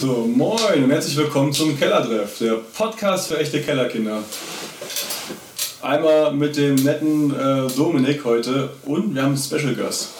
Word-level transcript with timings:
So, 0.00 0.28
moin 0.32 0.84
und 0.84 0.92
herzlich 0.92 1.16
willkommen 1.16 1.52
zum 1.52 1.76
Kellertreff, 1.76 2.38
der 2.38 2.52
Podcast 2.76 3.26
für 3.26 3.38
echte 3.38 3.60
Kellerkinder. 3.60 4.22
Einmal 5.82 6.32
mit 6.34 6.56
dem 6.56 6.76
netten 6.76 7.34
äh, 7.34 7.66
Dominik 7.76 8.24
heute 8.24 8.70
und 8.84 9.12
wir 9.12 9.22
haben 9.22 9.30
einen 9.30 9.36
Special 9.36 9.74
Gast. 9.74 10.10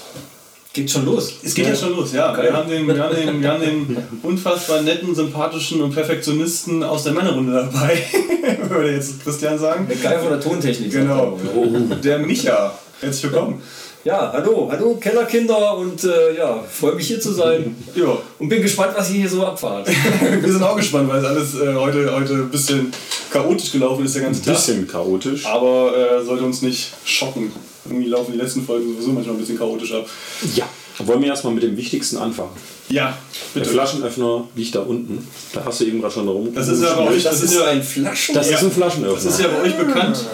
Geht 0.73 0.91
schon 0.91 1.05
los. 1.05 1.33
Es 1.45 1.55
geht 1.55 1.69
ja, 1.69 1.77
schon 1.77 1.95
los, 1.95 2.13
ja. 2.13 2.37
Wir 2.37 2.53
haben, 2.53 2.69
den, 2.69 2.89
wir, 2.89 3.01
haben 3.01 3.15
den, 3.15 3.41
wir 3.41 3.53
haben 3.53 3.61
den 3.61 3.97
unfassbar 4.25 4.83
netten, 4.83 5.15
sympathischen 5.15 5.81
und 5.81 5.95
Perfektionisten 5.95 6.83
aus 6.83 7.05
der 7.05 7.13
Männerrunde 7.13 7.53
dabei, 7.53 8.03
würde 8.69 8.95
jetzt 8.95 9.23
Christian 9.23 9.61
sagen. 9.61 9.87
Der 9.89 9.97
Geil 9.97 10.19
von 10.19 10.31
der 10.31 10.41
Tontechnik. 10.41 10.91
Genau. 10.91 11.39
Der 12.03 12.19
Micha. 12.19 12.77
Herzlich 13.01 13.31
willkommen. 13.31 13.63
Ja, 14.09 14.33
hallo, 14.33 14.67
hallo 14.73 14.95
Kellerkinder 14.95 15.77
und 15.77 16.03
äh, 16.03 16.35
ja, 16.39 16.65
freue 16.67 16.95
mich 16.95 17.09
hier 17.09 17.21
zu 17.21 17.31
sein. 17.31 17.77
Ja. 17.95 18.17
Und 18.39 18.49
bin 18.49 18.63
gespannt, 18.63 18.95
was 18.97 19.11
ihr 19.11 19.17
hier 19.17 19.29
so 19.29 19.45
abfahrt. 19.45 19.87
wir 20.41 20.51
sind 20.51 20.63
auch 20.63 20.77
gespannt, 20.77 21.11
weil 21.11 21.19
es 21.19 21.25
alles 21.27 21.55
äh, 21.57 21.75
heute, 21.75 22.11
heute 22.11 22.33
ein 22.33 22.49
bisschen 22.49 22.91
chaotisch 23.31 23.71
gelaufen 23.71 24.07
ist, 24.07 24.15
der 24.15 24.23
ganze 24.23 24.41
Tag. 24.41 24.49
Ein 24.49 24.57
bisschen 24.57 24.89
chaotisch. 24.89 25.45
Aber 25.45 25.93
äh, 25.95 26.25
sollte 26.25 26.43
uns 26.43 26.63
nicht 26.63 26.95
schocken. 27.05 27.53
Irgendwie 27.85 28.09
laufen 28.09 28.33
die 28.33 28.39
letzten 28.39 28.65
Folgen 28.65 28.95
sowieso 28.95 29.13
manchmal 29.13 29.35
ein 29.35 29.41
bisschen 29.41 29.59
chaotisch 29.59 29.93
ab. 29.93 30.07
Ja. 30.55 30.65
Wollen 31.01 31.21
wir 31.21 31.29
erstmal 31.29 31.53
mit 31.53 31.63
dem 31.63 31.77
Wichtigsten 31.77 32.17
anfangen? 32.17 32.53
Ja, 32.89 33.19
bitte. 33.53 33.67
Der 33.67 33.75
Flaschenöffner 33.75 34.45
liegt 34.55 34.75
da 34.75 34.81
unten. 34.81 35.29
Da 35.53 35.67
hast 35.67 35.81
du 35.81 35.85
eben 35.85 36.01
gerade 36.01 36.15
schon 36.15 36.27
rum. 36.27 36.49
Das 36.55 36.67
ist 36.69 36.83
ja 36.83 36.95
bei 36.95 37.09
euch, 37.09 37.23
das, 37.25 37.43
ist 37.43 37.55
ja 37.55 37.67
ein 37.67 37.83
Flaschenöffner. 37.83 38.35
Das 38.35 38.51
ist 38.51 38.65
ein 38.65 38.73
Flaschenöffner. 38.73 39.15
Das 39.15 39.35
ist 39.35 39.41
ja 39.41 39.49
bei 39.49 39.63
euch 39.69 39.77
bekannt. 39.77 40.25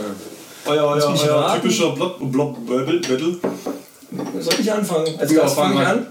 Euer, 0.66 0.82
euer, 0.82 1.14
euer 1.23 1.54
typischer 1.60 1.91
Block, 1.91 2.32
Block 2.32 2.66
Battle. 2.66 3.36
Soll 4.41 4.54
ich 4.60 4.73
anfangen? 4.73 5.14
Also 5.18 5.34
ja, 5.34 5.46
fangen 5.46 5.78
wir 5.78 5.88
an. 5.88 6.06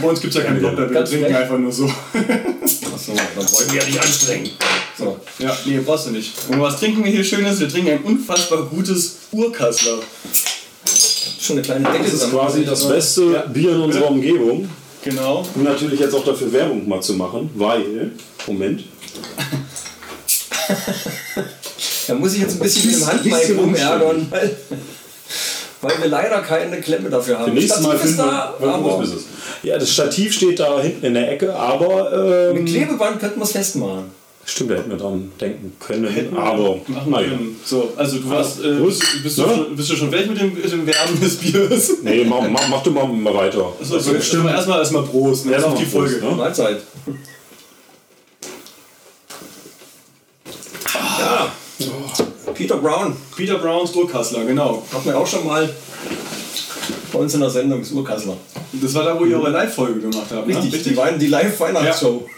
Bei 0.00 0.08
uns 0.08 0.20
gibt 0.20 0.34
es 0.34 0.40
ja 0.40 0.46
keinen 0.46 0.58
Block 0.58 0.76
Battle, 0.76 0.94
wir 0.94 1.04
trinken 1.04 1.34
einfach 1.34 1.58
nur 1.58 1.70
so. 1.70 1.84
Achso, 1.84 3.12
dann 3.14 3.52
wollen 3.52 3.72
wir 3.72 3.80
ja 3.80 3.86
nicht 3.86 4.00
anstrengen. 4.00 4.50
So. 4.98 5.18
Ja, 5.38 5.56
nee, 5.64 5.78
brauchst 5.78 6.06
du 6.06 6.10
nicht. 6.10 6.32
Und 6.48 6.60
was 6.60 6.80
trinken 6.80 7.04
wir 7.04 7.10
hier 7.12 7.22
Schönes? 7.22 7.60
Wir 7.60 7.68
trinken 7.68 7.90
ein 7.90 8.02
unfassbar 8.02 8.64
gutes 8.64 9.18
Urkassler. 9.30 9.98
Schon 11.40 11.56
eine 11.56 11.62
kleine 11.62 11.84
Decke. 11.90 12.04
Das 12.04 12.14
ist 12.14 12.30
quasi 12.30 12.64
das 12.64 12.88
beste 12.88 13.32
ja. 13.32 13.40
Bier 13.42 13.72
in 13.72 13.80
unserer 13.82 14.10
Umgebung. 14.10 14.68
Genau. 15.04 15.46
Und 15.54 15.64
natürlich 15.64 16.00
jetzt 16.00 16.14
auch 16.14 16.24
dafür 16.24 16.52
Werbung 16.52 16.88
mal 16.88 17.00
zu 17.00 17.14
machen, 17.14 17.50
weil. 17.54 18.12
Moment. 18.46 18.84
da 22.06 22.14
muss 22.14 22.34
ich 22.34 22.40
jetzt 22.40 22.54
ein 22.54 22.58
bisschen 22.58 22.90
mit 22.90 23.00
dem 23.00 23.06
Handmic 23.06 23.58
rumärgern, 23.58 24.26
weil, 24.30 24.56
weil 25.80 26.02
wir 26.02 26.08
leider 26.08 26.40
keine 26.40 26.80
Klemme 26.80 27.10
dafür 27.10 27.38
haben. 27.38 27.54
Nächstes 27.54 27.80
Mal 27.80 27.96
ist 27.96 28.18
da, 28.18 28.54
aber 28.60 29.04
Ja, 29.62 29.78
das 29.78 29.90
Stativ 29.92 30.32
steht 30.32 30.60
da 30.60 30.80
hinten 30.80 31.06
in 31.06 31.14
der 31.14 31.30
Ecke, 31.32 31.54
aber. 31.54 32.50
Ähm, 32.50 32.64
mit 32.64 32.72
Klebeband 32.72 33.20
könnten 33.20 33.38
wir 33.40 33.44
es 33.44 33.52
festmachen. 33.52 34.22
Stimmt, 34.44 34.72
da 34.72 34.74
hätten 34.74 34.90
wir 34.90 34.96
dran 34.96 35.30
denken 35.40 35.72
können, 35.78 36.08
Hätten 36.08 36.36
aber 36.36 36.76
machen 36.88 37.12
naja. 37.12 37.28
So, 37.64 37.92
also 37.96 38.18
du 38.18 38.28
warst, 38.28 38.60
äh, 38.60 38.72
bist, 38.72 39.22
bist, 39.22 39.38
du 39.38 39.42
schon, 39.42 39.76
bist 39.76 39.90
du 39.90 39.96
schon 39.96 40.10
weg 40.10 40.28
mit 40.28 40.40
dem, 40.40 40.54
dem 40.60 40.86
Wärmen 40.86 41.20
des 41.20 41.36
Biers? 41.36 41.92
Nee, 42.02 42.24
mach, 42.24 42.48
mach, 42.48 42.68
mach 42.68 42.82
du 42.82 42.90
mal, 42.90 43.06
mal 43.06 43.34
weiter. 43.34 43.72
Achso, 43.80 43.94
also, 43.94 44.20
stimmt. 44.20 44.50
Erstmal 44.50 44.80
erstmal 44.80 45.04
Prost, 45.04 45.46
ne? 45.46 45.52
erst 45.52 45.66
auf 45.66 45.78
die 45.78 45.84
Folge. 45.84 46.16
Prost, 46.16 46.32
ne? 46.32 46.36
Mahlzeit. 46.36 46.82
Ja. 51.20 51.52
Peter 52.54 52.76
Brown. 52.76 53.16
Peter 53.36 53.58
Browns 53.58 53.94
Urkassler, 53.94 54.44
genau. 54.44 54.82
Hatten 54.92 55.06
wir 55.06 55.18
auch 55.18 55.26
schon 55.26 55.46
mal 55.46 55.68
bei 57.12 57.18
uns 57.18 57.34
in 57.34 57.40
der 57.40 57.50
Sendung, 57.50 57.80
das 57.80 57.90
Urkassler. 57.90 58.36
Das 58.72 58.94
war 58.94 59.04
da, 59.04 59.18
wo 59.18 59.24
ihr 59.24 59.36
eure 59.38 59.50
Live-Folge 59.50 60.00
gemacht 60.00 60.26
habt. 60.30 60.48
Richtig, 60.48 60.64
ne? 60.64 60.72
Richtig. 60.72 60.96
Die, 60.96 61.18
die 61.18 61.26
Live-Weihnachtsshow. 61.26 62.26
Ja. 62.26 62.32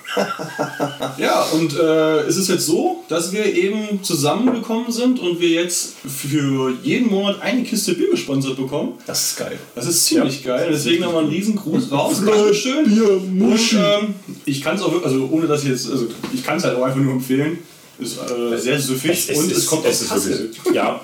ja, 1.18 1.42
und 1.52 1.76
äh, 1.76 2.20
es 2.22 2.36
ist 2.36 2.48
jetzt 2.48 2.66
so, 2.66 3.04
dass 3.08 3.32
wir 3.32 3.44
eben 3.46 4.02
zusammengekommen 4.02 4.90
sind 4.90 5.18
und 5.20 5.40
wir 5.40 5.48
jetzt 5.48 5.94
für 6.06 6.72
jeden 6.82 7.10
Monat 7.10 7.40
eine 7.40 7.62
Kiste 7.62 7.94
Bier 7.94 8.10
gesponsert 8.10 8.56
bekommen. 8.56 8.94
Das 9.06 9.30
ist 9.30 9.38
geil. 9.38 9.58
Das 9.74 9.86
ist 9.86 10.04
ziemlich 10.06 10.44
ja. 10.44 10.56
geil. 10.56 10.68
Deswegen 10.72 11.02
nochmal 11.02 11.22
einen 11.22 11.33
riesen 11.33 11.56
Gruß 11.56 11.90
raus. 11.90 12.22
Dankeschön. 12.24 12.84
Bier, 12.84 13.10
und, 13.10 13.72
ähm, 13.72 14.14
ich 14.44 14.62
kann 14.62 14.77
es 14.77 14.83
auch 14.83 14.92
wirklich, 14.92 15.12
also 15.12 15.28
ohne 15.30 15.46
dass 15.46 15.62
ich 15.62 15.70
jetzt, 15.70 15.90
also 15.90 16.06
ich 16.33 16.42
kann 16.42 16.58
es 16.58 16.64
halt 16.64 16.77
auch 16.77 16.83
einfach 16.83 17.00
nur 17.00 17.12
empfehlen. 17.12 17.58
Ist 17.98 18.18
äh, 18.18 18.58
sehr 18.58 18.80
süffig 18.80 19.10
es, 19.10 19.28
es, 19.30 19.38
und 19.38 19.50
es, 19.50 19.58
es 19.58 19.66
kommt 19.66 19.86
aus 19.86 20.08
Kassel. 20.08 20.50
Ja, 20.72 21.00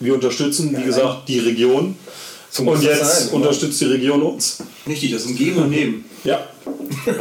wir 0.00 0.14
unterstützen, 0.14 0.76
wie 0.76 0.84
gesagt, 0.84 1.28
die 1.28 1.38
Region. 1.38 1.96
So 2.50 2.62
und 2.62 2.82
jetzt 2.82 3.28
sein, 3.28 3.34
unterstützt 3.34 3.80
die 3.80 3.86
Region 3.86 4.22
uns. 4.22 4.58
Richtig, 4.86 5.12
das 5.12 5.22
ist 5.22 5.30
ein 5.30 5.36
Geben 5.36 5.62
und 5.62 5.70
Nehmen. 5.70 6.04
Ja. 6.24 6.40
ja. 7.06 7.14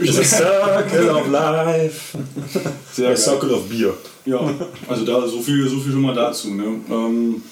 Das 0.00 0.18
ist 0.18 0.30
Circle 0.30 1.10
of 1.10 1.28
Life. 1.30 2.18
Sehr 2.92 3.08
Der 3.08 3.16
Circle 3.16 3.52
of 3.52 3.68
Beer. 3.68 3.94
Ja, 4.26 4.40
also 4.88 5.04
da 5.04 5.26
so 5.26 5.40
viel, 5.40 5.68
so 5.68 5.78
viel 5.80 5.92
schon 5.92 6.02
mal 6.02 6.14
dazu. 6.14 6.54
Ne? 6.54 6.64
Ähm, 6.90 7.42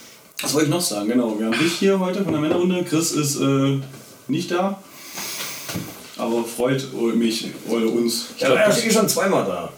was 0.41 0.55
wollte 0.55 0.66
ich 0.66 0.72
noch 0.72 0.81
sagen? 0.81 1.09
Genau, 1.09 1.38
wir 1.38 1.47
haben 1.47 1.59
dich 1.59 1.75
hier 1.75 1.99
heute 2.00 2.25
von 2.25 2.32
der 2.32 2.41
Männerrunde. 2.41 2.84
Chris 2.84 3.12
ist 3.12 3.41
äh, 3.41 3.78
nicht 4.28 4.50
da. 4.50 4.82
Aber 6.16 6.44
freut 6.44 6.93
mich 7.15 7.50
oder 7.69 7.87
uns. 7.87 8.27
Ich 8.37 8.43
ja, 8.43 8.55
er 8.55 8.69
ist 8.69 8.93
schon 8.93 9.09
zweimal 9.09 9.44
da. 9.44 9.72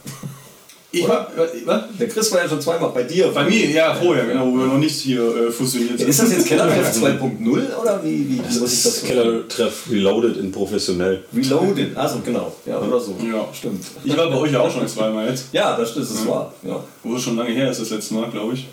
Ich 0.95 1.09
war, 1.09 1.29
was? 1.65 1.83
Der 1.99 2.09
Chris 2.09 2.33
war 2.33 2.43
ja 2.43 2.49
schon 2.49 2.61
zweimal 2.61 2.91
bei 2.91 3.03
dir. 3.03 3.29
Bei 3.29 3.45
mir, 3.45 3.69
ja, 3.71 3.95
vorher, 3.95 4.27
genau, 4.27 4.47
wo 4.47 4.59
wir 4.59 4.67
noch 4.67 4.79
nicht 4.79 4.97
hier 4.97 5.23
äh, 5.23 5.51
fusioniert 5.51 5.99
sind. 5.99 6.09
Ist 6.09 6.23
das 6.23 6.31
jetzt 6.31 6.47
Kellertreff 6.47 6.97
2.0 7.03 7.77
oder 7.77 8.01
wie, 8.05 8.29
wie 8.31 8.39
das 8.39 8.57
ist 8.57 8.87
das 8.87 9.03
Kellertreff 9.03 9.91
Reloaded 9.91 10.37
in 10.37 10.53
professionell? 10.53 11.25
Reloaded, 11.35 11.97
also 11.97 12.21
genau, 12.25 12.55
ja, 12.65 12.79
oder 12.79 13.01
so. 13.01 13.17
Ja, 13.21 13.49
stimmt. 13.53 13.85
Ich 14.05 14.17
war 14.17 14.31
bei 14.31 14.37
euch 14.37 14.53
ja 14.53 14.61
auch 14.61 14.71
schon 14.71 14.87
zweimal 14.87 15.29
jetzt. 15.29 15.47
Ja, 15.53 15.77
das 15.77 15.91
stimmt, 15.91 16.09
das 16.11 16.25
ja. 16.25 16.31
war. 16.31 16.55
Ja. 16.63 16.85
Wo 17.03 17.17
es 17.17 17.23
schon 17.23 17.37
lange 17.37 17.51
her 17.51 17.71
ist, 17.71 17.81
das 17.81 17.91
letzte 17.91 18.15
Mal, 18.15 18.31
glaube 18.31 18.55
ich. 18.55 18.67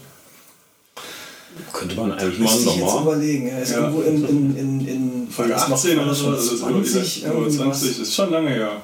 Könnte 1.73 1.95
man 1.95 2.11
eigentlich 2.13 2.39
mal 2.39 2.55
nochmal. 2.59 2.93
jetzt 2.93 3.01
überlegen. 3.01 3.47
Ja, 3.47 3.57
ist 3.59 3.71
ja. 3.71 3.79
irgendwo 3.79 4.01
in, 4.01 4.27
in, 4.27 4.57
in, 4.57 4.87
in 4.87 5.27
Folge 5.29 5.55
18 5.55 5.99
oder 5.99 6.13
so. 6.13 6.27
Also 6.27 6.55
20, 6.57 7.23
20, 7.23 7.57
das 7.57 7.83
ist 7.83 8.15
schon 8.15 8.31
lange 8.31 8.49
her. 8.49 8.81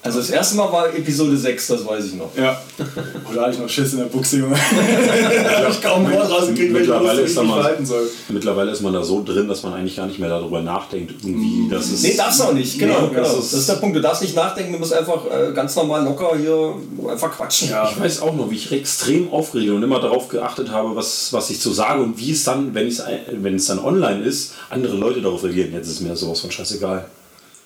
Also 0.00 0.20
das 0.20 0.30
erste 0.30 0.56
Mal 0.56 0.70
war 0.70 0.94
Episode 0.94 1.36
6, 1.36 1.66
das 1.66 1.84
weiß 1.84 2.06
ich 2.06 2.14
noch. 2.14 2.30
Ja. 2.36 2.56
Oder 3.30 3.42
hatte 3.42 3.52
ich 3.54 3.58
noch 3.58 3.68
Schiss 3.68 3.92
in 3.94 3.98
der 3.98 4.06
Buchse, 4.06 4.38
Junge. 4.38 4.54
ich 5.68 5.76
ich 5.76 5.82
kaum 5.82 6.10
Wort 6.12 6.30
rausgekriegt, 6.30 6.72
weil 6.72 6.82
ich 6.82 6.88
mittlerweile 6.88 7.20
ist, 7.22 7.34
man, 7.34 7.48
verhalten 7.48 7.84
soll. 7.84 8.08
mittlerweile 8.28 8.70
ist 8.70 8.80
man 8.80 8.92
da 8.92 9.02
so 9.02 9.24
drin, 9.24 9.48
dass 9.48 9.64
man 9.64 9.74
eigentlich 9.74 9.96
gar 9.96 10.06
nicht 10.06 10.20
mehr 10.20 10.28
darüber 10.28 10.60
nachdenkt, 10.62 11.14
irgendwie, 11.24 11.68
das 11.68 11.90
ist... 11.90 12.04
Nee, 12.04 12.16
darfst 12.16 12.38
du 12.38 12.44
auch 12.44 12.52
nicht, 12.52 12.78
genau. 12.78 13.02
Nee, 13.02 13.08
genau. 13.08 13.22
Das, 13.22 13.32
ist, 13.32 13.52
das 13.52 13.60
ist 13.60 13.68
der 13.68 13.74
Punkt, 13.74 13.96
du 13.96 14.00
darfst 14.00 14.22
nicht 14.22 14.36
nachdenken, 14.36 14.72
du 14.72 14.78
musst 14.78 14.92
einfach 14.92 15.22
äh, 15.26 15.52
ganz 15.52 15.74
normal 15.74 16.04
locker 16.04 16.36
hier 16.38 16.74
einfach 17.10 17.32
quatschen. 17.32 17.70
Ja. 17.70 17.90
Ich 17.90 18.00
weiß 18.00 18.22
auch 18.22 18.34
noch, 18.34 18.50
wie 18.50 18.56
ich 18.56 18.70
extrem 18.70 19.32
aufgeregt 19.32 19.72
und 19.72 19.82
immer 19.82 20.00
darauf 20.00 20.28
geachtet 20.28 20.70
habe, 20.70 20.94
was, 20.94 21.32
was 21.32 21.50
ich 21.50 21.60
zu 21.60 21.72
sagen 21.72 22.04
und 22.04 22.18
wie 22.18 22.30
es 22.30 22.44
dann, 22.44 22.72
wenn, 22.72 22.96
wenn 23.32 23.56
es 23.56 23.66
dann 23.66 23.80
online 23.80 24.22
ist, 24.22 24.54
andere 24.70 24.96
Leute 24.96 25.20
darauf 25.20 25.42
reagieren. 25.42 25.72
Jetzt 25.72 25.88
ist 25.88 26.00
mir 26.00 26.14
sowas 26.14 26.40
von 26.40 26.52
scheißegal. 26.52 27.04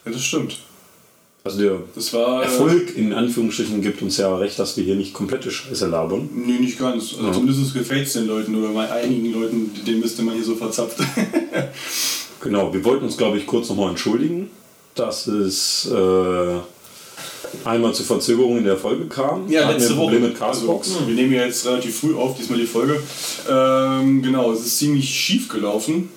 Ja, 0.07 0.13
das 0.13 0.23
stimmt. 0.23 0.57
Also 1.45 1.59
der 1.59 1.79
das 1.95 2.13
war, 2.13 2.45
Erfolg 2.45 2.97
in 2.97 3.13
Anführungsstrichen 3.13 3.83
gibt 3.83 4.01
uns 4.01 4.17
ja 4.17 4.35
recht, 4.37 4.59
dass 4.61 4.77
wir 4.77 4.85
hier 4.85 4.95
nicht 4.95 5.13
komplette 5.13 5.51
Scheiße 5.51 5.89
labern. 5.89 6.29
Nee, 6.33 6.61
nicht 6.61 6.79
ganz. 6.79 7.15
Also 7.15 7.27
ja. 7.27 7.33
Zumindest 7.33 7.75
gefällt 7.75 8.07
es 8.07 8.13
den 8.13 8.29
Leuten 8.29 8.55
oder 8.55 8.73
bei 8.73 8.89
einigen 8.91 9.33
Leuten, 9.33 9.73
den 9.85 9.99
müsste 9.99 10.23
man 10.23 10.35
hier 10.35 10.45
so 10.45 10.55
verzapft. 10.55 10.99
genau, 12.41 12.73
wir 12.73 12.85
wollten 12.85 13.07
uns, 13.07 13.17
glaube 13.17 13.39
ich, 13.39 13.47
kurz 13.47 13.69
nochmal 13.71 13.91
entschuldigen, 13.91 14.51
dass 14.95 15.27
es 15.27 15.91
äh, 15.91 16.59
einmal 17.65 17.93
zu 17.93 18.05
Verzögerungen 18.05 18.59
in 18.59 18.65
der 18.65 18.77
Folge 18.77 19.07
kam. 19.07 19.51
Ja, 19.51 19.69
letzte 19.69 19.95
wir 19.95 19.97
Woche. 19.97 20.21
mit 20.21 20.39
Castbox. 20.39 20.95
Also, 20.95 21.09
wir 21.09 21.15
nehmen 21.17 21.33
ja 21.33 21.45
jetzt 21.45 21.67
relativ 21.67 21.99
früh 21.99 22.15
auf, 22.15 22.37
diesmal 22.37 22.61
die 22.61 22.67
Folge. 22.67 23.03
Ähm, 23.51 24.23
genau, 24.23 24.53
es 24.53 24.61
ist 24.61 24.79
ziemlich 24.79 25.11
schief 25.11 25.49
gelaufen 25.49 26.09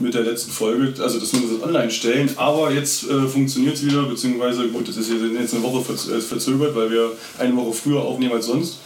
mit 0.00 0.14
der 0.14 0.22
letzten 0.22 0.50
Folge, 0.50 1.02
also 1.02 1.18
dass 1.18 1.32
wir 1.32 1.40
das 1.40 1.62
online 1.62 1.90
stellen, 1.90 2.30
aber 2.36 2.72
jetzt 2.72 3.08
äh, 3.08 3.28
funktioniert 3.28 3.74
es 3.74 3.84
wieder, 3.84 4.02
beziehungsweise 4.04 4.68
gut, 4.68 4.88
das 4.88 4.96
ist 4.96 5.10
jetzt 5.10 5.54
eine 5.54 5.62
Woche 5.62 5.92
äh, 5.92 6.20
verzögert, 6.20 6.74
weil 6.74 6.90
wir 6.90 7.12
eine 7.38 7.56
Woche 7.56 7.72
früher 7.72 8.02
aufnehmen 8.02 8.34
als 8.34 8.46
sonst. 8.46 8.78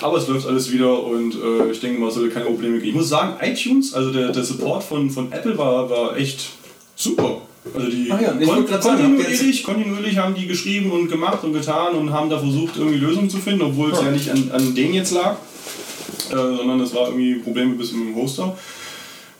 Aber 0.00 0.18
es 0.18 0.28
läuft 0.28 0.46
alles 0.46 0.70
wieder 0.72 1.02
und 1.02 1.34
äh, 1.34 1.70
ich 1.70 1.80
denke 1.80 2.00
mal, 2.00 2.08
es 2.08 2.14
sollte 2.14 2.30
keine 2.30 2.46
Probleme 2.46 2.78
geben. 2.78 2.88
Ich 2.88 2.94
muss 2.94 3.08
sagen, 3.08 3.36
iTunes, 3.40 3.94
also 3.94 4.12
der, 4.12 4.32
der 4.32 4.44
Support 4.44 4.82
von, 4.82 5.10
von 5.10 5.30
Apple 5.32 5.56
war, 5.56 5.88
war 5.88 6.16
echt 6.16 6.50
super. 6.96 7.42
Also 7.72 7.88
die 7.88 8.08
ja, 8.08 8.18
kon 8.44 8.66
kontinuierlich, 8.66 9.62
kontinuierlich 9.62 10.18
haben 10.18 10.34
die 10.34 10.46
geschrieben 10.46 10.90
und 10.90 11.08
gemacht 11.08 11.42
und 11.44 11.54
getan 11.54 11.94
und 11.94 12.12
haben 12.12 12.28
da 12.28 12.38
versucht, 12.38 12.76
irgendwie 12.76 12.98
Lösungen 12.98 13.30
zu 13.30 13.38
finden, 13.38 13.62
obwohl 13.62 13.92
es 13.92 14.00
ja, 14.00 14.06
ja 14.06 14.10
nicht 14.10 14.30
an, 14.30 14.50
an 14.52 14.74
denen 14.74 14.92
jetzt 14.92 15.12
lag, 15.12 15.36
äh, 16.30 16.34
sondern 16.34 16.80
es 16.80 16.94
war 16.94 17.06
irgendwie 17.06 17.36
Probleme 17.36 17.74
bis 17.74 17.92
mit 17.92 18.08
dem 18.08 18.16
Hoster. 18.16 18.56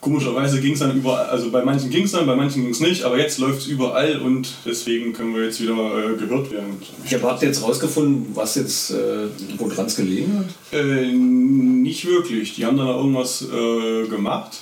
Komischerweise 0.05 0.61
ging 0.61 0.75
es 0.75 0.81
dann 0.81 0.95
überall, 0.95 1.25
also 1.31 1.51
bei 1.51 1.65
manchen 1.65 1.89
ging 1.89 2.05
es 2.05 2.13
dann, 2.13 2.27
bei 2.27 2.37
manchen 2.37 2.61
ging 2.61 2.73
es 2.73 2.81
nicht, 2.81 3.05
aber 3.05 3.19
jetzt 3.19 3.39
läuft 3.39 3.61
es 3.61 3.67
überall 3.69 4.19
und 4.19 4.53
deswegen 4.67 5.15
können 5.15 5.35
wir 5.35 5.45
jetzt 5.45 5.63
wieder 5.63 5.73
äh, 5.73 6.15
gehört 6.19 6.51
werden. 6.51 6.77
Ja, 7.09 7.23
habt 7.23 7.41
ihr 7.41 7.49
jetzt 7.49 7.63
rausgefunden, 7.63 8.27
was 8.35 8.55
jetzt, 8.57 8.91
äh, 8.91 9.29
woran 9.57 9.87
es 9.87 9.97
gelegen 9.97 10.41
hat? 10.41 10.79
Äh, 10.79 11.11
nicht 11.11 12.05
wirklich. 12.07 12.55
Die 12.55 12.67
haben 12.67 12.77
dann 12.77 12.89
irgendwas 12.89 13.49
äh, 13.51 14.07
gemacht. 14.07 14.59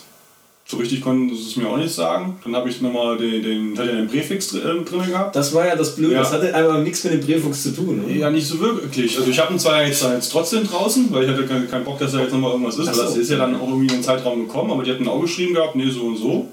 So 0.73 0.79
richtig 0.79 1.03
konnten 1.03 1.29
sie 1.37 1.43
es 1.51 1.57
mir 1.57 1.69
auch 1.69 1.77
nicht 1.77 1.93
sagen. 1.93 2.39
Dann 2.45 2.57
habe 2.57 2.67
ich 2.71 2.81
nochmal 2.81 3.19
den, 3.19 3.43
den, 3.43 3.79
hatte 3.79 3.95
den 3.95 4.09
Präfix 4.09 4.49
drin, 4.49 4.87
drin 4.87 5.07
gehabt. 5.07 5.37
Das 5.37 5.53
war 5.53 5.67
ja 5.67 5.77
das 5.77 5.95
Blöde, 5.97 6.15
Ja. 6.15 6.21
das 6.21 6.33
hatte 6.33 6.55
einfach 6.55 6.79
nichts 6.79 7.05
mit 7.05 7.13
dem 7.13 7.21
Präfix 7.21 7.65
zu 7.65 7.77
tun. 7.77 8.03
Oder? 8.07 8.15
Ja, 8.15 8.31
nicht 8.31 8.47
so 8.47 8.59
wirklich. 8.59 9.19
Also 9.19 9.31
ich 9.31 9.39
habe 9.39 9.53
ihn 9.53 9.59
zwar 9.59 9.85
jetzt, 9.85 10.03
jetzt 10.03 10.33
trotzdem 10.33 10.67
draußen, 10.67 11.13
weil 11.13 11.25
ich 11.25 11.29
hatte 11.31 11.45
keinen 11.45 11.71
keinen 11.71 11.85
Bock, 11.85 11.99
dass 11.99 12.13
da 12.13 12.21
jetzt 12.21 12.33
nochmal 12.33 12.53
irgendwas 12.53 12.79
ist. 12.79 12.95
So. 12.95 13.03
Das 13.03 13.15
ist 13.19 13.31
ja 13.31 13.37
dann 13.37 13.55
auch 13.57 13.69
irgendwie 13.69 13.89
in 13.89 13.99
den 13.99 14.03
Zeitraum 14.03 14.47
gekommen, 14.49 14.71
aber 14.71 14.83
die 14.83 14.93
hatten 14.93 15.07
auch 15.07 15.21
geschrieben 15.21 15.53
gehabt, 15.53 15.77
nee, 15.77 15.91
so 15.91 16.05
und 16.05 16.17
so. 16.17 16.49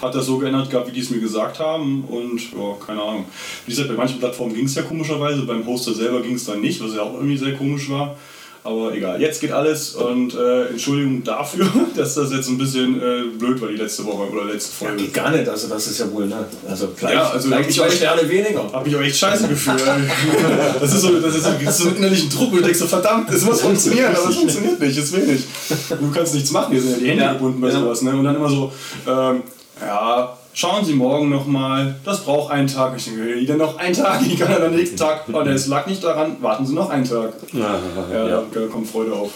Hat 0.00 0.14
das 0.14 0.24
so 0.24 0.38
geändert 0.38 0.70
gehabt, 0.70 0.88
wie 0.88 0.92
die 0.92 1.00
es 1.00 1.10
mir 1.10 1.20
gesagt 1.20 1.58
haben 1.58 2.04
und 2.08 2.40
ja, 2.40 2.86
keine 2.86 3.02
Ahnung. 3.02 3.26
Wie 3.66 3.72
gesagt, 3.72 3.90
bei 3.90 3.94
manchen 3.94 4.18
Plattformen 4.20 4.54
ging 4.54 4.64
es 4.64 4.74
ja 4.74 4.80
komischerweise, 4.84 5.42
beim 5.42 5.66
Hoster 5.66 5.92
selber 5.92 6.22
ging 6.22 6.36
es 6.36 6.46
dann 6.46 6.62
nicht, 6.62 6.82
was 6.82 6.94
ja 6.94 7.02
auch 7.02 7.12
irgendwie 7.12 7.36
sehr 7.36 7.54
komisch 7.56 7.90
war. 7.90 8.16
Aber 8.62 8.92
egal, 8.94 9.18
jetzt 9.20 9.40
geht 9.40 9.52
alles 9.52 9.94
und 9.94 10.34
äh, 10.34 10.66
Entschuldigung 10.66 11.24
dafür, 11.24 11.66
dass 11.96 12.14
das 12.14 12.30
jetzt 12.30 12.48
ein 12.48 12.58
bisschen 12.58 13.00
äh, 13.00 13.22
blöd 13.38 13.58
war 13.62 13.68
die 13.70 13.76
letzte 13.76 14.04
Woche 14.04 14.30
oder 14.30 14.44
letzte 14.44 14.84
Ja, 14.84 14.88
Folge. 14.90 15.04
geht 15.04 15.14
gar 15.14 15.30
nicht, 15.30 15.48
also 15.48 15.68
das 15.68 15.86
ist 15.86 15.98
ja 15.98 16.12
wohl, 16.12 16.26
ne? 16.26 16.44
Also 16.68 16.88
gleich, 16.94 17.14
Ja, 17.14 17.30
also 17.30 17.48
gleich 17.48 17.68
ich 17.68 17.76
zwei 17.76 17.90
Sterne 17.90 18.28
weniger. 18.28 18.70
Hab 18.70 18.84
mich 18.84 18.94
auch 18.94 19.00
echt 19.00 19.16
scheiße 19.16 19.48
gefühlt. 19.48 19.80
Das 20.80 20.92
ist 20.94 21.00
so, 21.00 21.18
das 21.20 21.34
ist 21.36 21.44
so, 21.44 21.50
das 21.64 21.78
ist 21.78 21.82
so 21.84 21.88
einen 21.88 21.96
innerlichen 21.98 22.28
Druck, 22.30 22.52
wo 22.52 22.56
du 22.56 22.62
denkst 22.62 22.78
so, 22.80 22.86
verdammt, 22.86 23.30
es 23.32 23.42
muss 23.44 23.62
funktionieren, 23.62 24.14
aber 24.14 24.28
es 24.28 24.36
funktioniert 24.36 24.78
nicht, 24.80 24.98
es 24.98 25.12
will 25.12 25.26
nicht. 25.26 25.44
Du 25.88 26.10
kannst 26.12 26.34
nichts 26.34 26.50
machen, 26.50 26.72
hier 26.72 26.82
sind 26.82 26.92
ja 26.92 26.98
die 26.98 27.08
Hände 27.08 27.22
Ja. 27.24 27.32
gebunden 27.32 27.60
bei 27.62 27.68
Ja. 27.68 27.80
sowas. 27.80 28.02
Ne? 28.02 28.10
Und 28.14 28.24
dann 28.24 28.36
immer 28.36 28.48
so, 28.50 28.72
ähm, 29.06 29.42
ja, 29.80 30.36
schauen 30.52 30.84
Sie 30.84 30.94
morgen 30.94 31.28
nochmal, 31.30 31.94
das 32.04 32.24
braucht 32.24 32.50
einen 32.52 32.66
Tag. 32.68 32.94
Ich 32.96 33.04
denke, 33.04 33.44
dann 33.46 33.58
noch 33.58 33.78
einen 33.78 33.94
Tag, 33.94 34.20
ich 34.26 34.38
kann 34.38 34.50
ja 34.50 34.64
am 34.64 34.74
nächsten 34.74 34.96
Tag, 34.96 35.24
oh, 35.32 35.42
das 35.42 35.66
lag 35.66 35.86
nicht 35.86 36.02
daran, 36.02 36.36
warten 36.40 36.66
Sie 36.66 36.74
noch 36.74 36.90
einen 36.90 37.04
Tag. 37.08 37.32
Ja, 37.52 37.78
Ja, 38.12 38.28
ja. 38.28 38.42
da 38.52 38.66
kommt 38.66 38.88
Freude 38.88 39.12
auf. 39.12 39.30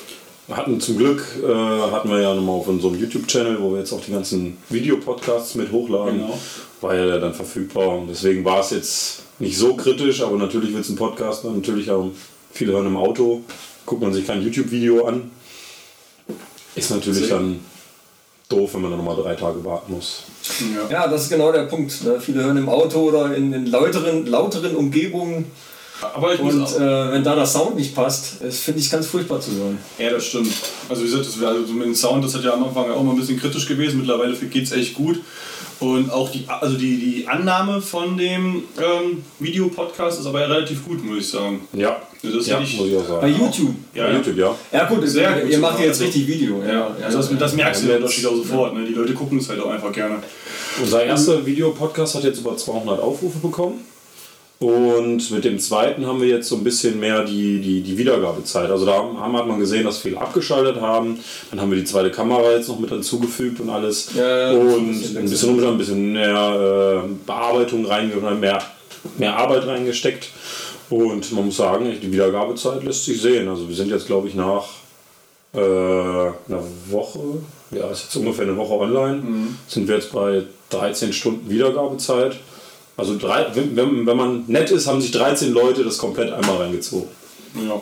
Hatten 0.51 0.79
zum 0.79 0.99
Glück, 0.99 1.25
äh, 1.43 1.91
hatten 1.91 2.11
wir 2.11 2.21
ja 2.21 2.35
nochmal 2.35 2.57
auf 2.57 2.69
unserem 2.69 2.99
YouTube-Channel, 2.99 3.57
wo 3.63 3.73
wir 3.73 3.79
jetzt 3.79 3.93
auch 3.95 4.03
die 4.03 4.13
ganzen 4.13 4.59
Videopodcasts 4.69 5.55
mit 5.55 5.73
hochladen, 5.73 6.19
Genau. 6.21 6.39
war 6.83 6.95
ja 6.95 7.19
dann 7.19 7.33
verfügbar. 7.33 7.89
Und 7.99 8.09
deswegen 8.09 8.45
war 8.45 8.61
es 8.61 8.71
jetzt 8.71 9.23
nicht 9.39 9.57
so 9.57 9.75
kritisch, 9.75 10.21
aber 10.23 10.37
natürlich 10.37 10.73
wird 10.75 10.85
es 10.85 10.91
ein 10.91 10.97
Podcast, 10.97 11.45
natürlich 11.47 11.91
auch 11.91 12.11
viele 12.53 12.73
hören 12.75 12.87
im 12.89 12.97
Auto, 12.99 13.41
guckt 13.87 14.03
man 14.03 14.13
sich 14.13 14.27
kein 14.27 14.43
YouTube-Video 14.43 15.07
an. 15.07 15.31
Ist 16.75 16.91
natürlich 16.91 17.29
dann 17.31 17.61
doof, 18.49 18.75
wenn 18.75 18.83
man 18.83 18.91
dann 18.91 19.05
nochmal 19.05 19.23
drei 19.23 19.35
Tage 19.35 19.65
warten 19.65 19.93
muss. 19.93 20.25
Ja. 20.75 20.91
Ja, 20.91 21.09
das 21.09 21.25
ist 21.25 21.31
genau 21.31 21.51
der 21.53 21.65
Punkt. 21.65 22.05
Ne? 22.05 22.21
Viele 22.21 22.45
hören 22.45 22.57
im 22.57 22.69
Auto 22.69 23.01
oder 23.01 23.35
in, 23.35 23.53
in 23.53 23.67
lauteren, 23.67 24.27
lauteren 24.27 24.77
Umgebungen 24.77 25.47
Aber 26.15 26.35
ich 26.35 26.43
muss 26.43 26.55
und 26.55 26.63
auch, 26.63 26.77
äh, 26.77 27.13
wenn 27.13 27.25
da 27.25 27.35
der 27.35 27.47
Sound 27.47 27.77
nicht 27.77 27.95
passt, 27.95 28.37
das 28.43 28.59
finde 28.59 28.81
ich 28.81 28.91
ganz 28.91 29.07
furchtbar 29.07 29.41
zu 29.41 29.53
hören. 29.53 29.79
Ja, 29.99 30.11
das 30.11 30.27
stimmt. 30.27 30.53
Also 30.89 31.03
wie 31.03 31.07
gesagt, 31.07 31.27
das 31.27 31.43
also 31.43 31.73
mit 31.73 31.87
dem 31.87 31.95
Sound, 31.95 32.25
das 32.25 32.35
hat 32.35 32.45
ja 32.45 32.53
am 32.53 32.65
Anfang 32.65 32.91
auch 32.91 33.03
mal 33.03 33.13
ein 33.13 33.19
bisschen 33.19 33.39
kritisch 33.39 33.67
gewesen. 33.67 33.99
Mittlerweile 33.99 34.35
geht 34.35 34.65
es 34.65 34.73
echt 34.73 34.95
gut. 34.95 35.21
Und 35.81 36.11
auch 36.11 36.31
die, 36.31 36.45
also 36.49 36.77
die, 36.77 36.97
die 36.99 37.29
Annahme 37.29 37.81
von 37.83 38.17
dem 38.17 38.63
ähm, 38.79 39.25
Videopodcast 39.41 40.21
ist 40.21 40.27
aber 40.27 40.41
ja 40.41 40.47
relativ 40.47 40.85
gut, 40.87 41.05
muss 41.05 41.19
ich 41.19 41.29
sagen. 41.29 41.67
Ja, 41.73 41.97
Also 42.23 42.39
das 42.39 42.47
ja 42.47 42.55
hätte 42.59 42.65
ich- 42.69 42.79
muss 42.79 42.89
ich 42.89 42.97
auch 42.97 43.07
sagen. 43.07 43.21
Bei 43.21 43.29
YouTube. 43.29 43.75
Ja, 43.95 44.05
Bei 44.05 44.11
ja. 44.11 44.17
YouTube, 44.17 44.37
ja. 44.39 44.55
Ja 44.73 44.85
gut, 44.89 45.09
Sehr 45.09 45.33
gut 45.41 45.51
ihr 45.51 45.59
macht 45.59 45.79
ja 45.81 45.87
jetzt 45.87 46.01
richtig 46.01 46.27
Video. 46.27 46.63
Ja, 46.63 46.73
Ja, 46.73 47.07
also 47.07 47.19
das, 47.19 47.31
das 47.39 47.53
merkst 47.55 47.83
du 47.85 47.89
Ja, 47.89 47.97
Unterschied 47.97 48.27
auch 48.27 48.37
sofort. 48.37 48.75
Ne? 48.75 48.85
Die 48.87 48.95
Leute 48.95 49.15
gucken 49.15 49.39
es 49.39 49.49
halt 49.49 49.61
auch 49.61 49.71
einfach 49.71 49.93
gerne. 49.93 50.17
Unser 50.81 51.05
erster 51.05 51.45
Videopodcast 51.45 52.15
hat 52.17 52.25
jetzt 52.25 52.41
über 52.41 52.57
200 52.57 53.01
Aufrufe 53.01 53.39
bekommen. 53.39 53.81
Und 54.61 55.31
mit 55.31 55.45
dem 55.45 55.59
zweiten 55.59 56.07
haben 56.07 56.21
wir 56.21 56.29
jetzt 56.29 56.49
so 56.49 56.57
ein 56.57 56.65
bisschen 56.65 56.99
mehr 57.01 57.25
die, 57.25 57.61
die, 57.61 57.83
die 57.83 57.99
Wiedergabezeit. 57.99 58.71
Also 58.71 58.87
da 58.87 58.95
haben, 58.95 59.37
hat 59.37 59.47
man 59.47 59.59
gesehen, 59.59 59.85
dass 59.85 59.99
viele 59.99 60.21
abgeschaltet 60.21 60.81
haben. 60.81 61.19
Dann 61.51 61.61
haben 61.61 61.71
wir 61.71 61.79
die 61.79 61.85
zweite 61.85 62.11
Kamera 62.11 62.53
jetzt 62.53 62.69
noch 62.69 62.79
mit 62.79 62.91
hinzugefügt 62.91 63.61
und 63.61 63.69
alles. 63.69 64.11
Ja, 64.15 64.53
ja, 64.53 64.59
und 64.59 65.17
ein 65.17 65.29
bisschen 65.29 65.51
umstand, 65.51 65.73
ein 65.73 65.79
bisschen 65.79 66.13
mehr 66.13 67.05
äh, 67.05 67.09
Bearbeitung 67.27 67.85
reingegangen, 67.85 68.41
mehr, 68.41 68.63
mehr 69.19 69.37
Arbeit 69.37 69.67
reingesteckt. 69.67 70.29
Und 70.89 71.33
man 71.33 71.47
muss 71.47 71.57
sagen, 71.57 71.93
die 72.01 72.13
Wiedergabezeit 72.13 72.85
lässt 72.85 73.05
sich 73.05 73.21
sehen. 73.21 73.49
Also 73.49 73.69
wir 73.69 73.75
sind 73.75 73.91
jetzt, 73.91 74.07
glaube 74.07 74.29
ich, 74.29 74.35
nach 74.35 74.67
äh, 75.53 75.59
einer 75.59 76.63
Woche, 76.87 77.21
ja, 77.71 77.91
ist 77.91 78.05
jetzt 78.05 78.17
ungefähr 78.17 78.47
eine 78.47 78.57
Woche 78.57 78.75
online, 78.75 79.23
sind 79.67 79.89
wir 79.89 79.97
jetzt 79.97 80.13
bei 80.13 80.43
13 80.71 81.13
Stunden 81.13 81.51
Wiedergabezeit. 81.51 82.37
Also 82.97 83.19
drei, 83.19 83.47
wenn, 83.55 83.75
wenn 83.77 84.07
wenn 84.07 84.17
man 84.17 84.45
nett 84.47 84.71
ist, 84.71 84.87
haben 84.87 85.01
sich 85.01 85.11
13 85.11 85.53
Leute 85.53 85.83
das 85.83 85.99
komplett 85.99 86.33
einmal 86.33 86.59
reingezogen. 86.59 87.09
Ja. 87.57 87.81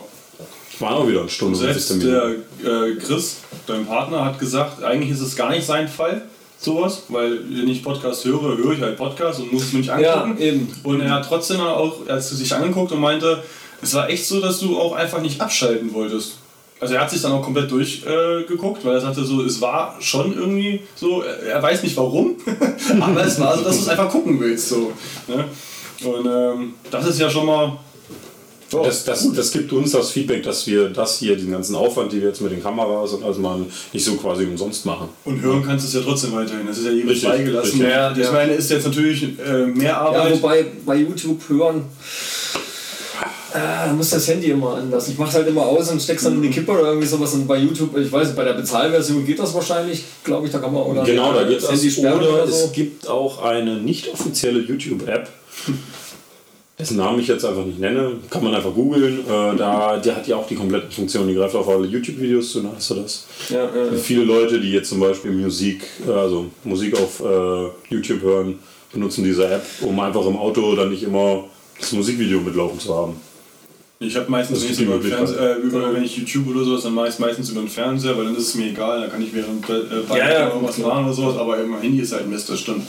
War 0.79 0.95
auch 0.95 1.07
wieder 1.07 1.21
eine 1.21 1.29
Stunde. 1.29 1.57
und 1.57 1.65
Selbst 1.65 1.89
15 1.89 2.09
der 2.09 2.29
äh, 2.63 2.95
Chris, 2.95 3.37
dein 3.67 3.85
Partner, 3.85 4.25
hat 4.25 4.39
gesagt, 4.39 4.83
eigentlich 4.83 5.11
ist 5.11 5.21
es 5.21 5.35
gar 5.35 5.51
nicht 5.51 5.65
sein 5.65 5.87
Fall, 5.87 6.23
sowas, 6.57 7.03
weil 7.09 7.39
wenn 7.49 7.67
ich 7.67 7.83
Podcast 7.83 8.25
höre, 8.25 8.57
höre 8.57 8.73
ich 8.73 8.81
halt 8.81 8.97
Podcast 8.97 9.39
und 9.39 9.53
muss 9.53 9.63
es 9.63 9.73
mir 9.73 9.79
nicht 9.79 9.91
angucken. 9.91 10.35
Ja, 10.39 10.45
eben. 10.45 10.73
Und 10.83 11.01
er 11.01 11.11
hat 11.11 11.25
trotzdem 11.27 11.61
auch, 11.61 12.07
er 12.07 12.13
hat 12.13 12.19
es 12.19 12.29
sich 12.29 12.53
angeguckt 12.53 12.91
und 12.91 12.99
meinte, 12.99 13.43
es 13.81 13.93
war 13.93 14.09
echt 14.09 14.25
so, 14.25 14.39
dass 14.39 14.59
du 14.59 14.79
auch 14.79 14.93
einfach 14.93 15.21
nicht 15.21 15.39
abschalten 15.41 15.93
wolltest. 15.93 16.37
Also 16.83 16.95
er 16.95 17.01
hat 17.01 17.09
sich 17.09 17.21
dann 17.21 17.31
auch 17.31 17.41
komplett 17.41 17.71
durchgeguckt, 17.71 18.81
äh, 18.83 18.85
weil 18.85 18.95
er 18.95 19.01
sagte 19.01 19.23
so, 19.23 19.41
es 19.43 19.59
war 19.61 19.95
schon 19.99 20.33
irgendwie 20.37 20.81
so, 20.95 21.21
er 21.21 21.37
er 21.55 21.63
weiß 21.63 21.81
nicht 21.83 21.95
warum, 21.97 22.35
aber 22.99 23.25
es 23.25 23.39
war 23.39 23.57
so, 23.57 23.63
dass 23.63 23.77
du 23.77 23.81
es 23.83 23.87
einfach 23.89 24.09
gucken 24.09 24.39
willst. 24.39 24.69
So, 24.69 24.91
ne? 25.27 25.45
Und 26.05 26.25
ähm, 26.25 26.73
das 26.91 27.07
ist 27.07 27.19
ja 27.19 27.29
schon 27.29 27.45
mal. 27.45 27.77
ja, 28.71 28.81
Das, 28.83 29.05
das, 29.05 29.31
das 29.31 29.51
gibt 29.51 29.71
uns 29.71 29.91
das 29.91 30.09
Feedback, 30.11 30.43
dass 30.43 30.67
wir 30.67 30.89
das 30.89 31.17
hier, 31.19 31.37
den 31.37 31.51
ganzen 31.51 31.75
Aufwand, 31.75 32.11
die 32.11 32.19
wir 32.21 32.27
jetzt 32.29 32.41
mit 32.41 32.51
den 32.51 32.61
Kameras 32.61 33.13
und 33.13 33.23
also 33.23 33.39
mal 33.39 33.59
nicht 33.93 34.03
so 34.03 34.15
quasi 34.15 34.43
umsonst 34.45 34.85
machen. 34.85 35.07
Und 35.23 35.41
hören 35.41 35.63
kannst 35.65 35.85
du 35.85 35.87
es 35.89 35.93
ja 35.93 36.01
trotzdem 36.09 36.33
weiterhin. 36.33 36.67
Das 36.67 36.77
ist 36.79 36.85
ja 36.85 36.91
jedem 36.91 37.09
Richtig, 37.09 37.29
freigelassen. 37.29 37.79
richtig. 37.81 37.89
Ja, 37.89 38.11
ich 38.17 38.31
meine, 38.31 38.53
ist 38.53 38.69
jetzt 38.71 38.85
natürlich 38.85 39.23
äh, 39.39 39.65
mehr 39.67 39.83
Ja, 39.91 40.01
Arbeit. 40.01 40.33
wobei 40.33 40.65
bei 40.85 40.95
YouTube 40.97 41.39
hören, 41.47 41.83
äh, 43.53 43.93
muss 43.93 44.09
das 44.09 44.27
Handy 44.27 44.47
immer 44.51 44.75
anlassen. 44.75 45.13
Ich 45.13 45.19
mach's 45.19 45.35
halt 45.35 45.47
immer 45.47 45.63
aus 45.65 45.91
und 45.91 46.01
steck's 46.01 46.23
dann 46.23 46.35
in 46.35 46.41
die 46.41 46.49
Kippe 46.49 46.71
oder 46.71 46.89
irgendwie 46.89 47.07
sowas. 47.07 47.33
Und 47.33 47.47
bei 47.47 47.57
YouTube, 47.57 47.95
ich 47.97 48.11
weiß 48.11 48.35
bei 48.35 48.43
der 48.43 48.53
Bezahlversion 48.53 49.25
geht 49.25 49.39
das 49.39 49.53
wahrscheinlich, 49.53 50.03
glaube 50.23 50.47
ich, 50.47 50.51
da 50.51 50.59
kann 50.59 50.73
man 50.73 50.83
oder 50.83 51.03
Genau, 51.03 51.33
da 51.33 51.43
geht 51.43 51.61
das. 51.61 51.69
Handy 51.71 51.99
Oder 51.99 52.33
oder 52.33 52.47
so. 52.47 52.65
es 52.65 52.71
gibt 52.71 53.07
auch 53.07 53.43
eine 53.43 53.77
nicht 53.77 54.11
offizielle 54.11 54.59
YouTube-App, 54.59 55.29
dessen 56.79 56.97
Namen 56.97 57.19
ich 57.19 57.27
jetzt 57.27 57.45
einfach 57.45 57.65
nicht 57.65 57.79
nenne. 57.79 58.13
Kann 58.29 58.43
man 58.43 58.55
einfach 58.55 58.73
googeln. 58.73 59.19
Äh, 59.19 59.55
da, 59.57 59.97
die 59.97 60.11
hat 60.11 60.27
ja 60.27 60.35
auch 60.37 60.47
die 60.47 60.55
kompletten 60.55 60.91
Funktionen. 60.91 61.27
Die 61.27 61.35
greift 61.35 61.55
auf 61.55 61.69
alle 61.69 61.85
YouTube-Videos 61.87 62.51
zu, 62.51 62.61
dann 62.61 62.75
hast 62.75 62.89
du 62.89 62.95
das. 62.95 63.25
Ja, 63.49 63.63
ja. 63.65 63.69
Viele 64.01 64.23
Leute, 64.23 64.59
die 64.59 64.71
jetzt 64.71 64.89
zum 64.89 64.99
Beispiel 64.99 65.31
Musik, 65.31 65.83
äh, 66.07 66.11
also 66.11 66.47
Musik 66.63 66.95
auf 66.99 67.19
äh, 67.21 67.93
YouTube 67.93 68.21
hören, 68.21 68.59
benutzen 68.91 69.23
diese 69.23 69.47
App, 69.47 69.65
um 69.81 69.99
einfach 69.99 70.25
im 70.25 70.37
Auto 70.37 70.75
dann 70.75 70.89
nicht 70.89 71.03
immer 71.03 71.45
das 71.79 71.91
Musikvideo 71.91 72.39
mitlaufen 72.39 72.79
zu 72.79 72.95
haben. 72.95 73.15
Ich 74.05 74.15
habe 74.15 74.29
meistens 74.29 74.65
gibt 74.65 74.79
die 74.79 74.83
über. 74.83 74.99
Fernseher, 75.01 75.57
äh, 75.57 75.59
über 75.61 75.93
wenn 75.93 76.03
ich 76.03 76.17
YouTube 76.17 76.47
oder 76.49 76.63
sowas, 76.65 76.83
dann 76.83 76.93
mache 76.93 77.07
ich 77.07 77.13
es 77.13 77.19
meistens 77.19 77.49
über 77.49 77.61
den 77.61 77.69
Fernseher, 77.69 78.17
weil 78.17 78.25
dann 78.25 78.35
ist 78.35 78.47
es 78.49 78.55
mir 78.55 78.67
egal, 78.67 79.01
dann 79.01 79.11
kann 79.11 79.21
ich 79.23 79.33
während 79.33 79.69
äh, 79.69 79.73
bei 80.07 80.17
Ja, 80.17 80.29
ja, 80.31 80.47
irgendwas 80.49 80.75
klar. 80.75 80.89
machen 80.95 81.05
oder 81.05 81.13
sowas, 81.13 81.37
aber 81.37 81.57
im 81.59 81.77
Handy 81.79 81.99
ist 82.01 82.11
halt 82.13 82.27
Mist, 82.27 82.49
das 82.49 82.59
stimmt. 82.59 82.83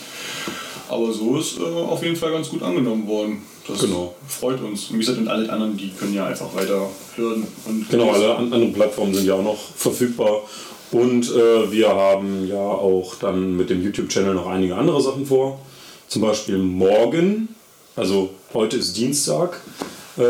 Aber 0.88 1.12
so 1.12 1.38
ist 1.38 1.58
äh, 1.58 1.62
auf 1.62 2.02
jeden 2.02 2.16
Fall 2.16 2.32
ganz 2.32 2.48
gut 2.48 2.62
angenommen 2.62 3.06
worden. 3.06 3.42
Das 3.66 3.80
Genau. 3.80 4.14
freut 4.28 4.60
uns. 4.62 4.90
Und 4.90 4.96
wie 4.96 5.00
gesagt, 5.00 5.18
und 5.18 5.28
alle 5.28 5.48
anderen, 5.50 5.76
die 5.76 5.90
können 5.90 6.12
ja 6.14 6.26
einfach 6.26 6.54
weiter 6.54 6.88
hören. 7.16 7.46
Und 7.66 7.88
Genau, 7.88 8.10
alle 8.10 8.34
an- 8.36 8.44
anderen 8.44 8.72
Plattformen 8.72 9.14
sind 9.14 9.26
ja 9.26 9.34
auch 9.34 9.42
noch 9.42 9.58
verfügbar. 9.76 10.42
Und 10.92 11.30
äh, 11.34 11.72
wir 11.72 11.88
haben 11.88 12.46
ja 12.46 12.56
auch 12.58 13.14
dann 13.20 13.56
mit 13.56 13.70
dem 13.70 13.82
YouTube-Channel 13.82 14.34
noch 14.34 14.46
einige 14.46 14.76
andere 14.76 15.00
Sachen 15.00 15.24
vor. 15.26 15.58
Zum 16.08 16.20
Beispiel 16.22 16.58
morgen, 16.58 17.48
also 17.96 18.30
heute 18.52 18.76
ist 18.76 18.96
Dienstag. 18.96 19.60
Äh, 20.16 20.22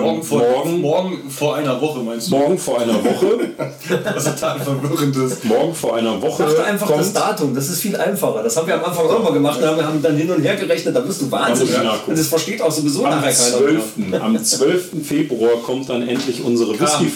Morgen 0.00 0.22
vor, 0.24 0.40
morgen, 0.40 0.80
morgen 0.80 1.30
vor 1.30 1.54
einer 1.54 1.80
Woche, 1.80 2.00
meinst 2.00 2.32
du? 2.32 2.36
morgen 2.36 2.58
vor 2.58 2.80
einer 2.80 2.94
Woche. 2.94 3.38
Was 4.14 4.24
total 4.24 4.58
verwirrend 4.58 5.16
ist. 5.16 5.44
morgen 5.44 5.72
vor 5.72 5.94
einer 5.96 6.20
Woche. 6.20 6.42
Mach 6.58 6.66
einfach 6.66 6.88
das 6.88 6.96
kommt, 7.12 7.16
Datum, 7.16 7.54
das 7.54 7.68
ist 7.68 7.80
viel 7.80 7.94
einfacher. 7.94 8.42
Das 8.42 8.56
haben 8.56 8.66
wir 8.66 8.74
am 8.74 8.84
Anfang 8.84 9.06
auch 9.06 9.22
mal 9.22 9.32
gemacht, 9.32 9.58
da 9.62 9.68
haben 9.68 9.76
wir 9.76 9.86
haben 9.86 10.02
dann 10.02 10.16
hin 10.16 10.28
und 10.32 10.42
her 10.42 10.56
gerechnet, 10.56 10.96
da 10.96 11.00
bist 11.00 11.20
du 11.22 11.30
wahnsinnig. 11.30 11.72
Und 12.08 12.18
das 12.18 12.26
versteht 12.26 12.60
auch 12.60 12.72
sowieso 12.72 13.04
am 13.04 13.20
nachher 13.20 13.32
keiner. 13.32 13.72
mehr. 13.72 13.80
12. 14.10 14.22
am 14.22 14.44
12. 14.44 14.84
Februar 15.06 15.56
kommt 15.64 15.88
dann 15.88 16.08
endlich 16.08 16.42
unsere 16.42 16.72
Whisky 16.78 17.08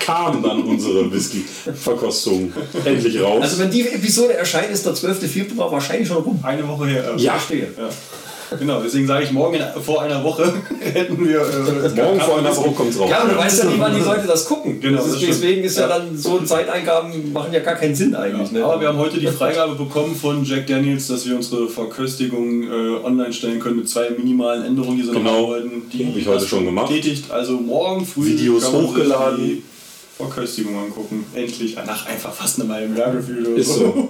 kam 0.00 0.42
dann 0.42 0.62
unsere 0.62 1.12
Whisky-Verkostung 1.12 2.52
endlich 2.84 3.22
raus. 3.22 3.42
Also 3.42 3.58
wenn 3.60 3.70
die 3.70 3.86
Episode 3.88 4.34
erscheint, 4.34 4.70
ist 4.72 4.84
der 4.84 4.94
12. 4.94 5.30
Februar 5.30 5.70
wahrscheinlich 5.70 6.08
schon 6.08 6.16
rum. 6.18 6.40
Eine 6.42 6.66
Woche 6.66 6.86
her. 6.86 7.14
äh, 7.16 7.20
Ja. 7.20 7.32
Verstehe. 7.34 7.68
ja. 7.78 7.88
Genau, 8.58 8.80
deswegen 8.80 9.06
sage 9.06 9.24
ich, 9.24 9.32
morgen 9.32 9.54
in, 9.56 9.62
vor 9.82 10.02
einer 10.02 10.22
Woche 10.24 10.52
hätten 10.80 11.26
wir. 11.28 11.40
Äh, 11.40 12.00
morgen 12.02 12.20
vor 12.20 12.38
einer 12.38 12.56
Woche 12.56 12.70
kommt 12.72 12.90
es 12.90 12.98
raus. 13.00 13.10
Ja, 13.10 13.20
aber 13.20 13.32
du 13.32 13.38
weißt 13.38 13.64
ja 13.64 13.70
nie, 13.70 13.74
wann 13.78 13.94
die 13.94 14.00
Leute 14.04 14.26
das 14.26 14.44
gucken. 14.46 14.80
Genau, 14.80 14.98
das 15.02 15.14
ist, 15.14 15.22
deswegen 15.22 15.62
ist 15.64 15.76
ja, 15.78 15.88
Ja. 15.88 15.98
dann 15.98 16.16
so 16.16 16.38
Zeiteingaben 16.40 17.32
machen 17.32 17.52
ja 17.52 17.60
gar 17.60 17.74
keinen 17.74 17.94
Sinn 17.94 18.14
eigentlich. 18.14 18.52
Ne? 18.52 18.64
Aber 18.64 18.80
wir 18.80 18.88
haben 18.88 18.98
heute 18.98 19.18
die 19.18 19.26
Freigabe 19.26 19.74
bekommen 19.74 20.14
von 20.14 20.44
Jack 20.44 20.66
Daniels, 20.66 21.06
dass 21.08 21.26
wir 21.26 21.36
unsere 21.36 21.68
Verköstigung 21.68 22.62
äh, 22.64 23.04
online 23.04 23.32
stellen 23.32 23.60
können 23.60 23.76
mit 23.76 23.88
zwei 23.88 24.10
minimalen 24.10 24.64
Änderungen, 24.64 24.96
die 24.96 25.02
sie 25.02 25.08
noch 25.12 25.18
Genau. 25.18 25.30
haben 25.34 25.42
wollten. 25.46 25.82
Die 25.92 26.06
habe 26.06 26.18
ich 26.18 26.26
heute 26.26 26.46
schon 26.46 26.64
gemacht. 26.64 26.88
Bestätigt. 26.88 27.30
Also 27.30 27.52
morgen 27.54 28.04
früh 28.06 28.26
Videos 28.26 28.70
hochgeladen. 28.72 29.62
Verköstigung 30.18 30.76
angucken. 30.76 31.24
Endlich. 31.34 31.76
Nach 31.76 32.06
einfach 32.06 32.32
fast 32.32 32.60
einem 32.60 32.72
halben 32.72 32.96
Jahr 32.96 33.12
gefühlt. 33.12 33.46
oder 33.46 33.56
Ist 33.56 33.74
so. 33.74 34.08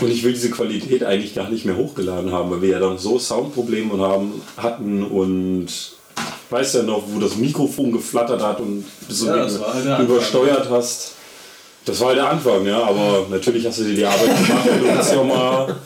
Und 0.00 0.10
ich 0.10 0.22
will 0.22 0.32
diese 0.32 0.50
Qualität 0.50 1.02
eigentlich 1.02 1.34
gar 1.34 1.50
nicht 1.50 1.64
mehr 1.64 1.76
hochgeladen 1.76 2.30
haben, 2.30 2.50
weil 2.50 2.62
wir 2.62 2.68
ja 2.68 2.78
dann 2.78 2.98
so 2.98 3.18
Soundprobleme 3.18 3.98
haben, 3.98 4.40
hatten 4.56 5.02
und 5.02 5.68
weißt 6.50 6.76
ja 6.76 6.82
noch, 6.82 7.02
wo 7.08 7.18
das 7.18 7.36
Mikrofon 7.36 7.92
geflattert 7.92 8.42
hat 8.42 8.60
und 8.60 8.84
du 9.08 9.26
Ja, 9.26 9.48
halt 9.72 10.02
übersteuert 10.08 10.68
hast. 10.70 11.12
Das 11.86 12.00
war 12.00 12.14
der 12.14 12.28
Anfang, 12.28 12.66
ja, 12.66 12.82
aber 12.82 13.26
natürlich 13.30 13.64
hast 13.64 13.78
du 13.78 13.84
dir 13.84 13.94
die 13.94 14.04
Arbeit 14.04 14.26
gemacht 14.46 14.68
und 14.68 14.80
du 14.80 14.94
willst 14.94 15.12
ja 15.12 15.18
auch 15.18 15.24
mal 15.24 15.76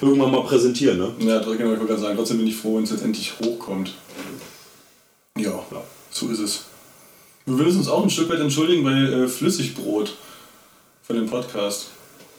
irgendwann 0.00 0.30
mal 0.30 0.42
präsentieren, 0.42 0.98
ne? 0.98 1.12
Ja, 1.18 1.38
genau, 1.38 1.52
ich 1.52 1.60
wollte 1.60 1.84
gerade 1.84 2.00
sagen, 2.00 2.16
trotzdem 2.16 2.38
bin 2.38 2.46
ich 2.46 2.56
froh, 2.56 2.76
wenn 2.76 2.84
es 2.84 2.90
jetzt 2.90 3.04
endlich 3.04 3.34
hochkommt. 3.44 3.92
Ja, 5.36 5.62
so 6.10 6.28
ist 6.28 6.38
es. 6.38 6.64
Wir 7.56 7.64
müssen 7.64 7.78
uns 7.78 7.88
auch 7.88 8.02
ein 8.02 8.10
Stück 8.10 8.28
weit 8.30 8.40
entschuldigen 8.40 8.84
bei 8.84 8.92
äh, 8.92 9.26
Flüssigbrot 9.28 10.14
von 11.02 11.16
dem 11.16 11.28
Podcast. 11.28 11.86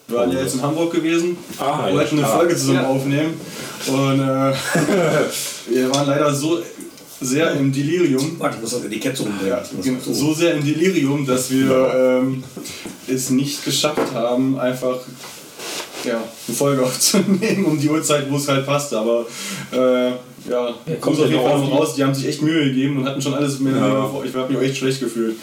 Wir 0.07 0.17
waren 0.17 0.31
ja 0.31 0.41
jetzt 0.41 0.55
in 0.55 0.61
Hamburg 0.61 0.91
gewesen, 0.93 1.37
Ah, 1.57 1.87
ja, 1.87 1.93
wollten 1.95 2.17
eine. 2.19 2.27
Folge 2.27 2.55
zusammen 2.55 2.79
Ja. 2.79 2.87
aufnehmen 2.87 3.33
und 3.87 4.19
äh, 4.19 4.53
wir 5.73 5.89
waren 5.93 6.07
leider 6.07 6.33
so 6.33 6.59
sehr 7.21 7.51
im 7.53 7.71
Delirium. 7.71 8.35
Warte, 8.39 8.55
ich 8.55 8.61
muss 8.61 8.71
das 8.71 8.83
Etikett 8.83 9.15
so. 9.15 9.27
Ja, 9.47 9.61
genau, 9.81 9.99
so 10.01 10.33
sehr 10.33 10.55
im 10.55 10.63
Delirium, 10.65 11.25
dass 11.25 11.51
wir 11.51 11.93
ähm, 12.23 12.43
es 13.07 13.29
nicht 13.29 13.63
geschafft 13.63 14.11
haben, 14.13 14.57
einfach 14.59 14.97
ja, 16.05 16.21
eine 16.47 16.55
Folge 16.57 16.83
aufzunehmen 16.85 17.65
um 17.65 17.79
die 17.79 17.89
Uhrzeit, 17.89 18.29
wo 18.29 18.37
es 18.37 18.47
halt 18.47 18.65
passt. 18.65 18.93
Aber 18.93 19.25
äh, 19.71 20.07
ja, 20.49 20.73
kommt 20.85 21.01
kommt 21.01 21.19
auf 21.19 21.25
jeden 21.29 21.41
ja 21.41 21.49
Fall 21.49 21.59
noch 21.59 21.71
raus. 21.79 21.95
Die 21.95 22.03
haben 22.03 22.13
sich 22.13 22.27
echt 22.27 22.41
Mühe 22.41 22.65
gegeben 22.65 22.97
und 22.97 23.05
hatten 23.07 23.21
schon 23.21 23.33
alles 23.33 23.59
mehr. 23.59 23.75
Ja. 23.75 24.07
vor. 24.07 24.23
Ich 24.25 24.33
habe 24.35 24.47
mich 24.51 24.57
auch 24.57 24.63
echt 24.63 24.77
schlecht 24.77 24.99
gefühlt. 24.99 25.35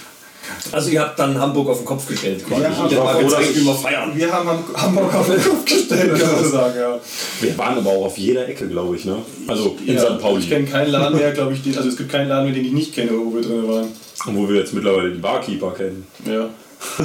Also 0.73 0.89
ihr 0.91 1.01
habt 1.03 1.19
dann 1.19 1.39
Hamburg 1.39 1.69
auf 1.69 1.77
den 1.79 1.85
Kopf 1.85 2.07
gestellt 2.09 2.43
quasi. 2.47 2.63
Ja, 2.63 2.71
ich 2.91 2.97
war 2.97 3.05
mal 3.05 3.13
froh, 3.17 3.23
dass 3.23 3.31
gezeigt, 3.39 3.51
ich- 3.51 3.61
wie 3.61 3.67
wir 3.67 3.75
feiern. 3.75 4.13
Wir 4.15 4.33
haben 4.33 4.49
Ham- 4.49 4.65
Hamburg 4.75 5.15
auf 5.15 5.27
den 5.27 5.43
Kopf 5.45 5.65
gestellt, 5.67 6.19
kann 6.19 6.33
man 6.41 6.51
sagen. 6.51 6.75
Ja. 6.79 7.01
Wir 7.41 7.59
waren 7.59 7.77
aber 7.79 7.91
auch 7.91 8.07
auf 8.07 8.17
jeder 8.17 8.49
Ecke, 8.49 8.67
glaube 8.67 8.97
ich, 8.97 9.05
ne? 9.05 9.17
Also 9.47 9.77
in 9.85 9.95
Ja, 9.97 10.01
St. 10.01 10.19
Pauli. 10.23 10.43
Ich 10.43 10.49
kenne 10.49 10.65
keinen 10.65 10.91
Laden 10.91 11.19
mehr, 11.19 11.33
glaube 11.33 11.53
ich. 11.53 11.63
Den, 11.63 11.77
also 11.77 11.91
es 11.91 11.97
gibt 11.99 12.11
keinen 12.11 12.29
Laden 12.31 12.47
mehr, 12.47 12.55
den 12.55 12.65
ich 12.65 12.73
nicht 12.73 12.95
kenne, 12.95 13.11
wo 13.13 13.35
wir 13.35 13.43
drin 13.43 13.69
waren. 13.69 13.89
Und 14.27 14.37
wo 14.37 14.49
wir 14.49 14.57
jetzt 14.57 14.73
mittlerweile 14.73 15.11
die 15.13 15.19
Barkeeper 15.19 15.71
kennen. 15.73 16.07
Ja, 16.25 16.49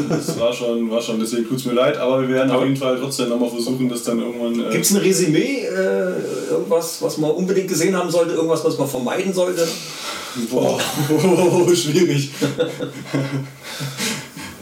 das 0.10 0.40
war 0.40 0.54
schon, 0.54 0.90
war 0.90 1.02
schon. 1.02 1.20
Deswegen 1.20 1.48
tut 1.48 1.58
es 1.58 1.66
mir 1.66 1.74
leid, 1.74 1.98
aber 1.98 2.22
wir 2.22 2.30
werden 2.30 2.52
auf 2.52 2.64
jeden 2.64 2.76
Fall 2.76 2.98
trotzdem 3.00 3.30
nochmal 3.30 3.50
versuchen, 3.50 3.90
das 3.90 4.04
dann 4.04 4.20
irgendwann. 4.20 4.68
Äh, 4.68 4.72
Gibt 4.72 4.86
es 4.86 4.92
ein 4.92 4.98
Resümee, 4.98 5.66
äh, 5.66 6.52
irgendwas, 6.52 7.02
was 7.02 7.18
man 7.18 7.32
unbedingt 7.32 7.68
gesehen 7.68 7.96
haben 7.96 8.10
sollte, 8.10 8.34
irgendwas, 8.34 8.64
was 8.64 8.78
man 8.78 8.88
vermeiden 8.88 9.34
sollte? 9.34 9.68
boah, 10.50 10.80
schwierig. 11.76 12.32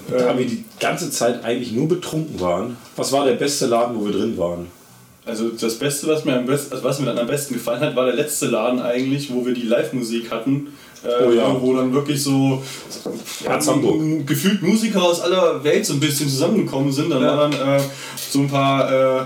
Da 0.09 0.37
wir 0.37 0.45
die 0.45 0.65
ganze 0.79 1.09
Zeit 1.09 1.43
eigentlich 1.45 1.71
nur 1.71 1.87
betrunken 1.87 2.39
waren. 2.39 2.77
Was 2.95 3.11
war 3.11 3.25
der 3.25 3.35
beste 3.35 3.67
Laden, 3.67 3.97
wo 3.99 4.05
wir 4.05 4.11
drin 4.11 4.37
waren? 4.37 4.67
Also 5.25 5.49
das 5.49 5.75
Beste, 5.75 6.07
was 6.07 6.25
mir, 6.25 6.35
am 6.35 6.45
besten, 6.45 6.75
was 6.81 6.99
mir 6.99 7.05
dann 7.05 7.19
am 7.19 7.27
besten 7.27 7.53
gefallen 7.53 7.79
hat, 7.81 7.95
war 7.95 8.05
der 8.05 8.15
letzte 8.15 8.47
Laden 8.47 8.81
eigentlich, 8.81 9.31
wo 9.31 9.45
wir 9.45 9.53
die 9.53 9.61
Live-Musik 9.61 10.31
hatten. 10.31 10.73
Äh, 11.03 11.25
Oh 11.25 11.31
ja. 11.31 11.55
wo, 11.59 11.75
dann 11.75 11.93
wirklich 11.93 12.21
so 12.21 12.61
m- 13.99 14.25
gefühlt 14.25 14.61
Musiker 14.61 15.01
aus 15.03 15.19
aller 15.21 15.63
Welt 15.63 15.85
so 15.85 15.93
ein 15.93 15.99
bisschen 15.99 16.29
zusammengekommen 16.29 16.91
sind. 16.91 17.09
Dann 17.09 17.23
Ja. 17.23 17.37
waren 17.37 17.51
dann 17.51 17.79
äh, 17.79 17.81
so 18.29 18.39
ein 18.39 18.47
paar, 18.49 18.91
äh, 19.21 19.25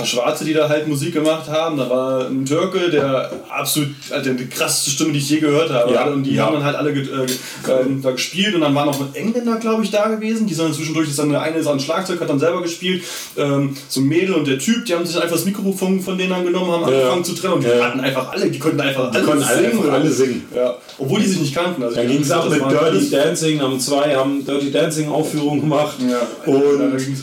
paar 0.00 0.06
Schwarze, 0.06 0.44
die 0.44 0.52
da 0.52 0.68
halt 0.68 0.88
Musik 0.88 1.12
gemacht 1.14 1.48
haben. 1.48 1.76
Da 1.76 1.88
war 1.90 2.26
ein 2.26 2.44
Türke, 2.44 2.90
der 2.90 3.30
absolut 3.48 3.88
also 4.10 4.32
die 4.32 4.46
krasseste 4.48 4.90
Stimme, 4.90 5.12
die 5.12 5.18
ich 5.18 5.28
je 5.30 5.38
gehört 5.40 5.70
habe. 5.70 5.92
Ja. 5.92 6.04
Und 6.06 6.22
die 6.24 6.34
Ja. 6.34 6.46
haben 6.46 6.54
dann 6.54 6.64
halt 6.64 6.76
alle 6.76 6.92
ge- 6.92 7.04
äh, 7.04 7.26
ähm, 7.70 8.00
da 8.02 8.10
gespielt. 8.12 8.54
Und 8.54 8.62
dann 8.62 8.74
waren 8.74 8.86
noch 8.86 9.14
Engländer, 9.14 9.56
glaube 9.56 9.84
ich, 9.84 9.90
da 9.90 10.08
gewesen. 10.08 10.46
Die 10.46 10.54
sind 10.54 10.64
dann 10.66 10.74
zwischendurch, 10.74 11.08
ist 11.08 11.18
dann 11.18 11.30
der 11.30 11.42
eine 11.42 11.58
ist 11.58 11.66
an 11.66 11.78
Schlagzeug, 11.80 12.20
hat 12.20 12.28
dann 12.30 12.38
selber 12.40 12.62
gespielt. 12.62 13.02
Ähm, 13.36 13.76
so 13.88 14.00
ein 14.00 14.06
Mädel 14.06 14.34
und 14.34 14.46
der 14.46 14.58
Typ, 14.58 14.84
die 14.86 14.94
haben 14.94 15.04
sich 15.06 15.16
einfach 15.16 15.36
das 15.36 15.44
Mikrofon 15.44 16.00
von 16.00 16.16
denen 16.18 16.30
dann 16.30 16.44
genommen, 16.44 16.70
haben 16.70 16.82
Ja. 16.92 16.98
angefangen 16.98 17.24
zu 17.24 17.34
trennen. 17.34 17.54
Und 17.54 17.64
die 17.64 17.68
Ja. 17.68 17.84
hatten 17.84 18.00
einfach 18.00 18.32
alle, 18.32 18.50
die 18.50 18.58
konnten 18.58 18.80
einfach 18.80 19.10
Die 19.10 19.16
alle 19.18 19.26
konnten 19.26 19.44
alle 19.44 19.66
einfach 19.68 19.84
oder? 19.84 19.92
alle 19.92 20.10
singen. 20.10 20.42
Ja, 20.54 20.76
obwohl 20.98 21.20
die 21.20 21.26
sich 21.26 21.40
nicht 21.40 21.54
kannten. 21.54 21.82
Also 21.82 22.00
ich- 22.00 22.08
ging 22.08 22.20
es 22.22 22.30
ab 22.30 22.46
das 22.48 22.58
mit 22.58 22.70
Dirty 22.70 23.10
Dancing, 23.10 23.60
haben 23.60 23.78
zwei 23.80 24.14
haben 24.16 24.44
Dirty 24.44 24.70
Dancing 24.70 25.08
Aufführungen 25.08 25.60
gemacht. 25.60 25.96
Da 26.00 26.50
Und 26.50 26.62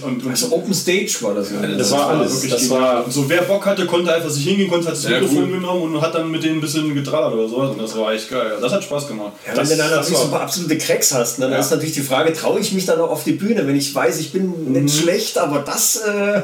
und, 0.03 0.23
und 0.23 0.29
Also 0.29 0.51
Open 0.51 0.73
Stage 0.73 1.15
war 1.21 1.33
das. 1.33 1.51
Ja. 1.51 1.67
das 1.77 1.91
war 1.91 2.09
alles. 2.09 2.33
wirklich 2.35 2.51
Das 2.51 2.66
war 2.69 3.05
so 3.09 3.29
wer 3.29 3.41
Bock 3.43 3.65
hatte, 3.65 3.85
konnte 3.85 4.13
einfach 4.13 4.29
sich 4.29 4.45
hingehen, 4.45 4.69
konnte 4.69 4.87
hat 4.87 4.93
das 4.93 5.07
Mikrofon 5.07 5.43
cool. 5.45 5.51
genommen 5.59 5.95
und 5.95 6.01
hat 6.01 6.13
dann 6.15 6.29
mit 6.31 6.43
denen 6.43 6.57
ein 6.57 6.61
bisschen 6.61 6.93
getrallert 6.93 7.33
oder 7.33 7.47
sowas. 7.47 7.71
Und 7.71 7.81
das 7.81 7.97
war 7.97 8.13
echt 8.13 8.29
geil. 8.29 8.53
Das 8.61 8.71
hat 8.71 8.83
Spaß 8.83 9.07
gemacht. 9.07 9.33
Ja, 9.45 9.55
wenn 9.57 9.63
du 9.67 9.75
dann 9.77 9.89
das 9.89 9.91
natürlich 9.97 10.17
so 10.19 10.23
ein 10.25 10.31
paar 10.31 10.41
absolute 10.41 10.77
Cracks 10.77 11.13
hast, 11.13 11.39
ne, 11.39 11.45
dann 11.45 11.53
Ja. 11.53 11.59
ist 11.59 11.71
natürlich 11.71 11.93
die 11.95 12.01
Frage, 12.01 12.33
traue 12.33 12.59
ich 12.59 12.71
mich 12.73 12.85
dann 12.85 12.99
auch 12.99 13.09
auf 13.09 13.23
die 13.23 13.33
Bühne, 13.33 13.65
wenn 13.67 13.75
ich 13.75 13.93
weiß, 13.93 14.19
ich 14.19 14.31
bin 14.31 14.47
Mhm. 14.65 14.83
nicht 14.83 14.97
schlecht, 14.97 15.37
aber 15.37 15.59
das 15.59 15.95
äh, 16.07 16.41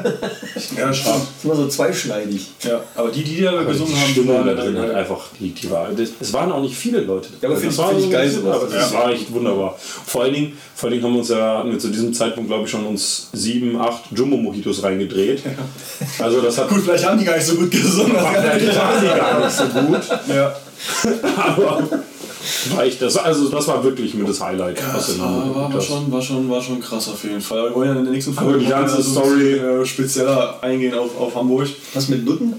Ja, 0.78 0.88
das 0.88 0.98
ist 0.98 1.06
immer 1.44 1.54
so 1.56 1.68
zweischneidig. 1.68 2.46
Ja, 2.62 2.80
aber 2.94 3.10
die, 3.10 3.22
die 3.24 3.40
da 3.42 3.62
gesungen 3.62 3.94
die 4.14 4.20
haben, 4.28 4.46
da 4.46 4.54
drin 4.54 4.74
geil. 4.74 4.88
hat 4.88 4.94
einfach 4.94 5.20
die, 5.38 5.50
die 5.50 5.70
war. 5.70 5.88
Das, 5.96 6.10
es 6.20 6.32
waren 6.32 6.50
auch 6.52 6.60
nicht 6.60 6.76
viele 6.76 7.00
Leute. 7.00 7.28
Ja, 7.40 7.48
aber 7.48 7.54
das 7.60 7.60
find- 7.76 7.98
ich 7.98 8.04
so- 8.04 8.10
geil 8.10 8.30
sowas. 8.30 8.56
aber 8.56 8.66
das 8.66 8.92
Ja. 8.92 8.98
war 8.98 9.10
echt 9.12 9.32
wunderbar. 9.32 9.78
Vor 10.06 10.22
allen 10.22 10.34
Dingen, 10.34 10.58
vor 10.84 10.90
Dingen 10.90 11.02
haben 11.02 11.12
wir 11.14 11.20
uns 11.20 11.30
ja, 11.30 11.58
hatten 11.60 11.70
wir 11.70 11.78
zu 11.78 11.88
diesem 11.88 12.12
Zeitpunkt, 12.12 12.50
glaube 12.50 12.64
ich, 12.64 12.70
schon 12.70 12.84
uns 12.84 13.28
sieben, 13.32 13.80
acht 13.80 14.02
Jumbo-Mojitos 14.14 14.82
reingedreht. 14.82 15.42
Also 16.18 16.42
das 16.42 16.58
hat 16.58 16.68
Gut, 16.68 16.82
vielleicht 16.82 17.06
haben 17.08 17.18
die 17.18 17.24
gar 17.24 17.36
nicht 17.36 17.46
so 17.46 17.54
gut 17.54 17.70
gesungen. 17.70 18.12
Natürlich 18.12 18.76
waren 18.76 19.00
die 19.00 19.06
gar 19.06 19.40
nicht 19.42 19.56
so 19.56 19.64
gut. 19.64 20.00
Ja, 20.28 20.54
Aber 21.38 21.88
war 22.74 22.84
ich 22.84 22.98
das, 22.98 23.16
also 23.16 23.48
das 23.48 23.66
war 23.66 23.82
wirklich 23.82 24.12
mit 24.12 24.28
das 24.28 24.42
Highlight. 24.42 24.76
was 24.94 25.06
das 25.06 25.16
in 25.16 25.22
war, 25.22 25.54
war, 25.54 25.72
war, 25.72 25.80
schon, 25.80 26.12
war, 26.12 26.20
schon, 26.20 26.50
war 26.50 26.60
schon 26.60 26.80
krass 26.80 27.08
auf 27.08 27.24
jeden 27.24 27.40
Fall. 27.40 27.60
Aber 27.60 27.68
wir 27.70 27.76
wollen 27.76 27.88
ja 27.88 27.96
in 28.00 28.04
der 28.04 28.12
nächsten 28.12 28.34
Folge 28.34 28.58
die 28.58 28.66
ganze 28.66 29.02
Story- 29.02 29.54
äh, 29.54 29.86
spezieller 29.86 30.58
eingehen 30.62 30.92
auf, 30.92 31.18
auf 31.18 31.34
Hamburg. 31.34 31.68
Was 31.94 32.10
mit 32.10 32.26
Nutten? 32.26 32.52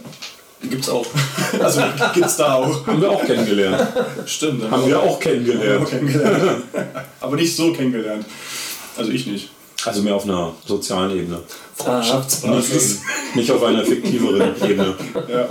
Gibt's 0.61 0.89
auch. 0.89 1.05
Also 1.61 1.81
gibt's 2.13 2.35
da 2.37 2.55
auch. 2.55 2.85
Haben 2.85 3.01
wir 3.01 3.09
auch 3.09 3.25
kennengelernt. 3.25 3.87
Stimmt. 4.25 4.63
dann 4.63 4.71
Haben 4.71 4.87
wir 4.87 4.99
auch 4.99 5.11
auch 5.11 5.19
kennengelernt. 5.19 5.87
kennengelernt. 5.89 6.63
Aber 7.21 7.35
nicht 7.37 7.55
so 7.55 7.71
kennengelernt. 7.71 8.25
Also 8.97 9.11
ich 9.11 9.25
nicht. 9.27 9.49
Also 9.85 10.01
mehr 10.01 10.15
auf 10.15 10.23
einer 10.25 10.53
sozialen 10.65 11.11
Ebene. 11.17 11.39
Freundschaftsbasis. 11.75 13.01
Nicht 13.35 13.51
auf 13.51 13.63
einer 13.63 13.85
fiktiveren 13.85 14.53
Ebene. 14.63 14.95
Ja. 15.29 15.47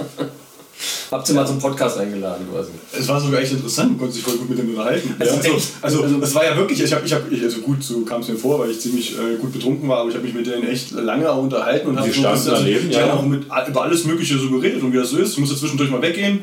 Habt 1.10 1.28
ihr 1.28 1.34
mal 1.34 1.46
zum 1.46 1.58
Podcast 1.58 1.98
eingeladen 1.98 2.46
quasi? 2.52 2.70
Es 2.98 3.06
war 3.08 3.20
sogar 3.20 3.40
echt 3.40 3.52
interessant, 3.52 3.90
man 3.90 3.98
konnte 3.98 4.14
sich 4.14 4.22
voll 4.22 4.36
gut 4.36 4.48
mit 4.50 4.58
dem 4.58 4.70
unterhalten. 4.70 5.14
Also 5.18 5.34
Also, 5.36 5.50
also, 5.82 6.02
also 6.02 6.16
das 6.18 6.34
war 6.34 6.44
ja 6.44 6.56
wirklich, 6.56 6.82
ich 6.82 6.92
habe, 6.92 7.04
ich 7.06 7.12
hab, 7.12 7.30
ich, 7.30 7.42
also 7.42 7.60
gut, 7.60 7.82
so 7.82 8.00
kam 8.02 8.20
es 8.20 8.28
mir 8.28 8.36
vor, 8.36 8.58
weil 8.58 8.70
ich 8.70 8.80
ziemlich 8.80 9.12
äh, 9.18 9.36
gut 9.40 9.52
betrunken 9.52 9.88
war, 9.88 9.98
aber 9.98 10.08
ich 10.08 10.14
habe 10.14 10.24
mich 10.24 10.34
mit 10.34 10.46
denen 10.46 10.66
echt 10.66 10.90
lange 10.92 11.30
auch 11.30 11.42
unterhalten 11.42 11.88
und 11.88 11.94
Die 11.96 12.00
hab 12.24 12.36
so 12.36 12.50
bisschen- 12.50 12.64
daneben, 12.64 12.88
die 12.88 12.94
ja. 12.96 13.12
auch 13.14 13.22
mit, 13.22 13.44
über 13.68 13.82
alles 13.82 14.04
Mögliche 14.04 14.38
so 14.38 14.50
geredet 14.50 14.82
und 14.82 14.92
wie 14.92 14.96
das 14.96 15.10
so 15.10 15.18
ist. 15.18 15.32
Ich 15.32 15.38
musste 15.38 15.56
zwischendurch 15.56 15.90
mal 15.90 16.02
weggehen, 16.02 16.40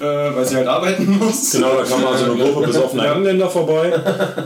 äh, 0.00 0.04
weil 0.04 0.44
sie 0.44 0.56
halt 0.56 0.66
arbeiten 0.68 1.18
muss. 1.20 1.50
Genau, 1.52 1.76
da 1.76 1.82
kam 1.84 2.02
mal 2.02 2.16
so 2.16 2.24
eine 2.32 2.42
Gruppe 2.42 2.66
besoffener 2.66 3.04
Ja. 3.04 3.14
Engländer 3.14 3.48
vorbei. 3.50 3.92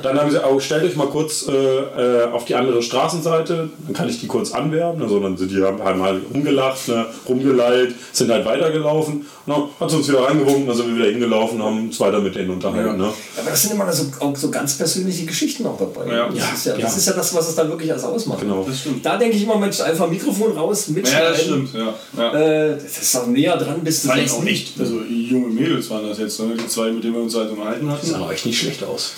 Dann 0.03 0.19
haben 0.19 0.31
sie 0.31 0.43
auch, 0.43 0.61
stellt 0.61 0.85
euch 0.85 0.97
mal 0.97 1.07
kurz 1.09 1.47
äh, 1.49 1.53
äh, 1.53 2.25
auf 2.33 2.45
die 2.45 2.55
andere 2.55 2.83
Straßenseite, 2.83 3.69
dann 3.87 3.95
kann 3.95 4.09
ich 4.09 4.21
die 4.21 4.27
kurz 4.27 4.53
anwerben. 4.53 5.03
Also 5.03 5.21
dann 5.21 5.37
sind 5.37 5.51
die 5.51 5.63
haben 5.63 5.83
haben 5.83 6.03
halt 6.03 6.23
rumgelacht, 6.33 6.89
ne, 6.89 7.07
rumgelallt, 7.29 7.95
sind 8.13 8.31
halt 8.31 8.45
weitergelaufen. 8.45 9.27
Dann 9.49 9.65
hat 9.81 9.91
sie 9.91 9.97
uns 9.97 10.09
wieder 10.09 10.23
reingewunken, 10.23 10.67
dann 10.67 10.77
sind 10.77 10.89
wir 10.89 10.97
wieder 10.97 11.11
hingelaufen 11.11 11.63
haben 11.63 11.87
uns 11.87 12.01
weiter 12.01 12.21
mit 12.21 12.35
denen 12.35 12.51
unterhalten. 12.51 12.99
Ne? 12.99 13.13
Aber 13.39 13.51
das 13.51 13.63
sind 13.63 13.73
immer 13.73 13.93
so, 13.93 14.05
auch 14.21 14.37
so 14.37 14.51
ganz 14.51 14.77
persönliche 14.77 15.25
Geschichten 15.25 15.67
auch 15.67 15.79
dabei. 15.79 16.13
Ja. 16.13 16.29
das, 16.29 16.37
Ja, 16.37 16.45
ist 16.55 16.67
ja, 16.67 16.73
das 16.75 16.83
ja. 16.83 16.89
ist 16.89 17.07
ja 17.07 17.13
das, 17.15 17.35
was 17.35 17.49
es 17.49 17.55
dann 17.55 17.69
wirklich 17.69 17.91
alles 17.91 18.05
ausmacht. 18.05 18.41
Genau. 18.41 18.65
Das 18.65 18.81
stimmt. 18.81 19.05
Da 19.05 19.17
denke 19.17 19.37
ich 19.37 19.43
immer, 19.43 19.57
Mensch, 19.57 19.81
einfach 19.81 20.09
Mikrofon 20.09 20.53
raus, 20.53 20.89
mitschneiden. 20.89 21.25
Ja, 21.25 21.31
das 21.31 21.43
stimmt, 21.43 21.75
ja. 21.75 21.95
ja. 22.17 22.35
Äh, 22.35 22.75
das 22.75 23.03
ist 23.03 23.17
auch 23.17 23.27
näher 23.27 23.57
dran, 23.57 23.81
bis 23.83 24.03
du 24.03 24.09
sagst, 24.09 24.35
auch 24.35 24.43
nicht, 24.43 24.79
also 24.79 25.01
junge 25.01 25.49
Mädels 25.49 25.89
waren 25.91 26.09
das 26.09 26.19
jetzt, 26.19 26.39
ne? 26.41 26.55
die 26.59 26.67
zwei, 26.67 26.91
mit 26.91 27.03
denen 27.05 27.15
wir 27.15 27.23
uns 27.23 27.35
halt 27.35 27.51
unterhalten 27.51 27.91
hatten. 27.91 28.07
Sah 28.07 28.19
aber 28.19 28.33
echt 28.33 28.47
nicht 28.47 28.59
schlecht 28.59 28.85
aus. 28.85 29.13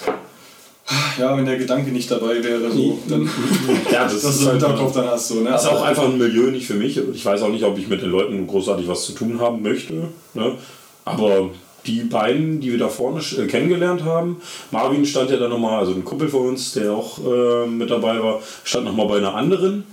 Ja, 1.19 1.37
wenn 1.37 1.45
der 1.45 1.57
Gedanke 1.57 1.91
nicht 1.91 2.11
dabei 2.11 2.43
wäre, 2.43 2.71
so, 2.71 2.99
dann 3.09 3.23
Ja, 3.93 4.05
das, 4.05 4.15
dass 4.15 4.23
du 4.23 4.29
ist, 4.29 4.41
im 4.41 4.47
halt, 4.49 4.63
Hinterkopf 4.63 4.93
dann 4.93 5.07
hast. 5.07 5.29
So, 5.29 5.37
ne? 5.37 5.51
das 5.51 5.65
ist 5.65 5.69
auch 5.69 5.83
einfach 5.83 6.05
ein 6.05 6.19
Milieu 6.19 6.51
nicht 6.51 6.67
für 6.67 6.75
mich. 6.75 7.01
Ich 7.15 7.25
weiß 7.25 7.43
auch 7.43 7.51
nicht, 7.51 7.65
ob 7.65 7.79
ich 7.79 7.89
mit 7.89 8.03
den 8.03 8.11
Leuten 8.11 8.47
großartig 8.47 8.89
was 8.89 9.05
zu 9.05 9.13
tun 9.13 9.41
haben 9.41 9.63
möchte. 9.63 10.09
Ne? 10.35 10.55
Aber 11.05 11.51
die 11.87 12.01
beiden, 12.01 12.61
die 12.61 12.73
wir 12.73 12.79
da 12.79 12.89
vorne 12.89 13.21
äh, 13.21 13.47
kennengelernt 13.47 14.05
haben, 14.05 14.41
Marvin 14.71 15.07
stand 15.07 15.31
ja 15.31 15.37
dann 15.37 15.51
nochmal, 15.51 15.79
also 15.79 15.93
ein 15.93 16.05
Kumpel 16.05 16.29
von 16.29 16.49
uns, 16.49 16.73
der 16.73 16.93
auch 16.93 17.19
äh, 17.19 17.67
mit 17.67 17.91
dabei 17.91 18.23
war, 18.23 18.41
stand 18.65 18.85
nochmal 18.85 19.07
bei 19.07 19.19
einer 19.19 19.35
anderen. 19.35 19.85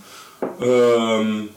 Ähm, 0.61 1.49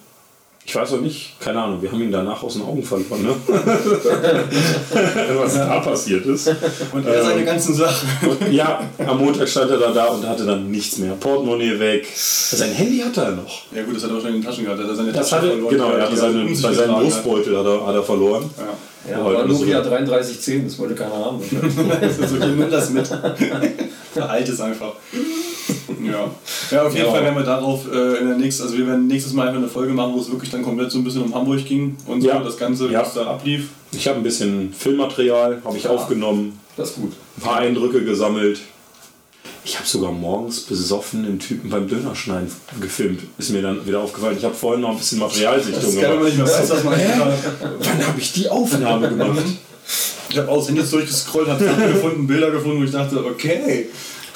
ich 0.70 0.76
weiß 0.76 0.92
auch 0.92 1.00
nicht, 1.00 1.32
keine 1.40 1.60
Ahnung, 1.60 1.82
wir 1.82 1.90
haben 1.90 2.00
ihn 2.00 2.12
danach 2.12 2.44
aus 2.44 2.52
den 2.52 2.62
Augen 2.62 2.80
verloren, 2.80 3.22
ne? 3.24 3.34
was 5.34 5.54
da 5.54 5.80
passiert 5.80 6.24
ist. 6.26 6.46
Und 6.92 7.04
er 7.04 7.24
seine 7.24 7.40
Ähm, 7.40 7.46
ganzen 7.46 7.74
Sachen. 7.74 8.08
Und 8.22 8.52
ja, 8.52 8.80
am 9.04 9.18
Montag 9.18 9.48
stand 9.48 9.72
er 9.72 9.78
dann 9.78 9.92
da 9.92 10.04
und 10.04 10.24
hatte 10.24 10.46
dann 10.46 10.70
nichts 10.70 10.98
mehr. 10.98 11.14
Portemonnaie 11.14 11.76
weg. 11.80 12.06
Sein 12.14 12.70
Handy 12.70 12.98
hatte 12.98 13.20
er 13.20 13.30
noch. 13.32 13.62
Ja 13.74 13.82
gut, 13.82 13.96
das 13.96 14.04
hat 14.04 14.10
er 14.10 14.14
wahrscheinlich 14.14 14.36
in 14.36 14.42
den 14.42 14.48
Taschen 14.48 14.64
gehabt. 14.64 14.80
Er 14.80 14.86
hat 14.86 14.96
seine 14.96 15.12
Das 15.12 15.28
Tasche 15.28 15.36
hatte, 15.42 15.48
verloren, 15.48 15.70
genau, 15.72 15.90
er 15.90 16.02
hatte 16.02 16.12
er 16.12 16.16
seine, 16.16 16.44
bei 16.44 16.72
seinem 16.72 16.94
hat. 16.94 17.02
Brustbeutel 17.02 17.58
hat 17.58 17.66
er, 17.66 17.86
hat 17.88 17.94
er 17.96 18.02
verloren. 18.04 18.50
Ja. 18.56 18.64
Ja, 19.10 19.10
Ja, 19.10 19.18
aber 19.24 19.38
heute 19.38 19.48
Nokia 19.48 19.82
so. 19.82 19.90
3310, 19.90 20.64
das 20.66 20.78
wollte 20.78 20.94
keiner 20.94 21.16
haben. 21.16 21.42
Das 22.00 22.18
ist 22.30 22.38
nimm 22.38 22.70
das 22.70 22.90
mit. 22.90 23.10
Halt 24.20 24.48
es 24.48 24.60
einfach. 24.60 24.92
Ja. 26.07 26.30
ja, 26.71 26.83
auf 26.87 26.95
jeden 26.95 27.07
Ja. 27.07 27.12
Fall 27.12 27.23
werden 27.25 27.37
wir 27.37 27.45
darauf 27.45 27.87
äh, 27.92 28.19
in 28.19 28.28
der 28.28 28.37
nächsten, 28.37 28.62
also 28.64 28.76
wir 28.76 28.87
werden 28.87 29.07
nächstes 29.07 29.33
Mal 29.33 29.49
einfach 29.49 29.61
eine 29.61 29.69
Folge 29.69 29.92
machen, 29.92 30.12
wo 30.14 30.21
es 30.21 30.30
wirklich 30.30 30.50
dann 30.50 30.62
komplett 30.62 30.90
so 30.90 30.99
ein 30.99 31.04
bisschen 31.04 31.23
um 31.23 31.35
Hamburg 31.35 31.64
ging 31.64 31.97
und 32.07 32.21
so, 32.23 32.28
Ja. 32.28 32.40
das 32.40 32.57
Ganze, 32.57 32.92
was 32.92 33.14
da 33.14 33.26
ablief. 33.26 33.69
Ich 33.92 34.07
habe 34.09 34.19
ein 34.19 34.23
bisschen 34.23 34.73
Filmmaterial, 34.73 35.61
habe 35.64 35.76
ich 35.76 35.87
aufgenommen, 35.88 36.59
Das 36.76 36.90
ist 36.90 36.95
gut. 36.97 37.12
ein 37.38 37.40
paar 37.42 37.57
Eindrücke 37.57 38.04
gesammelt. 38.04 38.61
Ich 39.62 39.76
habe 39.76 39.87
sogar 39.87 40.11
morgens 40.11 40.61
besoffen 40.61 41.23
den 41.25 41.38
Typen 41.38 41.69
beim 41.69 41.87
Dönerschneiden 41.87 42.50
gefilmt. 42.80 43.21
Ist 43.37 43.50
mir 43.50 43.61
dann 43.61 43.87
wieder 43.87 44.00
aufgefallen. 44.00 44.37
Ich 44.38 44.45
habe 44.45 44.54
vorhin 44.54 44.80
noch 44.80 44.90
ein 44.92 44.97
bisschen 44.97 45.19
Materialsichtung 45.19 45.95
gemacht. 45.97 46.25
nicht 46.25 46.37
mehr 46.38 46.47
weiß, 46.47 46.71
was 46.71 46.83
man. 46.85 46.95
Wann 46.99 48.07
habe 48.07 48.19
ich 48.19 48.33
die 48.33 48.49
Aufnahme 48.49 49.09
gemacht? 49.11 49.42
Ich 50.30 50.38
habe 50.38 50.49
aus 50.49 50.69
Handys 50.69 50.90
durchgescrollt, 50.90 51.49
habe 51.49 51.62
Sachen 51.64 51.92
gefunden, 51.92 52.26
Bilder 52.26 52.50
gefunden, 52.52 52.80
wo 52.80 52.85
ich 52.85 52.90
dachte, 52.90 53.23
okay, 53.25 53.88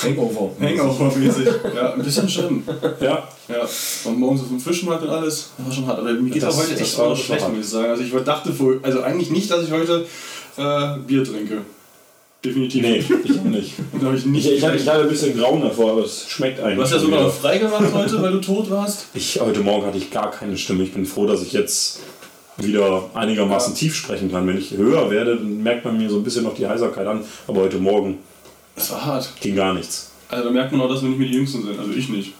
Hangover. 0.04 0.50
Hangover-mäßig. 0.60 1.48
Ja, 1.74 1.92
ein 1.94 2.02
bisschen 2.02 2.28
schlimm. 2.28 2.62
ja, 3.00 3.28
Ja, 3.48 3.68
und 4.04 4.18
morgens 4.18 4.42
auf 4.42 4.48
dem 4.48 4.60
Fischmarkt 4.60 5.02
und 5.04 5.10
alles, 5.10 5.50
das 5.56 5.66
war 5.66 5.72
schon 5.72 5.86
hart. 5.86 5.98
Aber 5.98 6.12
mir 6.12 6.30
geht 6.30 6.42
Das- 6.42 6.54
auch 6.54 6.60
heute 6.62 6.72
das 6.72 6.80
echt 6.80 6.98
war 6.98 7.06
auch 7.08 7.16
schon 7.16 7.24
schlecht, 7.36 7.48
muss 7.48 7.58
ich 7.66 7.70
sagen. 7.70 7.90
Also 7.90 8.02
ich 8.02 8.24
dachte 8.24 8.52
vorher, 8.52 8.80
also 8.82 9.02
eigentlich 9.02 9.30
nicht, 9.30 9.50
dass 9.50 9.64
ich 9.64 9.70
heute 9.72 10.06
äh, 10.56 10.98
Bier 11.06 11.24
trinke. 11.24 11.62
Definitiv. 12.44 12.82
nee, 12.82 12.98
ich 12.98 13.38
auch 13.38 13.44
nicht. 13.44 13.72
Und 13.92 14.02
habe 14.04 14.16
ich 14.16 14.26
nicht. 14.26 14.46
Ich, 14.46 14.58
ich, 14.58 14.64
hatte, 14.64 14.76
ich 14.76 14.86
hatte 14.86 15.02
ein 15.04 15.08
bisschen 15.08 15.34
Grauen 15.36 15.62
davor, 15.62 15.92
aber 15.92 16.04
es 16.04 16.26
schmeckt 16.28 16.60
eigentlich. 16.60 16.76
du 16.76 16.82
hast 16.82 16.90
ja 16.92 16.98
schon 16.98 17.06
sogar 17.10 17.22
noch 17.22 17.32
frei 17.32 17.56
gemacht 17.58 17.84
heute, 17.94 18.20
weil 18.20 18.32
du 18.32 18.40
tot 18.40 18.70
warst. 18.70 19.06
Ich, 19.14 19.40
heute 19.40 19.60
Morgen 19.60 19.86
hatte 19.86 19.96
ich 19.96 20.10
gar 20.10 20.30
keine 20.30 20.58
Stimme. 20.58 20.82
Ich 20.84 20.92
bin 20.92 21.06
froh, 21.06 21.26
dass 21.26 21.40
ich 21.42 21.52
jetzt 21.52 22.00
wieder 22.58 23.04
einigermaßen 23.14 23.74
tief 23.74 23.94
sprechen 23.96 24.30
kann. 24.30 24.46
Wenn 24.46 24.58
ich 24.58 24.72
höher 24.72 25.10
werde, 25.10 25.36
dann 25.36 25.62
merkt 25.62 25.86
man 25.86 25.96
mir 25.96 26.10
so 26.10 26.16
ein 26.18 26.22
bisschen 26.22 26.44
noch 26.44 26.54
die 26.54 26.66
Heiserkeit 26.66 27.06
an. 27.06 27.24
Aber 27.48 27.62
heute 27.62 27.78
Morgen 27.78 28.18
Das 28.76 28.90
war 28.90 29.04
hart. 29.04 29.28
ging 29.40 29.54
gar 29.56 29.72
nichts. 29.74 30.10
Also 30.28 30.44
da 30.44 30.50
merkt 30.50 30.72
man 30.72 30.80
auch, 30.80 30.88
dass 30.88 31.02
wir 31.02 31.08
nicht 31.10 31.18
mehr 31.18 31.28
die 31.28 31.34
Jüngsten 31.34 31.62
sind. 31.64 31.78
Also 31.78 31.92
ich 31.92 32.08
nicht. 32.08 32.32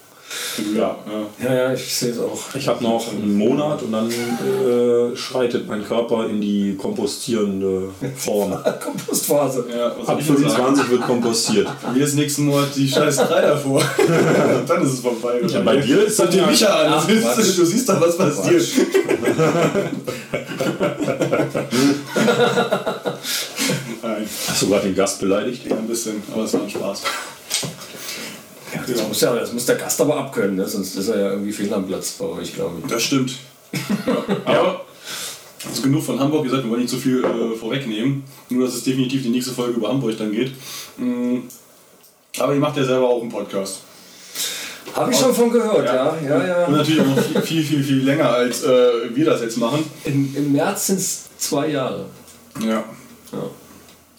Ja. 0.74 0.96
ja. 1.40 1.46
Ja, 1.48 1.54
ja, 1.54 1.72
ich 1.74 1.94
sehe 1.94 2.10
es 2.10 2.18
auch. 2.18 2.40
Ich 2.56 2.66
habe 2.66 2.82
noch 2.82 3.06
einen 3.12 3.36
Monat 3.38 3.82
und 3.82 3.92
dann 3.92 4.10
äh, 4.10 5.14
schreitet 5.16 5.68
mein 5.68 5.84
Körper 5.86 6.26
in 6.28 6.40
die 6.40 6.74
kompostierende 6.76 7.90
Form. 8.16 8.50
Kompostphase. 8.82 9.66
Ja, 9.70 9.88
Ab 9.88 10.16
ich 10.18 10.26
denn 10.26 10.36
sagen? 10.38 10.54
25 10.74 10.90
wird 10.90 11.02
kompostiert. 11.02 11.68
Mir 11.94 12.04
ist 12.04 12.14
nächsten 12.16 12.46
Monat 12.46 12.68
die 12.74 12.88
scheiß 12.88 13.16
3 13.18 13.42
davor. 13.42 13.80
Dann 14.66 14.82
ist 14.82 14.94
es 14.94 15.00
vorbei. 15.00 15.40
Ja, 15.46 15.60
bei 15.60 15.76
dir 15.76 16.04
ist 16.04 16.18
das 16.18 16.30
dir 16.30 16.38
ja- 16.38 16.46
Micha 16.46 16.66
an, 16.66 16.92
Ach, 16.96 17.06
du, 17.06 17.14
siehst, 17.14 17.26
Quatsch. 17.34 17.58
du 17.58 17.64
siehst 17.66 17.88
doch, 17.88 18.00
was 18.00 18.16
passiert. 18.18 18.62
Nein, 24.04 24.28
Hast 24.49 24.61
du 24.61 24.68
gerade 24.68 24.87
den 24.87 24.94
Gast 24.94 25.18
beleidigt? 25.18 25.66
ja, 25.66 25.76
ein 25.76 25.88
bisschen, 25.88 26.23
aber 26.30 26.44
es 26.44 26.52
war 26.52 26.62
ein 26.62 26.68
Spaß. 26.68 27.02
Das 28.87 29.08
muss, 29.08 29.20
ja, 29.20 29.34
das 29.34 29.52
muss 29.52 29.64
der 29.64 29.76
Gast 29.76 29.99
aber 30.00 30.16
abkönnen, 30.18 30.56
ne? 30.56 30.68
sonst 30.68 30.94
ist 30.94 31.08
er 31.08 31.18
ja 31.18 31.30
irgendwie 31.30 31.52
fehl 31.52 31.73
am 31.73 31.87
Platz 31.87 32.12
bei 32.12 32.26
euch, 32.26 32.54
glaube 32.54 32.80
ich. 32.80 32.90
Das 32.90 33.02
stimmt. 33.02 33.34
Aber 34.44 34.84
also 35.66 35.82
genug 35.82 36.02
von 36.02 36.20
Hamburg, 36.20 36.42
wie 36.44 36.49
gesagt, 36.49 36.64
wir 36.64 36.70
wollen 36.70 36.82
nicht 36.82 36.90
so 36.90 36.99
viel 36.99 37.25
äh, 37.25 37.56
vorwegnehmen. 37.56 38.25
Nur, 38.50 38.66
dass 38.66 38.75
es 38.75 38.84
definitiv 38.84 39.23
die 39.23 39.30
nächste 39.30 39.52
Folge 39.52 39.78
über 39.78 39.88
Hamburg 39.88 40.18
dann 40.18 40.30
geht. 40.30 40.52
Mm, 40.99 41.38
Aber 42.38 42.54
ihr 42.54 42.61
macht 42.61 42.76
ja 42.76 42.84
selber 42.84 43.08
auch 43.08 43.23
einen 43.23 43.30
Podcast. 43.30 43.78
Habe 44.94 45.11
ich 45.11 45.18
schon 45.18 45.34
von 45.34 45.50
gehört, 45.50 45.87
ja. 45.87 46.16
ja, 46.25 46.46
ja, 46.46 46.66
Und 46.66 46.76
natürlich 46.76 47.00
auch 47.00 47.06
noch 47.06 47.23
viel, 47.23 47.40
viel, 47.42 47.64
viel, 47.64 47.82
viel 47.82 48.04
länger, 48.04 48.28
als 48.28 48.64
äh, 48.64 49.14
wir 49.14 49.25
das 49.25 49.40
jetzt 49.40 49.56
machen. 49.56 49.84
Im, 50.04 50.37
Im 50.37 50.52
März 50.52 50.88
sind 50.88 50.99
es 50.99 51.25
zwei 51.38 51.68
Jahre. 51.68 52.04
Ja, 52.61 52.84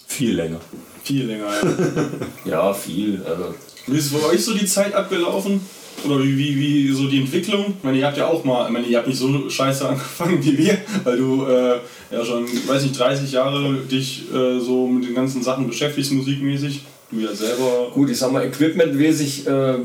Viel 0.08 0.36
länger. 0.36 0.60
viel 1.04 1.26
länger, 1.26 1.48
ja. 1.48 2.06
Ja, 2.52 2.74
viel. 2.74 3.22
Also. 3.28 3.54
Wie 3.88 3.98
ist 3.98 4.12
für 4.12 4.26
euch 4.26 4.44
so 4.44 4.54
die 4.54 4.66
Zeit 4.66 4.94
abgelaufen? 4.94 5.62
Oder 6.04 6.22
wie, 6.24 6.38
wie, 6.38 6.56
wie 6.56 6.92
so 6.92 7.08
die 7.08 7.20
Entwicklung? 7.22 7.74
Ich 7.78 7.84
meine, 7.84 7.98
ihr 7.98 8.06
habt 8.06 8.18
ja 8.18 8.28
auch 8.28 8.44
mal, 8.44 8.66
ich 8.66 8.72
meine, 8.72 8.86
ihr 8.86 8.98
habt 8.98 9.08
nicht 9.08 9.18
so 9.18 9.50
scheiße 9.50 9.88
angefangen 9.90 10.44
wie 10.44 10.58
wir, 10.58 10.78
weil 11.04 11.18
du 11.18 11.46
äh, 11.46 11.80
ja 12.12 12.24
schon, 12.26 12.46
weiß 12.68 12.84
nicht, 12.84 13.00
30 13.00 13.32
Jahre 13.32 13.76
dich 13.90 14.24
äh, 14.34 14.60
so 14.60 14.88
mit 14.88 15.08
den 15.08 15.16
ganzen 15.16 15.42
Sachen 15.42 15.68
beschäftigst, 15.68 16.12
musikmäßig. 16.12 16.82
Du 17.12 17.20
ja 17.20 17.34
selber. 17.34 17.92
Gut, 17.94 18.10
ich 18.10 18.18
sag 18.18 18.32
mal, 18.32 18.44
equipmentmäßig, 18.44 19.48
äh, 19.48 19.78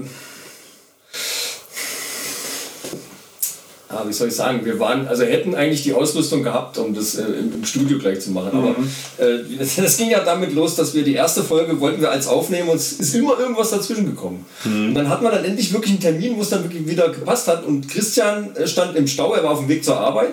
ah, 3.90 4.05
wie 4.07 4.12
soll 4.12 4.29
ich 4.29 4.35
sagen, 4.35 4.64
wir 4.64 4.79
waren, 4.79 5.07
also 5.09 5.24
hätten 5.24 5.55
eigentlich 5.55 5.83
die 5.83 5.92
Ausrüstung 5.92 6.42
gehabt, 6.42 6.79
um 6.79 6.94
das 6.94 7.16
äh, 7.16 7.22
im, 7.22 7.64
Studio 7.64 7.98
gleich 7.98 8.20
zu 8.20 8.31
machen. 8.31 8.50
Aber 8.53 8.70
äh, 9.18 9.38
das, 9.59 9.76
das 9.76 9.96
ging 9.96 10.11
ja 10.11 10.20
damit 10.20 10.55
los, 10.55 10.76
dass 10.76 10.94
wir 10.94 11.03
die 11.03 11.14
erste 11.14 11.42
Folge 11.42 11.81
wollten 11.81 12.00
wir 12.00 12.11
als 12.11 12.26
aufnehmen 12.26 12.68
und 12.68 12.76
es 12.76 12.92
ist 12.92 13.14
immer 13.14 13.38
irgendwas 13.38 13.70
dazwischen 13.70 14.07
gekommen. 14.07 14.46
Und 14.64 14.94
dann 14.94 15.09
hat 15.09 15.22
man 15.22 15.33
dann 15.33 15.44
endlich 15.44 15.72
wirklich 15.72 15.92
einen 15.92 16.00
Termin, 16.00 16.37
wo 16.37 16.42
es 16.42 16.50
dann 16.50 16.62
wirklich 16.62 16.87
wieder 16.87 17.09
gepasst 17.11 17.48
hat. 17.48 17.64
Und 17.64 17.88
Christian 17.88 18.55
äh, 18.57 18.66
stand 18.66 18.96
im 18.96 19.07
Stau, 19.07 19.35
er 19.35 19.42
war 19.44 19.50
auf 19.53 19.61
dem 19.61 19.68
Weg 19.68 19.85
zur 19.85 19.98
Arbeit 19.98 20.33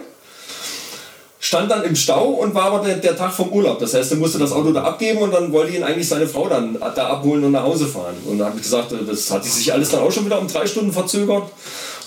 stand 1.40 1.72
dann 1.72 1.84
im 1.84 1.96
Stau 1.96 2.26
und 2.26 2.54
war 2.56 2.66
aber 2.66 2.86
der, 2.86 2.96
der 2.96 3.16
Tag 3.16 3.32
vom 3.32 3.50
Urlaub. 3.50 3.80
Das 3.80 3.94
heißt, 3.94 4.12
er 4.12 4.18
musste 4.18 4.38
das 4.40 4.52
Auto 4.52 4.72
da 4.72 4.84
abgeben 4.84 5.20
und 5.20 5.34
dann 5.34 5.52
wollte 5.52 5.76
ihn 5.76 5.84
eigentlich 5.84 6.08
seine 6.08 6.28
Frau 6.28 6.50
dann 6.50 6.78
da 6.96 7.08
abholen 7.08 7.44
und 7.44 7.52
nach 7.52 7.64
Hause 7.64 7.88
fahren. 7.88 8.16
Und 8.26 8.40
da 8.40 8.46
habe 8.46 8.58
ich 8.58 8.64
gesagt, 8.64 8.92
äh, 8.92 9.06
das 9.08 9.32
hat 9.32 9.46
sich 9.46 9.72
alles 9.72 9.90
dann 9.92 10.02
auch 10.02 10.12
schon 10.12 10.26
wieder 10.26 10.40
um 10.40 10.48
drei 10.48 10.66
Stunden 10.66 10.92
verzögert. 10.92 11.44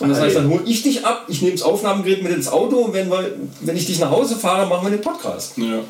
Und 0.01 0.09
das 0.09 0.21
heißt, 0.21 0.37
dann 0.37 0.49
hole 0.49 0.63
ich 0.65 0.83
dich 0.83 1.05
ab, 1.05 1.27
ich 1.29 1.43
nehme 1.43 1.53
das 1.53 1.63
Aufnahmegerät 1.63 2.23
mit 2.23 2.33
ins 2.33 2.49
Auto 2.49 2.77
und 2.77 2.95
wenn, 2.95 3.11
wir, 3.11 3.33
wenn 3.61 3.77
ich 3.77 3.87
dich 3.87 3.99
nach 3.99 4.11
Hause 4.11 4.37
fahre, 4.37 4.67
machen 4.67 4.87
wir 4.87 4.97
den 4.97 5.03
Podcast. 5.03 5.59
Ja. 5.59 5.81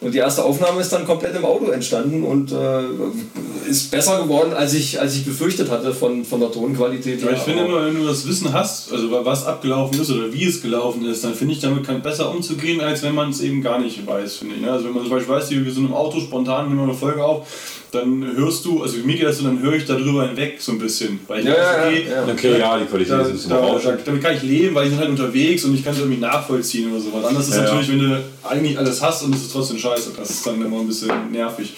Und 0.00 0.14
die 0.14 0.18
erste 0.18 0.42
Aufnahme 0.44 0.80
ist 0.80 0.90
dann 0.92 1.04
komplett 1.04 1.36
im 1.36 1.44
Auto 1.44 1.66
entstanden 1.70 2.24
und 2.24 2.52
äh, 2.52 3.68
ist 3.68 3.90
besser 3.90 4.22
geworden, 4.22 4.54
als 4.54 4.72
ich, 4.72 4.98
als 4.98 5.14
ich 5.14 5.26
befürchtet 5.26 5.70
hatte 5.70 5.92
von, 5.92 6.24
von 6.24 6.40
der 6.40 6.50
Tonqualität. 6.50 7.22
Aber 7.22 7.32
her. 7.32 7.38
ich 7.38 7.44
finde 7.44 7.64
immer, 7.66 7.84
wenn 7.84 7.96
du 7.96 8.06
das 8.06 8.26
Wissen 8.26 8.50
hast, 8.52 8.90
also 8.92 9.10
was 9.24 9.44
abgelaufen 9.44 10.00
ist 10.00 10.10
oder 10.10 10.32
wie 10.32 10.44
es 10.46 10.62
gelaufen 10.62 11.04
ist, 11.04 11.22
dann 11.22 11.34
finde 11.34 11.52
ich, 11.52 11.60
damit 11.60 11.86
kann 11.86 12.00
besser 12.00 12.30
umzugehen, 12.30 12.80
als 12.80 13.02
wenn 13.02 13.14
man 13.14 13.28
es 13.30 13.40
eben 13.42 13.62
gar 13.62 13.78
nicht 13.78 14.06
weiß, 14.06 14.36
finde 14.36 14.54
ich. 14.54 14.62
ne? 14.62 14.72
Also 14.72 14.86
wenn 14.86 14.94
man 14.94 15.02
zum 15.02 15.12
Beispiel 15.12 15.34
weiß, 15.34 15.50
wir 15.50 15.70
sind 15.72 15.84
im 15.84 15.94
Auto, 15.94 16.18
spontan 16.18 16.68
nehmen 16.68 16.78
wir 16.80 16.84
eine 16.84 16.94
Folge 16.94 17.22
auf, 17.22 17.46
dann 17.92 18.24
hörst 18.36 18.64
du, 18.64 18.82
also 18.82 18.98
mir 18.98 19.16
geht 19.16 19.26
das 19.26 19.38
so, 19.38 19.44
dann 19.44 19.60
höre 19.60 19.74
ich 19.74 19.84
darüber 19.84 20.26
hinweg 20.26 20.58
so 20.60 20.72
ein 20.72 20.78
bisschen. 20.78 21.18
Weil 21.26 21.40
ich 21.40 21.46
Ja, 21.46 21.52
weiß, 21.52 21.60
ja, 21.66 21.84
okay, 21.88 22.04
ja. 22.08 22.32
Okay, 22.32 22.58
ja, 22.58 22.78
die 22.78 22.84
Qualität 22.86 23.12
da, 23.12 23.20
ist 23.20 23.26
ein 23.26 23.32
bisschen 23.32 23.50
da, 23.50 23.78
da, 23.82 23.98
damit 24.04 24.22
kann 24.22 24.36
ich 24.36 24.42
leben, 24.42 24.74
weil 24.74 24.84
ich 24.84 24.90
bin 24.90 24.98
halt 25.00 25.10
unterwegs 25.10 25.64
und 25.64 25.74
ich 25.74 25.84
kann 25.84 25.92
es 25.92 25.98
irgendwie 25.98 26.20
nachvollziehen 26.20 26.90
oder 26.90 27.00
sowas. 27.00 27.24
Anders 27.24 27.48
ist 27.48 27.56
Ja, 27.56 27.62
natürlich, 27.64 27.90
wenn 27.90 27.98
du 27.98 28.22
eigentlich 28.48 28.78
alles 28.78 29.02
hast 29.02 29.24
und 29.24 29.34
es 29.34 29.42
ist 29.42 29.52
trotzdem 29.52 29.78
scheiße. 29.96 30.10
Das 30.16 30.30
ist 30.30 30.46
dann 30.46 30.64
immer 30.64 30.80
ein 30.80 30.86
bisschen 30.86 31.30
nervig. 31.30 31.74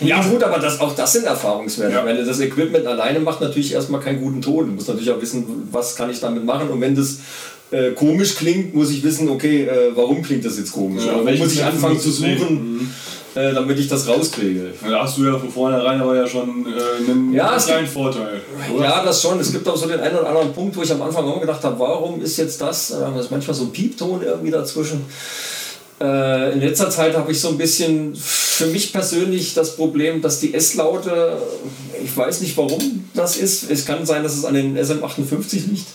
Ja 0.00 0.22
gut, 0.22 0.42
aber 0.42 0.58
das, 0.58 0.80
auch 0.80 0.94
das 0.94 1.12
sind 1.12 1.24
Erfahrungswerte. 1.24 1.94
Ja. 1.94 2.02
Meine, 2.02 2.24
das 2.24 2.40
Equipment 2.40 2.86
alleine 2.86 3.20
macht 3.20 3.40
natürlich 3.40 3.72
erstmal 3.72 4.00
keinen 4.00 4.20
guten 4.20 4.40
Ton. 4.40 4.66
Du 4.66 4.72
musst 4.72 4.88
natürlich 4.88 5.10
auch 5.10 5.20
wissen, 5.20 5.68
was 5.70 5.96
kann 5.96 6.10
ich 6.10 6.20
damit 6.20 6.44
machen. 6.44 6.68
Und 6.70 6.80
wenn 6.80 6.94
das 6.94 7.18
äh, 7.70 7.90
komisch 7.90 8.34
klingt, 8.36 8.74
muss 8.74 8.90
ich 8.90 9.02
wissen, 9.02 9.28
okay, 9.28 9.64
äh, 9.64 9.90
warum 9.94 10.22
klingt 10.22 10.44
das 10.44 10.58
jetzt 10.58 10.72
komisch? 10.72 11.04
Ja, 11.04 11.24
welchen 11.24 11.44
muss 11.44 11.52
ich 11.54 11.64
anfangen 11.64 11.98
zu 11.98 12.10
suchen, 12.10 12.92
äh, 13.34 13.52
damit 13.52 13.78
ich 13.78 13.88
das 13.88 14.06
rauskriege. 14.06 14.74
Da 14.82 15.02
hast 15.02 15.18
du 15.18 15.24
ja 15.24 15.38
von 15.38 15.50
vornherein 15.50 16.00
aber 16.00 16.16
ja 16.16 16.26
schon 16.26 16.66
äh, 16.66 17.10
einen 17.10 17.32
Ja, 17.32 17.56
kleinen 17.56 17.86
Vorteil. 17.86 18.40
Oder? 18.74 18.84
Ja, 18.84 19.04
das 19.04 19.22
schon. 19.22 19.40
Es 19.40 19.52
gibt 19.52 19.66
auch 19.68 19.76
so 19.76 19.86
den 19.86 20.00
einen 20.00 20.16
oder 20.16 20.28
anderen 20.28 20.52
Punkt, 20.52 20.76
wo 20.76 20.82
ich 20.82 20.92
am 20.92 21.02
Anfang 21.02 21.24
auch 21.24 21.40
gedacht 21.40 21.64
habe, 21.64 21.78
warum 21.78 22.20
ist 22.22 22.36
jetzt 22.36 22.60
das? 22.60 22.88
Da 22.88 23.18
ist 23.18 23.30
manchmal 23.30 23.54
so 23.54 23.64
ein 23.64 23.70
Piepton 23.72 24.22
irgendwie 24.22 24.50
dazwischen. 24.50 25.04
Äh, 26.02 26.54
in 26.54 26.60
letzter 26.60 26.90
Zeit 26.90 27.16
habe 27.16 27.30
ich 27.30 27.40
so 27.40 27.50
ein 27.50 27.58
bisschen 27.58 28.16
für 28.16 28.66
mich 28.66 28.92
persönlich 28.92 29.54
das 29.54 29.76
Problem, 29.76 30.20
dass 30.20 30.40
die 30.40 30.52
S-Laute, 30.52 31.36
ich 32.02 32.16
weiß 32.16 32.40
nicht 32.40 32.56
warum 32.56 33.08
das 33.14 33.36
ist. 33.36 33.70
Es 33.70 33.86
kann 33.86 34.04
sein, 34.04 34.24
dass 34.24 34.36
es 34.36 34.44
an 34.44 34.54
den 34.54 34.76
SM58 34.76 35.70
liegt, 35.70 35.86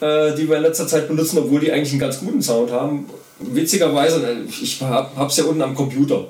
äh, 0.00 0.36
die 0.36 0.48
wir 0.48 0.58
in 0.58 0.62
letzter 0.62 0.86
Zeit 0.86 1.08
benutzen, 1.08 1.38
obwohl 1.38 1.60
die 1.60 1.72
eigentlich 1.72 1.90
einen 1.90 2.00
ganz 2.00 2.20
guten 2.20 2.40
Sound 2.40 2.70
haben. 2.70 3.06
Witzigerweise, 3.40 4.22
ich 4.48 4.80
habe 4.80 5.26
es 5.26 5.36
ja 5.36 5.44
unten 5.44 5.62
am 5.62 5.74
Computer. 5.74 6.28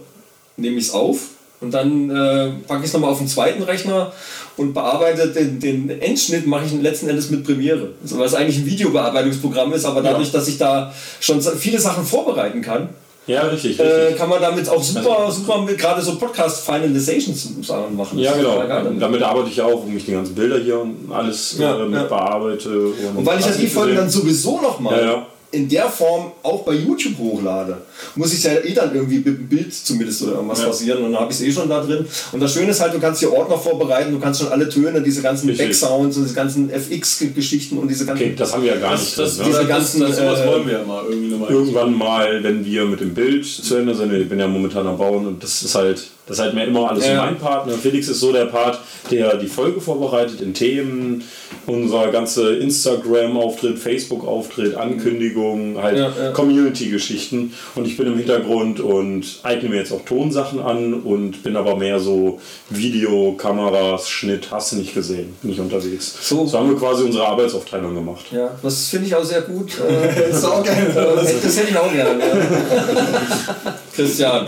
Nehme 0.57 0.79
ich 0.79 0.87
es 0.87 0.91
auf 0.91 1.19
und 1.61 1.73
dann 1.73 2.09
äh, 2.11 2.51
packe 2.67 2.81
ich 2.83 2.87
es 2.87 2.93
nochmal 2.93 3.11
auf 3.11 3.19
den 3.19 3.29
zweiten 3.29 3.63
Rechner 3.63 4.13
und 4.57 4.75
bearbeite 4.75 5.29
den, 5.29 5.59
den 5.61 5.91
Endschnitt, 6.01 6.47
mache 6.47 6.65
ich 6.67 6.73
letzten 6.81 7.09
Endes 7.09 7.31
mit 7.31 7.45
Premiere. 7.45 7.91
Also, 8.03 8.19
was 8.19 8.35
eigentlich 8.35 8.59
ein 8.59 8.67
Videobearbeitungsprogramm 8.67 9.73
ist, 9.73 9.85
aber 9.85 10.03
dadurch, 10.03 10.31
dass 10.33 10.49
ich 10.49 10.59
da 10.59 10.93
schon 11.21 11.41
viele 11.41 11.79
Sachen 11.81 12.05
vorbereiten 12.05 12.61
kann, 12.63 12.89
Ja, 13.27 13.43
richtig, 13.43 13.79
äh, 13.79 13.83
richtig. 13.83 14.17
kann 14.19 14.29
man 14.31 14.41
damit 14.41 14.69
auch 14.69 14.83
super, 14.83 15.31
super 15.31 15.61
mit 15.63 15.77
gerade 15.79 16.01
so 16.01 16.17
Podcast-Finalizations-Sachen 16.17 17.97
machen. 17.97 18.19
Ja, 18.19 18.31
Das 18.33 18.41
genau. 18.41 18.63
damit. 18.67 19.03
Damit 19.03 19.23
arbeite 19.23 19.49
ich 19.51 19.61
auch, 19.61 19.85
wo 19.87 19.97
ich 19.97 20.05
die 20.05 20.13
ganzen 20.13 20.35
Bilder 20.35 20.59
hier 20.59 20.79
und 20.81 21.11
alles 21.13 21.57
Ja, 21.59 21.77
äh, 21.77 21.85
mit 21.87 21.95
ja. 22.01 22.05
bearbeite. 22.05 22.71
Und 23.17 23.27
weil 23.27 23.39
ich 23.39 23.45
ja 23.45 23.51
hast 23.51 23.61
die 23.61 23.67
Folge 23.67 23.95
dann 23.95 24.09
sowieso 24.11 24.61
nochmal 24.61 24.99
Ja, 24.99 25.05
ja. 25.05 25.27
In 25.51 25.69
der 25.69 25.89
Form 25.89 26.33
auch 26.43 26.63
bei 26.65 26.75
YouTube 26.75 27.17
hochlade, 27.19 27.79
muss 28.15 28.35
ich 28.35 28.43
ja 28.45 28.53
eh 28.53 28.75
dann 28.75 28.95
irgendwie 28.95 29.17
mit 29.17 29.27
dem 29.27 29.49
Bild 29.49 29.73
zumindest 29.73 30.23
oder 30.23 30.33
irgendwas 30.33 30.61
Ja. 30.61 30.67
passieren 30.67 31.03
und 31.05 31.13
dann 31.13 31.21
habe 31.23 31.33
ich 31.33 31.39
es 31.41 31.45
eh 31.47 31.51
schon 31.53 31.69
da 31.69 31.83
drin. 31.83 32.05
Und 32.33 32.41
das 32.41 32.53
Schöne 32.53 32.71
ist 32.71 32.81
halt, 32.81 32.93
du 32.93 32.99
kannst 32.99 33.21
hier 33.21 33.33
Ordner 33.33 33.57
vorbereiten, 33.57 34.13
du 34.13 34.19
kannst 34.21 34.41
schon 34.41 34.51
alle 34.53 34.69
Töne, 34.69 35.01
diese 35.01 35.23
ganzen 35.23 35.49
Richtig. 35.49 35.67
Backsounds 35.69 36.17
und 36.19 36.25
diese 36.25 36.35
ganzen 36.35 36.71
FX-Geschichten 36.71 37.79
und 37.79 37.89
diese 37.89 38.05
ganzen. 38.05 38.25
Okay, 38.25 38.35
das 38.37 38.53
haben 38.53 38.63
wir 38.63 38.75
ja 38.75 38.81
gar 38.81 38.93
Das, 38.93 39.01
nicht. 39.01 39.19
das, 39.19 39.37
drin, 39.39 39.39
das, 39.39 39.39
ne? 39.39 39.45
diese 39.47 39.59
das, 39.61 39.69
ganzen, 39.69 40.01
das, 40.03 40.17
sowas 40.17 40.41
äh, 40.41 40.47
wollen 40.47 40.67
wir 40.67 40.73
ja 40.81 40.85
mal 40.85 41.05
irgendwie 41.09 41.29
nochmal. 41.31 41.51
Irgendwann 41.51 41.95
mal, 41.95 42.43
wenn 42.45 42.65
wir 42.65 42.85
mit 42.85 43.01
dem 43.01 43.15
Bild 43.15 43.47
zu 43.47 43.77
Ende 43.77 43.95
sind, 43.95 44.13
ich 44.13 44.29
bin 44.29 44.39
ja 44.39 44.47
momentan 44.49 44.87
am 44.87 44.99
Bauen 44.99 45.27
und 45.27 45.43
das 45.43 45.63
ist 45.63 45.75
halt 45.75 46.09
Das 46.29 46.39
ist 46.39 46.43
halt 46.45 46.55
mehr 46.55 46.67
immer 46.67 46.91
alles 46.91 47.07
Ja. 47.07 47.17
mein 47.25 47.37
Part. 47.39 47.67
Ne? 47.67 47.73
Felix 47.73 48.07
ist 48.09 48.21
so 48.21 48.33
der 48.33 48.45
Part, 48.45 48.79
der 49.11 49.37
die 49.39 49.47
Folge 49.47 49.81
vorbereitet 49.81 50.41
in 50.43 50.53
Themen, 50.55 51.25
unser 51.67 52.09
ganze 52.09 52.55
Instagram-Auftritt, 52.57 53.79
Facebook-Auftritt, 53.79 54.75
Ankündigungen, 54.75 55.83
halt 55.83 55.97
Ja, 55.99 56.13
ja. 56.23 56.31
Community-Geschichten. 56.33 57.55
Und 57.75 57.87
ich 57.87 57.97
bin 57.97 58.07
im 58.07 58.17
Hintergrund 58.19 58.81
und 58.81 59.41
eigne 59.43 59.69
mir 59.71 59.77
jetzt 59.77 59.93
auch 59.93 60.05
Tonsachen 60.05 60.61
an 60.61 60.95
und 60.95 61.43
bin 61.43 61.57
aber 61.57 61.77
mehr 61.77 61.99
so 61.99 62.41
Video, 62.71 63.33
Kameras, 63.33 64.09
Schnitt, 64.09 64.49
hast 64.51 64.73
du 64.73 64.77
nicht 64.77 64.95
gesehen, 64.95 65.35
bin 65.43 65.53
ich 65.53 65.61
unterwegs. 65.61 66.15
So. 66.23 66.47
so 66.47 66.59
haben 66.59 66.69
wir 66.71 66.77
quasi 66.79 67.05
unsere 67.05 67.27
Arbeitsaufteilung 67.27 67.95
gemacht. 67.95 68.27
Ja, 68.31 68.51
das 68.63 68.89
finde 68.89 69.07
ich 69.07 69.15
auch 69.15 69.25
sehr 69.25 69.43
gut. 69.43 69.73
Äh, 69.79 70.29
Das 70.29 70.39
ist 70.39 70.45
auch 70.45 70.63
geil. 70.63 70.93
das 70.95 71.57
hätte 71.57 71.71
ich 71.71 71.77
auch 71.77 71.93
gerne. 71.93 72.21
Ja. 73.99 74.47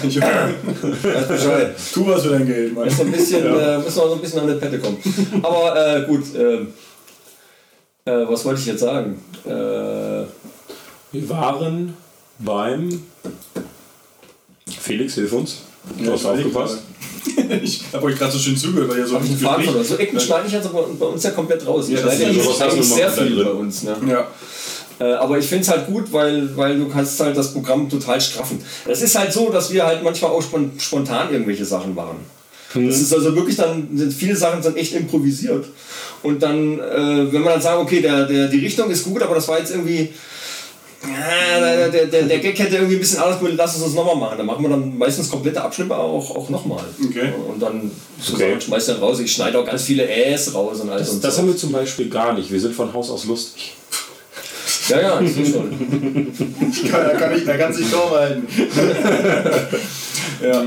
Christian, 0.00 0.54
Bescheid. 1.28 1.74
Tu 1.92 2.06
was 2.06 2.22
für 2.22 2.30
dein 2.30 2.46
Geld, 2.46 2.74
Mann. 2.74 2.84
Muss 2.84 2.98
noch 2.98 3.04
ein 3.06 3.12
bisschen, 3.12 3.44
äh, 3.46 3.78
muss 3.78 3.96
noch 3.96 4.06
so 4.08 4.14
ein 4.14 4.20
bisschen 4.20 4.40
an 4.40 4.48
die 4.48 4.54
Pette 4.54 4.78
kommen. 4.78 4.98
Aber 5.42 5.96
äh, 5.96 6.02
gut, 6.06 6.22
ähm, 6.36 6.68
äh, 8.04 8.12
was 8.28 8.44
wollte 8.44 8.60
ich 8.60 8.66
jetzt 8.66 8.80
sagen? 8.80 9.20
Äh, 9.44 9.50
Wir 9.50 11.28
waren 11.28 11.94
beim 12.38 13.02
Felix, 14.80 15.14
hilf 15.14 15.32
uns. 15.32 15.58
Du 15.98 16.04
Ja, 16.04 16.12
hast 16.12 16.24
aufgepasst. 16.26 16.78
Ich 17.62 17.82
habe 17.92 18.06
euch 18.06 18.16
gerade 18.18 18.32
so 18.32 18.38
schön 18.38 18.56
zugehört, 18.56 18.90
weil 18.90 18.98
ihr 18.98 19.06
so 19.06 19.14
hab 19.14 19.22
ich 19.22 19.30
einen 19.30 19.38
Faden 19.38 19.64
verloren. 19.64 19.84
So 19.84 19.96
Ecken 19.96 20.18
schneide 20.18 20.46
ich 20.46 20.52
jetzt 20.54 20.66
aber 20.66 20.84
bei 20.98 21.06
uns 21.06 21.22
ja 21.22 21.30
komplett 21.30 21.64
raus. 21.66 21.88
Ich 21.88 21.94
Ja, 21.94 22.02
das 22.06 22.14
ist 22.14 22.20
ja 22.22 22.28
immer 22.66 22.82
sehr 22.82 23.10
viel 23.12 23.36
drin. 23.36 23.44
bei 23.44 23.50
uns. 23.52 23.82
Ne? 23.84 23.96
Ja. 24.08 24.26
Äh, 25.02 25.14
aber 25.14 25.38
ich 25.38 25.46
finde 25.46 25.62
es 25.62 25.68
halt 25.68 25.86
gut, 25.86 26.12
weil, 26.12 26.56
weil 26.56 26.78
du 26.78 26.88
kannst 26.88 27.18
halt 27.18 27.36
das 27.36 27.52
Programm 27.52 27.88
total 27.88 28.20
straffen. 28.20 28.62
Es 28.86 29.02
ist 29.02 29.18
halt 29.18 29.32
so, 29.32 29.50
dass 29.50 29.72
wir 29.72 29.84
halt 29.84 30.02
manchmal 30.02 30.30
auch 30.30 30.42
spon 30.42 30.72
spontan 30.78 31.32
irgendwelche 31.32 31.64
Sachen 31.64 31.94
machen. 31.94 32.18
Das 32.74 33.00
ist 33.00 33.12
also 33.12 33.34
wirklich 33.34 33.56
dann, 33.56 33.88
sind 33.94 34.14
viele 34.14 34.34
Sachen 34.34 34.62
sind 34.62 34.76
echt 34.76 34.94
improvisiert. 34.94 35.66
Und 36.22 36.42
dann, 36.42 36.78
äh, 36.78 37.32
wenn 37.32 37.42
man 37.42 37.54
dann 37.54 37.62
sagt, 37.62 37.78
okay, 37.78 38.00
der, 38.00 38.24
der, 38.26 38.48
die 38.48 38.60
Richtung 38.60 38.90
ist 38.90 39.04
gut, 39.04 39.22
aber 39.22 39.34
das 39.34 39.46
war 39.48 39.58
jetzt 39.58 39.72
irgendwie, 39.72 40.08
ja, 41.02 41.60
der, 41.60 41.88
der, 41.88 42.06
der, 42.06 42.22
der 42.22 42.38
Gag 42.38 42.58
hätte 42.58 42.76
irgendwie 42.76 42.94
ein 42.94 43.00
bisschen 43.00 43.18
anders 43.18 43.40
gemacht, 43.40 43.54
lass 43.56 43.74
uns 43.74 43.84
das 43.84 43.94
nochmal 43.94 44.16
machen. 44.16 44.38
Dann 44.38 44.46
machen 44.46 44.62
wir 44.62 44.70
dann 44.70 44.96
meistens 44.96 45.28
komplette 45.28 45.60
Abschnitte 45.60 45.96
auch, 45.96 46.36
auch 46.36 46.48
nochmal. 46.48 46.84
Okay. 47.04 47.32
Und 47.48 47.60
dann 47.60 47.90
so 48.20 48.34
Okay. 48.34 48.58
Schmeißt 48.60 48.90
dann 48.90 48.98
raus. 48.98 49.18
Ich 49.18 49.32
schneide 49.32 49.58
auch 49.58 49.66
ganz 49.66 49.82
viele 49.82 50.08
Äs 50.08 50.54
raus 50.54 50.80
und 50.80 50.90
alles. 50.90 51.08
Das, 51.08 51.14
und 51.16 51.24
das 51.24 51.34
so. 51.34 51.42
haben 51.42 51.48
wir 51.48 51.56
zum 51.56 51.72
Beispiel 51.72 52.08
gar 52.08 52.32
nicht. 52.32 52.52
Wir 52.52 52.60
sind 52.60 52.74
von 52.74 52.92
Haus 52.92 53.10
aus 53.10 53.24
lustig. 53.24 53.74
Ja, 54.88 55.00
ja, 55.00 55.20
das 55.20 55.36
ist 55.36 55.52
schon. 55.54 55.70
Da 56.90 57.10
kann, 57.14 57.36
ich, 57.36 57.44
da 57.44 57.56
kann 57.56 57.72
sich 57.72 57.90
kaum 57.92 58.10
halten. 58.10 58.46
ja. 60.42 60.62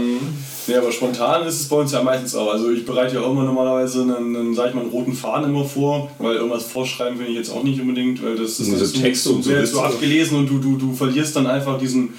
Ja, 0.67 0.79
aber 0.79 0.91
spontan 0.91 1.45
ist 1.45 1.61
es 1.61 1.67
bei 1.67 1.75
uns 1.75 1.91
ja 1.91 2.01
meistens 2.01 2.33
auch. 2.33 2.51
Also 2.51 2.71
ich 2.71 2.85
bereite 2.85 3.15
ja 3.15 3.21
auch 3.21 3.31
immer 3.31 3.43
normalerweise 3.43 4.01
einen, 4.01 4.35
einen, 4.35 4.55
sag 4.55 4.69
ich 4.69 4.73
mal, 4.73 4.81
einen 4.81 4.89
roten 4.89 5.13
Faden 5.13 5.49
immer 5.51 5.63
vor, 5.63 6.09
weil 6.17 6.35
irgendwas 6.37 6.63
vorschreiben 6.63 7.17
finde 7.17 7.31
ich 7.33 7.37
jetzt 7.37 7.51
auch 7.51 7.61
nicht 7.63 7.79
unbedingt, 7.79 8.23
weil 8.23 8.35
das 8.35 8.59
ist 8.59 8.93
zu- 8.93 8.99
Texte 8.99 9.29
und 9.29 9.43
so 9.43 9.49
sehr 9.51 9.59
willst 9.59 9.73
so 9.73 9.79
du- 9.79 9.85
abgelesen 9.85 10.37
und 10.39 10.47
du, 10.49 10.57
du, 10.57 10.77
du 10.77 10.93
verlierst 10.93 11.35
dann 11.35 11.45
einfach 11.45 11.77
diesen 11.77 12.15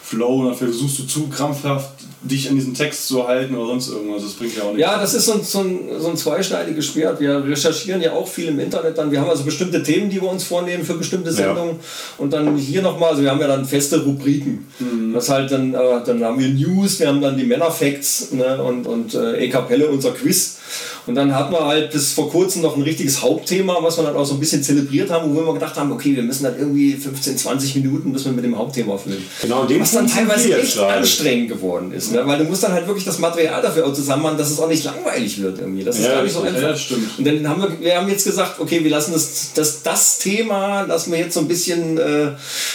Flow 0.00 0.38
und 0.40 0.46
dann 0.46 0.54
versuchst 0.54 0.96
du 1.00 1.02
zu 1.08 1.26
krampfhaft 1.28 1.97
dich 2.22 2.48
an 2.48 2.56
diesen 2.56 2.74
Text 2.74 3.06
zu 3.06 3.26
halten 3.26 3.54
oder 3.54 3.68
sonst 3.68 3.88
irgendwas. 3.88 4.22
Das 4.22 4.32
bringt 4.32 4.56
ja 4.56 4.64
auch 4.64 4.72
nichts. 4.72 4.80
Ja, 4.80 5.00
das 5.00 5.14
ist 5.14 5.26
so 5.26 5.34
ein, 5.34 5.42
so, 5.42 5.60
ein, 5.60 5.80
so 5.98 6.08
ein 6.08 6.16
zweischneidiges 6.16 6.86
Schwert. 6.86 7.20
Wir 7.20 7.44
recherchieren 7.44 8.00
ja 8.00 8.12
auch 8.12 8.26
viel 8.26 8.48
im 8.48 8.58
Internet 8.58 8.98
dann. 8.98 9.10
Wir 9.10 9.20
haben 9.20 9.30
also 9.30 9.44
bestimmte 9.44 9.82
Themen, 9.82 10.10
die 10.10 10.20
wir 10.20 10.28
uns 10.28 10.44
vornehmen 10.44 10.84
für 10.84 10.94
bestimmte 10.94 11.32
Sendungen. 11.32 11.76
Und 12.18 12.32
dann 12.32 12.56
hier 12.56 12.82
nochmal, 12.82 13.10
also 13.10 13.22
wir 13.22 13.30
haben 13.30 13.40
ja 13.40 13.46
dann 13.46 13.64
feste 13.64 14.02
Rubriken. 14.02 14.66
Das 15.14 15.28
halt 15.28 15.50
dann, 15.52 15.74
äh, 15.74 15.78
dann 16.04 16.24
haben 16.24 16.38
wir 16.38 16.48
News, 16.48 16.98
wir 17.00 17.08
haben 17.08 17.20
dann 17.20 17.36
die 17.36 17.44
Männerfacts 17.44 18.32
ne, 18.32 18.62
und, 18.62 18.86
und 18.86 19.14
äh, 19.14 19.44
E-Kapelle, 19.44 19.88
unser 19.88 20.10
Quiz. 20.12 20.57
Und 21.06 21.14
dann 21.14 21.34
hatten 21.34 21.52
wir 21.52 21.64
halt 21.64 21.90
bis 21.90 22.12
vor 22.12 22.30
kurzem 22.30 22.62
noch 22.62 22.76
ein 22.76 22.82
richtiges 22.82 23.22
Hauptthema, 23.22 23.78
was 23.80 23.96
wir 23.96 24.04
dann 24.04 24.16
auch 24.16 24.24
so 24.24 24.34
ein 24.34 24.40
bisschen 24.40 24.62
zelebriert 24.62 25.10
haben, 25.10 25.34
wo 25.34 25.46
wir 25.46 25.54
gedacht 25.54 25.76
haben, 25.76 25.90
okay, 25.92 26.14
wir 26.14 26.22
müssen 26.22 26.44
dann 26.44 26.58
irgendwie 26.58 26.94
15, 26.94 27.38
20 27.38 27.76
Minuten, 27.76 28.12
bis 28.12 28.24
wir 28.24 28.32
mit 28.32 28.44
dem 28.44 28.56
Hauptthema 28.56 28.96
füllen. 28.98 29.24
Genau, 29.42 29.64
den 29.64 29.80
Was 29.80 29.92
dann 29.92 30.06
teilweise 30.06 30.56
echt 30.58 30.74
gerade. 30.74 30.94
anstrengend 30.98 31.48
geworden 31.48 31.92
ist. 31.92 32.12
Ne? 32.12 32.26
Weil 32.26 32.38
du 32.38 32.44
musst 32.44 32.62
dann 32.62 32.72
halt 32.72 32.86
wirklich 32.86 33.04
das 33.04 33.18
Material 33.18 33.62
dafür 33.62 33.86
auch 33.86 33.92
zusammen 33.92 34.22
machen, 34.22 34.38
dass 34.38 34.50
es 34.50 34.60
auch 34.60 34.68
nicht 34.68 34.84
langweilig 34.84 35.40
wird 35.40 35.58
irgendwie. 35.58 35.84
Das 35.84 35.98
ist 35.98 36.04
Ja, 36.04 36.14
gar 36.14 36.22
nicht 36.22 36.32
so 36.32 36.42
einfach. 36.42 36.60
Ja, 36.60 36.76
stimmt. 36.76 37.18
Und 37.18 37.26
dann 37.26 37.48
haben 37.48 37.62
wir, 37.62 37.80
wir 37.80 37.96
haben 37.96 38.08
jetzt 38.08 38.24
gesagt, 38.24 38.60
okay, 38.60 38.82
wir 38.84 38.90
lassen 38.90 39.12
das, 39.12 39.52
das, 39.54 39.82
das 39.82 40.18
Thema, 40.18 40.82
lassen 40.82 41.12
wir 41.12 41.18
jetzt 41.18 41.34
so 41.34 41.40
ein 41.40 41.48
bisschen 41.48 41.98
äh, 41.98 42.32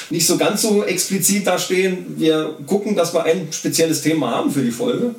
nicht 0.10 0.26
so 0.26 0.38
ganz 0.38 0.62
so 0.62 0.84
explizit 0.84 1.46
da 1.46 1.58
stehen. 1.58 2.16
Wir 2.18 2.56
gucken, 2.66 2.96
dass 2.96 3.14
wir 3.14 3.24
ein 3.24 3.48
spezielles 3.52 4.02
Thema 4.02 4.32
haben 4.32 4.52
für 4.52 4.62
die 4.62 4.72
Folge. 4.72 5.14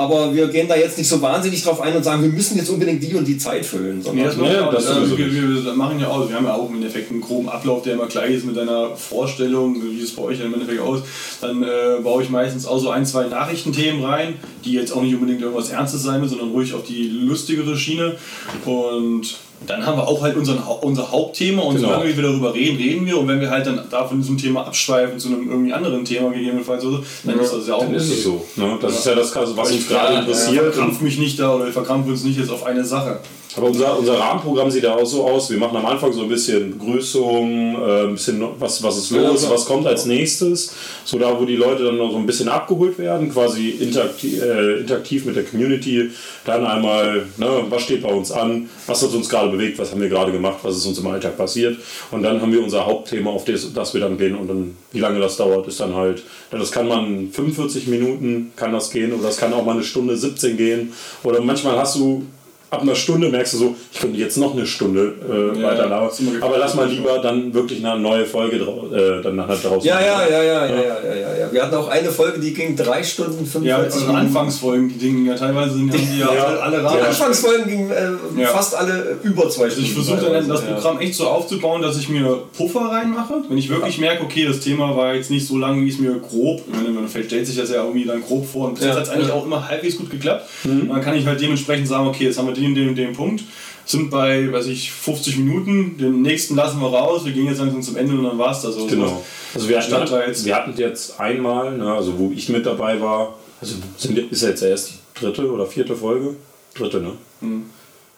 Aber 0.00 0.34
wir 0.34 0.48
gehen 0.48 0.66
da 0.66 0.76
jetzt 0.76 0.96
nicht 0.98 1.08
so 1.08 1.20
wahnsinnig 1.20 1.62
drauf 1.62 1.80
ein 1.80 1.94
und 1.94 2.02
sagen, 2.02 2.22
wir 2.22 2.30
müssen 2.30 2.56
jetzt 2.56 2.70
unbedingt 2.70 3.02
die 3.02 3.14
und 3.14 3.26
die 3.26 3.36
Zeit 3.38 3.64
füllen. 3.66 4.02
Das 4.02 4.12
Ja, 4.14 4.70
das 4.70 4.86
Also, 4.86 5.18
wir, 5.18 5.72
machen 5.74 6.00
ja 6.00 6.08
auch, 6.08 6.28
wir 6.28 6.36
haben 6.36 6.46
ja 6.46 6.54
auch 6.54 6.68
im 6.68 6.76
Endeffekt 6.76 7.10
einen 7.10 7.20
groben 7.20 7.48
Ablauf, 7.48 7.82
der 7.82 7.94
immer 7.94 8.06
gleich 8.06 8.34
ist 8.34 8.46
mit 8.46 8.56
deiner 8.56 8.96
Vorstellung, 8.96 9.76
wie 9.82 10.02
es 10.02 10.14
bei 10.14 10.22
euch 10.22 10.40
im 10.40 10.54
Endeffekt 10.54 10.80
aus. 10.80 11.00
Dann 11.40 11.62
äh, 11.62 12.00
baue 12.02 12.22
ich 12.22 12.30
meistens 12.30 12.66
auch 12.66 12.78
so 12.78 12.90
ein, 12.90 13.04
zwei 13.04 13.26
Nachrichtenthemen 13.26 14.02
rein, 14.02 14.34
die 14.64 14.72
jetzt 14.72 14.92
auch 14.92 15.02
nicht 15.02 15.14
unbedingt 15.14 15.42
irgendwas 15.42 15.70
Ernstes 15.70 16.02
sein 16.02 16.20
müssen, 16.20 16.38
sondern 16.38 16.50
ruhig 16.50 16.74
auf 16.74 16.84
die 16.84 17.08
lustigere 17.08 17.76
Schiene. 17.76 18.16
Und 18.64 19.36
dann 19.66 19.84
haben 19.84 19.98
wir 19.98 20.08
auch 20.08 20.22
halt 20.22 20.36
unseren, 20.36 20.58
unser 20.80 21.10
Hauptthema 21.10 21.62
und 21.62 21.76
Genau. 21.76 21.88
solange 21.88 22.16
wir 22.16 22.22
darüber 22.22 22.54
reden, 22.54 22.76
reden 22.76 23.06
wir. 23.06 23.18
Und 23.18 23.28
wenn 23.28 23.40
wir 23.40 23.50
halt 23.50 23.66
dann 23.66 23.80
da 23.90 24.06
von 24.06 24.20
diesem 24.20 24.38
Thema 24.38 24.66
abschweifen 24.66 25.18
zu 25.18 25.28
einem 25.28 25.48
irgendwie 25.50 25.72
anderen 25.72 26.04
Thema 26.04 26.30
gegebenenfalls, 26.30 26.84
oder 26.84 26.98
so, 26.98 27.04
dann 27.24 27.38
ist 27.38 27.52
das 27.52 27.66
ja 27.68 27.74
auch 27.74 27.80
Dann 27.84 27.94
ist 27.94 28.10
es 28.10 28.24
so. 28.24 28.44
Ne? 28.56 28.78
Das 28.80 28.98
ist 28.98 29.06
ja 29.06 29.14
das, 29.14 29.34
was 29.36 29.50
uns 29.50 29.70
Ich 29.70 29.88
gerade 29.88 30.14
ja, 30.14 30.20
interessiert. 30.20 30.74
verkrampf 30.74 31.00
mich 31.00 31.18
nicht 31.18 31.38
da 31.38 31.54
oder 31.54 31.66
wir 31.66 31.72
verkrampfen 31.72 32.12
uns 32.12 32.24
nicht 32.24 32.38
jetzt 32.38 32.50
auf 32.50 32.64
eine 32.64 32.84
Sache. 32.84 33.18
Aber 33.56 33.66
unser, 33.66 33.98
unser 33.98 34.18
Rahmenprogramm 34.18 34.70
sieht 34.70 34.84
ja 34.84 34.94
auch 34.94 35.04
so 35.04 35.26
aus. 35.26 35.50
Wir 35.50 35.58
machen 35.58 35.76
am 35.76 35.86
Anfang 35.86 36.12
so 36.12 36.22
ein 36.22 36.28
bisschen 36.28 36.78
Begrüßung, 36.78 37.74
äh, 37.74 38.04
ein 38.04 38.12
bisschen 38.12 38.42
was, 38.58 38.82
was 38.82 38.98
ist 38.98 39.10
los, 39.10 39.42
Ja, 39.42 39.50
was 39.50 39.66
kommt 39.66 39.86
als 39.86 40.06
nächstes. 40.06 40.72
So 41.04 41.18
da, 41.18 41.38
wo 41.38 41.44
die 41.44 41.56
Leute 41.56 41.84
dann 41.84 41.96
noch 41.96 42.12
so 42.12 42.16
ein 42.16 42.26
bisschen 42.26 42.48
abgeholt 42.48 42.98
werden, 42.98 43.32
quasi 43.32 43.70
interaktiv, 43.70 44.40
äh, 44.40 44.80
interaktiv 44.80 45.24
mit 45.24 45.34
der 45.34 45.44
Community. 45.44 46.10
Dann 46.44 46.64
einmal, 46.64 47.26
ne, 47.38 47.64
was 47.68 47.82
steht 47.82 48.02
bei 48.02 48.12
uns 48.12 48.30
an, 48.30 48.68
was 48.86 49.02
hat 49.02 49.12
uns 49.12 49.28
gerade 49.28 49.50
bewegt, 49.50 49.78
was 49.78 49.90
haben 49.90 50.00
wir 50.00 50.08
gerade 50.08 50.30
gemacht, 50.30 50.58
was 50.62 50.76
ist 50.76 50.86
uns 50.86 50.98
im 50.98 51.06
Alltag 51.08 51.36
passiert. 51.36 51.76
Und 52.12 52.22
dann 52.22 52.40
haben 52.40 52.52
wir 52.52 52.62
unser 52.62 52.86
Hauptthema, 52.86 53.30
auf 53.30 53.44
das, 53.44 53.72
das 53.72 53.94
wir 53.94 54.00
dann 54.00 54.16
gehen. 54.16 54.36
Und 54.36 54.48
dann, 54.48 54.76
wie 54.92 55.00
lange 55.00 55.18
das 55.18 55.36
dauert, 55.36 55.66
ist 55.66 55.80
dann 55.80 55.94
halt, 55.96 56.22
das 56.52 56.70
kann 56.70 56.86
man 56.86 57.30
45 57.32 57.88
Minuten 57.88 58.52
kann 58.54 58.72
das 58.72 58.90
gehen 58.90 59.12
oder 59.12 59.24
das 59.24 59.38
kann 59.38 59.52
auch 59.52 59.64
mal 59.64 59.72
eine 59.72 59.82
Stunde 59.82 60.16
17 60.16 60.56
gehen. 60.56 60.92
Oder 61.24 61.40
manchmal 61.40 61.76
hast 61.76 61.96
du 61.96 62.26
ab 62.70 62.82
einer 62.82 62.94
Stunde 62.94 63.28
merkst 63.28 63.54
du 63.54 63.58
so, 63.58 63.74
ich 63.92 63.98
könnte 64.00 64.18
jetzt 64.18 64.36
noch 64.36 64.54
eine 64.54 64.64
Stunde 64.66 65.14
äh, 65.28 65.60
Ja, 65.60 65.68
weiter 65.68 65.86
labern. 65.88 66.10
Aber 66.40 66.58
lass 66.58 66.74
mal 66.74 66.88
lieber 66.88 67.18
dann 67.18 67.52
wirklich 67.52 67.84
eine 67.84 68.00
neue 68.00 68.24
Folge 68.24 68.56
äh, 68.58 69.22
dann 69.22 69.36
nachher 69.36 69.56
draus 69.56 69.84
Ja, 69.84 69.94
machen. 69.96 70.04
ja, 70.06 70.22
ja, 70.30 70.42
ja, 70.42 70.66
ja, 70.66 70.66
ja, 70.66 70.76
ja, 70.76 71.14
ja, 71.14 71.38
ja. 71.40 71.52
Wir 71.52 71.62
hatten 71.64 71.74
auch 71.74 71.88
eine 71.88 72.10
Folge, 72.10 72.38
die 72.38 72.54
ging 72.54 72.76
drei 72.76 73.02
Stunden, 73.02 73.44
Ja, 73.44 73.78
45 73.78 73.84
unsere 73.84 74.00
Minuten. 74.12 74.26
Anfangsfolgen, 74.28 74.88
die 74.88 74.98
Dinge 74.98 75.30
ja 75.30 75.36
teilweise 75.36 75.74
sind 75.74 75.92
die 75.92 76.18
ja, 76.20 76.32
Ja. 76.32 76.44
alle, 76.44 76.62
alle 76.62 76.78
Die 76.78 76.84
Rahmen. 76.84 77.02
Anfangsfolgen 77.06 77.66
gingen 77.66 77.90
äh, 77.90 78.40
Ja. 78.40 78.48
fast 78.48 78.76
alle 78.76 79.18
über 79.24 79.48
zwei 79.50 79.64
Also 79.64 79.80
Stunden. 79.80 79.88
ich 79.88 79.92
versuche 80.06 80.30
dann 80.32 80.48
das 80.48 80.62
Ja. 80.62 80.72
Programm 80.74 81.00
echt 81.00 81.14
so 81.14 81.26
aufzubauen, 81.26 81.82
dass 81.82 81.98
ich 81.98 82.08
mir 82.08 82.42
Puffer 82.56 82.80
reinmache. 82.92 83.34
Wenn 83.48 83.58
ich 83.58 83.68
wirklich 83.68 83.98
merke, 83.98 84.22
okay, 84.24 84.46
das 84.46 84.60
Thema 84.60 84.96
war 84.96 85.14
jetzt 85.14 85.30
nicht 85.30 85.46
so 85.46 85.56
lang, 85.58 85.84
wie 85.84 85.88
es 85.90 85.98
mir 85.98 86.12
grob, 86.20 86.62
man 86.68 87.08
stellt 87.08 87.46
sich 87.46 87.56
das 87.56 87.70
ja 87.70 87.82
irgendwie 87.84 88.04
dann 88.04 88.22
grob 88.22 88.46
vor 88.46 88.68
und 88.68 88.80
jetzt 88.80 88.94
hat 88.96 89.02
es 89.04 89.08
eigentlich 89.08 89.32
auch 89.32 89.44
immer 89.44 89.68
halbwegs 89.68 89.96
gut 89.96 90.10
geklappt. 90.10 90.48
Und 90.64 90.88
dann 90.88 91.00
kann 91.00 91.16
ich 91.16 91.26
halt 91.26 91.40
dementsprechend 91.40 91.88
sagen, 91.88 92.06
okay, 92.06 92.24
jetzt 92.24 92.38
haben 92.38 92.46
wir 92.46 92.54
den, 92.60 92.74
den, 92.74 92.94
den 92.94 93.12
Punkt, 93.14 93.42
sind 93.86 94.10
bei, 94.10 94.52
weiß 94.52 94.66
ich, 94.66 94.92
50 94.92 95.38
Minuten, 95.38 95.96
den 95.98 96.22
nächsten 96.22 96.54
lassen 96.54 96.80
wir 96.80 96.88
raus, 96.88 97.24
wir 97.24 97.32
gehen 97.32 97.46
jetzt 97.46 97.58
langsam 97.58 97.82
zum 97.82 97.96
Ende 97.96 98.12
und 98.14 98.22
dann 98.24 98.38
war 98.38 98.52
es 98.52 98.58
das. 98.62 98.74
Also 98.76 98.86
Genau. 98.86 99.24
Also 99.54 99.68
wir 99.68 99.78
hatten, 99.78 99.90
jetzt- 100.28 100.44
wir 100.44 100.54
hatten 100.54 100.74
jetzt 100.76 101.18
einmal, 101.18 101.76
ne, 101.76 101.92
also 101.92 102.16
wo 102.18 102.30
ich 102.34 102.48
mit 102.48 102.64
dabei 102.66 103.00
war, 103.00 103.34
also 103.60 103.74
sind, 103.98 104.16
ist 104.18 104.42
jetzt 104.42 104.62
erst 104.62 104.90
die 104.90 105.20
dritte 105.24 105.50
oder 105.50 105.66
vierte 105.66 105.96
Folge? 105.96 106.36
Dritte, 106.74 107.00
ne? 107.00 107.12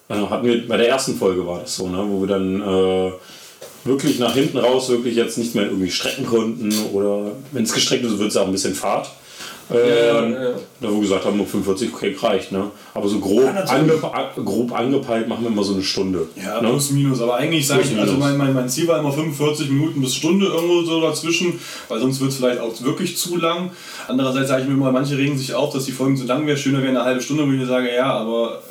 Also 0.09 0.29
hatten 0.29 0.47
wir, 0.47 0.69
bei 0.69 0.77
der 0.77 0.89
ersten 0.89 1.17
Folge 1.17 1.47
war 1.47 1.61
das 1.61 1.75
so, 1.77 1.89
ne, 1.89 2.05
wo 2.07 2.21
wir 2.21 2.29
dann 2.29 2.61
äh, 2.61 3.13
wirklich 3.85 4.19
nach 4.19 4.35
hinten 4.35 4.59
raus 4.59 4.91
wirklich 4.91 5.17
jetzt 5.17 5.39
nicht 5.39 5.55
mehr 5.55 5.65
irgendwie 5.65 5.91
strecken 5.91 6.27
konnten 6.27 6.71
oder 6.93 7.33
wenn 7.53 7.65
es 7.65 7.73
gestreckt 7.73 8.05
ist, 8.05 8.19
wird 8.19 8.29
es 8.31 8.37
auch 8.37 8.47
ein 8.47 8.53
bisschen 8.53 8.75
Fahrt. 8.75 9.09
Ähm, 9.71 10.33
ja, 10.33 10.43
ja. 10.43 10.51
Da 10.81 10.89
wo 10.89 10.95
wir 10.95 11.01
gesagt 11.03 11.25
haben, 11.25 11.37
nur 11.37 11.47
45, 11.47 11.93
okay, 11.93 12.17
reicht. 12.21 12.53
Ne? 12.53 12.71
Aber 12.95 13.09
so 13.09 13.19
grob, 13.21 13.49
ange, 13.67 13.93
grob 14.45 14.73
angepeilt 14.73 15.29
machen 15.29 15.45
wir 15.45 15.51
immer 15.51 15.65
so 15.65 15.75
eine 15.75 15.83
Stunde. 15.83 16.29
Ja, 16.37 16.61
ne? 16.61 16.69
plus 16.69 16.91
minus. 16.91 17.21
Aber 17.21 17.37
eigentlich 17.37 17.67
sage 17.67 17.83
ich, 17.83 17.99
also 17.99 18.15
mein, 18.15 18.37
mein, 18.37 18.53
mein 18.53 18.69
Ziel 18.69 18.89
war 18.89 18.99
immer 18.99 19.13
45 19.13 19.71
Minuten 19.71 20.01
bis 20.01 20.15
Stunde 20.15 20.47
irgendwo 20.47 20.83
so 20.83 21.01
dazwischen, 21.01 21.59
weil 21.89 22.01
sonst 22.01 22.21
wird 22.21 22.31
es 22.31 22.37
vielleicht 22.37 22.61
auch 22.61 22.73
wirklich 22.83 23.17
zu 23.17 23.37
lang. 23.37 23.71
Andererseits 24.09 24.49
sage 24.49 24.63
ich 24.63 24.69
mir 24.69 24.75
immer, 24.75 24.93
manche 24.93 25.17
regen 25.17 25.39
sich 25.39 25.55
auf, 25.55 25.73
dass 25.73 25.85
die 25.85 25.93
Folgen 25.93 26.17
zu 26.17 26.25
lang 26.25 26.47
wäre. 26.47 26.57
Schöner 26.57 26.79
wäre 26.79 26.91
eine 26.91 27.05
halbe 27.05 27.23
Stunde, 27.23 27.47
wo 27.47 27.53
ich 27.53 27.59
mir 27.59 27.67
sage, 27.67 27.95
ja, 27.95 28.13
aber 28.13 28.51
halbe 28.53 28.63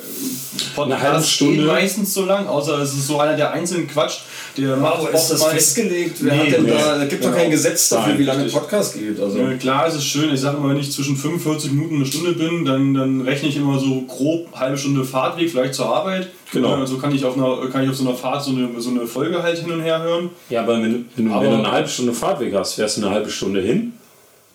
Podcasts 0.74 1.38
gehen 1.38 1.54
Stunde. 1.54 1.64
meistens 1.72 2.14
so 2.14 2.24
lang, 2.24 2.46
außer 2.46 2.78
es 2.80 2.92
ist 2.94 3.06
so 3.06 3.18
einer 3.20 3.34
der 3.36 3.52
einzelnen 3.52 3.86
Quatsch, 3.88 4.18
der 4.56 4.76
macht 4.76 4.98
Aber 5.00 5.10
ist 5.12 5.28
das 5.28 5.44
festgelegt? 5.44 6.16
Wer 6.20 6.34
Nee, 6.34 6.38
hat 6.40 6.52
denn 6.52 6.62
nee. 6.64 6.70
da, 6.70 6.98
da 6.98 7.04
gibt 7.06 7.22
doch 7.24 7.28
Genau. 7.30 7.40
kein 7.42 7.50
Gesetz 7.50 7.88
dafür, 7.88 8.08
Nein, 8.12 8.18
wie 8.18 8.24
lange 8.24 8.42
ein. 8.44 8.50
Podcast 8.50 8.94
geht. 8.94 9.20
Also. 9.20 9.38
Ja, 9.38 9.54
klar, 9.54 9.86
es 9.88 9.94
ist 9.94 10.04
schön. 10.04 10.32
Ich 10.34 10.40
sage 10.40 10.56
immer, 10.58 10.70
wenn 10.70 10.78
ich 10.80 10.90
zwischen 10.92 11.16
45 11.16 11.72
Minuten 11.72 11.94
und 11.96 12.02
eine 12.02 12.06
Stunde 12.10 12.32
bin, 12.32 12.64
dann, 12.64 12.94
dann 12.94 13.20
rechne 13.22 13.48
ich 13.48 13.56
immer 13.56 13.78
so 13.78 14.02
grob 14.02 14.48
halbe 14.54 14.76
Stunde 14.76 15.04
Fahrtweg, 15.04 15.50
vielleicht 15.50 15.74
zur 15.74 15.86
Arbeit. 15.94 16.28
Genau. 16.52 16.68
Ja, 16.70 16.80
Also 16.80 16.98
kann 16.98 17.14
ich 17.14 17.24
auf 17.24 17.36
einer, 17.36 17.66
kann 17.70 17.82
ich 17.84 17.88
auf 17.90 17.96
so 17.96 18.06
einer 18.06 18.14
Fahrt 18.16 18.44
so 18.44 18.50
eine, 18.50 18.68
so 18.78 18.90
eine 18.90 19.06
Folge 19.06 19.42
halt 19.42 19.58
hin 19.58 19.72
und 19.72 19.80
her 19.80 20.02
hören. 20.02 20.28
Ja, 20.50 20.62
aber 20.62 20.82
wenn, 20.82 20.92
du- 20.92 21.04
wenn, 21.16 21.32
Aber- 21.32 21.42
wenn 21.44 21.50
du 21.52 21.56
eine 21.58 21.72
halbe 21.72 21.88
Stunde 21.88 22.12
Fahrtweg 22.12 22.54
hast, 22.54 22.74
fährst 22.74 22.98
du 22.98 23.06
eine 23.06 23.10
halbe 23.14 23.30
Stunde 23.30 23.62
hin, 23.62 23.92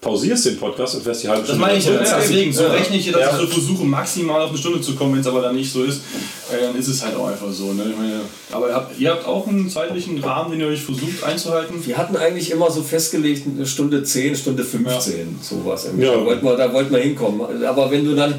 pausierst 0.08 0.46
den 0.46 0.58
Podcast 0.58 0.96
und 0.96 1.04
fährst 1.04 1.24
die 1.24 1.28
halbe 1.28 1.42
Das 1.42 1.50
Stunde 1.50 1.66
meine 1.66 1.78
ich, 1.78 1.86
ja, 1.86 1.92
deswegen, 2.20 2.54
so 2.54 2.66
rechne 2.68 2.96
ich, 2.98 3.12
dass 3.12 3.20
Ja. 3.22 3.32
ich 3.32 3.38
so 3.42 3.48
versuche, 3.48 3.84
maximal 3.84 4.42
auf 4.42 4.50
eine 4.50 4.58
Stunde 4.58 4.80
zu 4.82 4.96
kommen, 4.96 5.14
wenn 5.14 5.20
es 5.22 5.28
aber 5.28 5.42
dann 5.42 5.56
nicht 5.56 5.72
so 5.72 5.84
ist, 5.84 6.02
äh, 6.52 6.62
dann 6.62 6.76
ist 6.76 6.88
es 6.88 7.04
halt 7.04 7.16
auch 7.16 7.28
einfach 7.28 7.52
so. 7.52 7.74
Ne? 7.74 7.86
Ich 7.90 7.98
meine, 7.98 8.22
aber 8.52 8.70
ihr 8.70 8.76
habt, 8.76 9.00
ihr 9.00 9.12
habt 9.12 9.26
auch 9.26 9.48
einen 9.48 9.70
zeitlichen 9.70 10.18
Rahmen, 10.24 10.52
den 10.52 10.62
ihr 10.62 10.68
euch 10.68 10.82
versucht 10.82 11.24
einzuhalten. 11.24 11.86
Wir 11.86 11.98
hatten 11.98 12.16
eigentlich 12.16 12.52
immer 12.52 12.72
so 12.72 12.82
festgelegt, 12.82 13.44
eine 13.48 13.66
Stunde 13.66 14.04
10, 14.04 14.36
Stunde 14.36 14.64
15, 14.64 15.40
sowas. 15.42 15.86
irgendwie. 15.86 16.06
Ja. 16.06 16.14
Da, 16.14 16.26
wollten 16.26 16.46
wir, 16.46 16.56
da 16.56 16.74
wollten 16.74 16.94
wir 16.94 17.00
hinkommen. 17.00 17.42
Aber 17.66 17.92
wenn 17.92 18.06
du 18.06 18.16
dann, 18.16 18.36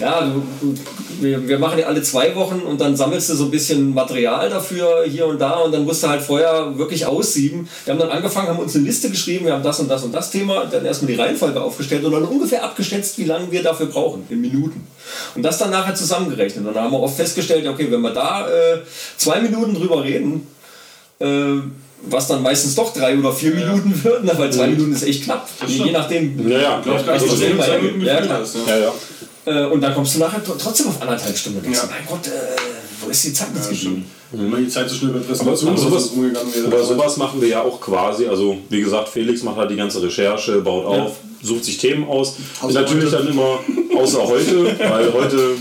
ja, 0.00 0.22
du, 0.60 0.74
wir, 1.20 1.46
wir 1.46 1.58
machen 1.58 1.78
ja 1.78 1.86
alle 1.86 2.02
zwei 2.02 2.34
Wochen 2.34 2.60
und 2.60 2.80
dann 2.80 2.96
sammelst 2.96 3.30
du 3.30 3.34
so 3.34 3.44
ein 3.44 3.50
bisschen 3.50 3.94
Material 3.94 4.50
dafür 4.50 5.04
hier 5.06 5.26
und 5.26 5.40
da 5.40 5.60
und 5.60 5.72
dann 5.72 5.84
musst 5.84 6.02
du 6.02 6.08
halt 6.08 6.22
vorher 6.22 6.76
wirklich 6.76 7.06
aussieben. 7.06 7.68
Wir 7.84 7.92
haben 7.92 8.00
dann 8.00 8.10
angefangen, 8.10 8.48
haben 8.48 8.58
uns 8.58 8.74
eine 8.74 8.84
Liste 8.84 9.10
geschrieben, 9.10 9.46
wir 9.46 9.52
haben 9.52 9.62
das 9.62 9.80
und 9.80 9.88
das 9.88 10.02
und 10.04 10.12
das 10.12 10.30
Thema, 10.30 10.66
dann 10.66 10.84
erstmal 10.84 11.12
die 11.12 11.20
Reihenfolge 11.20 11.60
aufgestellt 11.60 12.04
und 12.04 12.12
dann 12.12 12.24
ungefähr 12.24 12.64
abgeschätzt, 12.64 13.18
wie 13.18 13.24
lange 13.24 13.50
wir 13.50 13.62
dafür 13.62 13.86
brauchen, 13.86 14.24
in 14.28 14.40
Minuten. 14.40 14.86
Und 15.34 15.42
das 15.42 15.58
dann 15.58 15.70
nachher 15.70 15.94
zusammengerechnet. 15.94 16.66
Und 16.66 16.74
dann 16.74 16.84
haben 16.84 16.92
wir 16.92 17.00
oft 17.00 17.16
festgestellt, 17.16 17.66
okay, 17.66 17.86
wenn 17.90 18.00
wir 18.00 18.10
da 18.10 18.48
äh, 18.48 18.78
zwei 19.16 19.40
Minuten 19.40 19.74
drüber 19.74 20.02
reden, 20.04 20.46
äh, 21.20 21.26
was 22.06 22.28
dann 22.28 22.42
meistens 22.42 22.74
doch 22.74 22.92
drei 22.92 23.16
oder 23.18 23.32
vier 23.32 23.54
Minuten 23.54 23.98
wird, 24.04 24.24
ne, 24.24 24.32
weil 24.36 24.52
zwei 24.52 24.66
Minuten 24.68 24.92
ist 24.92 25.02
echt 25.04 25.24
knapp. 25.24 25.48
Je 25.66 25.90
nachdem. 25.90 26.48
Ja, 26.48 26.56
ja, 26.58 26.62
ja, 26.84 26.92
nicht, 26.94 27.08
dass 27.08 27.22
also. 27.22 27.36
Minuten 27.36 28.00
Ja, 28.02 28.20
klar. 28.20 28.40
Ja. 28.66 28.76
ja, 28.76 28.78
ja. 28.84 28.92
Äh, 29.46 29.66
und 29.66 29.80
dann 29.82 29.94
kommst 29.94 30.14
du 30.14 30.18
nachher 30.20 30.40
tr- 30.42 30.56
trotzdem 30.58 30.88
auf 30.88 31.00
anderthalb 31.02 31.36
Stunden. 31.36 31.58
Und 31.58 31.64
denkst, 31.66 31.80
Ja. 31.82 31.88
mein 31.90 32.06
Gott, 32.06 32.26
äh, 32.26 32.30
wo 33.02 33.10
ist 33.10 33.24
die 33.24 33.32
Zeit 33.32 33.48
jetzt 33.54 33.66
Ja, 33.66 33.70
geblieben? 33.72 34.04
Wenn 34.32 34.50
man 34.50 34.64
die 34.64 34.68
Zeit 34.70 34.88
so 34.88 34.96
schnell 34.96 35.12
bei 35.12 35.20
Aber, 35.20 35.50
aber, 35.50 35.56
sowas, 35.56 36.10
aber 36.66 36.82
sowas 36.84 37.16
machen 37.18 37.40
wir 37.40 37.48
ja 37.48 37.62
auch 37.62 37.80
quasi. 37.80 38.26
Also, 38.26 38.56
wie 38.68 38.80
gesagt, 38.80 39.08
Felix 39.08 39.42
macht 39.42 39.56
halt 39.56 39.70
die 39.70 39.76
ganze 39.76 40.02
Recherche, 40.02 40.60
baut 40.60 40.86
auf, 40.86 41.12
sucht 41.44 41.64
sich 41.64 41.78
Themen 41.78 42.08
aus. 42.08 42.36
Außer 42.60 42.80
natürlich 42.80 43.12
heute. 43.12 43.16
dann 43.16 43.28
immer, 43.28 43.60
außer 43.96 44.26
heute, 44.26 44.78
weil 44.78 45.12
heute 45.12 45.56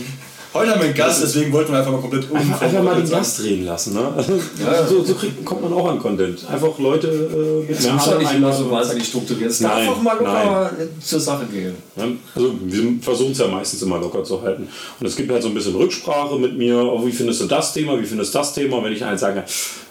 Heute 0.53 0.69
haben 0.69 0.81
wir 0.81 0.85
einen 0.85 0.95
Gast, 0.95 1.23
deswegen 1.23 1.51
wollten 1.51 1.71
wir 1.71 1.79
einfach 1.79 1.91
mal 1.91 2.01
komplett 2.01 2.29
um. 2.29 2.37
einfach, 2.37 2.61
einfach 2.61 2.83
mal 2.83 3.01
den 3.01 3.09
Gast 3.09 3.41
reden 3.43 3.65
lassen. 3.65 3.95
Ne? 3.95 4.13
Also, 4.15 4.97
so 4.99 5.03
so 5.03 5.15
kriegt, 5.15 5.43
kommt 5.43 5.63
man 5.63 5.73
auch 5.73 5.89
an 5.89 5.97
Content. 5.97 6.45
Einfach 6.47 6.77
Leute 6.77 7.07
äh, 7.07 7.71
mit 7.71 7.81
ja 7.81 8.17
nicht 8.19 8.35
immer 8.35 8.53
so 8.53 8.69
wahnsinnig 8.69 9.07
strukturiert. 9.07 9.49
Es 9.49 9.59
darf 9.59 9.87
auch 9.87 10.01
mal 10.01 10.15
locker 10.15 10.71
zur 11.01 11.19
Sache 11.19 11.45
gehen. 11.51 11.75
Ja, 11.95 12.05
also 12.35 12.53
wir 12.61 13.01
versuchen 13.01 13.31
es 13.31 13.39
ja 13.39 13.47
meistens 13.47 13.81
immer 13.81 13.97
locker 13.97 14.23
zu 14.23 14.43
halten. 14.43 14.67
Und 14.99 15.07
es 15.07 15.15
gibt 15.15 15.31
halt 15.31 15.41
so 15.41 15.47
ein 15.47 15.55
bisschen 15.55 15.73
Rücksprache 15.75 16.37
mit 16.37 16.55
mir, 16.55 16.77
oh, 16.77 17.03
wie 17.03 17.11
findest 17.11 17.41
du 17.41 17.45
das 17.45 17.73
Thema, 17.73 17.99
wie 17.99 18.05
findest 18.05 18.35
du 18.35 18.37
das 18.37 18.53
Thema? 18.53 18.77
Und 18.77 18.83
wenn 18.83 18.93
ich 18.93 19.01
halt 19.01 19.17
sage, 19.17 19.43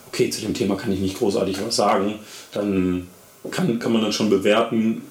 okay, 0.07 0.31
zu 0.31 0.43
dem 0.43 0.55
Thema 0.55 0.77
kann 0.77 0.93
ich 0.93 1.01
nicht 1.01 1.19
großartig 1.19 1.57
was 1.67 1.75
sagen, 1.75 2.15
dann 2.53 3.09
kann, 3.51 3.81
kann 3.81 3.93
man 3.93 4.03
dann 4.03 4.13
schon 4.13 4.31
bewerten, 4.31 5.03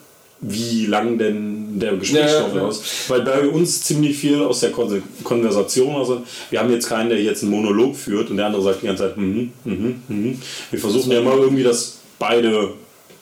wie 0.41 0.87
lang 0.87 1.17
denn 1.17 1.79
der 1.79 1.95
Gesprächsstoff 1.97 2.55
Ja, 2.55 2.67
ist. 2.67 3.09
Weil 3.09 3.21
bei 3.21 3.47
uns 3.47 3.83
ziemlich 3.83 4.17
viel 4.17 4.41
aus 4.41 4.59
der 4.61 4.71
Kon 4.71 5.01
Konversation, 5.23 5.95
also 5.95 6.23
wir 6.49 6.59
haben 6.59 6.71
jetzt 6.71 6.87
keinen, 6.87 7.09
der 7.09 7.21
jetzt 7.21 7.43
einen 7.43 7.51
Monolog 7.51 7.95
führt 7.95 8.31
und 8.31 8.37
der 8.37 8.47
andere 8.47 8.63
sagt 8.63 8.81
die 8.81 8.87
ganze 8.87 9.03
Zeit, 9.03 9.17
mhm, 9.17 9.51
mhm, 9.63 10.01
mhm. 10.07 10.41
Wir 10.71 10.79
versuchen 10.79 11.11
ja 11.11 11.19
immer 11.19 11.35
irgendwie, 11.35 11.63
dass 11.63 11.99
beide 12.17 12.73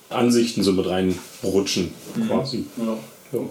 Ansichten 0.10 0.64
so 0.64 0.72
mit 0.72 0.88
reinrutschen, 0.88 1.92
quasi. 2.28 2.66
Ja. 2.78 2.98
Ja. 3.34 3.46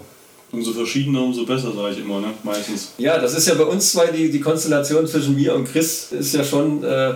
Umso 0.51 0.73
verschiedener, 0.73 1.21
umso 1.21 1.45
besser, 1.45 1.71
sage 1.75 1.93
ich 1.93 1.99
immer, 1.99 2.21
ne? 2.21 2.27
meistens. 2.43 2.93
Ja, 2.97 3.19
das 3.19 3.35
ist 3.35 3.47
ja 3.47 3.53
bei 3.53 3.65
uns 3.65 3.91
zwei, 3.91 4.07
die, 4.07 4.31
die 4.31 4.39
Konstellation 4.39 5.05
zwischen 5.05 5.35
mir 5.35 5.53
und 5.53 5.71
Chris 5.71 6.07
ist 6.11 6.33
ja 6.33 6.43
schon 6.43 6.83
äh, 6.83 7.13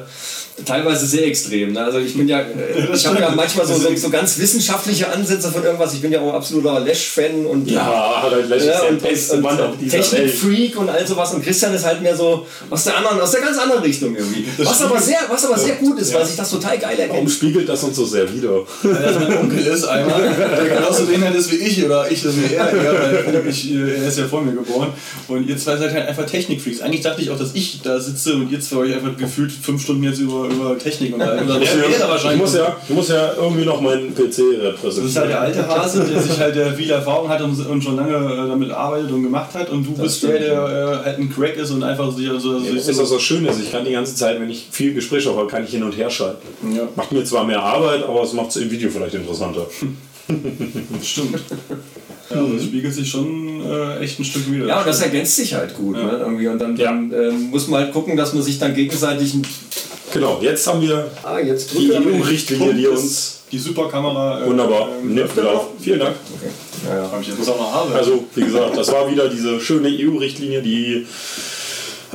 teilweise 0.65 1.05
sehr 1.07 1.25
extrem. 1.25 1.73
Ne? 1.73 1.83
Also 1.83 1.97
ich 1.97 2.15
bin 2.15 2.27
ja, 2.27 2.41
äh, 2.41 2.45
ich 2.93 3.07
habe 3.07 3.19
ja 3.19 3.31
manchmal 3.31 3.65
so, 3.65 3.73
so, 3.73 3.95
so 3.95 4.09
ganz 4.09 4.37
wissenschaftliche 4.37 5.09
Ansätze 5.09 5.49
von 5.51 5.63
irgendwas. 5.63 5.93
Ich 5.93 6.01
bin 6.01 6.11
ja 6.11 6.21
auch 6.21 6.33
absoluter 6.33 6.79
Lash-Fan 6.79 7.45
und 7.45 7.69
Ja, 7.69 8.23
ein 8.23 8.49
lächerlich 8.49 8.65
Ja, 8.65 8.81
der 8.81 9.33
und, 9.33 9.81
und. 9.81 9.89
Technikfreak 9.89 10.77
und 10.77 10.89
all 10.89 11.05
sowas. 11.05 11.33
Und 11.33 11.43
Christian 11.43 11.73
ist 11.73 11.85
halt 11.85 12.01
mehr 12.01 12.15
so 12.15 12.45
aus 12.69 12.83
der 12.83 12.97
anderen, 12.97 13.19
aus 13.19 13.31
der 13.31 13.41
ganz 13.41 13.57
anderen 13.57 13.81
Richtung 13.81 14.15
irgendwie. 14.15 14.45
Was 14.59 14.81
aber 14.83 14.99
sehr, 14.99 15.19
was 15.27 15.45
aber 15.45 15.57
sehr 15.57 15.75
gut 15.75 15.97
ist, 15.99 16.13
weil 16.13 16.25
sich 16.25 16.35
das 16.35 16.51
total 16.51 16.77
geil 16.77 16.95
Warum 16.97 17.11
erkennt. 17.11 17.31
spiegelt 17.31 17.67
das 17.67 17.83
uns 17.83 17.95
so 17.95 18.05
sehr 18.05 18.31
wieder? 18.31 18.61
Weil 18.83 18.93
das 18.93 19.19
mein 19.19 19.37
Onkel 19.37 19.65
ist 19.65 19.85
einmal, 19.85 20.21
der 20.57 20.75
genauso 20.75 21.05
behindert 21.05 21.35
ist 21.35 21.51
wie 21.51 21.55
ich 21.57 21.83
oder 21.83 22.09
ich 22.11 22.21
das 22.21 22.33
wie 22.35 22.53
er, 22.53 23.22
ich, 23.49 23.73
äh, 23.73 23.95
er 23.95 24.07
ist 24.07 24.17
ja 24.17 24.25
vor 24.25 24.41
mir 24.41 24.53
geboren. 24.53 24.89
Und 25.27 25.47
ihr 25.47 25.57
zwei 25.57 25.77
seid 25.77 25.93
halt 25.93 26.07
einfach 26.07 26.25
Technikfreaks. 26.25 26.81
Eigentlich 26.81 27.01
dachte 27.01 27.21
ich 27.21 27.29
auch, 27.29 27.37
dass 27.37 27.53
ich 27.53 27.81
da 27.81 27.99
sitze 27.99 28.35
und 28.35 28.51
ihr 28.51 28.59
zwei 28.59 28.77
euch 28.77 28.93
einfach 28.93 29.15
gefühlt 29.17 29.51
fünf 29.51 29.81
Stunden 29.83 30.03
jetzt 30.03 30.19
über, 30.19 30.47
über 30.47 30.77
Technik 30.77 31.13
unterhalten. 31.13 31.49
Oder 31.49 31.61
Ich 31.61 31.69
muss, 31.69 31.99
wahrscheinlich. 31.99 32.35
ich 32.35 32.41
muss 32.41 32.55
ja, 32.55 32.77
ich 32.87 32.95
muss 32.95 33.09
ja 33.09 33.33
irgendwie 33.35 33.65
noch 33.65 33.81
meinen 33.81 34.13
PC 34.13 34.19
Das 34.19 34.35
ist 34.35 34.43
halt 34.43 34.63
repräsentieren. 34.63 35.27
der 35.27 35.41
alte 35.41 35.67
Hase, 35.67 36.03
der 36.05 36.21
sich 36.21 36.39
halt 36.39 36.55
der 36.55 36.73
viel 36.73 36.89
Erfahrung 36.89 37.29
hat 37.29 37.41
und, 37.41 37.65
und 37.65 37.83
schon 37.83 37.95
lange 37.95 38.15
äh, 38.15 38.47
damit 38.47 38.71
arbeitet 38.71 39.11
und 39.11 39.23
gemacht 39.23 39.53
hat. 39.53 39.69
Und 39.69 39.85
du 39.85 39.93
bist 39.93 40.17
stimmt, 40.17 40.33
der, 40.33 40.67
der 40.67 41.01
äh, 41.01 41.05
halt 41.05 41.19
ein 41.19 41.33
Crack 41.33 41.57
ist 41.57 41.71
und 41.71 41.83
einfach 41.83 42.11
sich 42.15 42.29
so. 42.37 42.57
Ja, 42.57 42.73
das 42.73 42.87
ist 42.87 42.99
auch 42.99 43.05
so 43.05 43.19
schön, 43.19 43.45
ist, 43.45 43.61
ich 43.61 43.71
kann 43.71 43.85
die 43.85 43.91
ganze 43.91 44.15
Zeit, 44.15 44.39
wenn 44.39 44.49
ich 44.49 44.67
viel 44.71 44.93
Gespräch 44.93 45.25
habe, 45.27 45.47
kann 45.47 45.63
ich 45.63 45.71
hin 45.71 45.83
und 45.83 45.97
her 45.97 46.09
schalten. 46.09 46.47
Ja. 46.75 46.87
Macht 46.95 47.11
mir 47.11 47.23
zwar 47.23 47.45
mehr 47.45 47.61
Arbeit, 47.61 48.03
aber 48.03 48.23
es 48.23 48.33
macht 48.33 48.49
es 48.49 48.57
im 48.57 48.71
Video 48.71 48.89
vielleicht 48.89 49.15
interessanter. 49.15 49.67
Stimmt. 51.01 51.41
Ja, 52.33 52.41
aber 52.41 52.53
das 52.55 52.63
spiegelt 52.63 52.93
sich 52.93 53.09
schon 53.09 53.61
äh, 53.65 53.99
echt 53.99 54.19
ein 54.19 54.25
Stück 54.25 54.51
wieder. 54.51 54.65
Ja, 54.67 54.79
und 54.79 54.87
das 54.87 55.01
ergänzt 55.01 55.35
sich 55.35 55.53
halt 55.53 55.75
gut. 55.75 55.95
Ne, 55.95 56.17
irgendwie. 56.19 56.47
Und 56.47 56.59
dann, 56.59 56.75
dann 56.75 57.11
ähm, 57.13 57.49
muss 57.49 57.67
man 57.67 57.81
halt 57.81 57.93
gucken, 57.93 58.15
dass 58.17 58.33
man 58.33 58.43
sich 58.43 58.59
dann 58.59 58.73
gegenseitig. 58.73 59.33
Genau, 60.13 60.39
jetzt 60.41 60.67
haben 60.67 60.81
wir 60.81 61.09
Ah, 61.23 61.39
jetzt 61.39 61.73
die. 61.73 61.91
EU-Richtlinie, 61.91 62.73
die 62.73 62.87
uns 62.87 63.39
Die 63.51 63.57
Superkamera. 63.57 64.43
Äh, 64.43 64.47
wunderbar 64.47 64.89
ähm, 65.01 65.13
nimmt 65.15 65.35
wieder 65.35 65.51
auf. 65.51 65.67
Vielen 65.79 65.99
Dank. 65.99 66.15
Okay. 66.35 66.51
Ja, 66.89 66.97
ja. 67.03 67.11
Hab 67.11 67.21
ich 67.21 67.27
jetzt 67.27 67.39
muss 67.39 67.49
auch 67.49 67.57
noch 67.59 67.73
arbeiten. 67.73 67.95
Also, 67.97 68.23
wie 68.35 68.43
gesagt, 68.43 68.77
das 68.77 68.91
war 68.91 69.09
wieder 69.09 69.29
diese 69.29 69.59
schöne 69.59 69.87
EU-Richtlinie, 69.89 70.61
die 70.61 71.05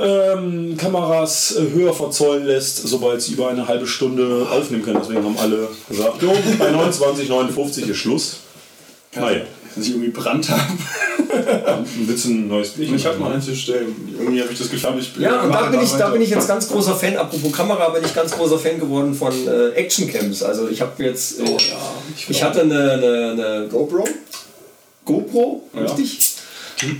ähm, 0.00 0.76
Kameras 0.76 1.56
äh, 1.56 1.72
höher 1.74 1.92
verzollen 1.92 2.44
lässt, 2.46 2.86
sobald 2.86 3.20
sie 3.20 3.32
über 3.32 3.48
eine 3.48 3.66
halbe 3.66 3.86
Stunde 3.86 4.46
aufnehmen 4.50 4.84
können. 4.84 4.98
Deswegen 5.02 5.24
haben 5.24 5.36
alle 5.38 5.68
gesagt, 5.88 6.22
jo, 6.22 6.32
bei 6.58 6.70
29,59 6.70 7.88
ist 7.88 7.96
Schluss. 7.96 8.36
Naja, 9.16 9.40
dass 9.78 9.86
ich 9.86 9.92
irgendwie 9.94 10.10
Brand 10.10 10.48
habe. 10.48 10.62
willst 12.06 12.24
du 12.24 12.30
ein 12.30 12.48
neues 12.48 12.70
Bild? 12.70 12.92
Ich 12.92 13.06
habe 13.06 13.18
mal 13.18 13.32
eins 13.32 13.46
hier 13.46 13.54
stellen. 13.54 13.94
Irgendwie 14.18 14.42
habe 14.42 14.52
ich 14.52 14.58
das 14.58 14.70
Gefühl, 14.70 14.98
ich 14.98 15.16
Ja, 15.16 15.42
und 15.42 15.52
da 15.52 15.66
bin, 15.66 15.80
ich, 15.80 15.92
da 15.92 16.08
bin 16.10 16.22
ich 16.22 16.30
jetzt 16.30 16.48
ganz 16.48 16.68
großer 16.68 16.94
Fan, 16.94 17.16
apropos 17.16 17.52
Kamera, 17.52 17.88
bin 17.90 18.04
ich 18.04 18.14
ganz 18.14 18.32
großer 18.32 18.58
Fan 18.58 18.78
geworden 18.80 19.14
von 19.14 19.32
äh, 19.46 19.70
Actioncams. 19.70 20.42
Also 20.42 20.68
ich 20.68 20.80
habe 20.80 21.02
jetzt, 21.04 21.40
äh, 21.40 21.44
ich 22.28 22.42
hatte 22.42 22.62
eine, 22.62 22.92
eine, 22.92 23.30
eine 23.32 23.68
GoPro. 23.70 24.04
GoPro, 25.04 25.68
Ja. 25.74 25.82
richtig? 25.82 26.36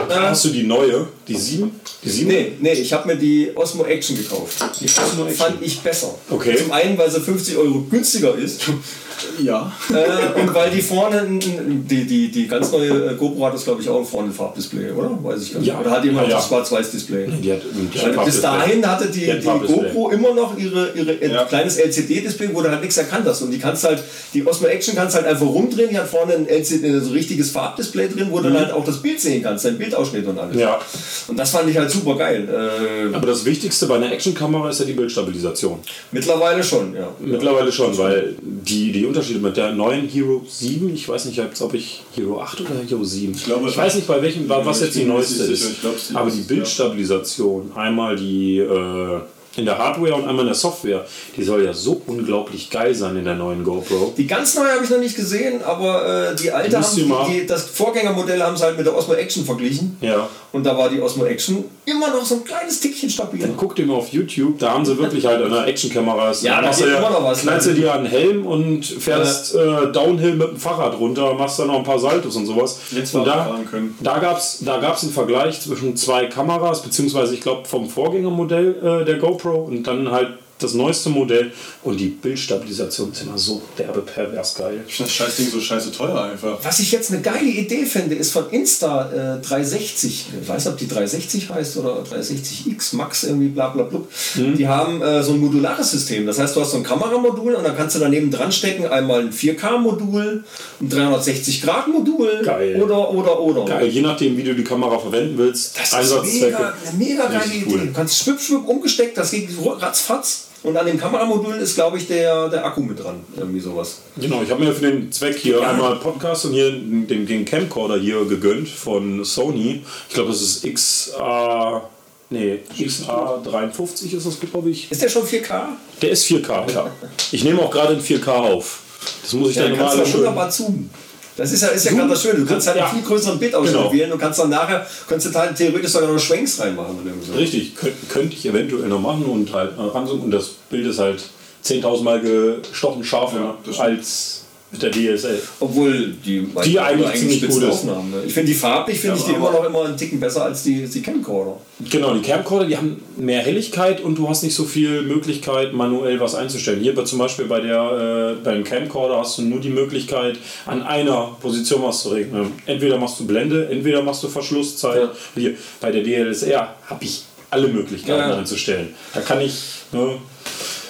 Hast 0.08 0.44
du 0.44 0.48
die 0.48 0.64
neue? 0.64 1.08
Die 1.26 1.36
7? 1.36 1.70
7? 2.04 2.28
Nee, 2.28 2.52
nee, 2.60 2.72
ich 2.72 2.92
habe 2.92 3.08
mir 3.08 3.16
die 3.16 3.50
Osmo 3.54 3.84
Action 3.84 4.16
gekauft. 4.16 4.56
Die 4.80 4.84
Osmo 4.86 5.24
Action. 5.26 5.34
fand 5.36 5.56
ich 5.62 5.80
besser. 5.80 6.14
Okay. 6.30 6.56
Zum 6.56 6.70
einen, 6.72 6.96
weil 6.96 7.10
sie 7.10 7.20
50 7.20 7.56
Euro 7.56 7.80
günstiger 7.90 8.34
ist 8.36 8.62
Ja. 9.42 9.72
äh, 9.90 10.40
und 10.40 10.54
weil 10.54 10.70
die 10.70 10.80
vorne, 10.80 11.26
die, 11.40 12.04
die, 12.06 12.30
die 12.30 12.46
ganz 12.46 12.70
neue 12.70 13.10
äh, 13.10 13.14
GoPro 13.16 13.46
hat 13.46 13.54
das 13.54 13.64
glaube 13.64 13.82
ich 13.82 13.88
auch 13.88 14.04
vorne 14.04 14.28
ein 14.28 14.32
Farbdisplay, 14.32 14.92
oder? 14.92 15.18
Weiß 15.20 15.42
ich 15.42 15.52
gar 15.52 15.58
nicht. 15.58 15.68
Ja. 15.68 15.80
Oder 15.80 15.90
hat 15.90 16.04
die 16.04 16.08
immer 16.10 16.20
noch 16.20 16.28
Ja, 16.28 16.34
ja. 16.34 16.40
das 16.40 16.46
Schwarz-Weiß-Display? 16.48 17.26
Die 17.42 17.52
hat, 17.52 17.60
die 17.92 17.98
hat 17.98 18.24
bis 18.24 18.40
dahin 18.40 18.86
hatte 18.88 19.08
die, 19.08 19.26
Die 19.26 19.32
die. 19.40 19.42
GoPro 19.44 20.10
immer 20.10 20.34
noch 20.34 20.56
ihre, 20.56 20.92
ihre 20.94 21.14
Ja. 21.26 21.44
kleines 21.46 21.78
LCD-Display, 21.78 22.50
wo 22.52 22.62
du 22.62 22.70
halt 22.70 22.80
nichts 22.80 22.96
erkannt 22.96 23.26
hast. 23.26 23.42
Und 23.42 23.50
die 23.50 23.58
kannst 23.58 23.82
halt, 23.82 24.04
die 24.34 24.46
Osmo 24.46 24.68
Action 24.68 24.94
kannst 24.94 25.16
halt 25.16 25.26
einfach 25.26 25.46
rumdrehen, 25.46 25.90
die 25.90 25.98
hat 25.98 26.08
vorne 26.08 26.34
ein 26.34 26.46
LCD, 26.48 27.00
so 27.00 27.10
richtiges 27.10 27.50
Farbdisplay 27.50 28.06
drin, 28.08 28.28
wo 28.30 28.36
du 28.38 28.44
dann 28.44 28.58
halt 28.58 28.72
auch 28.72 28.84
das 28.84 29.02
Bild 29.02 29.20
sehen 29.20 29.42
kannst, 29.42 29.64
dein 29.64 29.78
Bildausschnitt 29.78 30.28
und 30.28 30.38
alles. 30.38 30.54
Mhm. 30.54 30.60
Ja, 30.60 30.80
Und 31.26 31.36
das 31.36 31.50
fand 31.50 31.68
ich 31.68 31.76
halt 31.76 31.90
super 31.90 31.97
geil. 32.16 32.48
Äh, 32.48 33.14
aber 33.14 33.26
das 33.26 33.44
Wichtigste 33.44 33.86
bei 33.86 33.96
einer 33.96 34.10
Actionkamera 34.12 34.70
ist 34.70 34.80
ja 34.80 34.86
die 34.86 34.92
Bildstabilisation. 34.92 35.78
mittlerweile 36.12 36.62
schon, 36.62 36.94
ja. 36.94 37.08
Mittlerweile 37.20 37.70
schon, 37.72 37.96
weil 37.98 38.34
die, 38.42 38.92
die 38.92 39.04
Unterschiede 39.06 39.40
mit 39.40 39.56
der 39.56 39.72
neuen 39.72 40.08
Hero 40.08 40.44
7, 40.48 40.92
ich 40.94 41.08
weiß 41.08 41.24
nicht, 41.26 41.40
ob 41.60 41.74
ich 41.74 42.02
Hero 42.14 42.40
8 42.40 42.60
oder 42.62 42.70
Hero 42.88 43.04
7, 43.04 43.32
ich, 43.34 43.44
glaube- 43.44 43.76
weiß 43.76 43.94
nicht, 43.96 44.06
bei 44.06 44.20
welchem, 44.22 44.48
was 44.48 44.78
ich 44.80 44.86
jetzt 44.86 44.96
die 44.96 45.04
neueste 45.04 45.44
ist, 45.44 45.70
Ich 45.72 45.80
glaub, 45.80 45.94
die 46.10 46.14
aber 46.16 46.30
die. 46.30 46.40
Bildstabilisation, 46.42 47.72
einmal 47.74 48.16
die, 48.16 48.58
äh, 48.58 49.20
in 49.56 49.64
der 49.64 49.76
Hardware 49.76 50.14
und 50.14 50.20
einmal 50.22 50.42
in 50.42 50.46
der 50.46 50.54
Software. 50.54 51.04
Die 51.36 51.42
soll 51.42 51.64
ja 51.64 51.72
so 51.72 52.00
unglaublich 52.06 52.70
geil 52.70 52.94
sein 52.94 53.16
in 53.16 53.24
der 53.24 53.34
neuen 53.34 53.64
GoPro. 53.64 54.14
Die 54.16 54.26
ganz 54.26 54.54
neue 54.54 54.70
habe 54.70 54.84
ich 54.84 54.90
noch 54.90 55.00
nicht 55.00 55.16
gesehen, 55.16 55.62
aber 55.64 56.30
äh, 56.30 56.36
die 56.36 56.52
alte 56.52 56.70
ihr 56.76 56.80
haben, 56.80 57.08
mal- 57.08 57.26
die, 57.28 57.44
das 57.44 57.64
Vorgängermodell 57.64 58.40
haben 58.40 58.56
sie 58.56 58.62
halt 58.62 58.76
mit 58.76 58.86
der 58.86 58.96
Osmo 58.96 59.14
Action 59.14 59.44
verglichen. 59.44 59.96
Ja. 60.00 60.28
Und 60.52 60.64
da 60.64 60.76
war 60.76 60.88
die 60.88 61.00
Osmo 61.00 61.24
Action 61.26 61.64
immer 61.84 62.08
noch 62.08 62.24
so 62.24 62.36
ein 62.36 62.44
kleines 62.44 62.80
Tickchen 62.80 63.10
stabil. 63.10 63.52
Guck 63.56 63.76
dir 63.76 63.84
mal 63.84 63.94
auf 63.94 64.08
YouTube, 64.08 64.58
da 64.58 64.72
haben 64.72 64.84
sie 64.84 64.96
wirklich 64.96 65.26
halt 65.26 65.42
eine 65.42 65.64
Actionkamera. 65.66 66.32
Ja, 66.40 66.62
Dann 66.62 66.70
da 66.70 66.76
du 66.76 66.84
immer 66.84 67.10
noch 67.10 67.24
was, 67.24 67.42
Knallst 67.42 67.66
du 67.66 67.70
ne? 67.70 67.76
dir 67.76 67.94
einen 67.94 68.06
Helm 68.06 68.46
und 68.46 68.84
fährst 68.84 69.54
äh, 69.54 69.92
Downhill 69.92 70.36
mit 70.36 70.48
dem 70.48 70.56
Fahrrad 70.56 70.98
runter, 70.98 71.34
machst 71.34 71.58
dann 71.58 71.66
noch 71.66 71.76
ein 71.76 71.84
paar 71.84 71.98
Saltos 71.98 72.36
und 72.36 72.46
sowas. 72.46 72.80
Jetzt 72.90 73.14
und 73.14 73.26
da, 73.26 73.44
fahren 73.44 73.66
können. 73.70 73.96
da 74.00 74.18
gab 74.18 74.38
es 74.38 74.60
da 74.64 74.78
gab's 74.78 75.02
einen 75.02 75.12
Vergleich 75.12 75.60
zwischen 75.60 75.96
zwei 75.96 76.26
Kameras, 76.26 76.82
beziehungsweise 76.82 77.34
ich 77.34 77.42
glaube 77.42 77.68
vom 77.68 77.88
Vorgängermodell 77.88 79.02
äh, 79.02 79.04
der 79.04 79.16
GoPro 79.16 79.64
und 79.64 79.86
dann 79.86 80.10
halt 80.10 80.30
das 80.58 80.74
neueste 80.74 81.08
Modell. 81.10 81.52
Und 81.82 81.98
die 81.98 82.08
Bildstabilisation 82.08 83.12
ist 83.12 83.22
immer 83.22 83.38
so 83.38 83.62
derbe 83.78 84.02
pervers 84.02 84.54
geil. 84.54 84.80
Ich 84.86 84.94
finde 84.96 85.08
das 85.10 85.16
Scheißding 85.16 85.50
so 85.50 85.60
scheiße 85.60 85.92
teuer 85.92 86.22
einfach. 86.22 86.58
Was 86.62 86.80
ich 86.80 86.92
jetzt 86.92 87.10
eine 87.12 87.20
geile 87.20 87.48
Idee 87.48 87.84
finde, 87.86 88.14
ist 88.14 88.32
von 88.32 88.50
Insta 88.50 89.10
äh, 89.38 89.40
360. 89.42 90.26
Ich 90.42 90.48
weiß 90.48 90.64
nicht, 90.64 90.72
ob 90.72 90.78
die 90.78 90.88
360 90.88 91.50
heißt 91.50 91.76
oder 91.78 92.02
360X 92.02 92.96
Max 92.96 93.24
irgendwie 93.24 93.48
bla 93.48 93.68
bla 93.68 93.84
bla. 93.84 94.00
Mhm. 94.34 94.56
Die 94.56 94.66
haben 94.68 95.00
äh, 95.02 95.22
so 95.22 95.32
ein 95.32 95.40
modulares 95.40 95.90
System. 95.90 96.26
Das 96.26 96.38
heißt, 96.38 96.56
du 96.56 96.60
hast 96.60 96.72
so 96.72 96.76
ein 96.78 96.82
Kameramodul 96.82 97.54
und 97.54 97.64
dann 97.64 97.76
kannst 97.76 97.96
du 97.96 98.00
daneben 98.00 98.30
dran 98.30 98.50
stecken 98.52 98.86
einmal 98.86 99.20
ein 99.20 99.32
4K-Modul, 99.32 100.44
ein 100.80 100.88
360-Grad-Modul 100.88 102.42
Geil. 102.44 102.80
oder 102.82 103.10
oder 103.10 103.40
oder. 103.40 103.64
Geil, 103.64 103.88
je 103.88 104.00
nachdem, 104.02 104.36
wie 104.36 104.42
du 104.42 104.54
die 104.54 104.64
Kamera 104.64 104.98
verwenden 104.98 105.36
willst, 105.38 105.76
Das 105.78 105.92
ist 105.92 106.24
mega, 106.42 106.74
eine 106.86 106.98
mega 106.98 107.26
geile 107.26 107.40
Richtig 107.44 107.62
Idee. 107.62 107.70
cool. 107.74 107.86
Du 107.86 107.92
kannst 107.92 108.18
schwipp, 108.18 108.40
schwipp 108.40 108.66
umgesteckt, 108.66 109.16
das 109.16 109.30
geht 109.30 109.48
ratzfatz. 109.80 110.47
Und 110.64 110.76
an 110.76 110.86
dem 110.86 110.98
Kameramodul 110.98 111.54
ist, 111.54 111.76
glaube 111.76 111.98
ich, 111.98 112.08
der, 112.08 112.48
der 112.48 112.64
Akku 112.66 112.80
mit 112.80 112.98
dran. 113.02 113.20
Irgendwie 113.36 113.60
sowas. 113.60 113.98
Genau, 114.16 114.42
ich 114.42 114.50
habe 114.50 114.64
mir 114.64 114.72
für 114.74 114.90
den 114.90 115.12
Zweck 115.12 115.36
hier 115.38 115.60
einmal 115.66 115.96
Podcast 115.96 116.46
und 116.46 116.52
hier 116.52 116.70
den, 116.72 117.26
den 117.26 117.44
Camcorder 117.44 117.96
hier 117.98 118.24
gegönnt 118.24 118.68
von 118.68 119.24
Sony. 119.24 119.84
Ich 120.08 120.14
glaube, 120.14 120.30
das 120.30 120.40
ist 120.42 120.64
XA. 120.74 121.88
Nee, 122.30 122.58
XA53 122.76 124.16
ist 124.16 124.26
das, 124.26 124.38
glaube 124.40 124.70
ich. 124.70 124.90
Ist 124.90 125.00
der 125.00 125.08
schon 125.08 125.22
4K? 125.24 125.60
Der 126.02 126.10
ist 126.10 126.26
4K, 126.26 126.72
ja. 126.72 126.90
Ich 127.32 127.44
nehme 127.44 127.62
auch 127.62 127.70
gerade 127.70 127.94
in 127.94 128.00
4K 128.00 128.28
auf. 128.28 128.80
Das 129.22 129.32
muss 129.34 129.50
ich 129.50 129.56
Ja, 129.56 129.62
dann 129.62 129.72
dann 129.72 129.80
immer 129.80 129.88
kannst 129.90 130.06
du 130.06 130.10
schön. 130.10 130.18
wunderbar 130.20 130.50
zoomen. 130.50 130.90
Das 131.38 131.52
ist 131.52 131.62
ja, 131.62 131.68
ist 131.68 131.84
ja 131.84 131.92
gerade 131.92 132.08
das 132.10 132.20
Schöne. 132.22 132.40
Du 132.40 132.46
kannst 132.46 132.66
halt 132.66 132.76
Ja. 132.78 132.86
einen 132.86 132.98
viel 132.98 133.06
größeren 133.08 133.38
Bildausschnitt 133.38 133.76
Genau. 133.76 133.92
wählen. 133.92 134.10
Du 134.10 134.18
kannst 134.18 134.40
dann 134.40 134.50
nachher, 134.50 134.84
kannst 135.08 135.26
du 135.26 135.34
halt 135.38 135.56
theoretisch 135.56 135.90
sogar 135.92 136.10
noch 136.12 136.18
Schwenks 136.18 136.60
reinmachen. 136.60 136.96
Oder 137.00 137.12
so. 137.24 137.32
Richtig, 137.34 137.76
könnte 137.76 137.96
könnt 138.08 138.32
ich 138.34 138.44
eventuell 138.44 138.88
noch 138.88 139.00
machen 139.00 139.24
und 139.24 139.52
halt 139.52 139.72
ranzoomen. 139.78 140.24
Und 140.24 140.30
das 140.32 140.48
Bild 140.68 140.86
ist 140.86 140.98
halt 140.98 141.22
10.000 141.64 142.02
Mal 142.02 142.20
gestochen 142.20 143.04
scharfer 143.04 143.56
Ja, 143.70 143.78
als 143.80 144.42
mit 144.70 144.82
der 144.82 144.90
DSL. 144.90 145.40
Obwohl 145.60 146.14
die, 146.24 146.46
Die 146.64 146.78
eigentlich 146.78 147.12
ziemlich 147.14 147.38
spitzen 147.38 147.60
gut 147.60 147.70
ist. 147.72 147.84
Ne? 147.84 147.96
Ich 148.26 148.34
finde 148.34 148.52
die 148.52 148.58
farblich 148.58 149.00
finde 149.00 149.16
ich 149.16 149.24
die 149.24 149.32
immer 149.32 149.50
noch 149.50 149.64
immer 149.64 149.84
einen 149.86 149.96
Ticken 149.96 150.20
besser 150.20 150.44
als 150.44 150.62
die, 150.62 150.86
die 150.86 151.00
Camcorder. 151.00 151.56
Genau, 151.90 152.12
die 152.14 152.20
Camcorder, 152.20 152.66
die 152.66 152.76
haben 152.76 153.00
mehr 153.16 153.40
Helligkeit 153.40 154.00
und 154.02 154.18
du 154.18 154.28
hast 154.28 154.42
nicht 154.42 154.54
so 154.54 154.64
viel 154.64 155.02
Möglichkeit, 155.02 155.72
manuell 155.72 156.20
was 156.20 156.34
einzustellen. 156.34 156.80
Hier 156.80 156.94
bei, 156.94 157.04
zum 157.04 157.18
Beispiel 157.18 157.46
bei 157.46 157.60
der, 157.60 158.36
äh, 158.40 158.44
beim 158.44 158.62
Camcorder 158.62 159.18
hast 159.18 159.38
du 159.38 159.42
nur 159.42 159.60
die 159.60 159.70
Möglichkeit, 159.70 160.36
an 160.66 160.82
einer 160.82 161.36
Position 161.40 161.82
was 161.82 162.02
zu 162.02 162.10
regeln. 162.10 162.52
Entweder 162.66 162.98
machst 162.98 163.18
du 163.20 163.26
Blende, 163.26 163.68
entweder 163.70 164.02
machst 164.02 164.22
du 164.22 164.28
Verschlusszeit. 164.28 165.02
Ja. 165.02 165.12
Hier 165.34 165.54
bei 165.80 165.90
der 165.90 166.02
DLSR 166.02 166.74
habe 166.86 167.04
ich 167.04 167.22
alle 167.50 167.68
Möglichkeiten 167.68 168.18
Ja, 168.18 168.30
ja. 168.30 168.36
einzustellen. 168.36 168.94
Da 169.14 169.20
kann 169.22 169.40
ich. 169.40 169.54
Ne, 169.92 170.16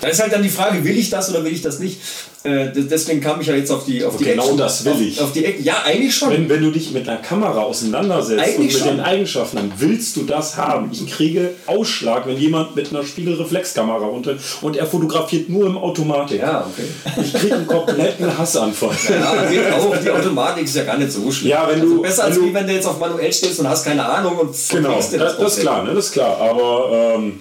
Da 0.00 0.08
ist 0.08 0.20
halt 0.20 0.32
dann 0.32 0.42
die 0.42 0.48
Frage, 0.48 0.82
will 0.84 0.96
ich 0.98 1.10
das 1.10 1.30
oder 1.30 1.44
will 1.44 1.52
ich 1.52 1.62
das 1.62 1.78
nicht? 1.78 1.98
Äh, 2.44 2.68
deswegen 2.72 3.20
kam 3.20 3.40
ich 3.40 3.48
ja 3.48 3.54
jetzt 3.56 3.70
auf 3.72 3.84
die 3.84 4.04
auf 4.04 4.16
die 4.16 4.22
Genau 4.24 4.42
Action. 4.44 4.58
das 4.58 4.84
will 4.84 4.92
auf, 4.92 5.00
ich. 5.00 5.20
Auf 5.20 5.32
die 5.32 5.44
Action. 5.44 5.64
Ja, 5.64 5.82
eigentlich 5.84 6.14
schon. 6.14 6.30
wenn, 6.30 6.48
wenn 6.48 6.62
du 6.62 6.70
dich 6.70 6.92
mit 6.92 7.08
einer 7.08 7.18
Kamera 7.18 7.62
auseinandersetzt 7.62 8.40
Eigentlich 8.40 8.58
und 8.58 8.64
mit 8.66 8.72
schon. 8.78 8.88
den 8.96 9.00
Eigenschaften, 9.00 9.56
dann 9.56 9.72
willst 9.78 10.14
du 10.16 10.22
das 10.22 10.56
haben. 10.56 10.88
Ich 10.92 11.04
kriege 11.08 11.50
Ausschlag, 11.66 12.26
wenn 12.28 12.36
jemand 12.38 12.76
mit 12.76 12.90
einer 12.90 13.02
Spiegelreflexkamera 13.04 14.06
runter 14.06 14.34
und 14.62 14.76
er 14.76 14.86
fotografiert 14.86 15.48
nur 15.48 15.66
im 15.66 15.76
Automatik. 15.76 16.40
ja, 16.40 16.64
okay. 16.72 16.88
Ich 17.24 17.32
kriege 17.32 17.56
einen 17.56 17.66
kompletten 17.66 18.38
Hassanfall. 18.38 18.90
Ja, 19.08 19.50
geht 19.50 19.72
auch. 19.72 19.96
Die 19.96 20.10
Automatik 20.10 20.64
ist 20.64 20.76
ja 20.76 20.84
gar 20.84 20.96
nicht 20.96 21.10
so 21.10 21.30
schlimm. 21.32 21.50
Ja, 21.50 21.66
wenn 21.68 21.80
also 21.80 21.94
du- 21.96 22.02
besser 22.02 22.24
als 22.24 22.36
wenn 22.36 22.42
du- 22.44 22.48
wie 22.50 22.54
wenn 22.54 22.66
du 22.68 22.72
jetzt 22.72 22.86
auf 22.86 23.00
manuell 23.00 23.32
stehst 23.32 23.58
und 23.58 23.68
hast 23.68 23.84
keine 23.84 24.04
Ahnung 24.08 24.36
und 24.38 24.54
Genau, 24.70 24.90
dir 25.00 25.18
das, 25.18 25.38
das 25.38 25.54
ist 25.56 25.60
klar, 25.60 25.82
ne? 25.82 25.92
das 25.94 26.06
ist 26.06 26.12
klar. 26.12 26.36
Aber 26.38 27.14
ähm, 27.16 27.40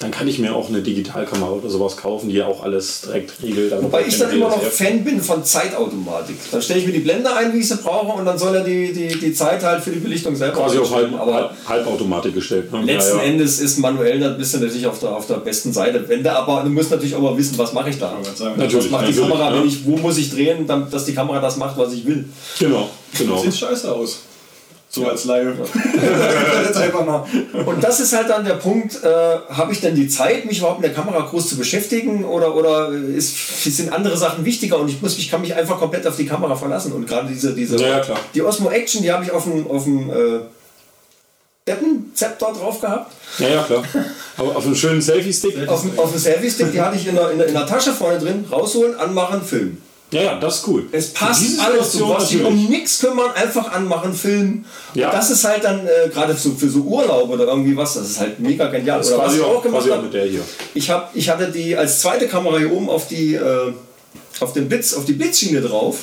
dann 0.00 0.10
kann 0.10 0.26
ich 0.26 0.40
mir 0.40 0.54
auch 0.54 0.68
eine 0.68 0.82
Digitalkamera 0.82 1.52
oder 1.52 1.70
sowas 1.70 1.96
kaufen, 1.96 2.28
die 2.28 2.42
auch 2.42 2.64
alles 2.64 3.02
direkt 3.02 3.40
regelt. 3.42 3.72
Wobei 3.80 4.04
ich 4.06 4.18
dann 4.18 4.32
immer 4.32 4.48
noch. 4.48 4.60
Fan 4.60 5.04
bin 5.04 5.20
von 5.20 5.44
Zeitautomatik. 5.44 6.36
Dann 6.50 6.60
stelle 6.60 6.80
ich 6.80 6.86
mir 6.86 6.92
die 6.92 6.98
Blende 6.98 7.34
ein, 7.34 7.54
wie 7.54 7.58
ich 7.58 7.68
sie 7.68 7.76
brauche, 7.76 8.18
und 8.18 8.24
dann 8.24 8.36
soll 8.36 8.56
er 8.56 8.64
die, 8.64 8.92
die, 8.92 9.08
die 9.08 9.32
Zeit 9.32 9.62
halt 9.62 9.84
für 9.84 9.92
die 9.92 10.00
Belichtung 10.00 10.34
selber 10.34 10.56
quasi 10.56 10.78
auf 10.78 10.92
halb. 10.92 11.12
Aber 11.14 11.34
halb, 11.34 11.50
Halbautomatik 11.68 12.34
gestellt. 12.34 12.72
Ne? 12.72 12.82
letzten 12.82 13.18
ja, 13.18 13.22
ja. 13.22 13.28
Endes 13.30 13.60
ist 13.60 13.78
manuell 13.78 14.18
dann 14.18 14.36
bist 14.36 14.54
du 14.54 14.58
natürlich 14.58 14.86
auf 14.86 14.98
der, 14.98 15.16
auf 15.16 15.28
der 15.28 15.36
besten 15.36 15.72
Seite. 15.72 16.04
Wenn 16.08 16.24
du 16.24 16.32
aber 16.32 16.64
du 16.64 16.70
musst 16.70 16.90
natürlich 16.90 17.14
auch 17.14 17.22
mal 17.22 17.36
wissen, 17.38 17.56
was 17.56 17.72
mache 17.72 17.90
ich 17.90 17.98
da. 17.98 18.16
sagen, 18.34 18.54
Natürlich, 18.56 18.86
was 18.86 18.90
macht 18.90 19.08
die 19.08 19.12
Kamera, 19.14 19.50
ne? 19.50 19.60
wenn 19.60 19.68
ich, 19.68 19.86
wo 19.86 19.96
muss 19.96 20.18
ich 20.18 20.30
drehen, 20.30 20.66
dass 20.66 21.04
die 21.04 21.14
Kamera 21.14 21.40
das 21.40 21.56
macht, 21.56 21.78
was 21.78 21.92
ich 21.92 22.04
will. 22.04 22.24
Genau, 22.58 22.90
genau. 23.16 23.38
Sieht 23.38 23.54
scheiße 23.54 23.92
aus. 23.92 24.22
So 24.94 25.08
als 25.08 25.24
Laie. 25.24 25.52
Jetzt 26.64 26.76
einfach 26.76 27.04
mal. 27.04 27.26
Und 27.66 27.82
das 27.82 27.98
ist 27.98 28.14
halt 28.14 28.30
dann 28.30 28.44
der 28.44 28.54
Punkt, 28.54 29.02
äh, 29.02 29.08
habe 29.48 29.72
ich 29.72 29.80
denn 29.80 29.96
die 29.96 30.06
Zeit, 30.06 30.44
mich 30.46 30.58
überhaupt 30.58 30.80
mit 30.80 30.88
der 30.88 30.94
Kamera 30.94 31.20
groß 31.20 31.48
zu 31.48 31.56
beschäftigen 31.56 32.24
oder, 32.24 32.54
oder 32.54 32.90
ist, 32.90 33.64
sind 33.64 33.92
andere 33.92 34.16
Sachen 34.16 34.44
wichtiger 34.44 34.78
und 34.78 34.88
ich 34.88 35.02
muss 35.02 35.16
mich, 35.16 35.28
kann 35.30 35.40
mich 35.40 35.54
einfach 35.54 35.78
komplett 35.80 36.06
auf 36.06 36.16
die 36.16 36.26
Kamera 36.26 36.54
verlassen. 36.54 36.92
Und 36.92 37.08
gerade 37.08 37.26
diese, 37.26 37.54
diese 37.54 37.76
Ja, 37.76 37.88
ja, 37.88 38.00
klar. 38.00 38.20
die 38.34 38.42
Osmo 38.42 38.70
Action, 38.70 39.02
die 39.02 39.10
habe 39.10 39.24
ich 39.24 39.32
auf 39.32 39.44
dem, 39.44 39.68
auf 39.68 39.82
dem 39.82 40.10
äh, 40.10 40.40
Deppenzepter 41.66 42.52
drauf 42.52 42.80
gehabt. 42.80 43.12
Ja, 43.38 43.48
ja, 43.48 43.62
klar. 43.64 43.82
Aber 44.36 44.56
auf 44.56 44.64
einem 44.64 44.76
schönen 44.76 45.02
Selfie-Stick. 45.02 45.66
Auf 45.66 45.82
dem, 45.82 45.98
auf 45.98 46.12
dem 46.12 46.20
Selfie-Stick, 46.20 46.70
die 46.70 46.80
hatte 46.80 46.96
ich 46.96 47.08
in 47.08 47.16
der, 47.16 47.30
in, 47.30 47.38
der, 47.38 47.48
in 47.48 47.54
der 47.54 47.66
Tasche 47.66 47.92
vorne 47.92 48.18
drin, 48.20 48.44
rausholen, 48.50 48.94
anmachen, 48.96 49.42
filmen. 49.42 49.82
Ja, 50.14 50.22
ja, 50.22 50.38
das 50.38 50.58
ist 50.58 50.68
cool. 50.68 50.86
Es 50.92 51.12
passt 51.12 51.60
alles, 51.60 51.92
Situation 51.92 52.08
brauchst 52.08 52.30
dich 52.30 52.44
um 52.44 52.66
nichts 52.66 53.00
kümmern, 53.00 53.30
einfach 53.34 53.72
anmachen, 53.72 54.14
filmen. 54.14 54.64
Ja. 54.94 55.08
Und 55.08 55.14
das 55.14 55.30
ist 55.30 55.42
halt 55.42 55.64
dann 55.64 55.86
äh, 55.86 56.08
gerade 56.08 56.34
so, 56.34 56.52
für 56.52 56.68
so 56.68 56.80
Urlaub 56.80 57.30
oder 57.30 57.46
irgendwie 57.46 57.76
was, 57.76 57.94
das 57.94 58.10
ist 58.10 58.20
halt 58.20 58.38
mega 58.38 58.68
genial. 58.68 58.98
Das 58.98 59.12
Oder 59.12 59.24
was 59.24 59.34
ich 59.34 59.42
auch, 59.42 59.56
auch 59.56 59.62
gemacht 59.62 59.90
habe, 59.90 60.08
ich, 60.74 60.90
hab, 60.90 61.10
ich 61.14 61.28
hatte 61.28 61.50
die 61.50 61.76
als 61.76 62.00
zweite 62.00 62.28
Kamera 62.28 62.58
hier 62.58 62.72
oben 62.72 62.88
auf 62.88 63.08
die, 63.08 63.34
äh, 63.34 63.72
auf 64.38 64.52
den 64.52 64.68
Blitz, 64.68 64.94
auf 64.94 65.04
die 65.04 65.14
Blitzschiene 65.14 65.60
drauf 65.60 65.98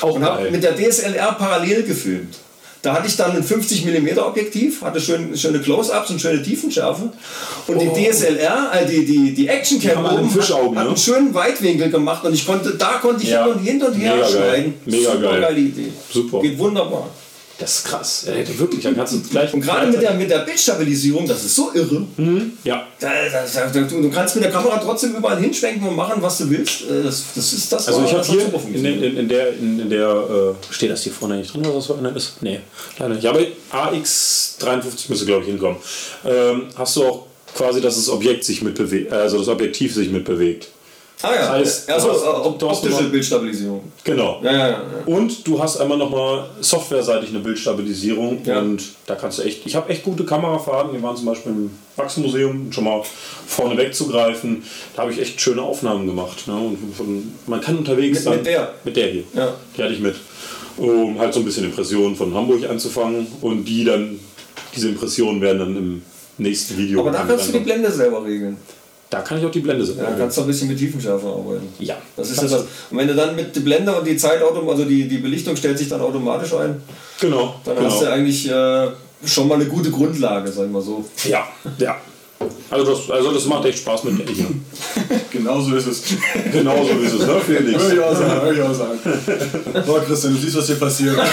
Auch 0.00 0.16
und 0.16 0.24
habe 0.24 0.50
mit 0.50 0.64
der 0.64 0.74
DSLR 0.76 1.32
parallel 1.32 1.84
gefilmt. 1.84 2.38
Da 2.82 2.94
hatte 2.94 3.06
ich 3.06 3.16
dann 3.16 3.30
ein 3.36 3.44
50 3.44 3.84
mm 3.84 4.18
Objektiv, 4.18 4.82
hatte 4.82 5.00
schön, 5.00 5.36
schöne 5.36 5.60
Close-Ups 5.60 6.10
und 6.10 6.20
schöne 6.20 6.42
Tiefenschärfe. 6.42 7.12
Und 7.68 7.80
die 7.80 7.88
DSLR, 8.10 8.72
äh, 8.74 8.86
die, 8.86 9.04
die, 9.06 9.32
die 9.34 9.46
Actioncam 9.46 9.98
haben 9.98 10.06
alle 10.06 10.18
oben, 10.22 10.30
Fischaugen, 10.30 10.76
hat 10.76 10.84
ne? 10.84 10.88
einen 10.90 10.96
schönen 10.98 11.32
Weitwinkel 11.32 11.90
gemacht 11.90 12.24
und 12.24 12.34
ich 12.34 12.44
konnte, 12.44 12.74
da 12.74 12.94
konnte 13.00 13.22
ich 13.22 13.30
Ja. 13.30 13.44
hin 13.44 13.52
und 13.54 13.60
hin 13.62 13.82
und 13.82 13.92
her 13.94 14.14
Mega 14.16 14.26
geil. 14.26 14.32
schneiden. 14.32 14.74
Mega 14.84 15.12
Super 15.12 15.30
geil. 15.30 15.40
geile 15.42 15.60
Idee. 15.60 15.92
Super. 16.10 16.40
Geht 16.40 16.58
wunderbar. 16.58 17.08
Das 17.58 17.78
ist 17.78 17.84
krass. 17.84 18.26
Ja, 18.26 18.58
wirklich, 18.58 18.82
dann 18.82 18.96
kannst 18.96 19.12
du 19.12 19.20
gleich. 19.22 19.52
Und 19.54 19.60
gerade 19.60 19.86
mit 19.88 20.02
der, 20.02 20.14
mit 20.14 20.30
der 20.30 20.38
Bildstabilisierung, 20.38 21.28
das 21.28 21.44
ist 21.44 21.54
so 21.54 21.70
irre. 21.74 22.06
Ja, 22.64 22.86
Da, 22.98 23.10
da, 23.30 23.66
da, 23.66 23.80
du, 23.80 24.10
kannst 24.10 24.34
mit 24.34 24.44
der 24.44 24.50
Kamera 24.50 24.78
trotzdem 24.78 25.14
überall 25.14 25.38
hinschwenken 25.38 25.86
und 25.88 25.94
machen, 25.94 26.20
was 26.20 26.38
du 26.38 26.50
willst. 26.50 26.82
Äh, 26.82 27.02
Das, 27.04 27.24
das 27.34 27.52
ist 27.52 27.72
das, 27.72 27.88
Also 27.88 28.04
ich 28.04 28.12
habe 28.12 28.24
hier 28.24 28.46
in, 28.74 28.84
in, 28.84 29.16
in 29.18 29.28
der, 29.28 29.54
in, 29.54 29.80
in 29.80 29.90
der 29.90 30.08
äh, 30.08 30.72
steht 30.74 30.90
das 30.90 31.02
hier 31.02 31.12
vorne 31.12 31.36
nicht 31.36 31.52
drin, 31.54 31.64
was 31.64 31.74
das 31.74 31.86
für 31.86 31.98
eine 31.98 32.08
ist? 32.10 32.42
Nee, 32.42 32.60
leider 32.98 33.14
nicht. 33.14 33.26
Aber 33.26 33.40
AX53 33.72 35.08
müsste 35.08 35.26
glaube 35.26 35.42
ich 35.42 35.50
hinkommen. 35.50 35.76
Ähm, 36.24 36.66
hast 36.76 36.96
du 36.96 37.04
auch 37.04 37.26
quasi, 37.54 37.80
dass 37.80 37.96
das 37.96 38.08
Objekt 38.08 38.44
sich 38.44 38.62
mitbewegt, 38.62 39.12
also 39.12 39.38
das 39.38 39.48
Objektiv 39.48 39.94
sich 39.94 40.10
mitbewegt. 40.10 40.68
Ah 41.22 41.34
ja, 41.34 41.58
Das 41.58 41.86
heißt, 41.88 41.90
also 41.90 42.10
hast- 42.12 42.62
optische 42.62 43.04
Bildstabilisierung. 43.04 43.80
Genau. 44.04 44.40
Ja, 44.42 44.52
ja, 44.52 44.68
ja. 44.70 44.82
Und 45.06 45.46
du 45.46 45.62
hast 45.62 45.76
einmal 45.78 45.96
nochmal 45.98 46.46
softwareseitig 46.60 47.30
eine 47.30 47.38
Bildstabilisierung 47.38 48.40
Ja. 48.44 48.58
und 48.58 48.82
da 49.06 49.14
kannst 49.14 49.38
du 49.38 49.42
echt, 49.42 49.64
ich 49.64 49.74
habe 49.76 49.88
echt 49.90 50.02
gute 50.02 50.24
Kamerafahrten, 50.24 50.92
wir 50.92 51.02
waren 51.02 51.16
zum 51.16 51.26
Beispiel 51.26 51.52
im 51.52 51.70
Wachsmuseum, 51.96 52.66
um 52.66 52.72
schon 52.72 52.84
mal 52.84 53.02
vorne 53.46 53.76
wegzugreifen, 53.76 54.64
da 54.96 55.02
habe 55.02 55.12
ich 55.12 55.20
echt 55.20 55.40
schöne 55.40 55.62
Aufnahmen 55.62 56.06
gemacht. 56.06 56.46
Ne? 56.48 56.54
Und 56.54 57.32
man 57.48 57.60
kann 57.60 57.78
unterwegs 57.78 58.18
Mit- 58.18 58.26
dann, 58.26 58.36
mit 58.36 58.46
der? 58.46 58.74
Mit 58.84 58.96
der 58.96 59.06
hier. 59.08 59.24
Ja. 59.34 59.54
Die 59.76 59.82
hatte 59.82 59.94
ich 59.94 60.00
mit, 60.00 60.16
um 60.76 61.18
halt 61.18 61.32
so 61.34 61.40
ein 61.40 61.44
bisschen 61.44 61.64
Impressionen 61.64 62.16
von 62.16 62.34
Hamburg 62.34 62.68
anzufangen 62.68 63.26
und 63.42 63.64
die 63.64 63.84
dann, 63.84 64.18
diese 64.74 64.88
Impressionen 64.88 65.40
werden 65.40 65.58
dann 65.60 65.76
im 65.76 66.02
nächsten 66.38 66.76
Video. 66.78 67.00
Aber 67.00 67.10
da 67.12 67.24
kannst 67.24 67.48
du 67.48 67.52
die 67.52 67.58
Blende 67.60 67.92
selber 67.92 68.24
regeln. 68.24 68.56
Da 69.12 69.20
kann 69.20 69.38
ich 69.38 69.44
auch 69.44 69.50
die 69.50 69.60
Blende 69.60 69.84
Ja, 69.84 69.92
selber. 69.92 70.10
da 70.10 70.16
kannst 70.16 70.38
du 70.38 70.40
ein 70.40 70.46
bisschen 70.46 70.68
mit 70.68 70.78
Tiefenschärfe 70.78 71.26
arbeiten. 71.26 71.68
Ja. 71.78 71.96
Das 72.16 72.30
ist 72.30 72.38
ja 72.38 72.48
das. 72.48 72.62
Und 72.90 72.96
wenn 72.96 73.06
du 73.06 73.14
dann 73.14 73.36
mit 73.36 73.54
der 73.54 73.60
Blende 73.60 73.94
und 73.94 74.06
die 74.06 74.16
Zeitautom, 74.16 74.66
also 74.70 74.86
die, 74.86 75.06
die 75.06 75.18
Belichtung 75.18 75.54
stellt 75.54 75.76
sich 75.76 75.90
dann 75.90 76.00
automatisch 76.00 76.54
ein, 76.54 76.82
Genau. 77.20 77.56
dann 77.62 77.76
genau. 77.76 77.90
hast 77.90 78.00
du 78.00 78.06
eigentlich 78.10 78.48
äh, 78.50 78.88
schon 79.26 79.48
mal 79.48 79.56
eine 79.56 79.66
gute 79.66 79.90
Grundlage, 79.90 80.50
sagen 80.50 80.72
wir 80.72 80.80
so. 80.80 81.04
Ja, 81.28 81.46
ja. 81.78 81.96
Also 82.70 82.90
das, 82.92 83.10
also 83.10 83.32
das 83.32 83.44
macht 83.46 83.64
echt 83.66 83.78
Spaß 83.78 84.04
mit 84.04 84.18
der 84.18 84.26
hier. 84.34 84.46
Genau 85.30 85.60
so 85.60 85.74
ist 85.74 85.86
es. 85.86 86.02
Genau 86.52 86.76
so 86.84 86.92
ist 87.02 87.14
es, 87.14 87.26
ne 87.26 87.40
Felix? 87.40 87.82
Würde 87.82 87.96
ich 87.96 88.02
auch 88.02 88.14
sagen, 88.14 88.42
würde 88.42 88.54
ich 88.54 88.62
auch 88.62 88.74
sagen. 88.74 88.98
So, 89.86 89.94
Christian, 89.94 90.34
du 90.34 90.40
siehst, 90.40 90.56
was 90.58 90.66
hier 90.66 90.76
passiert. 90.76 91.16
ja, 91.16 91.26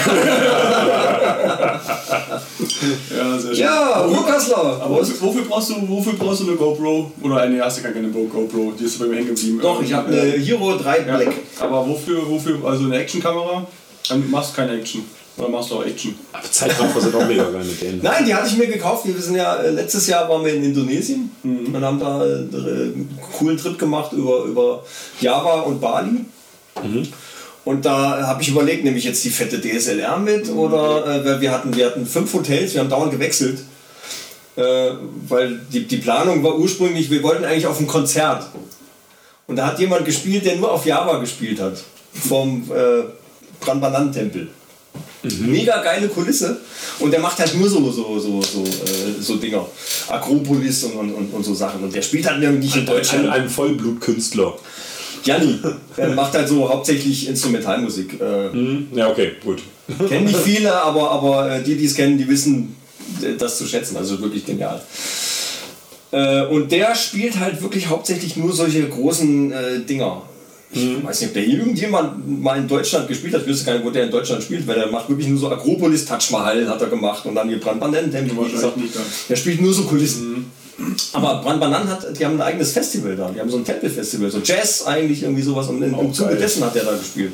sehr 3.38 3.54
schön. 3.54 3.64
Ja, 3.64 4.00
Ruhrkassler. 4.00 4.80
Aber 4.82 5.00
wofür 5.00 5.42
brauchst, 5.42 5.70
du, 5.70 5.88
wofür 5.88 6.12
brauchst 6.14 6.40
du 6.40 6.46
eine 6.46 6.56
GoPro? 6.56 7.12
Oder 7.22 7.42
eine 7.42 7.58
erste 7.58 7.82
gar 7.82 7.92
keine 7.92 8.08
GoPro, 8.08 8.72
die 8.78 8.84
ist 8.84 8.98
bei 8.98 9.06
mir 9.06 9.16
hängen 9.16 9.34
geblieben. 9.34 9.60
Doch, 9.60 9.82
ich 9.82 9.92
habe 9.92 10.08
eine 10.08 10.32
Hero 10.32 10.76
3 10.76 10.98
Ja. 11.06 11.16
Black. 11.16 11.32
Aber 11.60 11.86
wofür, 11.86 12.28
wofür, 12.28 12.58
also 12.64 12.84
eine 12.84 12.98
Actionkamera? 12.98 13.66
Dann 14.08 14.30
machst 14.30 14.52
du 14.52 14.56
keine 14.56 14.78
Action. 14.78 15.04
Oder 15.40 15.48
machst 15.48 15.70
du 15.70 15.76
auch 15.76 15.84
Action? 15.84 16.14
Aber 16.32 16.50
Zeitraffer 16.50 17.00
sind 17.00 17.14
auch 17.14 17.26
mega 17.26 17.44
geil 17.44 17.64
mit 17.64 17.80
denen. 17.80 18.00
Nein, 18.02 18.26
die 18.26 18.34
hatte 18.34 18.48
ich 18.48 18.58
mir 18.58 18.66
gekauft. 18.66 19.06
Wir 19.06 19.18
sind 19.18 19.36
ja, 19.36 19.56
äh, 19.56 19.70
letztes 19.70 20.06
Jahr 20.06 20.28
waren 20.28 20.44
wir 20.44 20.54
in 20.54 20.64
Indonesien 20.64 21.30
und 21.42 21.82
haben 21.82 21.98
da 21.98 22.22
äh, 22.22 22.28
einen 22.28 23.18
coolen 23.38 23.56
Trip 23.56 23.78
gemacht 23.78 24.12
über, 24.12 24.44
über 24.44 24.84
Java 25.18 25.60
und 25.60 25.80
Bali. 25.80 26.26
Und 27.64 27.84
da 27.84 28.26
habe 28.26 28.42
ich 28.42 28.48
überlegt, 28.48 28.84
nehme 28.84 28.98
ich 28.98 29.04
jetzt 29.04 29.24
die 29.24 29.30
fette 29.30 29.60
DSLR 29.60 30.18
mit 30.18 30.50
oder 30.50 31.24
äh, 31.24 31.40
wir 31.40 31.50
hatten, 31.50 31.74
wir 31.74 31.86
hatten 31.86 32.04
fünf 32.04 32.32
Hotels, 32.34 32.74
wir 32.74 32.80
haben 32.82 32.90
dauernd 32.90 33.12
gewechselt. 33.12 33.60
Äh, 34.56 34.90
weil 35.26 35.60
die, 35.72 35.86
die 35.86 35.98
Planung 35.98 36.42
war 36.42 36.58
ursprünglich, 36.58 37.10
wir 37.10 37.22
wollten 37.22 37.44
eigentlich 37.44 37.66
auf 37.66 37.80
ein 37.80 37.86
Konzert. 37.86 38.46
Und 39.46 39.56
da 39.56 39.68
hat 39.68 39.78
jemand 39.78 40.04
gespielt, 40.04 40.44
der 40.44 40.56
nur 40.56 40.70
auf 40.70 40.84
Java 40.84 41.18
gespielt 41.18 41.60
hat. 41.60 41.82
Vom 42.12 42.70
äh, 42.70 43.04
Prambanan-Tempel. 44.92 45.48
Mega 45.50 45.82
geile 45.82 46.08
Kulisse. 46.08 46.60
Und 46.98 47.10
der 47.10 47.20
macht 47.20 47.38
halt 47.38 47.54
nur 47.54 47.68
so, 47.68 47.90
so, 47.90 48.18
so, 48.18 48.42
so, 48.42 48.62
äh, 48.62 49.20
so 49.20 49.36
Dinger. 49.36 49.66
Akropolis 50.08 50.84
und, 50.84 51.12
und, 51.14 51.32
und, 51.32 51.44
so 51.44 51.54
Sachen. 51.54 51.82
Und 51.84 51.94
der 51.94 52.02
spielt 52.02 52.26
halt 52.28 52.40
nicht 52.40 52.74
in 52.74 52.82
Ein, 52.82 52.86
Deutschland. 52.86 53.28
ein 53.28 53.48
Vollblutkünstler. 53.48 54.54
Janni. 55.24 55.58
Der 55.96 56.08
macht 56.10 56.32
halt 56.32 56.48
so 56.48 56.68
hauptsächlich 56.68 57.28
Instrumentalmusik. 57.28 58.20
Äh, 58.20 58.52
Hm? 58.52 58.88
Ja, 58.94 59.10
okay, 59.10 59.32
gut. 59.44 59.60
kennen 60.08 60.24
nicht 60.26 60.38
viele, 60.44 60.72
aber, 60.72 61.10
aber 61.10 61.50
äh, 61.56 61.62
die, 61.62 61.76
die 61.76 61.84
es 61.84 61.94
kennen, 61.94 62.16
die 62.16 62.26
wissen 62.28 62.76
das 63.38 63.58
zu 63.58 63.66
schätzen. 63.66 63.96
Also 63.98 64.20
wirklich 64.20 64.46
genial. 64.46 64.80
Äh, 66.12 66.46
und 66.46 66.72
der 66.72 66.94
spielt 66.94 67.38
halt 67.38 67.60
wirklich 67.62 67.88
hauptsächlich 67.88 68.36
nur 68.36 68.52
solche 68.52 68.88
großen 68.88 69.52
äh, 69.52 69.80
Dinger. 69.80 70.22
Ich 70.72 71.04
weiß 71.04 71.20
nicht, 71.20 71.30
ob 71.30 71.34
der 71.34 71.46
irgendjemand 71.46 72.42
mal 72.42 72.58
in 72.58 72.68
Deutschland 72.68 73.08
gespielt 73.08 73.34
hat. 73.34 73.42
Ich 73.42 73.48
wüsste 73.48 73.66
gar 73.66 73.74
nicht, 73.74 73.84
wo 73.84 73.90
der 73.90 74.04
in 74.04 74.10
Deutschland 74.10 74.42
spielt, 74.42 74.66
weil 74.68 74.76
der 74.76 74.86
macht 74.86 75.08
wirklich 75.08 75.26
nur 75.26 75.38
so 75.38 75.50
Akropolis, 75.50 76.04
Taj 76.04 76.30
Mahal 76.30 76.68
hat 76.68 76.80
er 76.80 76.88
gemacht 76.88 77.26
und 77.26 77.34
dann 77.34 77.48
hier 77.48 77.58
Brandbanan 77.58 78.10
da. 78.12 78.18
Der 79.28 79.36
spielt 79.36 79.60
nur 79.60 79.74
so 79.74 79.82
Kulissen. 79.82 80.50
Aber 81.12 81.42
Brandbanan 81.42 81.88
hat, 81.88 82.18
die 82.18 82.24
haben 82.24 82.36
ein 82.36 82.42
eigenes 82.42 82.72
Festival 82.72 83.16
da. 83.16 83.30
Die 83.34 83.40
haben 83.40 83.50
so 83.50 83.56
ein 83.56 83.64
Tempelfestival, 83.64 84.30
so 84.30 84.38
Jazz 84.42 84.86
eigentlich 84.86 85.22
irgendwie 85.22 85.42
sowas. 85.42 85.68
Und 85.68 85.82
im, 85.82 85.98
im 85.98 86.14
Zuge 86.14 86.36
dessen 86.36 86.64
hat 86.64 86.76
er 86.76 86.84
da 86.84 86.96
gespielt. 86.96 87.32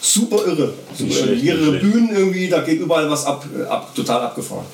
Super 0.00 0.46
irre. 0.46 0.74
Super 0.96 1.26
irre. 1.26 1.36
Mehrere. 1.36 1.78
Bühnen 1.78 2.10
irgendwie, 2.14 2.48
da 2.48 2.60
geht 2.60 2.80
überall 2.80 3.10
was 3.10 3.24
ab, 3.24 3.46
äh, 3.58 3.64
ab 3.64 3.94
total 3.94 4.20
abgefahren. 4.20 4.66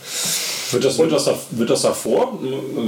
Wird 0.73 0.85
das, 0.85 0.99
wird, 0.99 1.13
das 1.13 1.25
da, 1.25 1.39
wird 1.51 1.71
das 1.71 1.83
davor 1.83 2.41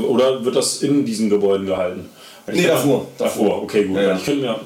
oder 0.08 0.44
wird 0.44 0.54
das 0.54 0.82
in 0.82 1.04
diesen 1.04 1.30
Gebäuden 1.30 1.66
gehalten? 1.66 2.08
Nee, 2.52 2.62
hab- 2.64 2.76
davor. 2.76 3.06
Davor, 3.18 3.62
okay, 3.62 3.84
gut. 3.84 3.96
Ja, 3.96 4.02
ja. 4.02 4.16
Ich 4.16 4.24
könnte 4.24 4.42
mir, 4.42 4.60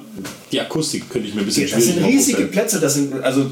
die 0.52 0.60
Akustik 0.60 1.08
könnte 1.10 1.28
ich 1.28 1.34
mir 1.34 1.40
ein 1.42 1.46
bisschen 1.46 1.62
Das 1.70 1.72
schwierig 1.82 1.94
sind 1.94 2.04
riesige. 2.06 2.42
Plätze, 2.46 2.80
das 2.80 2.94
sind 2.94 3.22
also 3.22 3.46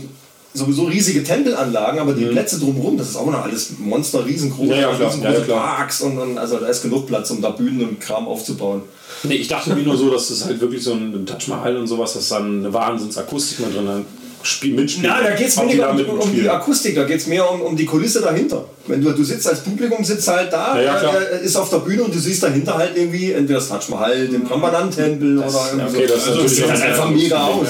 sowieso 0.54 0.84
riesige 0.84 1.22
Tempelanlagen, 1.24 1.98
aber 1.98 2.12
Mhm. 2.12 2.18
die 2.18 2.24
Plätze 2.26 2.58
drumherum, 2.60 2.96
das 2.96 3.10
ist 3.10 3.16
auch 3.16 3.26
noch 3.26 3.42
alles 3.42 3.72
Monster, 3.78 4.24
riesengroß, 4.24 4.68
Ja, 4.68 4.76
ja, 4.76 4.90
riesengroße 4.90 5.40
Ja, 5.42 5.46
ja. 5.48 5.56
Parks 5.60 6.00
und, 6.00 6.16
und 6.18 6.38
also 6.38 6.58
da 6.58 6.66
ist 6.68 6.82
genug 6.82 7.06
Platz, 7.06 7.30
um 7.32 7.42
da 7.42 7.50
Bühnen 7.50 7.82
und 7.88 8.00
Kram 8.00 8.26
aufzubauen. 8.28 8.82
Nee, 9.24 9.34
ich 9.34 9.48
dachte 9.48 9.74
mir 9.74 9.82
nur 9.82 9.96
so, 9.96 10.10
dass 10.10 10.28
das 10.28 10.44
halt 10.44 10.60
wirklich 10.60 10.82
so 10.82 10.92
ein 10.94 11.26
Taj 11.26 11.48
Mahal 11.48 11.76
und 11.76 11.86
sowas, 11.86 12.12
dass 12.14 12.28
dann 12.28 12.60
eine 12.60 12.72
Wahnsinnsakustik 12.72 13.60
mal 13.60 13.72
drin 13.72 13.86
dann 13.86 14.06
spiel, 14.46 14.74
mitspielt. 14.74 15.08
Na, 15.08 15.22
da 15.22 15.30
geht 15.30 15.48
es 15.48 15.60
weniger 15.60 15.90
um, 15.90 15.96
um 15.96 16.04
die 16.04 16.12
mitspielen. 16.12 16.48
Akustik, 16.50 16.94
da 16.94 17.04
geht 17.04 17.20
es 17.20 17.26
mehr 17.26 17.50
um, 17.50 17.60
um 17.62 17.76
die 17.76 17.84
Kulisse 17.84 18.20
dahinter. 18.20 18.64
Wenn 18.86 19.02
du, 19.02 19.10
du 19.12 19.24
sitzt 19.24 19.48
als 19.48 19.60
Publikum, 19.60 20.04
sitzt 20.04 20.28
halt 20.28 20.52
da, 20.52 20.80
Ja, 20.80 21.02
ja, 21.02 21.10
ist 21.42 21.56
auf 21.56 21.70
der 21.70 21.78
Bühne 21.78 22.04
und 22.04 22.14
du 22.14 22.18
siehst 22.18 22.42
dahinter 22.42 22.76
halt 22.76 22.96
irgendwie 22.96 23.32
entweder 23.32 23.58
das 23.58 23.68
Taj 23.68 23.90
Mahal, 23.90 24.28
den 24.28 24.44
Brahmanan-Tempel 24.44 25.38
oder 25.38 25.70
irgendwie 25.72 25.96
okay, 25.96 26.06
so. 26.06 26.14
das 26.14 26.22
also, 26.22 26.30
natürlich 26.30 26.56
sieht 26.56 26.70
halt 26.70 26.82
einfach 26.82 27.10
mega 27.10 27.44
aus. 27.44 27.68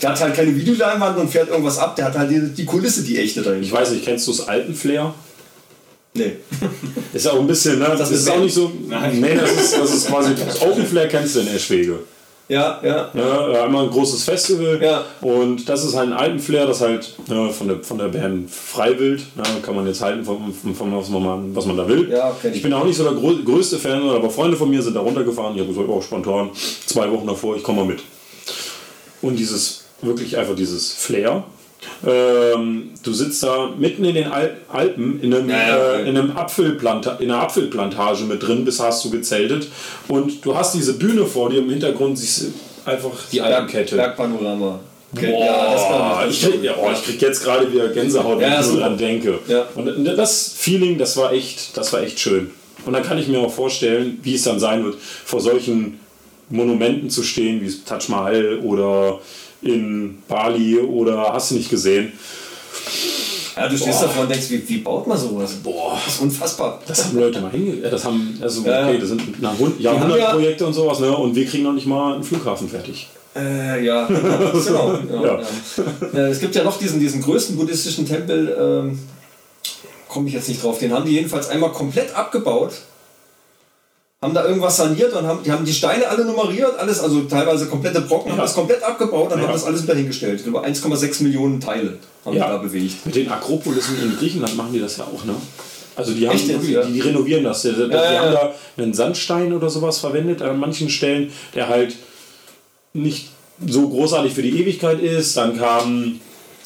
Der 0.00 0.10
hat 0.10 0.20
halt 0.20 0.34
keine 0.34 0.54
Videoleinwand 0.54 1.18
und 1.18 1.30
fährt 1.30 1.48
irgendwas 1.48 1.78
ab, 1.78 1.96
der 1.96 2.06
hat 2.06 2.16
halt 2.16 2.30
die, 2.30 2.40
die 2.40 2.64
Kulisse, 2.64 3.02
die 3.02 3.18
echte 3.18 3.42
dahinter. 3.42 3.66
Ich 3.66 3.72
weiß 3.72 3.90
nicht, 3.90 4.04
kennst 4.04 4.26
du 4.26 4.32
das 4.32 4.46
Altenflair? 4.48 5.12
Nee. 6.14 6.32
Ist 7.12 7.26
ja 7.26 7.32
auch 7.32 7.40
ein 7.40 7.46
bisschen, 7.46 7.78
ne? 7.78 7.86
Das, 7.86 7.98
Das 7.98 8.10
ist 8.10 8.20
ist 8.20 8.30
auch 8.30 8.40
nicht 8.40 8.54
so. 8.54 8.72
Nein. 8.88 9.20
Nee, 9.20 9.34
das 9.34 9.50
ist, 9.52 9.76
das 9.78 9.94
ist 9.94 10.08
quasi. 10.08 10.32
Das 10.34 10.60
Open 10.62 10.86
Flair 10.86 11.08
kennst 11.08 11.36
du 11.36 11.40
in 11.40 11.48
Eschwege. 11.48 12.00
Ja, 12.48 12.80
ja. 12.82 13.10
Ja, 13.12 13.64
einmal 13.64 13.84
ein 13.84 13.90
großes 13.90 14.24
Festival 14.24 14.80
Ja. 14.82 15.04
und 15.20 15.68
das 15.68 15.84
ist 15.84 15.94
halt 15.94 16.08
ein 16.08 16.14
Alpenflair, 16.14 16.66
das 16.66 16.80
halt 16.80 17.14
ja, 17.28 17.48
von, 17.50 17.68
der, 17.68 17.80
von 17.80 17.98
der 17.98 18.08
Band 18.08 18.50
Freiwild, 18.50 19.20
ja, 19.36 19.42
kann 19.62 19.76
man 19.76 19.86
jetzt 19.86 20.00
halten, 20.00 20.24
von, 20.24 20.52
von, 20.74 20.96
was, 20.96 21.10
man, 21.10 21.54
was 21.54 21.66
man 21.66 21.76
da 21.76 21.86
will. 21.86 22.08
Ja, 22.10 22.34
kenn 22.40 22.54
ich. 22.54 22.62
bin 22.62 22.72
auch 22.72 22.84
nicht 22.84 22.96
so 22.96 23.04
der 23.04 23.12
größte 23.12 23.78
Fan, 23.78 24.08
aber 24.08 24.30
Freunde 24.30 24.56
von 24.56 24.70
mir 24.70 24.80
sind 24.80 24.94
da 24.96 25.00
runtergefahren, 25.00 25.54
ich 25.54 25.60
habe 25.60 25.68
gesagt, 25.68 25.88
oh, 25.88 26.00
spontan, 26.00 26.50
zwei 26.86 27.10
Wochen 27.10 27.26
davor, 27.26 27.56
ich 27.56 27.62
komme 27.62 27.80
mal 27.80 27.86
mit. 27.86 28.00
Und 29.20 29.36
dieses, 29.36 29.84
wirklich 30.00 30.36
einfach 30.38 30.54
dieses 30.54 30.92
Flair. 30.92 31.44
Ähm, 32.06 32.90
du 33.02 33.12
sitzt 33.12 33.42
da 33.42 33.70
mitten 33.76 34.04
in 34.04 34.14
den 34.14 34.26
Al 34.26 34.56
Alpen 34.68 35.20
in, 35.20 35.34
einem, 35.34 35.48
Ja, 35.48 35.68
ja, 35.68 35.92
äh, 35.94 36.08
in, 36.08 36.16
einem 36.16 36.36
Apfelplanta 36.36 37.12
in 37.20 37.30
einer 37.30 37.42
Apfelplantage 37.42 38.24
mit 38.24 38.42
drin, 38.42 38.64
bis 38.64 38.80
hast 38.80 39.04
du 39.04 39.10
gezeltet. 39.10 39.68
Und 40.08 40.44
du 40.44 40.56
hast 40.56 40.74
diese 40.74 40.94
Bühne 40.94 41.24
vor 41.26 41.50
dir, 41.50 41.58
im 41.58 41.70
Hintergrund 41.70 42.18
siehst 42.18 42.42
du 42.42 42.90
einfach 42.90 43.10
die 43.30 43.40
Alpenkette. 43.40 43.96
Bergpanorama. 43.96 44.80
Okay, 45.14 45.30
Boah, 45.30 46.20
ja, 46.20 46.26
ich, 46.28 46.42
krieg, 46.42 46.62
ja, 46.62 46.74
oh, 46.76 46.90
ich 46.92 47.02
krieg 47.02 47.20
jetzt 47.22 47.42
gerade 47.42 47.72
wieder 47.72 47.88
Gänsehaut, 47.88 48.40
wenn 48.40 48.60
ich 48.60 48.66
nur 48.66 48.80
dran 48.80 48.98
denke. 48.98 49.38
Und 49.74 50.04
das 50.04 50.52
Feeling, 50.54 50.98
das 50.98 51.16
war 51.16 51.32
echt, 51.32 51.76
das 51.76 51.92
war 51.94 52.02
echt 52.02 52.20
schön. 52.20 52.50
Und 52.84 52.92
dann 52.92 53.02
kann 53.02 53.18
ich 53.18 53.26
mir 53.26 53.38
auch 53.40 53.52
vorstellen, 53.52 54.18
wie 54.22 54.34
es 54.34 54.42
dann 54.44 54.60
sein 54.60 54.84
wird, 54.84 54.96
vor 55.24 55.40
solchen 55.40 55.98
Monumenten 56.50 57.08
zu 57.10 57.22
stehen, 57.22 57.60
wie 57.62 57.72
Taj 57.84 58.08
Mahal 58.08 58.58
oder 58.62 59.20
in 59.62 60.18
Bali 60.28 60.78
oder 60.78 61.32
hast 61.32 61.50
du 61.50 61.56
nicht 61.56 61.70
gesehen. 61.70 62.12
Ja, 63.56 63.68
du 63.68 63.76
stehst 63.76 64.00
davor 64.02 64.22
und 64.22 64.30
denkst, 64.30 64.50
wie, 64.50 64.68
wie 64.68 64.78
baut 64.78 65.06
man 65.08 65.18
sowas? 65.18 65.54
Boah, 65.64 65.98
Das 66.04 66.14
ist 66.14 66.20
unfassbar. 66.22 66.80
das 66.86 67.04
haben 67.06 67.18
Leute 67.18 67.40
mal 67.40 67.50
hinge... 67.50 67.72
Das 67.90 68.04
haben, 68.04 68.38
also 68.40 68.62
Ja, 68.62 68.82
ja. 68.82 68.88
okay, 68.88 68.98
das 69.00 69.08
sind 69.08 69.22
ja- 69.40 69.52
Jahrhundertprojekte 69.80 70.64
und 70.64 70.72
sowas, 70.74 71.00
ne? 71.00 71.16
Und 71.16 71.34
wir 71.34 71.44
kriegen 71.44 71.64
noch 71.64 71.72
nicht 71.72 71.86
mal 71.86 72.14
einen 72.14 72.22
Flughafen 72.22 72.68
fertig. 72.68 73.08
Äh, 73.34 73.84
ja, 73.84 74.06
genau. 74.06 74.20
Ja, 75.10 75.22
Ja. 75.22 75.40
ja. 75.40 76.18
Äh, 76.20 76.28
es 76.30 76.38
gibt 76.38 76.54
ja 76.54 76.62
noch 76.62 76.78
diesen, 76.78 77.00
diesen 77.00 77.20
größten 77.20 77.56
buddhistischen 77.56 78.06
Tempel, 78.06 78.56
ähm, 78.60 78.98
komme 80.08 80.28
ich 80.28 80.34
jetzt 80.34 80.48
nicht 80.48 80.62
drauf, 80.62 80.78
den 80.78 80.92
haben 80.92 81.04
die 81.04 81.12
jedenfalls 81.14 81.48
einmal 81.48 81.72
komplett 81.72 82.14
abgebaut, 82.14 82.74
haben 84.20 84.34
da 84.34 84.44
irgendwas 84.44 84.76
saniert 84.76 85.12
und 85.14 85.24
haben, 85.26 85.42
die 85.44 85.52
haben 85.52 85.64
die 85.64 85.72
Steine 85.72 86.08
alle 86.08 86.24
nummeriert, 86.24 86.76
alles, 86.76 86.98
also 87.00 87.20
teilweise 87.22 87.66
komplette 87.66 88.00
Brocken, 88.00 88.32
haben 88.32 88.38
Ja. 88.38 88.44
das 88.44 88.54
komplett 88.54 88.82
abgebaut 88.82 89.32
und 89.32 89.38
Ja. 89.38 89.46
haben 89.46 89.52
das 89.52 89.64
alles 89.64 89.84
wieder 89.84 89.94
hingestellt. 89.94 90.44
Über 90.44 90.64
1,6 90.64 91.20
Millionen 91.22 91.60
Teile 91.60 91.98
haben 92.24 92.36
Ja. 92.36 92.46
die 92.46 92.50
da 92.52 92.56
bewegt. 92.58 93.06
Mit 93.06 93.14
den 93.14 93.30
Akropolisen 93.30 93.96
in 94.02 94.16
Griechenland 94.18 94.56
machen 94.56 94.72
die 94.72 94.80
das 94.80 94.96
ja 94.96 95.04
auch, 95.04 95.24
ne? 95.24 95.34
Also 95.94 96.12
die, 96.14 96.28
haben 96.28 96.34
Echt 96.36 96.48
wirklich, 96.48 96.70
ja? 96.70 96.82
die, 96.82 96.92
die 96.94 97.00
renovieren 97.00 97.44
das. 97.44 97.62
Die, 97.62 97.68
die, 97.72 97.88
die 97.88 97.94
haben 97.96 98.32
da 98.32 98.54
einen 98.76 98.92
Sandstein 98.94 99.52
oder 99.52 99.70
sowas 99.70 99.98
verwendet 99.98 100.42
an 100.42 100.58
manchen 100.58 100.90
Stellen, 100.90 101.30
der 101.54 101.68
halt 101.68 101.94
nicht 102.92 103.28
so 103.66 103.88
großartig 103.88 104.32
für 104.32 104.42
die 104.42 104.60
Ewigkeit 104.60 105.00
ist. 105.00 105.36
Dann 105.36 105.58
kamen 105.58 106.20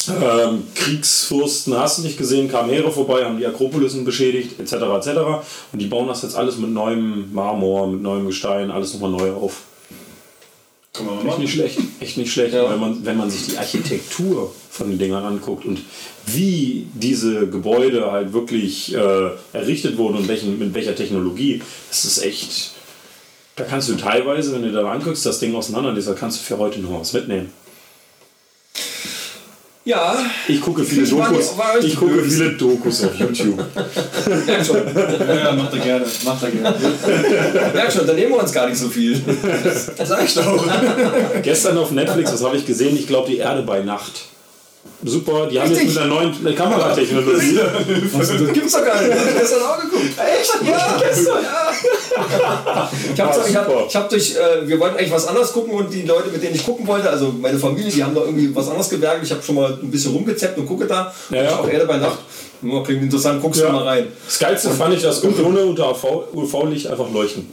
ähm, 0.09 0.63
Kriegsfürsten, 0.75 1.77
hast 1.79 1.99
du 1.99 2.03
nicht 2.03 2.19
gesehen, 2.19 2.51
kamen 2.51 2.71
Heere 2.71 2.91
vorbei, 2.91 3.25
haben 3.25 3.39
die 3.39 3.47
Akropolisen 3.47 4.05
beschädigt, 4.05 4.59
etc. 4.59 4.73
etc. 4.73 5.09
Und 5.73 5.81
die 5.81 5.87
bauen 5.87 6.09
das 6.09 6.23
jetzt 6.23 6.37
alles 6.37 6.57
mit 6.57 6.71
neuem 6.71 7.33
Marmor, 7.33 7.87
mit 7.87 8.03
neuem 8.03 8.27
Gestein, 8.27 8.71
alles 8.71 8.93
nochmal 8.95 9.11
neu 9.11 9.33
auf. 9.33 9.63
Kann 10.93 11.07
man 11.07 11.17
mal 11.25 11.29
Echt 11.31 11.39
nicht 11.39 11.53
schlecht, 11.55 11.79
echt 12.01 12.17
nicht 12.19 12.33
schlecht, 12.33 12.55
Ja. 12.55 12.71
wenn, 12.71 12.79
man, 12.79 13.05
wenn 13.05 13.17
man 13.17 13.31
sich 13.31 13.47
die 13.47 13.59
Architektur 13.59 14.53
von 14.71 14.91
den 14.91 14.99
Dingern 14.99 15.25
anguckt 15.25 15.65
und 15.65 15.81
wie 16.27 16.87
diese 16.95 17.49
Gebäude 17.49 18.13
halt 18.13 18.33
wirklich 18.35 18.95
äh, 18.95 19.31
errichtet 19.55 19.97
wurden 19.97 20.19
und 20.19 20.29
welchen, 20.29 20.59
mit 20.59 20.75
welcher 20.75 20.95
Technologie, 20.95 21.63
das 21.89 22.05
ist 22.05 22.23
echt. 22.23 22.73
Da 23.57 23.65
kannst 23.65 23.89
du 23.89 23.95
teilweise, 23.95 24.53
wenn 24.53 24.63
du 24.63 24.73
da 24.73 24.91
anguckst, 24.91 25.25
das 25.27 25.39
Ding 25.39 25.55
auseinander, 25.55 25.95
da 25.95 26.13
kannst 26.15 26.41
du 26.41 26.45
für 26.45 26.59
heute 26.59 26.81
noch 26.81 27.01
was 27.01 27.13
mitnehmen. 27.13 27.51
Ja, 29.85 30.17
Ich 30.47 30.61
gucke 30.61 30.85
viele 30.85 31.05
Dokus, 31.05 31.55
ich 31.83 31.97
gucke 31.97 32.15
böse. 32.15 32.31
viele 32.37 32.51
Dokus 32.53 33.03
auf 33.05 33.15
YouTube. 33.17 33.57
merk 34.47 34.65
schon. 34.67 34.77
Ja, 35.29 35.35
ja, 35.35 35.53
macht 35.53 35.73
er 35.73 35.79
gerne. 35.81 36.07
Macht 36.25 36.43
er 36.45 36.51
gerne. 36.53 36.77
merk 37.75 37.93
schon, 37.93 38.07
da 38.07 38.13
nehmen 38.13 38.31
wir 38.33 38.39
uns 38.39 38.53
gar 38.53 38.69
nicht 38.69 38.79
so 38.79 38.89
viel. 38.89 39.21
Sag 40.05 40.25
ich 40.25 40.35
doch. 40.35 40.65
Gestern 41.43 41.79
auf 41.79 41.91
Netflix, 41.91 42.33
was 42.33 42.45
habe 42.45 42.57
ich 42.57 42.65
gesehen? 42.65 42.97
Ich 42.97 43.09
glaube, 43.09 43.29
die 43.29 43.39
Erde 43.39 43.63
bei 43.63 43.81
Nacht. 43.81 44.27
Super. 45.05 45.47
Die 45.49 45.61
haben 45.61 45.69
Richtig. 45.69 45.89
jetzt 45.89 45.95
mit 45.95 46.05
einer 46.05 46.15
neuen 46.15 46.55
Kameratechnologie. 46.57 47.59
Was, 48.13 48.29
das 48.29 48.53
gibt's 48.53 48.73
doch 48.73 48.85
gar 48.85 49.01
nicht. 49.03 49.13
Hab 49.19 49.29
ich 49.29 49.39
gestern 49.39 49.63
auch 49.63 49.81
geguckt. 49.81 50.05
Echt? 50.17 50.53
Ja, 50.67 51.01
gestern, 51.01 51.43
ja. 51.43 52.91
Ich 53.15 53.21
habe 53.21 53.31
Ah, 53.33 53.45
ich 53.49 53.57
hab, 53.57 53.87
ich 53.89 53.97
hab 53.97 54.09
durch, 54.09 54.37
äh, 54.37 54.67
wir 54.69 54.79
wollten 54.81 54.97
eigentlich 54.99 55.11
was 55.13 55.27
anderes 55.27 55.53
gucken 55.53 55.73
und 55.75 55.93
die 55.93 56.03
Leute, 56.03 56.29
mit 56.31 56.43
denen 56.43 56.55
ich 56.55 56.65
gucken 56.65 56.87
wollte, 56.87 57.09
also 57.11 57.33
meine 57.41 57.59
Familie, 57.59 57.91
die 57.91 58.03
haben 58.05 58.15
da 58.15 58.21
irgendwie 58.23 58.55
was 58.55 58.69
anderes 58.69 58.89
gewerkt. 58.89 59.21
Ich 59.25 59.31
habe 59.31 59.43
schon 59.43 59.55
mal 59.57 59.79
ein 59.83 59.91
bisschen 59.91 60.13
rumgezappt 60.13 60.59
und 60.59 60.67
gucke 60.67 60.87
da. 60.87 61.13
Ja, 61.31 61.43
ja. 61.43 61.59
Auch 61.59 61.69
Erde 61.69 61.87
bei 61.87 61.97
Nacht. 61.97 62.19
Ja, 62.63 62.83
klingt 62.83 63.03
interessant, 63.03 63.43
guckst 63.43 63.61
Ja. 63.61 63.67
du 63.69 63.73
mal 63.73 63.85
rein. 63.85 64.07
Das 64.27 64.39
Geilste 64.39 64.71
fand 64.71 64.95
ich, 64.95 65.03
dass 65.03 65.19
Skorpione 65.19 65.65
unter 65.65 65.91
UV-Licht 66.35 66.87
einfach 66.87 67.11
leuchten. 67.13 67.49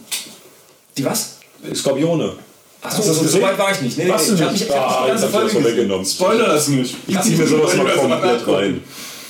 Die 0.97 1.06
was? 1.06 1.38
Skorpione. 1.74 2.34
Achso, 2.82 3.03
das 3.03 3.17
so, 3.17 3.27
so 3.27 3.41
weit 3.41 3.57
war 3.57 3.71
ich 3.71 3.82
nicht. 3.82 3.97
Nee, 3.97 4.05
nee, 4.05 4.11
Hast 4.11 4.30
du 4.30 4.34
nee. 4.34 4.38
Ich 4.39 4.43
habe 4.45 4.53
nicht? 4.53 4.61
mich, 4.61 4.69
ich 4.69 4.75
hab 4.75 4.82
Ah, 4.82 4.89
mich 4.89 5.05
die 5.05 5.11
jetzt 5.11 5.21
ganze 5.21 5.25
hab 5.25 5.32
Folge 5.41 5.47
gesehen. 5.55 5.65
weggenommen. 5.77 6.05
Spoiler 6.05 6.47
das 6.47 6.67
nicht. 6.69 6.95
Ich 7.07 7.21
zieh 7.21 7.36
mir 7.36 7.47
sowas 7.47 7.75
mal 7.75 7.86
komplett 7.95 8.47
rein. 8.47 8.82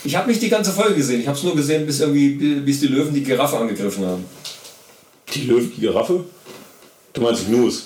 Ich 0.03 0.15
habe 0.15 0.29
nicht 0.29 0.41
die 0.41 0.49
ganze 0.49 0.71
Folge 0.71 0.95
gesehen. 0.95 1.21
Ich 1.21 1.27
habe 1.27 1.37
es 1.37 1.43
nur 1.43 1.55
gesehen, 1.55 1.85
bis 1.85 1.99
irgendwie, 1.99 2.29
bis 2.29 2.79
die 2.79 2.87
Löwen 2.87 3.13
die 3.13 3.23
Giraffe 3.23 3.57
angegriffen 3.57 4.05
haben. 4.05 4.23
Die 5.33 5.41
Löwen, 5.47 5.71
die 5.75 5.81
Giraffe? 5.81 6.23
Du 7.13 7.21
meinst 7.21 7.41
die 7.47 7.51
Gnus? 7.51 7.83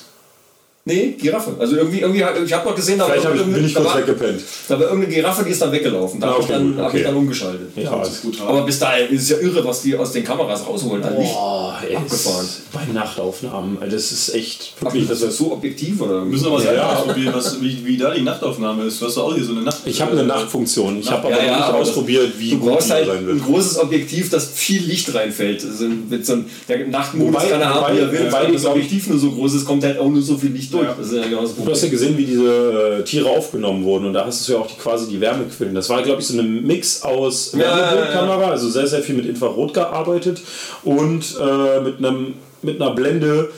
Nee, 0.85 1.15
Giraffe. 1.17 1.55
Also 1.57 1.77
irgendwie, 1.77 2.01
irgendwie 2.01 2.23
ich 2.45 2.53
habe 2.53 2.67
noch 2.69 2.75
gesehen, 2.75 2.99
da 2.99 3.05
war, 3.05 3.11
Vielleicht 3.13 3.25
hab 3.25 3.35
ich, 3.35 3.41
bin 3.53 3.65
ich 3.65 3.73
da, 3.73 3.79
kurz 3.79 3.93
war, 3.93 3.99
weggepennt. 4.01 4.41
da 4.67 4.75
war 4.79 4.87
irgendeine 4.87 5.13
Giraffe, 5.15 5.43
die 5.45 5.51
ist 5.51 5.61
dann 5.61 5.71
weggelaufen. 5.71 6.19
Da 6.19 6.27
Ah, 6.27 6.31
habe 6.33 6.43
ich, 6.43 6.49
okay, 6.49 6.73
hab 6.77 6.87
ich 6.89 6.93
okay. 6.95 7.03
dann 7.03 7.15
umgeschaltet. 7.15 7.69
Ja, 7.77 7.91
alles 7.91 8.21
gut. 8.21 8.41
Aber 8.41 8.63
bis 8.63 8.79
dahin 8.79 9.09
ist 9.15 9.21
es 9.23 9.29
ja 9.29 9.37
irre, 9.37 9.63
was 9.63 9.81
die 9.81 9.95
aus 9.95 10.11
den 10.11 10.25
Kameras 10.25 10.67
rausholen. 10.67 11.01
Dann. 11.01 11.15
Boah, 11.15 11.79
ey, 11.87 11.95
Abgefahren. 11.95 12.47
Ist- 12.73 12.87
Bei 12.87 12.91
Nachtaufnahmen, 12.91 13.77
ey, 13.81 13.89
das 13.89 14.11
ist 14.11 14.33
echt 14.33 14.73
Ach, 14.79 14.85
wirklich, 14.85 15.07
das 15.07 15.19
das 15.19 15.29
ist 15.29 15.33
ist 15.33 15.37
so 15.39 15.51
objektiv 15.53 16.01
oder? 16.01 16.15
Wir 16.21 16.25
müssen 16.25 16.47
aber 16.47 16.59
selber 16.59 16.77
Ja. 16.77 16.95
ausprobieren, 16.95 17.33
was, 17.35 17.61
wie, 17.61 17.85
wie 17.85 17.97
da 17.97 18.11
die 18.13 18.21
Nachtaufnahme 18.21 18.83
ist. 18.85 18.99
Du 19.01 19.05
hast 19.05 19.17
auch 19.17 19.33
hier 19.35 19.43
so 19.43 19.51
eine 19.51 19.61
Nacht. 19.61 19.77
ich 19.85 20.01
habe 20.01 20.11
eine 20.13 20.23
Nachtfunktion. 20.23 20.99
Ich 20.99 21.09
habe 21.11 21.27
aber 21.27 21.37
Ja, 21.37 21.43
ja, 21.43 21.49
noch 21.51 21.57
nicht 21.57 21.65
aber 21.67 21.77
ausprobiert, 21.79 22.31
wie 22.39 22.49
Du 22.51 22.57
gut 22.59 22.71
brauchst 22.71 22.87
die 22.89 22.93
halt 22.93 23.07
sein 23.07 23.17
ein 23.17 23.27
wird. 23.27 23.43
großes 23.45 23.77
Objektiv, 23.79 24.29
das 24.31 24.49
viel 24.49 24.81
Licht 24.83 25.13
reinfällt. 25.13 25.63
Also 25.63 25.85
mit 26.09 26.25
so 26.25 26.33
einem, 26.33 26.45
der 26.67 26.87
Nachtmodus 26.87 27.35
Wobei- 27.35 27.47
kann 27.49 27.61
er 27.61 27.73
haben, 27.73 27.95
wie 27.95 27.99
er 27.99 28.11
will. 28.11 28.53
das 28.53 28.65
Objektiv 28.65 29.07
nur 29.07 29.19
so 29.19 29.31
groß 29.31 29.53
ist, 29.53 29.65
kommt 29.65 29.83
halt 29.83 29.99
auch 29.99 30.09
nur 30.09 30.21
so 30.21 30.37
viel 30.37 30.51
Licht 30.51 30.73
durch. 30.73 30.83
Ja. 30.83 30.95
Das 30.97 31.07
ist 31.07 31.13
ja 31.15 31.23
genau 31.27 31.41
das 31.43 31.55
Du 31.55 31.69
hast 31.69 31.83
ja 31.83 31.89
gesehen, 31.89 32.17
wie 32.17 32.25
diese 32.25 32.99
äh, 32.99 33.03
Tiere 33.03 33.29
aufgenommen 33.29 33.83
wurden 33.83 34.05
und 34.07 34.13
da 34.13 34.25
hast 34.25 34.47
du 34.47 34.53
ja 34.53 34.59
auch 34.59 34.67
die, 34.67 34.77
quasi 34.77 35.07
die 35.09 35.21
Wärmequellen. 35.21 35.75
Das 35.75 35.89
war, 35.89 36.01
glaube 36.01 36.21
ich, 36.21 36.27
so 36.27 36.39
ein 36.39 36.65
Mix 36.65 37.03
aus 37.03 37.51
Ja, 37.53 37.59
ja, 37.59 37.65
ja, 37.65 37.77
ja. 37.77 37.91
Wärmebildkamera, 37.91 38.47
also 38.49 38.69
sehr, 38.69 38.87
sehr 38.87 39.01
viel 39.03 39.15
mit 39.15 39.25
Infrarot 39.27 39.73
gearbeitet 39.73 40.41
und 40.83 41.35
äh, 41.39 41.81
mit, 41.81 41.97
einem, 41.99 42.33
mit 42.63 42.81
einer 42.81 42.91
Blende, 42.91 43.51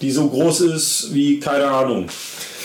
die 0.00 0.10
so 0.10 0.28
groß 0.28 0.60
ist 0.62 1.14
wie, 1.14 1.38
keine 1.40 1.66
Ahnung. 1.68 2.08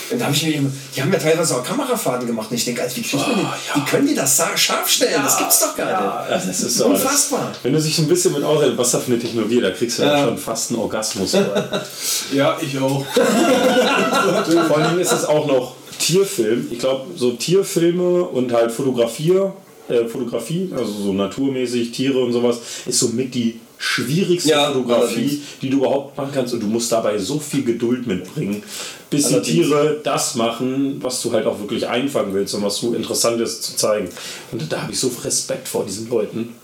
Und 0.10 0.22
da 0.22 0.28
hab 0.28 0.34
ich 0.34 0.44
mir, 0.46 0.72
die 0.96 1.02
haben 1.02 1.12
ja 1.12 1.20
teilweise 1.20 1.56
auch 1.58 1.64
Kamerafahrten 1.64 2.26
gemacht. 2.26 2.50
Und 2.50 2.56
ich 2.56 2.64
denke, 2.64 2.82
also, 2.82 2.96
wie, 2.96 3.06
Oh, 3.14 3.18
ja. 3.18 3.52
wie 3.76 3.82
können 3.90 4.08
die 4.08 4.16
das 4.16 4.42
scharf 4.56 4.88
stellen? 4.88 5.22
das 5.22 5.38
gibt's 5.38 5.60
doch 5.60 5.76
gar 5.76 6.30
nicht. 6.30 6.48
das 6.48 6.62
ist 6.64 6.82
aber 6.82 6.92
Unfassbar. 6.94 7.50
Das, 7.52 7.64
wenn 7.64 7.74
du 7.74 7.82
dich 7.82 8.00
ein 8.00 8.08
bisschen 8.08 8.32
mit 8.34 8.44
aushältst, 8.44 8.78
was 8.78 8.92
da 8.92 9.00
für 9.00 9.12
eine 9.12 9.20
Technologie, 9.22 9.60
da 9.60 9.72
kriegst 9.72 10.00
du 10.00 10.04
ja. 10.04 10.18
Ja. 10.20 10.26
schon 10.26 10.38
fast 10.38 10.72
einen 10.72 10.80
Orgasmus. 10.80 11.36
Ja, 12.34 12.58
ich 12.62 12.78
auch. 12.80 13.06
Vor 14.68 14.78
allem 14.78 15.00
ist 15.00 15.12
es 15.12 15.26
auch 15.26 15.46
noch 15.48 15.76
Tierfilm. 16.00 16.68
Ich 16.72 16.80
glaube, 16.80 17.08
so 17.16 17.32
Tierfilme 17.32 18.24
und 18.24 18.52
halt 18.54 18.72
Fotografier, 18.72 19.54
äh, 19.90 20.06
Fotografie, 20.06 20.72
also 20.76 20.92
so 20.92 21.14
naturmäßig 21.14 21.92
Tiere 21.92 22.20
und 22.20 22.34
sowas, 22.34 22.58
ist 22.86 23.00
so 23.00 23.10
mit 23.10 23.34
die 23.36 23.60
schwierigste 23.78 24.50
Ja, 24.50 24.68
Fotografie, 24.72 25.16
allerdings. 25.16 25.42
die 25.62 25.70
du 25.70 25.78
überhaupt 25.78 26.18
machen 26.18 26.32
kannst. 26.34 26.54
Und 26.54 26.62
du 26.62 26.68
musst 26.68 26.92
dabei 26.92 27.18
so 27.18 27.40
viel 27.40 27.64
Geduld 27.64 28.08
mitbringen, 28.08 28.64
bis 29.10 29.26
Allerdings. 29.26 29.48
die 29.48 29.54
Tiere 29.54 29.98
das 30.04 30.36
machen, 30.36 30.98
was 31.02 31.22
du 31.22 31.32
halt 31.32 31.46
auch 31.46 31.60
wirklich 31.60 31.88
einfangen 31.88 32.34
willst 32.34 32.54
und 32.56 32.64
was 32.64 32.80
du 32.80 32.94
interessant 32.94 33.40
ist 33.42 33.64
zu 33.64 33.76
zeigen. 33.76 34.10
Und 34.52 34.72
da 34.72 34.82
habe 34.82 34.92
ich 34.92 35.00
so 35.00 35.12
Respekt 35.24 35.68
vor 35.68 35.86
diesen 35.86 36.10
Leuten. 36.10 36.56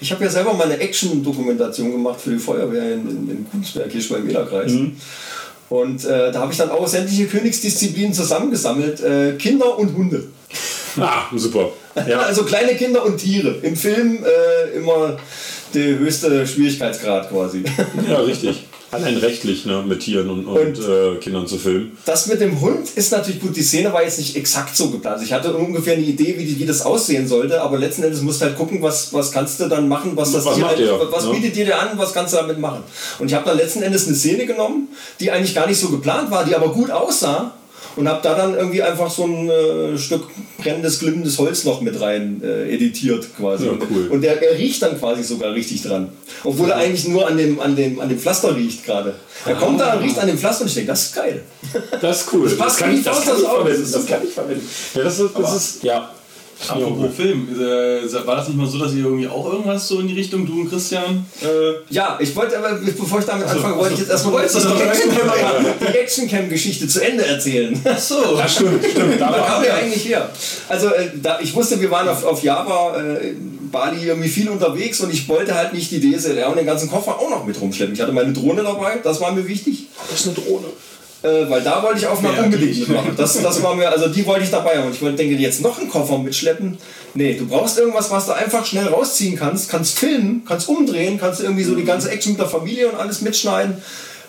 Ich 0.00 0.10
habe 0.12 0.24
ja 0.24 0.30
selber 0.30 0.52
mal 0.52 0.64
eine 0.64 0.78
Action-Dokumentation 0.78 1.92
gemacht 1.92 2.20
für 2.20 2.30
die 2.30 2.38
Feuerwehr 2.38 2.94
in, 2.94 3.08
in, 3.08 3.30
in 3.30 3.50
Kunstberg, 3.50 3.90
hier 3.90 4.02
beim 4.10 4.28
Ederkreis. 4.28 4.72
Mhm. 4.72 4.96
Und 5.70 6.04
äh, 6.04 6.30
da 6.30 6.40
habe 6.40 6.52
ich 6.52 6.58
dann 6.58 6.70
auch 6.70 6.86
sämtliche 6.86 7.26
Königsdisziplinen 7.26 8.12
zusammengesammelt. 8.12 9.00
Äh, 9.00 9.32
Kinder 9.38 9.78
und 9.78 9.94
Hunde. 9.96 10.24
Ah, 10.98 11.24
super. 11.34 11.70
Ja. 12.06 12.20
Also 12.26 12.44
kleine 12.44 12.74
Kinder 12.74 13.04
und 13.04 13.18
Tiere. 13.18 13.56
Im 13.62 13.76
Film 13.76 14.18
äh, 14.24 14.76
immer 14.76 15.16
der 15.74 15.98
höchste 15.98 16.46
Schwierigkeitsgrad 16.46 17.30
quasi. 17.30 17.62
ja, 18.08 18.18
richtig. 18.20 18.64
Allein 18.90 19.16
rechtlich, 19.16 19.66
ne, 19.66 19.82
mit 19.84 20.00
Tieren 20.00 20.30
und, 20.30 20.46
und, 20.46 20.56
Und- 20.56 20.78
äh, 20.78 21.16
Kindern 21.16 21.48
zu 21.48 21.58
filmen. 21.58 21.98
Das 22.04 22.28
mit 22.28 22.40
dem 22.40 22.60
Hund 22.60 22.88
ist 22.94 23.10
natürlich 23.10 23.40
gut. 23.40 23.56
Die 23.56 23.62
Szene 23.62 23.92
war 23.92 24.04
jetzt 24.04 24.18
nicht 24.18 24.36
exakt 24.36 24.76
so 24.76 24.88
geplant. 24.90 25.14
Also 25.16 25.24
ich 25.26 25.32
hatte 25.32 25.52
ungefähr 25.52 25.94
eine 25.94 26.04
Idee, 26.04 26.36
wie, 26.38 26.44
die, 26.44 26.60
wie 26.60 26.64
das 26.64 26.82
aussehen 26.82 27.26
sollte, 27.26 27.60
aber 27.60 27.76
letzten 27.76 28.04
Endes 28.04 28.20
musst 28.22 28.40
du 28.40 28.44
halt 28.44 28.56
gucken, 28.56 28.80
was, 28.82 29.12
was 29.12 29.32
kannst 29.32 29.58
du 29.58 29.66
dann 29.68 29.88
machen, 29.88 30.12
was 30.14 30.30
das 30.30 30.44
Was 30.44 30.54
Tier 30.54 30.68
halt, 30.68 30.78
der, 30.78 31.10
was 31.10 31.24
ne? 31.24 31.32
bietet 31.32 31.56
dir 31.56 31.64
der 31.64 31.80
an, 31.80 31.98
was 31.98 32.12
kannst 32.14 32.34
du 32.34 32.36
damit 32.36 32.60
machen. 32.60 32.84
Und 33.18 33.26
ich 33.26 33.34
habe 33.34 33.44
dann 33.44 33.56
letzten 33.56 33.82
Endes 33.82 34.06
eine 34.06 34.14
Szene 34.14 34.46
genommen, 34.46 34.86
die 35.18 35.32
eigentlich 35.32 35.56
gar 35.56 35.66
nicht 35.66 35.80
so 35.80 35.88
geplant 35.88 36.30
war, 36.30 36.44
die 36.44 36.54
aber 36.54 36.68
gut 36.72 36.92
aussah. 36.92 37.52
Und 37.96 38.08
habe 38.08 38.20
da 38.22 38.34
dann 38.34 38.54
irgendwie 38.54 38.82
einfach 38.82 39.10
so 39.10 39.24
ein 39.24 39.48
äh, 39.48 39.98
Stück 39.98 40.24
brennendes, 40.58 40.98
glimmendes 40.98 41.38
Holz 41.38 41.64
noch 41.64 41.80
mit 41.80 42.00
rein 42.00 42.40
äh, 42.42 42.74
editiert 42.74 43.26
quasi. 43.36 43.66
Ja, 43.66 43.72
cool. 43.90 44.08
Und 44.08 44.22
der, 44.22 44.42
er 44.42 44.58
riecht 44.58 44.82
dann 44.82 44.98
quasi 44.98 45.22
sogar 45.22 45.54
richtig 45.54 45.82
dran. 45.82 46.08
Obwohl 46.42 46.70
er 46.70 46.76
eigentlich 46.76 47.06
nur 47.06 47.26
an 47.26 47.36
dem, 47.36 47.60
an 47.60 47.76
dem, 47.76 48.00
an 48.00 48.08
dem 48.08 48.18
Pflaster 48.18 48.56
riecht 48.56 48.84
gerade. 48.84 49.14
Er 49.46 49.54
kommt 49.54 49.80
da 49.80 49.94
und 49.94 50.02
riecht 50.02 50.18
an 50.18 50.26
dem 50.26 50.38
Pflaster 50.38 50.62
und 50.62 50.68
ich 50.68 50.74
denke, 50.74 50.88
das 50.88 51.04
ist 51.04 51.14
geil. 51.14 51.42
Das 52.00 52.22
ist 52.22 52.32
cool. 52.32 52.44
Das, 52.44 52.58
passt 52.58 52.78
kann 52.78 52.92
wie 52.92 52.96
ich, 52.96 53.04
das 53.04 53.16
Faust 53.18 53.26
kann 53.26 53.34
aufs 53.34 53.78
ich. 53.78 53.92
Das 53.92 54.06
kann 54.06 54.20
ich 54.26 54.32
verwenden. 54.32 54.68
Ja, 54.94 55.02
das 55.02 55.20
ist, 55.20 55.30
das 55.38 55.56
ist 55.56 55.84
ja. 55.84 56.10
Apropos 56.68 57.14
Film, 57.14 57.48
äh, 57.52 58.26
war 58.26 58.36
das 58.36 58.48
nicht 58.48 58.56
mal 58.56 58.66
so, 58.66 58.78
dass 58.78 58.92
ihr 58.94 59.04
irgendwie 59.04 59.28
auch 59.28 59.52
irgendwas 59.52 59.86
so 59.88 60.00
in 60.00 60.08
die 60.08 60.14
Richtung, 60.14 60.46
du 60.46 60.60
und 60.60 60.70
Christian? 60.70 61.26
Äh, 61.42 61.46
Ja, 61.90 62.18
ich 62.20 62.34
wollte 62.36 62.56
aber, 62.58 62.74
bevor 62.74 63.18
ich 63.18 63.26
damit 63.26 63.46
anfange, 63.46 63.76
wollte 63.76 63.94
ich 63.94 64.00
jetzt 64.00 64.10
erstmal 64.10 64.34
Wolltest 64.34 64.56
du 64.56 64.68
die 64.68 65.86
die 65.92 65.98
Actioncam-Geschichte 65.98 66.88
zu 66.88 67.00
Ende 67.00 67.26
erzählen. 67.26 67.78
ach 67.84 67.98
so. 67.98 68.14
Ja, 68.38 68.48
stimmt, 68.48 68.84
stimmt. 68.84 69.20
Da 69.20 69.30
kam 69.46 69.64
ja 69.64 69.74
eigentlich 69.74 70.04
her. 70.06 70.30
Also 70.68 70.88
äh, 70.88 71.10
da, 71.22 71.38
ich 71.40 71.54
wusste, 71.54 71.80
wir 71.80 71.90
waren 71.90 72.08
auf, 72.08 72.24
auf 72.24 72.42
Java, 72.42 72.96
äh, 72.98 73.34
Bali 73.70 74.06
irgendwie 74.06 74.28
viel 74.28 74.48
unterwegs 74.48 75.00
und 75.00 75.12
ich 75.12 75.28
wollte 75.28 75.54
halt 75.54 75.72
nicht 75.72 75.90
die 75.90 76.00
DSLR 76.00 76.48
und 76.48 76.56
den 76.56 76.66
ganzen 76.66 76.88
Koffer 76.88 77.18
auch 77.18 77.30
noch 77.30 77.44
mit 77.44 77.60
rumschleppen. 77.60 77.94
Ich 77.94 78.00
hatte 78.00 78.12
meine 78.12 78.32
Drohne 78.32 78.62
dabei, 78.62 78.98
das 79.02 79.20
war 79.20 79.32
mir 79.32 79.46
wichtig. 79.46 79.86
das 80.10 80.20
ist 80.20 80.26
eine 80.26 80.36
Drohne. 80.36 80.66
Äh, 81.24 81.48
weil 81.48 81.62
da 81.62 81.82
wollte 81.82 82.00
ich 82.00 82.06
Aufnahmen 82.06 82.36
Ja, 82.36 82.42
unbedingt 82.44 82.78
mitmachen. 82.80 83.14
Das, 83.16 83.40
das 83.40 83.62
war 83.62 83.74
mir, 83.74 83.88
also 83.90 84.08
die 84.08 84.26
wollte 84.26 84.44
ich 84.44 84.50
dabei 84.50 84.76
haben. 84.76 84.86
Und 84.88 84.94
ich 84.94 85.00
wollte, 85.00 85.16
denke, 85.16 85.34
jetzt 85.36 85.62
noch 85.62 85.78
einen 85.78 85.88
Koffer 85.88 86.18
mitschleppen. 86.18 86.76
Nee, 87.14 87.34
du 87.34 87.46
brauchst 87.46 87.78
irgendwas, 87.78 88.10
was 88.10 88.26
du 88.26 88.32
einfach 88.32 88.66
schnell 88.66 88.88
rausziehen 88.88 89.34
kannst, 89.36 89.70
kannst 89.70 89.98
filmen, 89.98 90.42
kannst 90.46 90.68
umdrehen, 90.68 91.18
kannst 91.18 91.40
irgendwie 91.40 91.64
so 91.64 91.74
die 91.74 91.84
ganze 91.84 92.10
Action 92.10 92.32
mit 92.32 92.40
der 92.40 92.48
Familie 92.48 92.88
und 92.88 92.96
alles 92.98 93.22
mitschneiden. 93.22 93.76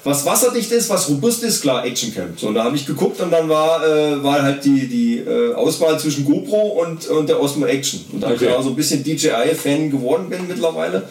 Was 0.06 0.24
wasserdicht 0.26 0.72
ist, 0.72 0.90
was 0.90 1.10
robust 1.10 1.44
ist, 1.44 1.62
klar, 1.62 1.84
Actioncam. 1.84 2.30
So, 2.38 2.48
und 2.48 2.54
da 2.54 2.64
habe 2.64 2.76
ich 2.76 2.86
geguckt 2.86 3.20
und 3.20 3.32
dann 3.32 3.50
war, 3.50 3.84
äh, 3.86 4.24
war 4.24 4.42
halt 4.44 4.64
die, 4.64 4.88
die 4.88 5.18
äh, 5.18 5.54
Auswahl 5.56 6.00
zwischen 6.00 6.24
GoPro 6.24 6.80
und, 6.82 7.08
und 7.08 7.28
der 7.28 7.42
Osmo 7.42 7.66
Action. 7.66 8.06
Und 8.14 8.22
da 8.22 8.28
Okay. 8.30 8.46
ich 8.46 8.52
auch 8.54 8.62
so 8.64 8.70
ein 8.70 8.76
bisschen 8.76 9.04
DJI-Fan 9.04 9.90
geworden 9.90 10.30
bin 10.30 10.48
mittlerweile, 10.48 11.04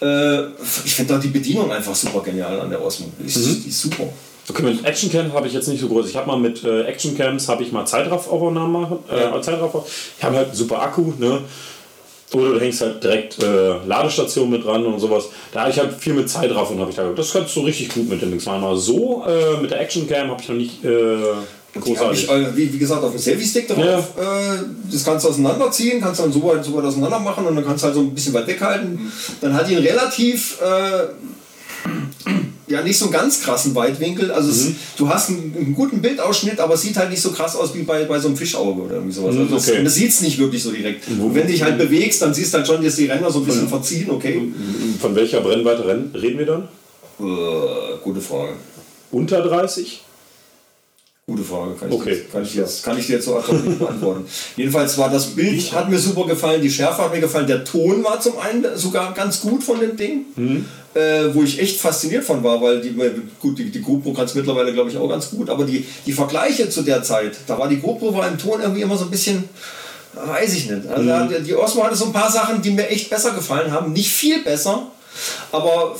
äh, 0.00 0.44
ich 0.84 0.94
finde 0.94 1.14
auch 1.16 1.20
die 1.20 1.28
Bedienung 1.28 1.70
einfach 1.70 1.94
super 1.94 2.20
genial 2.24 2.58
an 2.58 2.70
der 2.70 2.82
Osmo. 2.82 3.06
Die 3.18 3.26
ist, 3.26 3.64
die 3.64 3.68
ist 3.68 3.82
super. 3.82 4.08
Okay, 4.48 4.62
mit 4.62 4.84
Actioncam 4.84 5.32
habe 5.32 5.48
ich 5.48 5.52
jetzt 5.54 5.66
nicht 5.68 5.80
so 5.80 5.88
groß. 5.88 6.08
Ich 6.08 6.16
habe 6.16 6.28
mal 6.28 6.38
mit 6.38 6.62
äh, 6.62 6.82
Actioncams 6.82 7.48
habe 7.48 7.62
ich 7.64 7.72
mal 7.72 7.84
Zeitraff-Aufnahmen 7.84 8.72
machen. 8.72 8.98
Äh, 9.10 9.20
Ja. 9.22 9.42
Zeitraff 9.42 9.72
ich 10.18 10.24
habe 10.24 10.36
halt 10.36 10.48
einen 10.48 10.56
super 10.56 10.82
Akku, 10.82 11.12
ne? 11.18 11.40
Oder 12.32 12.54
du 12.54 12.60
hängst 12.60 12.80
halt 12.80 13.02
direkt 13.02 13.42
äh, 13.42 13.74
Ladestation 13.86 14.50
mit 14.50 14.64
dran 14.64 14.84
und 14.84 14.98
sowas. 14.98 15.28
Da 15.52 15.60
habe 15.62 15.70
ich 15.70 15.78
halt 15.78 15.94
viel 15.94 16.12
mit 16.14 16.28
Zeitraff 16.28 16.70
und 16.70 16.80
habe 16.80 16.90
ich 16.90 16.96
da 16.96 17.04
das 17.10 17.32
kannst 17.32 17.54
du 17.54 17.60
richtig 17.60 17.88
gut 17.94 18.08
mit 18.08 18.20
den 18.20 18.30
Dings 18.30 18.46
machen. 18.46 18.64
Aber 18.64 18.76
so 18.76 19.24
äh, 19.26 19.60
mit 19.60 19.70
der 19.70 19.80
Actioncam 19.80 20.30
habe 20.30 20.42
ich 20.42 20.48
noch 20.48 20.56
nicht 20.56 20.84
äh, 20.84 21.16
großartig. 21.80 22.24
ich, 22.24 22.30
äh, 22.30 22.56
wie, 22.56 22.72
wie 22.72 22.78
gesagt, 22.78 23.02
auf 23.04 23.10
dem 23.12 23.18
Selfie-Stick 23.18 23.68
drauf. 23.68 23.78
Ja. 23.78 23.98
Äh, 24.54 24.58
das 24.90 25.04
kannst 25.04 25.24
du 25.24 25.30
auseinanderziehen, 25.30 26.00
kannst 26.00 26.20
dann 26.20 26.32
so 26.32 26.42
weit, 26.44 26.64
so 26.64 26.74
weit 26.76 26.84
auseinander 26.84 27.20
machen 27.20 27.46
und 27.46 27.54
dann 27.56 27.64
kannst 27.64 27.82
du 27.84 27.86
halt 27.86 27.94
so 27.94 28.00
ein 28.02 28.14
bisschen 28.14 28.34
weit 28.34 28.46
weghalten. 28.48 29.10
Dann 29.40 29.54
hat 29.54 29.68
die 29.68 29.76
einen 29.76 29.86
relativ, 29.86 30.58
äh, 30.60 31.06
ja, 32.68 32.82
nicht 32.82 32.98
so 32.98 33.04
einen 33.06 33.12
ganz 33.12 33.40
krassen 33.42 33.74
Weitwinkel. 33.74 34.30
Also 34.32 34.50
es, 34.50 34.64
Mhm. 34.64 34.76
du 34.96 35.08
hast 35.08 35.28
einen, 35.30 35.54
einen 35.56 35.74
guten 35.74 36.02
Bildausschnitt, 36.02 36.58
aber 36.58 36.74
es 36.74 36.82
sieht 36.82 36.96
halt 36.96 37.10
nicht 37.10 37.22
so 37.22 37.30
krass 37.30 37.54
aus 37.56 37.74
wie 37.74 37.82
bei, 37.82 38.04
bei 38.04 38.18
so 38.18 38.28
einem 38.28 38.36
Fischauge 38.36 38.82
oder 38.82 38.94
irgendwie 38.96 39.12
sowas. 39.14 39.34
Mhm, 39.34 39.42
Also 39.42 39.54
das, 39.54 39.68
okay. 39.68 39.78
und 39.78 39.84
das 39.84 39.94
sieht 39.94 40.10
es 40.10 40.20
nicht 40.20 40.38
wirklich 40.38 40.62
so 40.62 40.72
direkt. 40.72 41.06
Und 41.08 41.34
wenn 41.34 41.46
du 41.46 41.52
dich 41.52 41.62
halt 41.62 41.78
bewegst, 41.78 42.22
dann 42.22 42.34
siehst 42.34 42.52
du 42.52 42.58
halt 42.58 42.66
schon, 42.66 42.82
dass 42.84 42.96
die 42.96 43.06
Ränder 43.06 43.30
so 43.30 43.38
ein 43.40 43.44
bisschen 43.46 43.68
verziehen, 43.68 44.10
okay. 44.10 44.42
Von 45.00 45.14
welcher 45.14 45.40
Brennweite 45.42 45.86
ren- 45.86 46.10
reden 46.14 46.38
wir 46.38 46.46
dann? 46.46 46.62
Äh, 47.20 47.98
gute 48.02 48.20
Frage. 48.20 48.52
Unter 49.12 49.42
30? 49.42 50.02
Gute 51.28 51.42
Frage, 51.42 51.74
kann 51.74 51.88
ich, 51.88 51.94
Okay. 51.94 52.10
jetzt, 52.10 52.30
kann 52.32 52.42
ich, 52.44 52.54
jetzt, 52.54 52.82
kann 52.84 52.98
ich 52.98 53.06
dir 53.08 53.14
jetzt 53.14 53.24
so 53.24 53.36
nicht 53.36 53.78
beantworten. 53.80 54.24
Jedenfalls 54.56 54.96
war 54.96 55.10
das 55.10 55.26
Bild, 55.26 55.72
hat 55.72 55.90
mir 55.90 55.98
super 55.98 56.24
gefallen, 56.26 56.62
die 56.62 56.70
Schärfe 56.70 57.02
hat 57.02 57.12
mir 57.12 57.20
gefallen, 57.20 57.48
der 57.48 57.64
Ton 57.64 58.04
war 58.04 58.20
zum 58.20 58.38
einen 58.38 58.64
sogar 58.76 59.12
ganz 59.12 59.40
gut 59.40 59.64
von 59.64 59.80
dem 59.80 59.96
Ding, 59.96 60.26
äh, 60.96 61.34
wo 61.34 61.42
ich 61.42 61.60
echt 61.60 61.78
fasziniert 61.78 62.24
von 62.24 62.42
war, 62.42 62.60
weil 62.62 62.80
die, 62.80 62.96
gut, 63.38 63.58
die, 63.58 63.70
die 63.70 63.80
GoPro 63.80 64.12
kann 64.12 64.24
es 64.24 64.34
mittlerweile 64.34 64.72
glaube 64.72 64.90
ich 64.90 64.96
auch 64.96 65.08
ganz 65.08 65.30
gut, 65.30 65.50
aber 65.50 65.64
die, 65.64 65.86
die 66.06 66.12
Vergleiche 66.12 66.70
zu 66.70 66.82
der 66.82 67.02
Zeit, 67.02 67.36
da 67.46 67.58
war 67.58 67.68
die 67.68 67.76
GoPro 67.76 68.14
war 68.14 68.26
im 68.26 68.38
Ton 68.38 68.60
irgendwie 68.62 68.80
immer 68.80 68.96
so 68.96 69.04
ein 69.04 69.10
bisschen, 69.10 69.44
weiß 70.14 70.54
ich 70.54 70.70
nicht. 70.70 70.86
Also 70.88 71.02
mhm. 71.02 71.44
die 71.44 71.54
Osmo 71.54 71.84
hatte 71.84 71.96
so 71.96 72.06
ein 72.06 72.12
paar 72.12 72.32
Sachen, 72.32 72.62
die 72.62 72.70
mir 72.70 72.88
echt 72.88 73.10
besser 73.10 73.32
gefallen 73.32 73.70
haben. 73.70 73.92
Nicht 73.92 74.10
viel 74.10 74.42
besser, 74.42 74.90
aber 75.52 75.96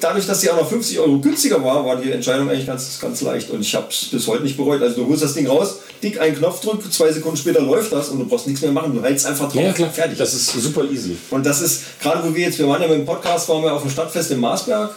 dadurch, 0.00 0.26
dass 0.26 0.40
sie 0.40 0.50
auch 0.50 0.56
noch 0.56 0.68
50 0.68 0.98
Euro 0.98 1.18
günstiger 1.18 1.62
war, 1.62 1.84
war 1.84 1.96
die 1.96 2.12
Entscheidung 2.12 2.48
eigentlich 2.48 2.66
ganz, 2.66 2.98
ganz 3.00 3.20
leicht. 3.22 3.50
Und 3.50 3.60
ich 3.60 3.74
habe 3.74 3.86
es 3.90 4.06
bis 4.06 4.26
heute 4.26 4.42
nicht 4.42 4.56
bereut. 4.56 4.82
Also 4.82 5.02
du 5.02 5.08
holst 5.08 5.22
das 5.22 5.34
Ding 5.34 5.46
raus, 5.46 5.78
dick 6.02 6.20
einen 6.20 6.36
Knopf 6.36 6.60
drückt, 6.60 6.92
zwei 6.92 7.10
Sekunden 7.12 7.36
später 7.36 7.60
läuft 7.60 7.92
das 7.92 8.08
und 8.10 8.18
du 8.18 8.26
brauchst 8.26 8.46
nichts 8.46 8.62
mehr 8.62 8.72
machen. 8.72 8.94
Du 8.94 9.02
hältst 9.02 9.26
einfach 9.26 9.50
drauf. 9.50 9.62
Ja, 9.62 9.72
klar. 9.72 9.90
Fertig. 9.90 10.18
Das 10.18 10.34
ist 10.34 10.52
super 10.52 10.84
easy. 10.84 11.16
Und 11.30 11.44
das 11.44 11.60
ist, 11.60 12.00
gerade 12.00 12.26
wo 12.26 12.34
wir 12.34 12.44
jetzt, 12.44 12.58
wir 12.58 12.68
waren 12.68 12.82
ja 12.82 12.88
mit 12.88 12.98
dem 12.98 13.06
Podcast, 13.06 13.48
waren 13.48 13.62
wir 13.62 13.72
auf 13.72 13.82
dem 13.82 13.90
Stadtfest 13.90 14.30
in 14.30 14.40
Marsberg. 14.40 14.94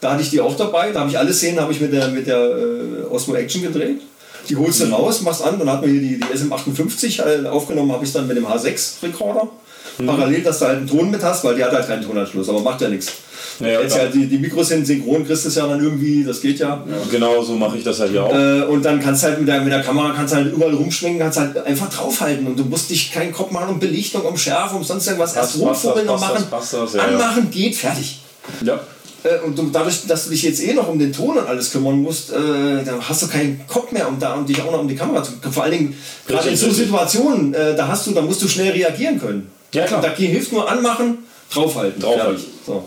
Da 0.00 0.12
hatte 0.12 0.22
ich 0.22 0.30
die 0.30 0.40
auch 0.40 0.56
dabei. 0.56 0.92
Da 0.92 1.00
habe 1.00 1.10
ich 1.10 1.18
alle 1.18 1.32
Szenen 1.32 1.60
habe 1.60 1.72
ich 1.72 1.80
mit 1.80 1.92
der, 1.92 2.08
mit 2.08 2.26
der 2.26 2.38
äh, 2.38 3.04
Osmo 3.10 3.34
Action 3.34 3.62
gedreht. 3.62 4.00
Die 4.48 4.56
holst 4.56 4.80
du 4.80 4.86
mhm. 4.86 4.94
raus, 4.94 5.20
machst 5.22 5.42
an, 5.42 5.58
dann 5.58 5.70
hat 5.70 5.82
man 5.82 5.90
hier 5.90 6.00
die, 6.00 6.18
die 6.18 6.24
SM58 6.24 7.44
äh, 7.44 7.46
aufgenommen, 7.48 7.92
habe 7.92 8.04
ich 8.04 8.12
dann 8.12 8.26
mit 8.26 8.36
dem 8.36 8.46
H6-Rekorder. 8.46 9.50
Mhm. 9.98 10.06
Parallel, 10.06 10.42
dass 10.42 10.58
du 10.58 10.66
halt 10.66 10.78
einen 10.78 10.86
Ton 10.86 11.10
mit 11.10 11.22
hast, 11.22 11.44
weil 11.44 11.56
die 11.56 11.64
hat 11.64 11.72
halt 11.72 11.86
keinen 11.86 12.02
Tonanschluss, 12.02 12.48
aber 12.48 12.60
macht 12.60 12.80
ja 12.80 12.88
nichts. 12.88 13.12
Naja, 13.60 13.80
Jetzt 13.80 13.96
ja, 13.96 14.06
die, 14.06 14.26
die 14.26 14.38
Mikros 14.38 14.68
sind 14.68 14.86
synchron, 14.86 15.26
kriegst 15.26 15.44
du 15.44 15.48
es 15.48 15.56
ja 15.56 15.66
dann 15.66 15.82
irgendwie, 15.82 16.22
das 16.22 16.40
geht 16.40 16.60
ja. 16.60 16.68
ja 16.68 16.96
genau, 17.10 17.42
so 17.42 17.54
mache 17.54 17.78
ich 17.78 17.84
das 17.84 17.98
halt 17.98 18.14
ja 18.14 18.22
auch. 18.22 18.32
Äh, 18.32 18.62
und 18.62 18.84
dann 18.84 19.00
kannst 19.00 19.22
du 19.22 19.28
halt 19.28 19.40
mit 19.40 19.48
der, 19.48 19.60
mit 19.62 19.72
der 19.72 19.82
Kamera 19.82 20.12
kannst 20.14 20.34
halt 20.34 20.52
überall 20.52 20.74
rumschwingen, 20.74 21.18
kannst 21.18 21.38
halt 21.38 21.56
einfach 21.66 21.88
draufhalten 21.90 22.46
und 22.46 22.56
du 22.58 22.64
musst 22.64 22.90
dich 22.90 23.12
keinen 23.12 23.32
Kopf 23.32 23.50
machen 23.50 23.70
um 23.70 23.80
Belichtung, 23.80 24.22
um 24.22 24.36
Schärfe, 24.36 24.76
um 24.76 24.84
sonst 24.84 25.06
irgendwas. 25.06 25.34
Erst 25.34 25.58
rumfummeln 25.58 26.06
noch 26.06 26.20
machen, 26.20 26.44
das, 26.48 26.70
das, 26.70 26.94
ja, 26.94 27.02
anmachen, 27.02 27.50
geht, 27.50 27.74
fertig. 27.74 28.20
Ja. 28.64 28.78
Äh, 29.24 29.44
und 29.44 29.58
du, 29.58 29.68
dadurch, 29.72 30.06
dass 30.06 30.24
du 30.24 30.30
dich 30.30 30.44
jetzt 30.44 30.62
eh 30.62 30.74
noch 30.74 30.88
um 30.88 30.98
den 30.98 31.12
Ton 31.12 31.36
und 31.36 31.48
alles 31.48 31.72
kümmern 31.72 32.00
musst, 32.00 32.30
äh, 32.30 32.84
da 32.84 32.94
hast 33.00 33.22
du 33.22 33.26
keinen 33.26 33.66
Kopf 33.66 33.90
mehr, 33.90 34.08
um, 34.08 34.20
da, 34.20 34.34
um 34.34 34.46
dich 34.46 34.62
auch 34.62 34.70
noch 34.70 34.80
um 34.80 34.88
die 34.88 34.94
Kamera 34.94 35.24
zu 35.24 35.32
kümmern. 35.32 35.52
Vor 35.52 35.62
allen 35.64 35.72
Dingen, 35.72 35.96
gerade 36.28 36.48
in 36.48 36.56
so 36.56 36.70
Situationen, 36.70 37.52
äh, 37.54 37.74
da 37.74 37.88
hast 37.88 38.06
du, 38.06 38.12
da 38.12 38.22
musst 38.22 38.40
du 38.40 38.46
schnell 38.46 38.70
reagieren 38.70 39.18
können. 39.20 39.50
Ja, 39.72 39.86
klar. 39.86 40.02
Da 40.02 40.14
hilft 40.14 40.52
nur 40.52 40.70
anmachen, 40.70 41.18
draufhalten. 41.52 42.00
Draufhalten. 42.00 42.44
So. 42.66 42.84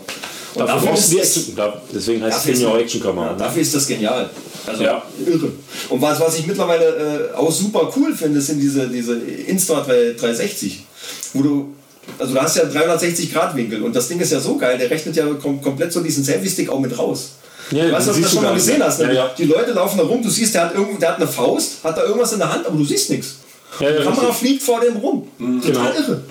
Und 0.54 0.66
dafür 0.66 0.90
brauchst 0.90 1.08
du 1.08 1.16
die 1.16 1.20
Action. 1.20 1.56
deswegen 1.94 2.22
heißt 2.22 2.38
es 2.38 2.44
Senior 2.44 2.78
Action 2.78 3.02
Kamera. 3.02 3.26
Ja, 3.28 3.34
dafür 3.34 3.62
ist 3.62 3.74
das 3.74 3.86
genial. 3.86 4.28
Also 4.66 4.84
ja. 4.84 5.02
irre. 5.26 5.50
Und 5.88 6.02
was, 6.02 6.20
was 6.20 6.38
ich 6.38 6.46
mittlerweile 6.46 7.30
äh, 7.32 7.36
auch 7.36 7.50
super 7.50 7.90
cool 7.96 8.14
finde, 8.14 8.40
sind 8.40 8.60
diese, 8.60 8.88
diese 8.88 9.18
Insta 9.18 9.80
360, 9.80 10.84
wo 11.32 11.42
du 11.42 11.74
also 12.18 12.34
du 12.34 12.40
hast 12.40 12.56
ja 12.56 12.64
360 12.64 13.32
Grad 13.32 13.56
Winkel 13.56 13.82
und 13.82 13.94
das 13.94 14.08
Ding 14.08 14.20
ist 14.20 14.32
ja 14.32 14.40
so 14.40 14.56
geil, 14.56 14.76
der 14.78 14.90
rechnet 14.90 15.16
ja 15.16 15.24
kom 15.34 15.62
komplett 15.62 15.92
so 15.92 16.00
diesen 16.00 16.24
Selfie-Stick 16.24 16.68
auch 16.68 16.80
mit 16.80 16.96
raus. 16.98 17.32
Ja, 17.70 17.86
du 17.86 17.92
weißt, 17.92 18.08
dass 18.08 18.16
du 18.16 18.22
das 18.22 18.32
schon 18.32 18.42
mal 18.42 18.54
gesehen 18.54 18.82
hast. 18.82 19.00
Ne? 19.00 19.06
Ja, 19.06 19.12
ja. 19.12 19.34
Die 19.36 19.44
Leute 19.44 19.72
laufen 19.72 19.98
da 19.98 20.04
rum, 20.04 20.22
du 20.22 20.28
siehst, 20.28 20.54
der 20.54 20.66
hat, 20.66 20.74
irgendwo, 20.74 20.98
der 20.98 21.10
hat 21.10 21.16
eine 21.16 21.28
Faust, 21.28 21.84
hat 21.84 21.96
da 21.96 22.02
irgendwas 22.04 22.32
in 22.32 22.40
der 22.40 22.52
Hand, 22.52 22.66
aber 22.66 22.76
du 22.76 22.84
siehst 22.84 23.10
nichts. 23.10 23.36
Ja, 23.80 23.88
ja, 23.88 23.98
die 23.98 24.04
Kamera 24.04 24.26
richtig. 24.26 24.38
fliegt 24.38 24.62
vor 24.62 24.80
dem 24.80 24.96
rum. 24.96 25.28
Mhm. 25.38 25.62
Total 25.62 25.92
genau. 25.92 26.06
irre. 26.06 26.24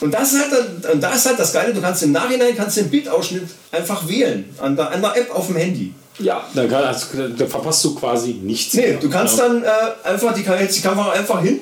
Und 0.00 0.14
das 0.14 0.32
ist 0.32 0.40
halt, 0.40 0.92
und 0.92 1.00
da 1.00 1.12
ist 1.12 1.26
halt 1.26 1.38
das 1.38 1.52
Geile, 1.52 1.74
du 1.74 1.80
kannst 1.80 2.02
im 2.02 2.12
Nachhinein 2.12 2.56
kannst 2.56 2.76
den 2.76 2.90
Bildausschnitt 2.90 3.48
einfach 3.72 4.08
wählen. 4.08 4.44
An 4.58 4.76
der, 4.76 4.90
an 4.90 5.02
der 5.02 5.16
App 5.16 5.34
auf 5.34 5.46
dem 5.46 5.56
Handy. 5.56 5.92
Ja, 6.18 6.46
dann, 6.54 6.68
kann, 6.68 6.84
also, 6.84 7.06
dann 7.14 7.48
verpasst 7.48 7.84
du 7.84 7.94
quasi 7.94 8.34
nichts. 8.42 8.74
Nee, 8.74 8.88
mehr. 8.88 8.98
du 8.98 9.10
kannst 9.10 9.38
ja. 9.38 9.48
dann 9.48 9.62
äh, 9.62 9.68
einfach 10.04 10.32
die, 10.32 10.42
die 10.42 10.80
Kamera 10.80 11.12
einfach 11.12 11.42
hin 11.42 11.60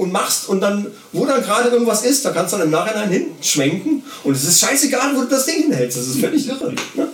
und 0.00 0.12
machst 0.12 0.48
und 0.48 0.60
dann, 0.60 0.86
wo 1.12 1.26
dann 1.26 1.42
gerade 1.42 1.68
irgendwas 1.68 2.04
ist, 2.04 2.24
da 2.24 2.30
kannst 2.30 2.52
du 2.54 2.58
dann 2.58 2.66
im 2.66 2.72
Nachhinein 2.72 3.10
hinschwenken 3.10 4.02
und 4.24 4.34
es 4.34 4.44
ist 4.44 4.60
scheißegal, 4.60 5.14
wo 5.14 5.22
du 5.22 5.26
das 5.26 5.44
Ding 5.44 5.64
hinhältst. 5.64 5.98
Das 5.98 6.06
ist 6.06 6.20
völlig 6.20 6.48
irre. 6.48 6.72
Das 6.96 7.08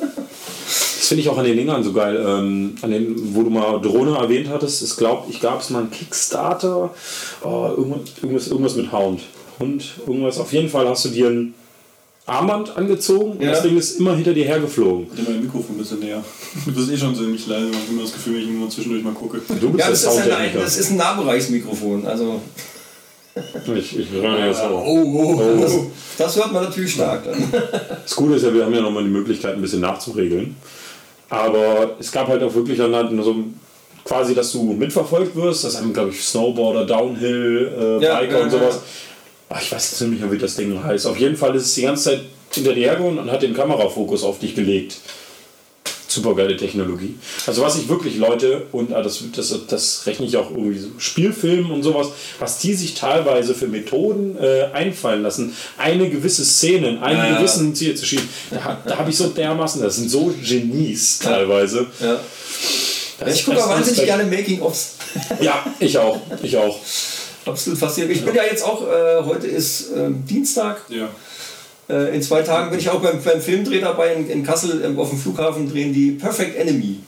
finde 1.09 1.23
ich 1.23 1.29
auch 1.29 1.39
an 1.39 1.45
den 1.45 1.57
Dingern 1.57 1.83
so 1.83 1.93
geil. 1.93 2.23
Ähm, 2.27 2.75
an 2.83 2.91
den, 2.91 3.35
wo 3.35 3.43
du 3.43 3.51
mal 3.51 3.81
Drohne 3.81 4.17
erwähnt 4.17 4.49
hattest, 4.49 4.83
es 4.83 4.97
glaube 4.97 5.31
ich, 5.31 5.41
gab 5.41 5.61
es 5.61 5.71
mal 5.71 5.81
einen 5.81 5.91
Kickstarter. 5.91 6.95
Oh, 7.43 7.71
irgendwas, 7.77 8.49
irgendwas 8.49 8.77
mit 8.77 8.93
Hound. 8.93 9.23
Hund, 9.59 9.85
irgendwas. 10.07 10.39
Auf 10.39 10.53
jeden 10.53 10.69
Fall 10.69 10.89
hast 10.89 11.05
du 11.07 11.09
dir 11.11 11.29
ein 11.29 11.55
Armband 12.27 12.77
angezogen 12.77 13.41
ja. 13.41 13.47
und 13.47 13.55
das 13.55 13.63
Ding 13.63 13.77
ist 13.77 14.01
immer 14.01 14.17
hinter 14.17 14.35
dir 14.35 14.45
hergeflogen. 14.45 15.07
Ich 15.17 15.29
mein 15.29 15.43
Mikrofon 15.43 15.77
ein 15.77 15.79
bisschen 15.79 16.01
näher. 16.01 16.25
Du 16.65 16.73
bist 16.73 16.91
eh 16.91 16.97
schon 16.97 17.15
so 17.15 17.23
ziemlich 17.23 17.47
leise, 17.47 17.67
man 17.67 17.75
hat 17.77 17.89
immer 17.89 18.03
das 18.03 18.13
Gefühl, 18.13 18.35
wenn 18.35 18.43
ich 18.43 18.49
immer 18.49 18.69
zwischendurch 18.69 19.05
mal 19.05 19.15
gucke. 19.15 19.41
Du 19.61 19.71
bist 19.71 19.79
ja, 19.79 19.91
das, 19.91 20.03
ist 20.03 20.09
ein, 20.09 20.51
das 20.55 20.77
ist 20.77 20.91
ein 20.91 20.97
Nahbereichsmikrofon. 20.97 22.05
Also 22.05 22.41
ich, 23.77 23.99
ich 23.99 24.11
höre 24.11 24.47
jetzt 24.47 24.61
auch. 24.61 24.85
Oh, 24.85 25.03
oh, 25.05 25.41
oh. 25.41 25.61
Das, 25.61 25.73
das, 26.19 26.37
hört 26.37 26.53
man 26.53 26.65
natürlich 26.65 26.95
stark. 26.95 27.25
Dann. 27.25 27.37
Das 28.03 28.17
Gute 28.17 28.35
ist 28.35 28.43
ja, 28.43 28.53
wir 28.53 28.65
haben 28.65 28.75
ja 28.75 28.81
nochmal 28.81 29.05
die 29.05 29.11
Möglichkeit, 29.11 29.55
ein 29.55 29.63
bisschen 29.63 29.81
nachzuregeln. 29.81 30.57
Aber 31.29 31.97
es 31.99 32.13
gab 32.13 32.29
halt 32.29 32.43
auch 32.43 32.55
wirklich 32.55 32.79
dann 32.79 32.95
halt 32.95 33.11
so 33.23 33.37
quasi, 34.05 34.35
dass 34.35 34.53
du 34.53 34.63
mitverfolgt 34.73 35.35
wirst. 35.35 35.65
Das 35.65 35.79
haben, 35.79 35.93
glaube 35.93 36.11
ich, 36.11 36.23
Snowboarder, 36.23 36.87
Downhill, 36.87 37.99
äh, 38.01 38.05
ja, 38.05 38.21
Biker 38.21 38.39
ja, 38.39 38.45
und 38.45 38.51
sowas. 38.51 38.81
Ach, 39.49 39.61
ich 39.61 39.71
weiß 39.71 39.91
jetzt 39.91 40.01
nicht 40.09 40.21
mehr, 40.21 40.31
wie 40.31 40.39
das 40.39 40.57
Ding 40.57 40.83
heißt. 40.83 41.07
Auf 41.07 41.19
jeden 41.19 41.37
Fall 41.37 41.55
ist 41.55 41.67
es 41.67 41.75
die 41.75 41.83
ganze 41.83 42.05
Zeit 42.05 42.21
hinter 42.53 42.73
dir 42.73 42.87
hergegangen 42.87 43.19
und 43.19 43.31
hat 43.31 43.43
den 43.43 43.55
Kamerafokus 43.55 44.23
auf 44.23 44.39
dich 44.39 44.55
gelegt. 44.55 44.99
Super 46.17 46.35
geile 46.35 46.57
Technologie. 46.57 47.15
Also 47.47 47.61
was 47.61 47.77
ich 47.77 47.91
wirklich 47.91 48.17
Leute, 48.17 48.63
und 48.73 48.95
ah, 48.95 49.03
das, 49.03 49.23
das, 49.35 49.55
das 49.69 50.07
rechne 50.07 50.25
ich 50.25 50.35
auch 50.39 50.51
irgendwie 50.51 50.79
so, 50.79 50.89
Spielfilmen 50.97 51.71
und 51.71 51.83
sowas, 51.83 52.09
was 52.39 52.59
die 52.59 52.73
sich 52.73 52.95
teilweise 52.95 53.55
für 53.55 53.67
Methoden 53.67 54.39
äh, 54.41 54.69
einfallen 54.73 55.23
lassen, 55.23 55.55
eine 55.77 56.09
gewisse 56.09 56.43
Szene 56.47 56.89
in 56.89 56.99
einem 57.01 57.19
ja, 57.19 57.37
gewissen 57.37 57.75
Ziel 57.75 57.95
zu 57.95 58.07
schieben, 58.07 58.27
da, 58.51 58.81
da 58.87 58.97
habe 58.97 59.11
ich 59.11 59.17
so 59.19 59.27
dermaßen, 59.27 59.83
das 59.83 59.97
sind 59.97 60.09
so 60.09 60.33
Genies 60.43 61.19
teilweise. 61.19 61.87
Ja. 62.01 62.19
ich 63.27 63.45
gucke 63.45 63.63
aber 63.63 63.75
wahnsinnig 63.75 64.07
gerne 64.07 64.25
Making-ofs. 64.25 64.95
ja, 65.43 65.67
ich 65.79 65.99
auch. 65.99 66.19
Ich 66.43 66.57
auch. 66.57 66.81
Absolut 67.45 67.79
faszinierend. 67.79 68.17
Ich 68.17 68.25
bin 68.25 68.35
ja 68.35 68.45
jetzt 68.45 68.65
auch, 68.65 68.89
äh, 68.89 69.23
heute 69.23 69.49
ist 69.49 69.93
äh, 69.93 70.09
Dienstag. 70.27 70.81
Ja. 70.89 71.11
Äh, 71.89 72.15
in 72.17 72.23
zwei 72.23 72.43
Tagen 72.43 72.71
bin 72.71 72.79
ich 72.79 72.89
auch 72.91 73.01
beim, 73.01 73.23
beim 73.23 73.41
Filmdreh 73.41 73.81
dabei 73.81 74.15
in, 74.15 74.29
in 74.29 74.45
Kassel 74.45 74.83
ähm, 74.85 74.99
auf 74.99 75.11
dem 75.11 75.19
Flughafen 75.19 75.71
drehen 75.71 75.93
die 75.93 76.13
Perfect 76.13 76.57
Enemy. 76.57 77.01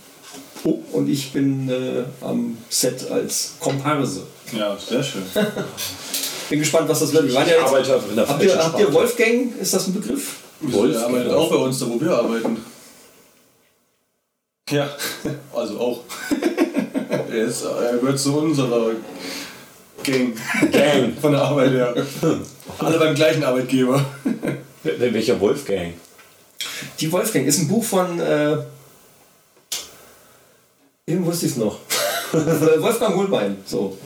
Oh. 0.65 0.79
Und 0.93 1.09
ich 1.09 1.33
bin 1.33 1.69
äh, 1.69 2.05
am 2.25 2.59
Set 2.69 3.11
als 3.11 3.55
Komparse. 3.59 4.23
Ja, 4.53 4.77
sehr 4.77 5.03
schön. 5.03 5.23
bin 6.49 6.59
gespannt, 6.61 6.89
was 6.89 7.01
das 7.01 7.13
wird. 7.13 7.27
Wir 7.27 7.35
waren 7.35 7.49
ja 7.49 7.55
jetzt, 7.57 8.29
habt, 8.29 8.43
ihr, 8.43 8.65
habt 8.65 8.81
ihr 8.81 8.93
Wolfgang? 8.93 9.59
Ist 9.61 9.75
das 9.75 9.89
ein 9.89 9.95
Begriff? 9.95 10.37
Wolfgang 10.61 10.93
der 10.93 11.05
arbeitet 11.07 11.33
auch 11.33 11.51
bei 11.51 11.57
uns, 11.57 11.79
da 11.79 11.87
wo 11.89 12.01
wir 12.01 12.11
arbeiten. 12.11 12.57
Ja, 14.71 14.89
also 15.55 15.79
auch. 15.79 16.01
er, 17.31 17.45
ist, 17.45 17.65
er 17.65 17.99
gehört 17.99 18.19
zu 18.19 18.37
unserer 18.37 18.93
Gang. 20.03 20.35
Gang. 20.71 21.15
Von 21.21 21.33
der 21.33 21.43
Arbeit 21.43 21.73
her. 21.73 21.95
Alle 22.79 22.99
beim 22.99 23.15
gleichen 23.15 23.43
Arbeitgeber. 23.45 24.05
Welcher 24.99 25.41
Wolfgang? 25.41 25.95
Die 27.01 27.11
Wolfgang 27.13 27.47
ist 27.47 27.59
ein 27.59 27.69
Buch 27.69 27.85
von. 27.85 28.21
Äh, 28.21 28.57
eben 31.07 31.25
wusste 31.25 31.47
ich 31.47 31.53
es 31.53 31.59
noch. 31.59 31.79
Wolfgang 32.33 33.17
Hohlbein. 33.17 33.57
So. 33.65 33.97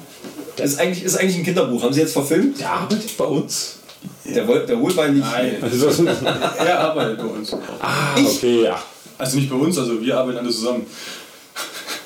Das 0.56 0.72
ist 0.72 0.80
eigentlich, 0.80 1.04
ist 1.04 1.16
eigentlich 1.16 1.38
ein 1.38 1.44
Kinderbuch. 1.44 1.82
Haben 1.82 1.92
Sie 1.92 2.00
jetzt 2.00 2.12
verfilmt? 2.12 2.60
Der 2.60 2.70
arbeitet 2.70 3.16
bei 3.16 3.24
uns. 3.24 3.78
Der, 4.24 4.44
der 4.44 4.78
Hohlbein 4.78 5.14
nicht. 5.14 5.26
Nein. 5.30 5.56
er 6.58 6.80
arbeitet 6.80 7.18
bei 7.18 7.24
uns. 7.24 7.52
Ah, 7.80 8.14
okay, 8.16 8.64
ja. 8.64 8.82
Also 9.18 9.36
nicht 9.38 9.50
bei 9.50 9.56
uns, 9.56 9.78
also 9.78 10.00
wir 10.00 10.16
arbeiten 10.16 10.38
alle 10.38 10.50
zusammen. 10.50 10.86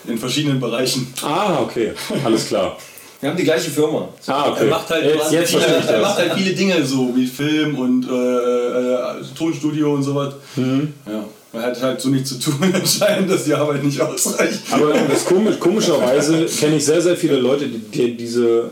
In 0.07 0.19
verschiedenen 0.19 0.61
Bereichen. 0.61 1.13
Ah, 1.23 1.61
okay. 1.61 1.93
Alles 2.25 2.47
klar. 2.47 2.79
Wir 3.21 3.31
haben 3.31 3.37
die 3.37 3.45
gleiche 3.45 3.71
Firma. 3.71 4.09
Ah, 4.27 4.51
okay. 4.51 4.65
Er 4.65 4.71
macht 4.71 4.91
halt, 4.91 5.05
jetzt, 5.05 5.33
jetzt 5.33 5.51
viele, 5.51 5.65
er 5.65 6.01
macht 6.03 6.19
halt 6.19 6.35
viele 6.35 6.55
Dinge 6.55 6.85
so, 6.85 7.17
wie 7.17 7.27
Film 7.27 7.79
und 7.79 8.07
äh, 8.07 8.13
äh, 8.13 9.25
Tonstudio 9.37 9.95
und 9.95 10.03
sowas. 10.03 10.35
Mhm. 10.57 10.93
Ja. 11.07 11.25
Man 11.53 11.63
hat 11.63 11.81
halt 11.81 12.01
so 12.01 12.11
nichts 12.11 12.29
zu 12.29 12.39
tun, 12.39 12.57
anscheinend, 12.75 13.31
dass 13.31 13.45
die 13.45 13.55
Arbeit 13.55 13.83
nicht 13.83 14.01
ausreicht. 14.01 14.61
Aber 14.71 14.93
das 15.09 15.25
komisch, 15.25 15.59
komischerweise 15.59 16.45
kenne 16.45 16.77
ich 16.77 16.85
sehr, 16.85 17.01
sehr 17.01 17.17
viele 17.17 17.37
Leute, 17.37 17.69
die, 17.69 17.79
die 17.79 18.17
diese 18.17 18.71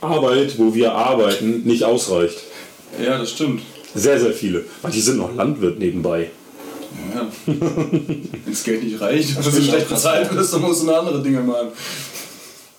Arbeit, 0.00 0.58
wo 0.58 0.74
wir 0.74 0.92
arbeiten, 0.92 1.62
nicht 1.64 1.84
ausreicht. 1.84 2.38
Ja, 3.02 3.18
das 3.18 3.32
stimmt. 3.32 3.60
Sehr, 3.94 4.18
sehr 4.18 4.32
viele. 4.32 4.64
Die 4.92 5.00
sind 5.00 5.18
noch 5.18 5.34
Landwirt 5.34 5.78
nebenbei. 5.78 6.30
Ja. 7.14 7.26
Wenn 7.46 8.28
das 8.46 8.64
Geld 8.64 8.84
nicht 8.84 9.00
reicht, 9.00 9.36
wenn 9.44 9.54
du 9.54 9.62
schlecht 9.62 9.88
bezahlt 9.88 10.34
wirst, 10.34 10.54
dann 10.54 10.62
musst 10.62 10.82
du 10.82 10.86
noch 10.86 10.98
andere 10.98 11.22
Dinge 11.22 11.40
machen. 11.40 11.68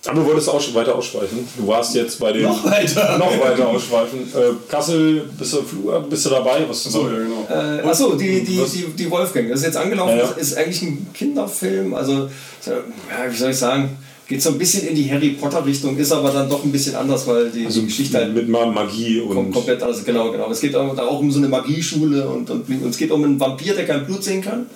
Aber 0.08 0.20
du 0.22 0.26
wolltest 0.26 0.48
auch 0.48 0.74
weiter 0.74 0.94
ausschweifen. 0.94 1.46
Du 1.54 1.66
warst 1.66 1.94
jetzt 1.94 2.18
bei 2.18 2.32
den. 2.32 2.44
Noch 2.44 2.64
weiter! 2.64 3.18
Noch 3.18 3.38
weiter 3.40 3.68
ausschweifen. 3.68 4.20
Äh, 4.20 4.54
Kassel, 4.66 5.28
bist 5.38 5.52
du, 5.52 5.62
bist 6.08 6.24
du 6.24 6.30
dabei? 6.30 6.64
Was 6.66 6.84
so, 6.84 7.06
ja, 7.10 7.18
genau. 7.18 7.46
Äh, 7.50 7.86
achso, 7.86 8.14
die, 8.14 8.42
die, 8.42 8.56
die, 8.56 8.86
die 8.96 9.10
Wolfgang. 9.10 9.50
Das 9.50 9.60
ist 9.60 9.66
jetzt 9.66 9.76
angelaufen, 9.76 10.16
ja, 10.16 10.24
ja. 10.24 10.30
ist 10.30 10.56
eigentlich 10.56 10.80
ein 10.80 11.06
Kinderfilm. 11.12 11.92
Also, 11.92 12.30
ja, 12.66 13.30
wie 13.30 13.36
soll 13.36 13.50
ich 13.50 13.58
sagen? 13.58 13.98
Geht 14.26 14.42
so 14.42 14.50
ein 14.50 14.58
bisschen 14.58 14.88
in 14.88 14.94
die 14.94 15.10
Harry 15.10 15.30
Potter 15.30 15.64
Richtung, 15.64 15.96
ist 15.98 16.12
aber 16.12 16.30
dann 16.30 16.48
doch 16.48 16.64
ein 16.64 16.72
bisschen 16.72 16.94
anders, 16.94 17.26
weil 17.26 17.50
die, 17.50 17.66
also 17.66 17.80
die 17.80 17.86
Geschichte 17.88 18.16
halt. 18.16 18.32
Mit 18.32 18.48
Magie 18.48 19.20
und. 19.20 19.52
Komplett 19.52 19.82
anders, 19.82 20.02
genau, 20.06 20.32
genau. 20.32 20.50
Es 20.50 20.60
geht 20.60 20.74
auch, 20.74 20.96
da 20.96 21.06
auch 21.06 21.20
um 21.20 21.30
so 21.30 21.38
eine 21.38 21.48
Magieschule 21.48 22.26
und, 22.26 22.48
und, 22.48 22.66
und 22.66 22.88
es 22.88 22.96
geht 22.96 23.10
um 23.10 23.24
einen 23.24 23.38
Vampir, 23.38 23.74
der 23.74 23.84
kein 23.84 24.06
Blut 24.06 24.24
sehen 24.24 24.40
kann. 24.40 24.66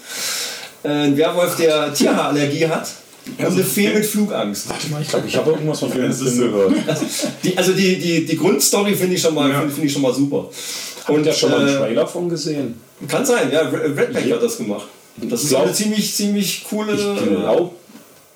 Äh, 0.83 0.89
ein 0.89 1.17
Werwolf, 1.17 1.57
der 1.57 1.95
Tierhaarallergie 1.95 2.67
hat 2.67 3.02
Und 3.39 3.45
eine 3.47 3.63
Fee 3.65 3.95
mit 3.95 4.05
Flugangst. 4.05 4.69
Warte 4.69 4.89
mal, 4.89 5.01
ich 5.01 5.09
glaube, 5.09 5.27
ich 5.29 5.37
habe 5.37 5.51
irgendwas 5.53 5.79
von 5.81 5.91
ist 5.93 6.19
so. 6.19 6.43
gehört. 6.43 6.73
Die, 7.45 7.57
also 7.57 7.73
die, 7.73 7.99
die, 7.99 8.27
die 8.27 8.37
Grundstory 8.37 8.95
finde 8.97 9.15
ich, 9.15 9.23
schon 9.23 9.35
mal 9.35 9.49
Ja. 9.51 9.61
finde 9.61 9.75
find 9.75 9.87
ich 9.87 9.93
schon 9.93 10.03
mal 10.03 10.13
super. 10.13 10.49
Und 11.09 11.25
ja 11.27 11.33
schon 11.33 11.51
mal 11.51 11.61
einen 11.61 11.69
äh, 11.69 11.79
Trailer 11.79 12.07
von 12.07 12.29
gesehen. 12.29 12.81
Kann 13.09 13.25
sein, 13.25 13.51
ja. 13.53 13.61
Red 13.63 13.97
Redback 13.97 14.33
hat 14.33 14.43
das 14.43 14.57
gemacht. 14.59 14.87
Das 15.17 15.43
ist 15.45 15.51
glaub- 15.51 15.63
eine 15.65 15.73
ziemlich, 15.73 16.13
ziemlich 16.15 16.65
coole 16.69 16.95
Ich 16.95 17.01
glaube, 17.01 17.71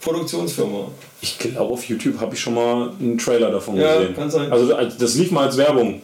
Produktionsfirma. 0.01 0.89
ich 1.21 1.39
glaube, 1.39 1.73
auf 1.73 1.85
YouTube 1.85 2.21
habe 2.21 2.35
ich 2.35 2.41
schon 2.41 2.55
mal 2.55 2.91
einen 3.01 3.19
Trailer 3.19 3.51
davon 3.51 3.77
Ja, 3.77 3.99
gesehen. 3.99 4.15
kann 4.15 4.31
sein. 4.31 4.53
Also 4.53 4.75
als- 4.75 4.97
das 4.97 5.15
lief 5.17 5.31
mal 5.31 5.47
als 5.47 5.57
Werbung. 5.57 6.01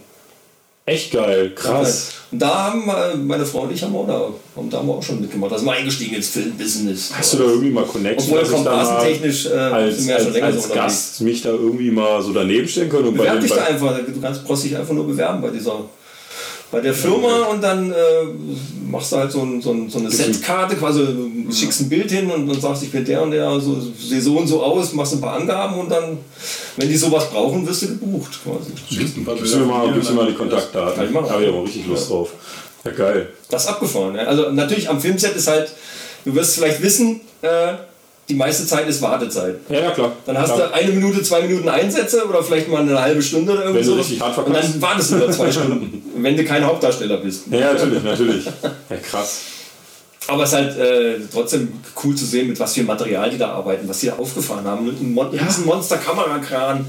Echt 0.85 1.12
geil, 1.12 1.53
krass. 1.55 2.12
Und 2.33 2.41
da 2.43 2.72
haben 2.72 3.26
meine 3.26 3.47
Frau 3.47 3.61
und 3.61 3.72
ich 3.72 3.80
haben, 3.83 3.95
auch 3.95 4.07
da, 4.07 4.28
haben 4.57 4.68
da 4.68 4.78
haben 4.78 4.89
wir 4.89 4.95
auch 4.95 5.03
schon 5.03 5.20
mitgemacht. 5.20 5.53
Da 5.53 5.59
sind 5.59 5.66
wir 5.66 5.72
eingestiegen 5.74 6.16
ins 6.16 6.28
Filmbusiness. 6.30 7.12
Hast 7.16 7.35
du 7.35 7.39
da 7.39 7.45
irgendwie 7.45 7.70
mal 7.70 7.85
Connection, 7.85 8.33
Obwohl 8.37 8.51
komparasentechnisch 8.53 9.47
äh, 9.47 9.51
als, 9.51 10.09
als, 10.09 10.26
als 10.26 10.35
unterwegs. 10.35 10.68
Gast 10.74 11.20
mich 11.20 11.43
da 11.43 11.51
irgendwie 11.51 11.91
mal 11.93 12.20
so 12.20 12.33
daneben 12.33 12.66
stellen 12.66 12.89
können? 12.89 13.09
Und 13.09 13.16
Bewerb 13.16 13.35
den- 13.35 13.43
dich 13.43 13.53
da 13.53 13.64
einfach. 13.64 13.97
Du 13.99 14.20
kannst, 14.20 14.45
brauchst 14.45 14.64
dich 14.64 14.76
einfach 14.76 14.93
nur 14.95 15.07
bewerben 15.07 15.41
bei 15.41 15.51
dieser 15.51 15.85
bei 16.72 16.80
der 16.80 16.94
Firma 16.94 17.44
und 17.50 17.62
dann 17.62 17.92
äh, 17.92 17.94
machst 18.90 19.12
du 19.12 19.16
halt 19.16 19.30
so, 19.30 19.42
ein, 19.42 19.60
so, 19.60 19.72
ein, 19.72 19.90
so 19.90 19.98
eine 19.98 20.10
Setkarte, 20.10 20.74
quasi 20.74 21.06
schickst 21.52 21.82
ein 21.82 21.88
Bild 21.90 22.10
hin 22.10 22.30
und 22.30 22.48
dann 22.48 22.58
sagst, 22.58 22.82
ich 22.82 22.90
bin 22.90 23.04
der 23.04 23.22
und 23.22 23.30
der, 23.30 23.60
so, 23.60 23.78
sehe 23.78 24.22
so 24.22 24.38
und 24.38 24.46
so 24.48 24.62
aus, 24.62 24.94
machst 24.94 25.12
ein 25.12 25.20
paar 25.20 25.34
Angaben 25.34 25.78
und 25.78 25.90
dann, 25.90 26.16
wenn 26.78 26.88
die 26.88 26.96
sowas 26.96 27.28
brauchen, 27.30 27.66
wirst 27.68 27.82
du 27.82 27.88
gebucht 27.88 28.38
quasi. 28.42 28.72
Gibst 28.88 29.16
du 29.54 29.58
mir 29.58 29.66
mal, 29.66 29.92
gibst 29.92 30.08
du 30.08 30.14
mir 30.14 30.22
mal 30.22 30.30
die 30.30 30.36
Kontaktdaten? 30.36 30.96
Kann 30.96 31.04
ich 31.04 31.12
machen. 31.12 31.26
Da 31.28 31.34
habe 31.34 31.44
ich 31.44 31.48
aber 31.50 31.62
richtig 31.62 31.86
Lust 31.86 32.08
drauf. 32.08 32.30
Ja, 32.84 32.90
geil. 32.90 33.28
Das 33.50 33.64
ist 33.64 33.68
abgefahren. 33.68 34.14
Ja. 34.14 34.22
Also 34.22 34.50
natürlich 34.50 34.88
am 34.88 34.98
Filmset 34.98 35.36
ist 35.36 35.48
halt, 35.48 35.70
du 36.24 36.34
wirst 36.34 36.54
vielleicht 36.54 36.82
wissen, 36.82 37.20
äh, 37.42 37.74
die 38.28 38.34
meiste 38.34 38.66
Zeit 38.66 38.88
ist 38.88 39.02
Wartezeit. 39.02 39.56
Ja, 39.68 39.80
ja, 39.80 39.90
klar. 39.90 40.12
Dann 40.26 40.38
hast 40.38 40.54
klar. 40.54 40.68
du 40.68 40.74
eine 40.74 40.92
Minute, 40.92 41.22
zwei 41.22 41.42
Minuten 41.42 41.68
Einsätze 41.68 42.24
oder 42.26 42.42
vielleicht 42.42 42.68
mal 42.68 42.82
eine 42.82 43.00
halbe 43.00 43.20
Stunde 43.22 43.52
oder 43.52 43.64
irgendwie 43.64 43.80
Wenn 43.80 43.92
du 43.94 43.98
richtig 43.98 44.20
hart 44.20 44.38
Und 44.38 44.44
verkaufst. 44.44 44.74
dann 44.74 44.82
wartest 44.82 45.10
du 45.10 45.16
wieder 45.16 45.30
zwei 45.30 45.52
Stunden, 45.52 46.02
wenn 46.16 46.36
du 46.36 46.44
kein 46.44 46.64
Hauptdarsteller 46.64 47.18
bist. 47.18 47.44
Ja, 47.50 47.72
natürlich, 47.72 48.02
natürlich. 48.02 48.44
Ja, 48.44 48.96
krass. 48.96 49.40
Aber 50.28 50.44
es 50.44 50.50
ist 50.50 50.54
halt 50.56 50.78
äh, 50.78 51.14
trotzdem 51.32 51.72
cool 52.04 52.14
zu 52.14 52.24
sehen, 52.24 52.48
mit 52.48 52.60
was 52.60 52.74
für 52.74 52.84
Material 52.84 53.28
die 53.28 53.38
da 53.38 53.50
arbeiten, 53.54 53.88
was 53.88 53.98
die 53.98 54.06
da 54.06 54.14
aufgefahren 54.14 54.64
haben. 54.64 54.88
Ein 54.88 55.12
Mon 55.12 55.34
Ja. 55.34 55.42
riesen 55.42 55.66
Monster-Kamerakran, 55.66 56.86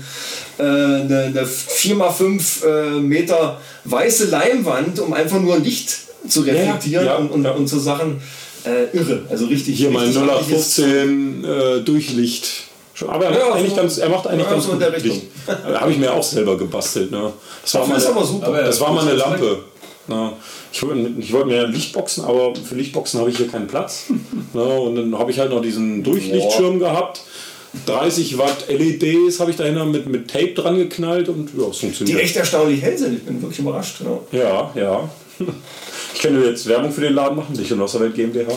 äh, 0.59 0.61
eine, 0.63 1.33
eine 1.33 1.43
4x5 1.43 2.65
äh, 2.65 2.99
Meter 2.99 3.59
weiße 3.85 4.25
Leinwand, 4.25 4.99
um 4.99 5.13
einfach 5.13 5.39
nur 5.39 5.57
Licht 5.57 5.97
zu 6.27 6.41
reflektieren 6.41 7.05
ja, 7.07 7.15
und, 7.15 7.31
und, 7.31 7.43
ja. 7.43 7.51
und 7.51 7.67
so 7.67 7.79
Sachen. 7.79 8.21
Äh, 8.65 8.95
irre, 8.97 9.23
also 9.29 9.45
richtig. 9.47 9.77
Hier 9.77 9.89
mein 9.91 10.05
richtig 10.07 10.21
amtliches- 10.23 10.79
0815 10.79 11.43
äh, 11.43 11.81
Durchlicht. 11.81 12.45
Schon- 12.93 13.09
Aber 13.09 13.25
er 13.25 13.31
macht, 13.31 13.39
Ja, 13.39 13.53
eigentlich 13.53 13.69
so- 13.71 13.75
ganz, 13.75 13.97
er 13.97 14.09
macht 14.09 14.27
eigentlich 14.27 14.45
ja, 14.45 14.51
ganz 14.53 14.67
gut. 14.67 15.03
Licht. 15.03 15.21
Habe 15.47 15.91
ich 15.91 15.97
mir 15.97 16.13
auch 16.13 16.23
selber 16.23 16.57
gebastelt. 16.57 17.11
Ne? 17.11 17.33
Das 17.61 17.73
war 17.73 17.87
mal. 17.87 18.05
Aber 18.41 18.61
Das 18.61 18.79
war 18.79 18.93
mal 18.93 19.01
eine. 19.01 19.13
Lampe. 19.13 19.59
Na, 20.07 20.33
ich 20.71 20.83
wollte 20.83 21.11
ich 21.17 21.31
wollte 21.31 21.47
mir 21.47 21.65
Lichtboxen, 21.67 22.25
aber 22.25 22.53
für 22.55 22.75
Lichtboxen 22.75 23.19
habe 23.21 23.29
ich 23.29 23.37
hier 23.37 23.47
keinen 23.47 23.67
Platz. 23.67 24.07
Na, 24.53 24.61
und 24.61 24.95
dann 24.95 25.17
habe 25.17 25.31
ich 25.31 25.39
halt 25.39 25.49
noch 25.51 25.61
diesen 25.61 26.03
Durchlichtschirm 26.03 26.77
gehabt. 26.79 27.21
30 27.87 28.37
Watt 28.37 28.65
LEDs 28.67 29.39
habe 29.39 29.49
ich 29.49 29.57
dahinter 29.57 29.85
mit, 29.85 30.05
mit 30.07 30.29
Tape 30.29 30.53
dran 30.53 30.77
geknallt 30.77 31.27
und 31.29 31.49
ja, 31.57 31.67
es 31.69 31.77
die 31.79 31.85
funktioniert. 31.85 32.19
echt 32.19 32.35
erstaunlich 32.35 32.81
hell 32.83 32.95
sind. 32.97 33.15
Ich 33.15 33.23
bin 33.23 33.41
wirklich 33.41 33.59
überrascht. 33.59 33.97
Genau. 33.99 34.27
Ja, 34.31 34.71
ja. 34.75 35.09
Könnte 36.23 36.47
jetzt 36.47 36.67
Werbung 36.67 36.91
für 36.91 37.01
den 37.01 37.13
Laden 37.13 37.37
machen, 37.37 37.53
Licht 37.53 37.71
und 37.71 37.81
Wasserwelt 37.81 38.15
GmbH. 38.15 38.53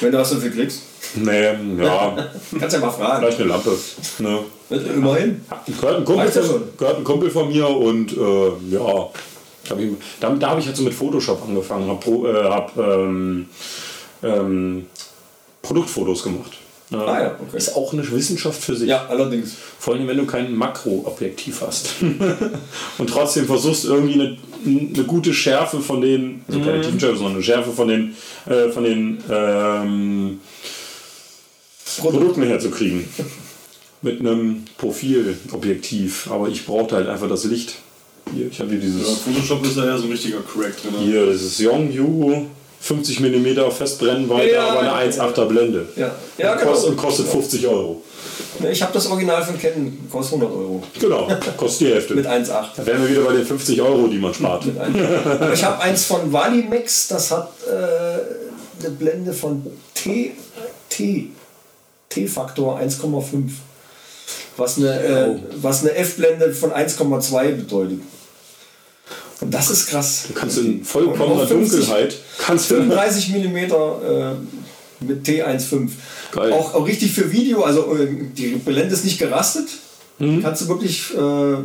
Wenn 0.00 0.10
du 0.12 0.18
was 0.18 0.30
dafür 0.30 0.50
kriegst, 0.50 0.80
Nee, 1.14 1.52
ja, 1.78 2.16
kannst 2.58 2.74
ja 2.74 2.80
mal 2.80 2.90
fragen. 2.90 3.20
vielleicht 3.20 3.40
eine 3.40 3.48
Lampe. 3.50 3.76
Ne? 4.18 4.38
Immerhin. 4.70 5.44
Gehört 5.66 5.98
ein, 5.98 6.04
Kumpel 6.04 6.30
von, 6.30 6.62
gehört 6.78 6.98
ein 6.98 7.04
Kumpel 7.04 7.30
von 7.30 7.48
mir 7.48 7.68
und 7.68 8.16
äh, 8.16 8.48
ja, 8.70 9.10
hab 9.68 9.78
ich, 9.78 9.90
da, 10.20 10.30
da 10.30 10.50
habe 10.50 10.60
ich 10.60 10.66
halt 10.66 10.76
so 10.76 10.82
mit 10.82 10.94
Photoshop 10.94 11.42
angefangen, 11.46 11.88
habe 11.88 12.28
äh, 12.28 12.44
hab, 12.48 12.76
ähm, 12.78 13.46
ähm, 14.22 14.86
Produktfotos 15.60 16.22
gemacht. 16.22 16.52
Ja, 16.92 17.04
Ah 17.06 17.22
ja, 17.22 17.36
okay. 17.40 17.56
Ist 17.56 17.74
auch 17.74 17.92
eine 17.92 18.08
Wissenschaft 18.10 18.62
für 18.62 18.76
sich. 18.76 18.88
Ja, 18.88 19.06
allerdings. 19.08 19.54
Vor 19.78 19.94
allem, 19.94 20.06
wenn 20.08 20.18
du 20.18 20.26
kein 20.26 20.54
Makroobjektiv 20.54 21.62
hast. 21.62 21.94
und 22.98 23.10
trotzdem 23.10 23.46
versuchst 23.46 23.84
irgendwie 23.84 24.14
eine, 24.14 24.36
eine 24.64 25.04
gute 25.04 25.32
Schärfe 25.32 25.80
von 25.80 26.00
den, 26.00 26.42
also 26.46 26.60
keine 26.60 26.80
Tiefenschärfe, 26.82 27.16
sondern 27.16 27.34
eine 27.34 27.42
Schärfe 27.42 27.72
von 27.72 27.88
den, 27.88 28.14
äh, 28.46 28.68
von 28.68 28.84
den 28.84 29.18
ähm, 29.30 30.40
Produkten 31.98 32.42
herzukriegen. 32.42 33.04
Mit 34.02 34.20
einem 34.20 34.64
Profilobjektiv. 34.78 36.28
Aber 36.30 36.48
ich 36.48 36.66
brauchte 36.66 36.96
halt 36.96 37.08
einfach 37.08 37.28
das 37.28 37.44
Licht. 37.44 37.76
Hier, 38.34 38.48
ich 38.50 38.58
habe 38.60 38.70
hier 38.70 38.78
Ja, 38.80 38.84
dieses. 38.84 39.18
Photoshop 39.18 39.64
ist 39.64 39.76
da 39.76 39.86
ja 39.86 39.96
so 39.96 40.04
ein 40.04 40.10
richtiger 40.10 40.40
Crack 40.40 40.74
drin. 40.82 40.92
Hier, 41.04 41.26
das 41.26 41.42
ist 41.42 41.58
Yongyu 41.60 42.46
50 42.82 43.20
mm 43.20 43.70
Festbrennweite, 43.70 44.52
Ja, 44.52 44.66
aber 44.66 44.80
eine 44.80 45.14
ja, 45.14 45.22
1,8er 45.22 45.44
Blende. 45.44 45.86
Ja, 45.94 46.10
ja 46.36 46.52
und, 46.52 46.58
genau. 46.58 46.72
kostet, 46.72 46.90
und 46.90 46.96
kostet 46.96 47.28
50 47.28 47.66
Euro. 47.68 48.02
Ich 48.70 48.82
habe 48.82 48.92
das 48.92 49.06
Original 49.06 49.42
von 49.44 49.58
Canon, 49.58 49.98
kostet 50.10 50.40
100 50.40 50.58
Euro. 50.58 50.82
Genau, 50.98 51.28
kostet 51.56 51.88
die 51.88 51.92
Hälfte. 51.92 52.14
Mit 52.14 52.26
1,8. 52.26 52.48
Da 52.76 52.86
wären 52.86 53.02
wir 53.02 53.10
wieder 53.10 53.22
bei 53.22 53.34
den 53.34 53.46
50 53.46 53.80
Euro, 53.80 54.08
die 54.08 54.18
man 54.18 54.34
spart. 54.34 54.66
Mit 54.66 54.80
1,8. 54.80 55.26
Aber 55.26 55.52
ich 55.52 55.64
habe 55.64 55.80
eins 55.80 56.04
von 56.04 56.32
Valimax, 56.32 57.08
das 57.08 57.30
hat 57.30 57.50
äh, 57.68 58.84
eine 58.84 58.90
Blende 58.96 59.32
von 59.32 59.64
T, 59.94 60.32
T, 60.88 61.28
T-Faktor 62.08 62.80
1,5. 62.80 63.50
Was 64.56 64.76
eine, 64.76 65.02
äh, 65.02 65.36
was 65.54 65.82
eine 65.82 65.94
F-Blende 65.94 66.52
von 66.52 66.72
1,2 66.72 67.52
bedeutet. 67.52 68.00
Und 69.42 69.52
das 69.52 69.70
ist 69.70 69.86
krass. 69.88 70.24
Du 70.28 70.34
kannst 70.34 70.58
in 70.58 70.84
vollkommener 70.84 71.32
Und 71.32 71.40
auch 71.42 71.48
50 71.48 71.78
Dunkelheit 71.80 72.14
kannst 72.38 72.70
du 72.70 72.76
35 72.76 73.28
mm 73.30 73.56
äh, 73.56 74.34
mit 75.00 75.26
T1.5. 75.26 75.88
Geil. 76.32 76.52
Auch, 76.52 76.74
auch 76.74 76.86
richtig 76.86 77.12
für 77.12 77.30
Video, 77.32 77.62
also 77.62 77.96
äh, 77.96 78.06
die 78.36 78.48
Blende 78.64 78.94
ist 78.94 79.04
nicht 79.04 79.18
gerastet. 79.18 79.66
Mhm. 80.18 80.42
Kannst 80.42 80.62
du 80.62 80.68
wirklich 80.68 81.12
äh, 81.14 81.56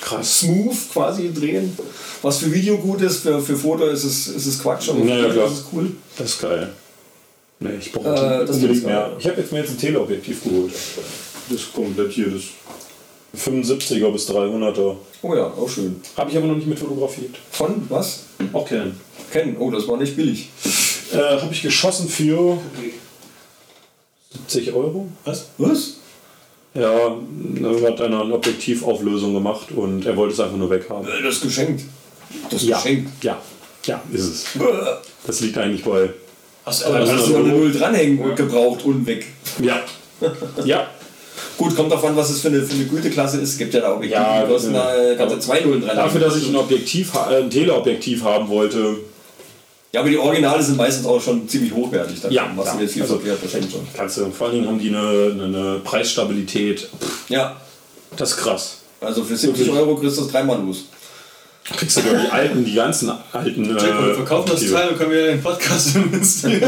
krass. 0.00 0.38
smooth 0.40 0.76
quasi 0.92 1.32
drehen. 1.34 1.76
Was 2.22 2.38
für 2.38 2.52
Video 2.52 2.78
gut 2.78 3.00
ist, 3.02 3.18
für, 3.22 3.40
für 3.40 3.56
Foto 3.56 3.86
ist 3.86 4.04
es, 4.04 4.28
ist 4.28 4.46
es 4.46 4.62
Quatsch. 4.62 4.88
aber 4.88 5.00
Ja, 5.00 5.04
für 5.04 5.10
ja, 5.10 5.18
Video 5.18 5.32
klar. 5.32 5.46
ist 5.46 5.52
es 5.58 5.64
cool. 5.72 5.90
Das 6.16 6.30
ist 6.30 6.40
geil. 6.40 6.72
Nee, 7.60 7.70
ich 7.80 7.90
brauche 7.92 8.08
Äh, 8.08 8.46
das 8.46 8.50
unbedingt 8.56 8.76
ist 8.78 8.84
geil. 8.84 8.92
mehr. 8.92 9.16
Ich 9.18 9.26
habe 9.26 9.40
jetzt 9.40 9.52
mir 9.52 9.58
jetzt 9.58 9.70
ein 9.70 9.78
Teleobjektiv 9.78 10.44
geholt. 10.44 10.72
Das 11.50 11.72
komplett 11.72 12.12
hier, 12.12 12.28
das 12.30 12.42
75er 13.36 14.10
bis 14.10 14.28
300er. 14.30 14.96
Oh 15.22 15.34
ja, 15.34 15.46
auch 15.46 15.68
schön. 15.68 16.00
Habe 16.16 16.30
ich 16.30 16.36
aber 16.36 16.46
noch 16.46 16.56
nicht 16.56 16.66
mit 16.66 16.78
fotografiert. 16.78 17.36
Von 17.50 17.82
was? 17.88 18.24
Auch 18.52 18.66
kennen. 18.66 18.98
Kennen. 19.30 19.56
Oh, 19.58 19.70
das 19.70 19.86
war 19.86 19.96
nicht 19.98 20.16
billig. 20.16 20.48
Äh, 21.12 21.16
habe 21.40 21.52
ich 21.52 21.62
geschossen 21.62 22.08
für 22.08 22.58
70 24.32 24.72
Euro. 24.72 25.08
Was? 25.24 25.46
Was? 25.58 25.94
Ja, 26.74 26.90
da 27.60 27.86
hat 27.86 28.00
einer 28.00 28.22
eine 28.22 28.34
Objektivauflösung 28.34 29.34
gemacht 29.34 29.72
und 29.72 30.04
er 30.06 30.16
wollte 30.16 30.34
es 30.34 30.40
einfach 30.40 30.56
nur 30.56 30.70
weghaben. 30.70 31.06
Äh, 31.08 31.22
Das 31.22 31.36
ist 31.36 31.42
geschenkt. 31.42 31.82
Das 32.50 32.62
ist 32.62 32.68
Ja, 32.68 32.76
geschenkt. 32.76 33.24
ja, 33.24 33.40
ja, 33.86 34.02
ist 34.12 34.20
es. 34.24 34.44
Das 35.26 35.40
liegt 35.40 35.56
eigentlich 35.58 35.82
bei. 35.84 36.10
Hast 36.64 36.84
Da 36.84 36.90
du 37.04 37.36
eine 37.36 37.48
Null 37.48 37.72
dranhängen 37.72 38.18
und 38.20 38.36
gebraucht 38.36 38.84
und 38.84 39.06
weg. 39.06 39.26
Ja. 39.60 39.80
Ja, 40.64 40.86
Gut, 41.58 41.74
kommt 41.76 41.90
davon, 41.92 42.16
was 42.16 42.30
es 42.30 42.40
für 42.40 42.48
eine, 42.48 42.62
für 42.62 42.72
eine 42.74 42.84
Güteklasse 42.84 43.38
ist. 43.40 43.50
Es 43.50 43.58
gibt 43.58 43.74
ja 43.74 43.80
da 43.80 43.92
Objektive, 43.94 44.20
Ja, 44.22 44.42
die 44.44 44.50
kosten 44.52 44.74
ja. 44.74 44.90
da, 44.94 45.14
kannst 45.16 45.34
du 45.34 45.40
zwei 45.40 45.60
Nullen 45.60 45.82
dran 45.82 45.96
dafür, 45.96 46.20
dass 46.20 46.36
ich 46.36 46.48
ein 46.48 46.56
Objektiv, 46.56 47.12
äh, 47.14 47.36
ein 47.42 47.50
Teleobjektiv 47.50 48.22
haben 48.24 48.48
wollte, 48.48 48.96
Ja, 49.92 50.00
aber 50.00 50.10
die 50.10 50.18
Originale 50.18 50.62
sind 50.62 50.76
meistens 50.76 51.04
auch 51.06 51.20
schon 51.20 51.48
ziemlich 51.48 51.72
hochwertig. 51.74 52.20
Dann 52.20 52.30
Ja, 52.30 52.50
was 52.54 52.66
ja. 52.66 52.74
mir 52.74 52.82
jetzt 52.82 52.92
viel 52.92 53.02
Also- 53.02 53.16
verkehrt, 53.16 53.42
wahrscheinlich 53.42 53.72
schon. 53.72 53.80
kannst 53.94 54.18
du, 54.18 54.30
vor 54.30 54.46
allen 54.46 54.56
Dingen 54.56 54.68
haben 54.68 54.78
die 54.78 54.88
eine, 54.88 55.42
eine, 55.44 55.80
Preisstabilität. 55.82 56.88
Ja, 57.28 57.56
das 58.16 58.30
ist 58.32 58.36
krass. 58.38 58.76
also 59.00 59.24
für 59.24 59.36
70 59.36 59.70
Euro 59.70 59.96
kriegst 59.96 60.16
du 60.18 60.22
das 60.22 60.30
dreimal 60.30 60.60
los. 60.64 60.84
Kriegst 61.76 61.98
du 61.98 62.00
sogar 62.00 62.22
die 62.22 62.28
alten, 62.30 62.64
die 62.64 62.74
ganzen 62.74 63.10
alten. 63.32 63.64
Jack, 63.64 63.82
wir 63.82 64.10
Äh, 64.10 64.14
verkaufen 64.14 64.50
das. 64.52 64.70
Teil 64.70 64.88
und 64.88 64.98
können 64.98 65.10
wir 65.10 65.26
den 65.26 65.42
Podcast 65.42 65.94
investieren. 65.96 66.62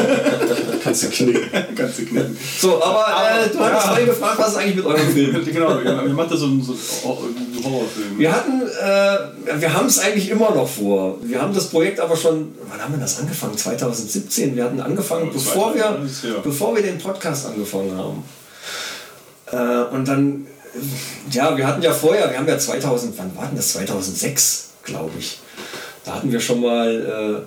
Kannst 0.84 1.03
du 1.05 1.09
knicken. 1.09 1.42
Kannst 1.74 1.98
du 1.98 2.05
knicken. 2.05 2.36
So, 2.61 2.82
aber, 2.82 3.07
äh, 3.07 3.48
du 3.48 3.59
hattest 3.61 3.86
ja. 3.86 3.88
vorhin 3.88 4.07
gefragt, 4.07 4.38
was 4.38 4.48
ist 4.48 4.57
eigentlich 4.57 4.76
mit 4.76 4.84
eurem 4.84 5.09
Film? 5.11 5.44
genau, 5.53 5.78
wir 5.78 5.84
wir 5.84 6.12
machen 6.12 6.28
da 6.30 6.36
so 6.36 6.44
einen, 6.46 6.62
so 6.62 6.72
einen 6.72 7.64
Horrorfilm. 7.64 8.18
Wir 8.18 8.32
hatten, 8.32 8.62
äh, 8.62 9.61
wir 9.61 9.72
haben 9.72 9.86
es 9.86 9.98
eigentlich 9.98 10.28
immer 10.28 10.55
noch 10.55 10.68
vor. 10.68 11.16
Wir 11.22 11.40
haben 11.40 11.55
das 11.55 11.68
Projekt 11.68 11.98
aber 11.98 12.16
schon, 12.16 12.53
wann 12.68 12.80
haben 12.82 12.92
wir 12.94 13.01
das 13.01 13.18
angefangen? 13.20 13.57
2017. 13.57 14.55
Wir 14.55 14.64
hatten 14.64 14.80
angefangen, 14.80 15.26
Ja, 15.26 15.32
bevor, 15.32 15.74
wir, 15.74 15.82
2019, 15.82 16.30
ja. 16.30 16.36
bevor 16.42 16.74
wir 16.76 16.82
den 16.82 16.98
Podcast 16.98 17.46
angefangen 17.46 17.96
haben. 17.96 18.22
Äh, 19.51 19.94
und 19.94 20.07
dann, 20.07 20.46
äh, 20.74 21.34
ja, 21.34 21.57
wir 21.57 21.66
hatten 21.66 21.82
ja 21.82 21.92
vorher, 21.92 22.30
wir 22.30 22.38
haben 22.38 22.46
ja 22.48 22.59
2000, 22.59 23.16
wann 23.18 23.34
war 23.36 23.46
denn 23.46 23.57
das? 23.57 23.72
2006, 23.72 24.70
glaube 24.91 25.11
ich. 25.18 25.38
Da 26.05 26.14
hatten 26.16 26.30
wir 26.32 26.41
schon 26.41 26.61
mal, 26.61 27.45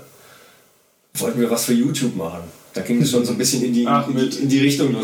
äh, 1.16 1.20
wollten 1.20 1.39
wir 1.39 1.50
was 1.50 1.66
für 1.66 1.74
YouTube 1.74 2.16
machen. 2.16 2.41
Da 2.74 2.82
ging 2.82 3.02
es 3.02 3.12
schon 3.12 3.24
so 3.24 3.34
ein 3.34 3.38
bisschen 3.38 3.64
in 3.64 3.74
die, 3.74 3.86
Ach, 3.88 4.08
in, 4.08 4.18
die, 4.18 4.38
in 4.38 4.50
die 4.50 4.60
Richtung. 4.60 4.91
mit- 4.91 5.02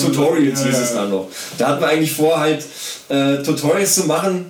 Tutorials 0.00 0.60
Ja, 0.60 0.66
hieß 0.66 0.78
es 0.78 0.90
ja. 0.90 0.96
dann 1.02 1.10
noch. 1.10 1.28
Da 1.58 1.68
hatten 1.68 1.80
wir 1.80 1.88
eigentlich 1.88 2.12
vor, 2.12 2.38
halt 2.38 2.64
äh, 3.08 3.42
Tutorials 3.42 3.94
zu 3.94 4.04
machen, 4.06 4.46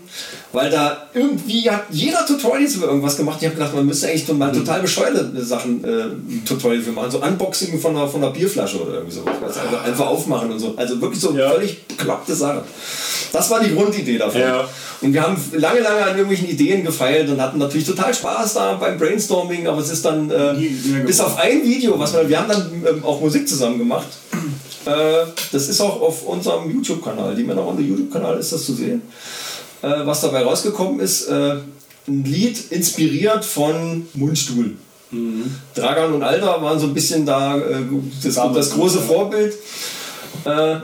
weil 0.53 0.70
da 0.70 1.07
irgendwie 1.14 1.70
hat 1.70 1.84
jeder 1.90 2.26
Tutorials 2.26 2.74
über 2.74 2.86
irgendwas 2.86 3.16
gemacht. 3.16 3.38
Ich 3.40 3.46
habe 3.46 3.57
gedacht, 3.57 3.74
man 3.74 3.86
müsste 3.86 4.09
eigentlich 4.09 4.26
mal 4.32 4.51
total 4.53 4.80
bescheuerte 4.80 5.30
Sachen 5.44 5.84
äh, 5.84 6.46
Tutorial 6.46 6.82
für 6.82 6.92
machen. 6.92 7.11
So 7.11 7.22
Unboxing 7.22 7.78
von 7.80 7.96
einer, 7.96 8.09
von 8.09 8.22
einer 8.22 8.32
Bierflasche 8.32 8.82
oder 8.82 8.94
irgendwie 8.94 9.14
so. 9.14 9.24
Also 9.24 9.61
einfach 9.84 10.07
aufmachen 10.07 10.51
und 10.51 10.59
so. 10.59 10.74
Also 10.76 11.01
wirklich 11.01 11.20
so 11.20 11.36
Ja. 11.36 11.51
völlig 11.51 11.86
bekloppte 11.86 12.34
Sache. 12.34 12.62
Das 13.32 13.48
war 13.51 13.61
die 13.61 13.72
Grundidee 13.74 14.18
davon. 14.18 14.40
Ja. 14.40 14.68
Und 15.03 15.14
wir 15.14 15.22
haben 15.22 15.36
lange, 15.53 15.80
lange 15.80 16.03
an 16.03 16.11
irgendwelchen 16.11 16.48
Ideen 16.48 16.84
gefeilt 16.84 17.30
und 17.30 17.40
hatten 17.40 17.59
natürlich 17.59 17.86
total 17.86 18.12
Spaß 18.12 18.55
da 18.55 18.74
beim 18.74 18.98
Brainstorming, 18.98 19.66
aber 19.66 19.80
es 19.80 19.90
ist 19.90 20.05
dann 20.05 20.30
äh, 20.30 20.55
bis 21.07 21.20
auf 21.20 21.38
ein 21.38 21.64
Video, 21.64 21.98
was 21.98 22.12
wir, 22.12 22.28
wir 22.28 22.38
haben 22.38 22.48
dann 22.48 22.84
ähm, 22.86 23.05
auch 23.05 23.20
Musik 23.20 23.48
zusammen 23.48 23.78
gemacht. 23.78 24.09
Äh, 24.84 25.26
das 25.53 25.68
ist 25.68 25.80
auch 25.80 26.01
auf 26.01 26.26
unserem 26.26 26.70
YouTube-Kanal, 26.70 27.34
die 27.34 27.44
Männerrunde 27.44 27.82
YouTube-Kanal 27.82 28.38
ist 28.38 28.53
das 28.53 28.64
zu 28.64 28.74
sehen. 28.74 29.01
Äh, 29.82 30.06
was 30.06 30.20
dabei 30.20 30.42
rausgekommen 30.42 31.00
ist, 31.00 31.28
äh, 31.28 31.56
ein 32.06 32.24
Lied 32.24 32.70
inspiriert 32.70 33.44
von 33.44 34.06
Mundstuhl. 34.14 34.76
Dragan 35.74 36.14
und 36.14 36.22
Alter 36.22 36.62
waren 36.62 36.78
so 36.78 36.86
ein 36.86 36.94
bisschen 36.94 37.26
da 37.26 37.58
äh, 37.58 37.82
das, 38.22 38.34
das 38.34 38.70
große 38.70 39.00
Vorbild. 39.00 39.54
Äh, 40.44 40.76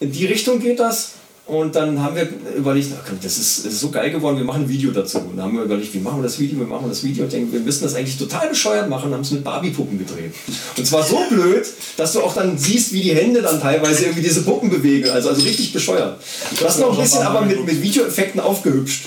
in 0.00 0.12
die 0.12 0.26
Richtung 0.26 0.60
geht 0.60 0.80
das. 0.80 1.12
Und 1.50 1.74
dann 1.74 2.00
haben 2.00 2.14
wir 2.14 2.28
überlegt, 2.56 2.90
komm, 3.08 3.18
das 3.20 3.36
ist, 3.36 3.66
das 3.66 3.72
ist 3.72 3.80
so 3.80 3.90
geil 3.90 4.12
geworden, 4.12 4.36
wir 4.36 4.44
machen 4.44 4.62
ein 4.62 4.68
Video 4.68 4.92
dazu. 4.92 5.18
Und 5.18 5.36
dann 5.36 5.46
haben 5.46 5.56
wir 5.56 5.64
überlegt, 5.64 5.92
wie 5.94 5.98
machen 5.98 6.18
wir 6.20 6.22
das 6.22 6.38
Video, 6.38 6.60
wir 6.60 6.66
machen 6.66 6.88
das 6.88 7.02
Video. 7.02 7.24
Und 7.24 7.32
denken, 7.32 7.52
wir 7.52 7.58
müssen 7.58 7.82
das 7.82 7.96
eigentlich 7.96 8.16
total 8.16 8.48
bescheuert 8.50 8.88
machen, 8.88 9.12
haben 9.12 9.22
es 9.22 9.32
mit 9.32 9.42
Barbie-Puppen 9.42 9.98
gedreht. 9.98 10.32
Und 10.76 10.86
zwar 10.86 11.02
so 11.02 11.18
blöd, 11.28 11.66
dass 11.96 12.12
du 12.12 12.20
auch 12.20 12.34
dann 12.34 12.56
siehst, 12.56 12.92
wie 12.92 13.02
die 13.02 13.16
Hände 13.16 13.42
dann 13.42 13.60
teilweise 13.60 14.04
irgendwie 14.04 14.22
diese 14.22 14.42
Puppen 14.42 14.70
bewegen. 14.70 15.10
Also, 15.10 15.30
also 15.30 15.42
richtig 15.42 15.72
bescheuert. 15.72 16.20
Das 16.60 16.78
noch 16.78 16.96
ein 16.96 17.02
bisschen 17.02 17.22
aber 17.22 17.40
mit, 17.40 17.66
mit 17.66 17.82
Videoeffekten 17.82 18.38
aufgehübscht. 18.40 19.06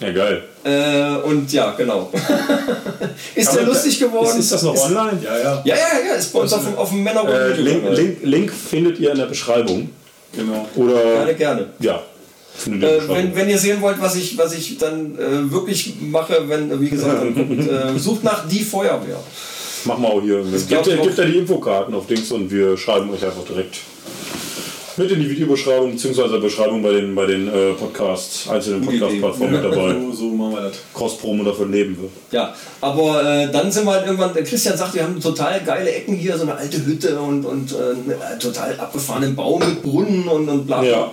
Ja, 0.00 0.12
geil. 0.12 0.44
Äh, 0.64 1.16
und 1.28 1.52
ja, 1.52 1.72
genau. 1.72 2.10
ist 3.34 3.52
sehr 3.52 3.64
lustig 3.64 3.98
geworden. 3.98 4.30
Ist, 4.38 4.46
ist 4.46 4.52
das 4.52 4.62
noch 4.62 4.74
Ist- 4.74 4.82
online? 4.84 5.18
Ja, 5.22 5.36
ja, 5.38 5.62
Ja, 5.64 5.74
ja, 5.74 6.08
ja, 6.08 6.14
ist 6.14 6.32
bei 6.32 6.38
uns 6.38 6.52
auf 6.54 6.64
dem, 6.64 6.74
auf 6.76 6.88
dem 6.88 7.02
Männer- 7.02 7.24
und 7.24 7.30
Äh, 7.30 7.52
Link. 7.60 7.82
Link, 7.90 8.16
Link 8.22 8.52
findet 8.52 8.98
ihr 8.98 9.10
in 9.12 9.18
der 9.18 9.26
Beschreibung. 9.26 9.90
Genau. 10.34 10.68
Oder 10.76 11.02
Gerne, 11.02 11.34
gerne. 11.34 11.66
ja, 11.80 12.02
Äh, 12.66 13.08
wenn, 13.08 13.34
wenn 13.36 13.48
ihr 13.48 13.58
sehen 13.58 13.80
wollt, 13.82 14.00
was 14.00 14.16
ich, 14.16 14.36
was 14.38 14.54
ich 14.54 14.78
dann 14.78 15.18
äh, 15.18 15.50
wirklich 15.52 15.94
mache, 16.00 16.42
wenn, 16.48 16.80
wie 16.80 16.88
gesagt, 16.88 17.22
dann 17.22 17.68
äh, 17.68 17.98
sucht 17.98 18.24
nach 18.24 18.48
die 18.48 18.62
Feuerwehr. 18.62 19.20
Machen 19.84 20.02
wir 20.02 20.08
auch 20.08 20.22
hier. 20.22 20.42
Gibt 20.42 20.72
auch. 20.88 21.02
gibt 21.02 21.18
ja 21.18 21.24
die 21.24 21.38
Infokarten 21.38 21.94
auf 21.94 22.06
Dings 22.06 22.32
und 22.32 22.50
wir 22.50 22.76
schreiben 22.76 23.10
euch 23.10 23.24
einfach 23.24 23.44
direkt 23.44 23.76
mit 24.98 25.10
in 25.10 25.20
die 25.20 25.30
Videobeschreibung 25.30 25.92
bzw. 25.92 26.38
Beschreibung 26.38 26.82
bei 26.82 26.92
den, 26.92 27.14
bei 27.14 27.26
den 27.26 27.48
äh, 27.48 27.72
Podcasts, 27.72 28.48
einzelnen. 28.48 28.84
Podcast-Plattformen 28.84 29.52
mit 29.52 29.64
dabei. 29.64 29.96
So, 30.06 30.12
so 30.12 30.24
machen 30.30 30.52
wir 30.54 30.60
das. 30.62 30.76
Cross-Promo 30.94 31.44
davon 31.44 31.70
leben 31.70 31.96
wir. 32.00 32.08
Ja, 32.30 32.54
aber 32.80 33.22
äh, 33.24 33.50
dann 33.50 33.70
sind 33.70 33.84
wir 33.84 33.92
halt 33.92 34.06
irgendwann, 34.06 34.32
der 34.32 34.44
Christian 34.44 34.76
sagt, 34.76 34.94
wir 34.94 35.02
haben 35.02 35.20
total 35.20 35.62
geile 35.64 35.90
Ecken 35.90 36.14
hier, 36.14 36.36
so 36.36 36.42
eine 36.42 36.54
alte 36.54 36.84
Hütte 36.84 37.18
und, 37.18 37.44
und 37.44 37.72
äh, 37.72 37.76
einen 38.30 38.40
total 38.40 38.78
abgefahrenen 38.78 39.34
Baum 39.34 39.60
mit 39.60 39.82
Brunnen 39.82 40.28
und, 40.28 40.48
und 40.48 40.66
bla 40.66 40.80
bla. 40.80 40.88
Ja. 40.88 41.12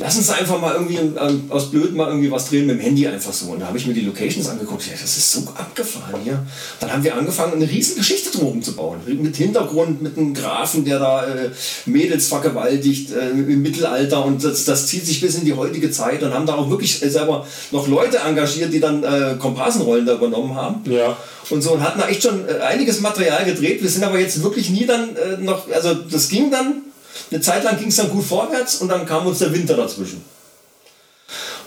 Lass 0.00 0.16
uns 0.16 0.30
einfach 0.30 0.60
mal 0.60 0.74
irgendwie 0.74 0.96
ähm, 0.96 1.44
aus 1.50 1.70
Blöd 1.70 1.94
mal 1.94 2.08
irgendwie 2.08 2.30
was 2.30 2.48
drehen 2.48 2.66
mit 2.66 2.76
dem 2.76 2.80
Handy 2.80 3.06
einfach 3.06 3.32
so. 3.32 3.52
Und 3.52 3.60
da 3.60 3.66
habe 3.66 3.78
ich 3.78 3.86
mir 3.86 3.94
die 3.94 4.02
Locations 4.02 4.48
angeguckt, 4.48 4.86
ja, 4.86 4.92
das 4.92 5.16
ist 5.16 5.32
so 5.32 5.40
abgefahren 5.54 6.20
hier. 6.24 6.44
Dann 6.80 6.92
haben 6.92 7.04
wir 7.04 7.14
angefangen, 7.16 7.54
eine 7.54 7.68
riesige 7.68 7.98
Geschichte 7.98 8.30
drumherum 8.36 8.62
zu 8.62 8.74
bauen. 8.74 8.98
Mit 9.06 9.36
Hintergrund, 9.36 10.02
mit 10.02 10.16
einem 10.18 10.34
Grafen, 10.34 10.84
der 10.84 10.98
da 10.98 11.26
äh, 11.26 11.50
Mädels 11.86 12.26
vergewaltigt 12.28 13.13
äh, 13.14 13.30
im 13.30 13.62
Mittelalter 13.62 14.24
und 14.24 14.42
das, 14.44 14.64
das 14.64 14.86
zieht 14.86 15.06
sich 15.06 15.20
bis 15.20 15.34
in 15.36 15.44
die 15.44 15.54
heutige 15.54 15.90
Zeit 15.90 16.22
und 16.22 16.34
haben 16.34 16.46
da 16.46 16.54
auch 16.54 16.68
wirklich 16.70 17.02
äh, 17.02 17.08
selber 17.08 17.46
noch 17.70 17.86
Leute 17.88 18.18
engagiert, 18.18 18.72
die 18.72 18.80
dann 18.80 19.02
äh, 19.04 19.36
Komparsenrollen 19.38 20.04
da 20.06 20.14
übernommen 20.14 20.54
haben 20.54 20.82
Ja. 20.90 21.16
und 21.50 21.62
so 21.62 21.72
und 21.72 21.82
hatten 21.82 22.00
da 22.00 22.08
echt 22.08 22.22
schon 22.22 22.48
äh, 22.48 22.60
einiges 22.60 23.00
Material 23.00 23.44
gedreht. 23.44 23.82
Wir 23.82 23.88
sind 23.90 24.04
aber 24.04 24.18
jetzt 24.18 24.42
wirklich 24.42 24.70
nie 24.70 24.86
dann 24.86 25.10
äh, 25.16 25.40
noch, 25.42 25.70
also 25.72 25.94
das 25.94 26.28
ging 26.28 26.50
dann, 26.50 26.82
eine 27.30 27.40
Zeit 27.40 27.64
lang 27.64 27.78
ging 27.78 27.88
es 27.88 27.96
dann 27.96 28.10
gut 28.10 28.24
vorwärts 28.24 28.76
und 28.76 28.88
dann 28.88 29.06
kam 29.06 29.26
uns 29.26 29.38
der 29.38 29.52
Winter 29.52 29.74
dazwischen. 29.76 30.22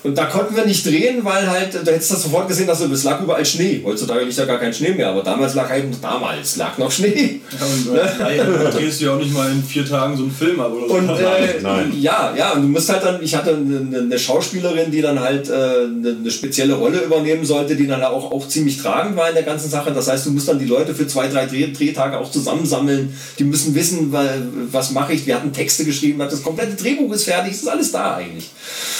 Und 0.03 0.17
da 0.17 0.25
konnten 0.25 0.55
wir 0.55 0.65
nicht 0.65 0.85
drehen, 0.85 1.23
weil 1.23 1.49
halt, 1.49 1.73
da 1.73 1.91
hättest 1.91 2.11
du 2.11 2.15
sofort 2.15 2.47
gesehen, 2.47 2.67
dass 2.67 2.79
es 2.79 3.03
lag 3.03 3.21
überall 3.21 3.45
Schnee. 3.45 3.81
Heutzutage 3.83 4.23
liegt 4.23 4.37
ja 4.37 4.45
gar 4.45 4.59
kein 4.59 4.73
Schnee 4.73 4.91
mehr, 4.91 5.09
aber 5.09 5.23
damals 5.23 5.55
lag 5.55 5.69
halt, 5.69 5.85
damals 6.01 6.55
lag 6.57 6.77
noch 6.77 6.91
Schnee. 6.91 7.41
Ja, 7.59 7.65
und 7.65 7.97
äh, 7.97 8.45
du 8.45 8.77
drehst 8.77 9.01
ja 9.01 9.13
auch 9.13 9.17
nicht 9.17 9.33
mal 9.33 9.51
in 9.51 9.63
vier 9.63 9.85
Tagen 9.85 10.15
so 10.15 10.23
einen 10.23 10.31
Film 10.31 10.59
ab 10.59 10.71
oder 10.71 10.87
so. 10.87 10.93
Und 10.93 11.09
äh, 11.09 11.61
nein. 11.61 11.93
ja, 11.99 12.33
ja, 12.37 12.51
und 12.53 12.61
du 12.61 12.67
musst 12.67 12.89
halt 12.89 13.03
dann, 13.03 13.21
ich 13.21 13.35
hatte 13.35 13.55
eine, 13.55 13.97
eine 13.99 14.19
Schauspielerin, 14.19 14.91
die 14.91 15.01
dann 15.01 15.19
halt 15.19 15.49
äh, 15.49 15.53
eine, 15.53 16.17
eine 16.19 16.31
spezielle 16.31 16.75
Rolle 16.75 16.99
übernehmen 16.99 17.45
sollte, 17.45 17.75
die 17.75 17.87
dann 17.87 18.03
auch, 18.03 18.31
auch 18.31 18.47
ziemlich 18.47 18.77
tragend 18.77 19.15
war 19.15 19.29
in 19.29 19.35
der 19.35 19.43
ganzen 19.43 19.69
Sache. 19.69 19.91
Das 19.91 20.07
heißt, 20.07 20.25
du 20.25 20.31
musst 20.31 20.47
dann 20.47 20.59
die 20.59 20.65
Leute 20.65 20.93
für 20.93 21.07
zwei, 21.07 21.27
drei 21.27 21.47
Dreh, 21.47 21.71
Drehtage 21.71 22.19
auch 22.19 22.29
zusammensammeln. 22.29 23.13
Die 23.39 23.43
müssen 23.43 23.73
wissen, 23.73 24.11
weil, 24.11 24.47
was 24.71 24.91
mache 24.91 25.13
ich. 25.13 25.25
Wir 25.25 25.35
hatten 25.35 25.51
Texte 25.51 25.85
geschrieben, 25.85 26.19
das 26.19 26.43
komplette 26.43 26.75
Drehbuch 26.75 27.11
ist 27.13 27.23
fertig, 27.23 27.53
es 27.53 27.63
ist 27.63 27.67
alles 27.67 27.91
da 27.91 28.15
eigentlich. 28.15 28.49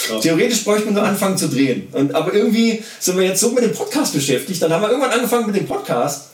Krass. 0.06 0.22
Theoretisch 0.22 0.64
bräuchte 0.64 0.87
man 0.88 1.02
nur 1.02 1.10
anfangen 1.10 1.36
zu 1.36 1.48
drehen. 1.48 1.88
Und, 1.92 2.14
aber 2.14 2.32
irgendwie 2.34 2.82
sind 3.00 3.16
wir 3.16 3.24
jetzt 3.24 3.40
so 3.40 3.50
mit 3.50 3.64
dem 3.64 3.72
Podcast 3.72 4.12
beschäftigt. 4.14 4.60
Dann 4.62 4.72
haben 4.72 4.82
wir 4.82 4.90
irgendwann 4.90 5.12
angefangen 5.12 5.46
mit 5.46 5.56
dem 5.56 5.66
Podcast 5.66 6.24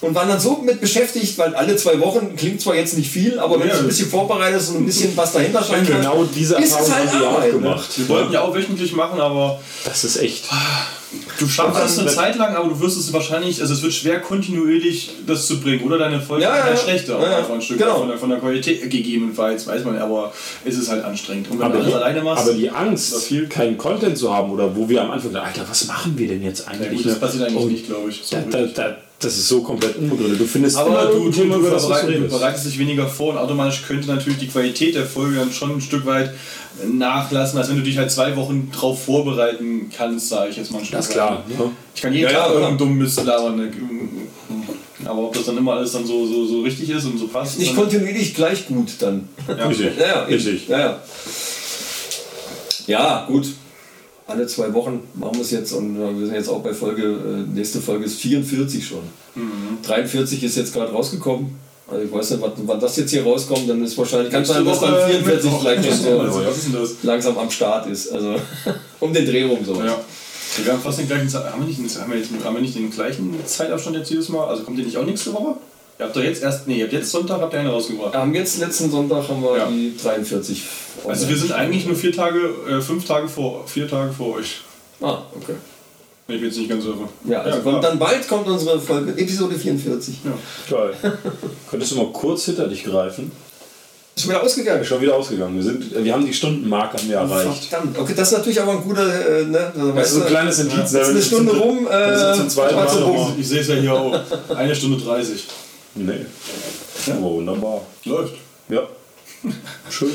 und 0.00 0.14
waren 0.14 0.28
dann 0.28 0.38
so 0.40 0.58
mit 0.64 0.80
beschäftigt, 0.80 1.36
weil 1.38 1.54
alle 1.56 1.74
zwei 1.76 1.98
Wochen 2.00 2.36
klingt 2.36 2.60
zwar 2.60 2.76
jetzt 2.76 2.96
nicht 2.96 3.10
viel, 3.10 3.38
aber 3.40 3.58
wenn 3.58 3.66
Ja. 3.68 3.74
du 3.74 3.80
ein 3.80 3.88
bisschen 3.88 4.08
vorbereitet 4.08 4.60
ist 4.60 4.68
und 4.70 4.76
ein 4.82 4.86
bisschen 4.86 5.16
was 5.16 5.32
dahinter 5.32 5.62
steht, 5.62 5.86
Genau 5.86 6.24
diese 6.24 6.54
ist 6.56 6.66
es 6.66 6.70
Erfahrung 6.88 6.94
halt 6.94 7.10
haben 7.12 7.20
wir 7.20 7.28
auch 7.28 7.34
Arbeit, 7.34 7.52
ne? 7.54 7.58
gemacht. 7.58 7.88
wir 7.96 8.08
wollten 8.08 8.32
ja 8.32 8.40
auch 8.42 8.54
wöchentlich 8.54 8.92
machen, 8.92 9.20
aber 9.20 9.58
Das 9.84 10.04
ist 10.04 10.16
echt. 10.18 10.44
Du 11.38 11.48
schaffst 11.48 11.82
es 11.84 11.98
eine 11.98 12.08
Zeit 12.08 12.36
lang, 12.36 12.54
aber 12.54 12.68
du 12.68 12.80
wirst 12.80 12.98
es 12.98 13.12
wahrscheinlich, 13.12 13.60
also 13.60 13.72
es 13.74 13.82
wird 13.82 13.92
schwer 13.92 14.20
kontinuierlich 14.20 15.10
das 15.26 15.46
zu 15.46 15.60
bringen. 15.60 15.82
Oder 15.84 15.98
deine 15.98 16.20
Folge 16.20 16.44
Ja, 16.44 16.50
ist 16.50 16.56
ja, 16.58 16.64
halt 16.64 16.76
ja. 16.76 16.82
schlechter, 16.82 17.20
Ja, 17.20 17.30
ja. 17.40 17.48
ein 17.54 17.62
Stück 17.62 17.78
Genau. 17.78 17.98
von, 18.00 18.08
der, 18.08 18.18
von 18.18 18.30
der 18.30 18.38
Qualität 18.38 18.82
gegebenenfalls, 18.90 19.66
weiß 19.66 19.84
man, 19.84 19.96
aber 19.98 20.32
es 20.64 20.76
ist 20.76 20.88
halt 20.90 21.04
anstrengend. 21.04 21.50
Und 21.50 21.58
wenn 21.58 21.66
Aber 21.66 21.78
du 21.78 21.84
die, 21.86 21.94
alleine 21.94 22.22
machst, 22.22 22.44
aber 22.44 22.54
die 22.56 22.66
Das 22.66 22.74
Angst, 22.76 23.24
viel. 23.24 23.46
keinen 23.48 23.78
Content 23.78 24.16
zu 24.18 24.32
haben 24.34 24.50
oder 24.50 24.74
wo 24.76 24.88
wir 24.88 25.02
am 25.02 25.10
Anfang 25.10 25.32
dachten, 25.32 25.46
Alter, 25.58 25.70
was 25.70 25.86
machen 25.86 26.16
wir 26.18 26.28
denn 26.28 26.42
jetzt 26.42 26.66
ja, 26.66 26.72
eigentlich? 26.72 26.96
gut, 26.98 27.06
das 27.06 27.14
ne? 27.14 27.20
passiert 27.20 27.44
eigentlich 27.44 27.62
Und 27.64 27.72
nicht, 27.72 27.86
glaube 27.86 28.10
ich. 28.10 28.20
So 28.22 28.36
Da, 28.36 28.58
da, 28.60 28.66
da, 28.66 28.96
das 29.20 29.36
ist 29.36 29.48
so 29.48 29.62
komplett 29.62 29.96
unbegründet. 29.96 30.38
Du 30.40 30.44
findest 30.46 30.76
Aber 30.76 30.90
immer 30.90 31.06
du, 31.12 31.30
du, 31.30 31.44
du, 31.44 31.48
du 31.54 31.60
bereit, 31.62 32.28
bereitest 32.30 32.66
dich 32.66 32.78
weniger 32.78 33.08
vor 33.08 33.32
und 33.32 33.38
automatisch 33.38 33.82
könnte 33.86 34.08
natürlich 34.08 34.38
die 34.38 34.46
Qualität 34.46 34.94
der 34.94 35.06
Folge 35.06 35.36
dann 35.36 35.52
schon 35.52 35.72
ein 35.72 35.80
Stück 35.80 36.06
weit 36.06 36.32
nachlassen, 36.86 37.58
als 37.58 37.68
wenn 37.68 37.76
du 37.78 37.82
dich 37.82 37.98
halt 37.98 38.10
zwei 38.12 38.36
Wochen 38.36 38.70
drauf 38.70 39.04
vorbereiten 39.04 39.90
kannst, 39.96 40.28
sage 40.28 40.50
ich 40.50 40.56
jetzt 40.56 40.70
mal 40.70 40.78
ein 40.78 40.84
Stück 40.84 40.98
Das 40.98 41.06
ist 41.08 41.16
weit. 41.16 41.16
klar. 41.16 41.44
Ne? 41.48 41.70
Ich 41.94 42.00
kann 42.02 42.12
jeden 42.12 42.30
Ja, 42.30 42.36
Tag 42.36 42.46
ja, 42.46 42.52
irgendeinen 42.52 42.78
dummen 42.78 42.98
Mist 42.98 43.24
labern. 43.24 43.56
ne? 43.56 43.70
Aber 45.04 45.22
ob 45.22 45.32
das 45.34 45.46
dann 45.46 45.56
immer 45.56 45.72
alles 45.74 45.92
dann 45.92 46.06
so, 46.06 46.26
so, 46.26 46.46
so 46.46 46.60
richtig 46.62 46.90
ist 46.90 47.04
und 47.04 47.18
so 47.18 47.26
passt. 47.28 47.58
nicht 47.58 47.74
kontinuierlich 47.74 48.34
gleich 48.34 48.66
gut 48.68 48.90
dann. 49.00 49.28
ja. 49.48 49.66
Richtig. 49.66 49.96
Ja, 49.98 50.06
ja. 50.06 50.22
Richtig. 50.24 50.68
Ja, 50.68 50.78
ja. 50.78 51.00
ja, 52.86 53.24
gut. 53.26 53.46
Alle 54.28 54.46
zwei 54.46 54.72
Wochen 54.74 55.00
machen 55.14 55.34
wir 55.34 55.40
es 55.40 55.50
jetzt 55.50 55.72
und 55.72 55.96
äh, 55.96 56.18
wir 56.18 56.26
sind 56.26 56.34
jetzt 56.34 56.48
auch 56.48 56.62
bei 56.62 56.74
Folge, 56.74 57.02
äh, 57.02 57.54
nächste 57.54 57.80
Folge 57.80 58.04
ist 58.04 58.20
44 58.20 58.86
schon. 58.86 59.00
43 59.82 60.44
ist 60.44 60.56
jetzt 60.56 60.74
gerade 60.74 60.92
rausgekommen. 60.92 61.56
Also 61.90 62.04
ich 62.04 62.12
weiß 62.12 62.30
nicht, 62.32 62.42
wann, 62.66 62.78
das 62.78 62.96
jetzt 62.98 63.10
hier 63.10 63.24
rauskommt, 63.24 63.68
dann 63.68 63.82
ist 63.82 63.96
wahrscheinlich, 63.96 64.30
kann 64.30 64.44
sein, 64.44 64.64
dass 64.64 64.80
dann 64.80 65.08
44 65.08 65.50
vielleicht 65.50 65.84
schon 65.86 65.96
so 65.96 66.20
Also, 66.20 66.94
langsam 67.02 67.38
am 67.38 67.50
Start 67.50 67.88
ist. 67.88 68.12
Also 68.12 68.36
um 69.00 69.14
den 69.14 69.24
Dreh 69.24 69.44
rum 69.44 69.64
so. 69.64 69.82
Ja. 69.82 69.98
Wir 70.62 70.72
haben 70.72 70.82
fast 70.82 70.98
den 70.98 71.06
gleichen 71.06 71.28
Zeit. 71.28 71.50
Haben 71.50 71.62
wir, 71.62 71.68
nicht, 71.68 71.98
haben, 71.98 72.10
wir 72.10 72.18
jetzt, 72.18 72.30
haben 72.44 72.54
wir 72.54 72.62
nicht 72.62 72.74
den 72.74 72.90
gleichen 72.90 73.34
Zeitabstand 73.46 73.96
jetzt 73.96 74.10
jedes 74.10 74.28
Mal? 74.28 74.46
Also 74.46 74.64
kommt 74.64 74.78
ihr 74.78 74.84
nicht 74.84 74.96
auch 74.98 75.06
nächste 75.06 75.32
Woche? 75.32 75.56
Ihr 75.98 76.04
habt 76.06 76.14
doch 76.14 76.22
jetzt 76.22 76.42
erst. 76.42 76.68
Nee, 76.68 76.76
ihr 76.78 76.84
habt 76.84 76.92
jetzt 76.92 77.10
Sonntag 77.10 77.40
habt 77.40 77.52
ihr 77.52 77.60
eine 77.60 77.70
rausgebracht. 77.70 78.14
Haben 78.14 78.34
jetzt 78.34 78.58
letzten 78.60 78.90
Sonntag 78.90 79.28
haben 79.28 79.42
wir 79.42 79.56
Ja. 79.58 79.66
die 79.66 79.94
43. 80.00 80.62
Also 81.06 81.28
wir 81.28 81.36
sind 81.36 81.52
eigentlich 81.52 81.86
nur 81.86 81.96
vier 81.96 82.12
Tage, 82.12 82.38
äh, 82.70 82.80
fünf 82.80 83.04
Tage 83.04 83.28
vor, 83.28 83.66
vier 83.66 83.88
Tage 83.88 84.12
vor 84.12 84.36
euch. 84.36 84.60
Ah, 85.00 85.18
okay. 85.34 85.54
Wenn 86.26 86.36
ich 86.36 86.42
mich 86.42 86.50
jetzt 86.50 86.58
nicht 86.58 86.70
ganz 86.70 86.84
irre. 86.84 87.08
Ja, 87.24 87.40
also 87.40 87.60
klar. 87.60 87.72
kommt 87.72 87.84
dann 87.84 87.98
bald 87.98 88.28
kommt 88.28 88.46
unsere 88.46 88.78
Folge, 88.78 89.12
Episode 89.20 89.56
44. 89.56 90.16
Ja. 90.24 90.76
Geil. 90.76 90.94
Könntest 91.70 91.92
du 91.92 91.96
mal 91.96 92.12
kurz 92.12 92.44
hinter 92.44 92.68
dich 92.68 92.84
greifen? 92.84 93.32
Ist 94.14 94.22
schon 94.24 94.30
wieder 94.32 94.42
ausgegangen. 94.42 94.84
Schon 94.84 95.00
wieder 95.00 95.14
ausgegangen. 95.14 95.54
Wir, 95.56 95.62
sind, 95.62 96.04
wir 96.04 96.12
haben 96.12 96.26
die 96.26 96.34
Stundenmarke 96.34 96.98
haben 96.98 97.08
wir 97.08 97.16
erreicht. 97.16 97.64
Verdammt. 97.64 97.98
Okay, 97.98 98.14
das 98.16 98.30
ist 98.32 98.38
natürlich 98.38 98.60
aber 98.60 98.72
ein 98.72 98.82
guter, 98.82 99.04
äh, 99.40 99.44
ne? 99.44 99.72
Also, 99.74 99.92
Das 99.92 100.08
ist 100.08 100.14
so 100.14 100.20
ein 100.22 100.26
kleines 100.26 100.58
Indiz. 100.58 100.76
jetzt 100.92 100.94
eine 100.96 101.22
Stunde 101.22 101.56
rum, 101.56 101.86
äh, 101.86 101.90
wir 101.90 102.18
sind 102.34 102.36
zum 102.36 102.48
zweiten 102.50 102.74
mal. 102.74 103.32
Ich 103.38 103.48
sehe 103.48 103.60
es 103.60 103.68
ja 103.68 103.74
hier 103.76 103.94
auch. 103.94 104.18
Eine 104.54 104.74
Stunde 104.74 105.02
30. 105.02 105.44
Nee. 105.98 106.26
Aber 107.12 107.30
wunderbar. 107.32 107.82
Läuft. 108.04 108.34
Ja. 108.68 108.82
Schön. 109.90 110.10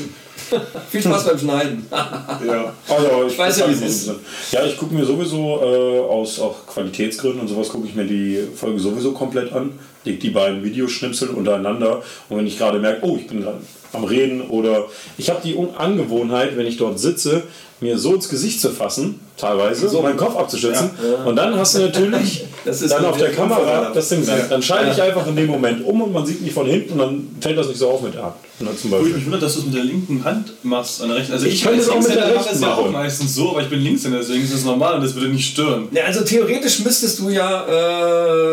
Viel 0.90 1.00
Spaß 1.02 1.24
beim 1.26 1.38
Schneiden. 1.38 1.86
Ja. 1.90 2.72
Also, 2.88 3.26
Ich 3.26 3.38
weiß 3.38 3.58
ja, 3.60 3.68
wie 3.68 3.72
es 3.72 3.80
ist. 3.82 4.10
Ja, 4.50 4.64
ich 4.64 4.76
gucke 4.76 4.94
mir 4.94 5.04
sowieso 5.04 5.60
äh, 5.62 6.00
aus 6.00 6.38
auch 6.40 6.66
Qualitätsgründen 6.66 7.40
und 7.40 7.48
sowas 7.48 7.68
gucke 7.68 7.86
ich 7.86 7.94
mir 7.94 8.04
die 8.04 8.40
Folge 8.54 8.78
sowieso 8.78 9.12
komplett 9.12 9.52
an. 9.52 9.78
Leg 10.04 10.20
die 10.20 10.30
beiden 10.30 10.62
Videoschnipsel 10.62 11.30
untereinander 11.30 12.02
und 12.28 12.38
wenn 12.38 12.46
ich 12.46 12.58
gerade 12.58 12.78
merke, 12.78 13.06
oh, 13.06 13.16
ich 13.16 13.26
bin 13.26 13.40
gerade 13.40 13.60
am 13.92 14.04
Reden 14.04 14.42
oder 14.42 14.86
ich 15.16 15.30
habe 15.30 15.40
die 15.42 15.56
Angewohnheit, 15.78 16.56
wenn 16.56 16.66
ich 16.66 16.76
dort 16.76 16.98
sitze, 16.98 17.44
mir 17.80 17.98
so 17.98 18.14
ins 18.14 18.28
Gesicht 18.28 18.60
zu 18.60 18.70
fassen, 18.70 19.20
teilweise, 19.36 19.88
so 19.88 20.00
meinen 20.02 20.16
Kopf 20.16 20.36
abzustützen 20.36 20.90
und 21.24 21.36
dann 21.36 21.56
hast 21.58 21.74
du 21.74 21.80
natürlich 21.80 22.44
Das 22.64 22.80
ist 22.80 22.92
dann 22.94 23.04
auf 23.04 23.18
der 23.18 23.30
Kamera 23.30 23.90
das 23.92 24.08
Ding, 24.08 24.24
Ja. 24.26 24.36
dann 24.48 24.62
schalte 24.62 24.90
ich 24.92 24.96
Ja. 24.96 25.04
einfach 25.04 25.26
in 25.26 25.36
dem 25.36 25.48
Moment 25.48 25.84
um 25.84 26.00
und 26.00 26.12
man 26.14 26.24
sieht 26.24 26.40
mich 26.40 26.52
von 26.52 26.64
hinten 26.66 26.92
und 26.94 26.98
dann 26.98 27.28
fällt 27.40 27.58
das 27.58 27.68
nicht 27.68 27.78
so 27.78 27.90
auf 27.90 28.00
mit 28.00 28.14
der 28.14 28.22
Hand. 28.22 28.34
Ne, 28.60 28.68
zum 28.80 28.90
Wo 28.90 28.96
ich 28.96 29.00
Beispiel. 29.02 29.16
mich 29.16 29.24
wundert, 29.26 29.42
dass 29.42 29.52
du 29.54 29.58
es 29.60 29.64
mit 29.66 29.74
der 29.74 29.84
linken 29.84 30.24
Hand 30.24 30.52
machst 30.62 31.02
an 31.02 31.08
der 31.08 31.18
rechten. 31.18 31.32
Also 31.34 31.44
Ich 31.46 31.62
könnte 31.62 31.78
als 31.80 31.86
es 31.88 31.92
auch 31.92 31.98
mit 32.00 32.14
der 32.14 32.34
rechten 32.34 32.62
ja 32.62 32.72
auch 32.72 32.80
machen. 32.82 32.92
meistens 32.92 33.34
so, 33.34 33.50
aber 33.50 33.60
ich 33.62 33.68
bin 33.68 33.80
Linkshänder, 33.80 34.18
deswegen 34.18 34.44
ist 34.44 34.54
das 34.54 34.64
normal 34.64 34.94
und 34.94 35.02
das 35.04 35.14
würde 35.14 35.28
nicht 35.28 35.50
stören. 35.52 35.88
Ja, 35.90 36.04
also 36.04 36.22
theoretisch 36.24 36.78
müsstest 36.84 37.18
du 37.18 37.28
ja 37.28 37.64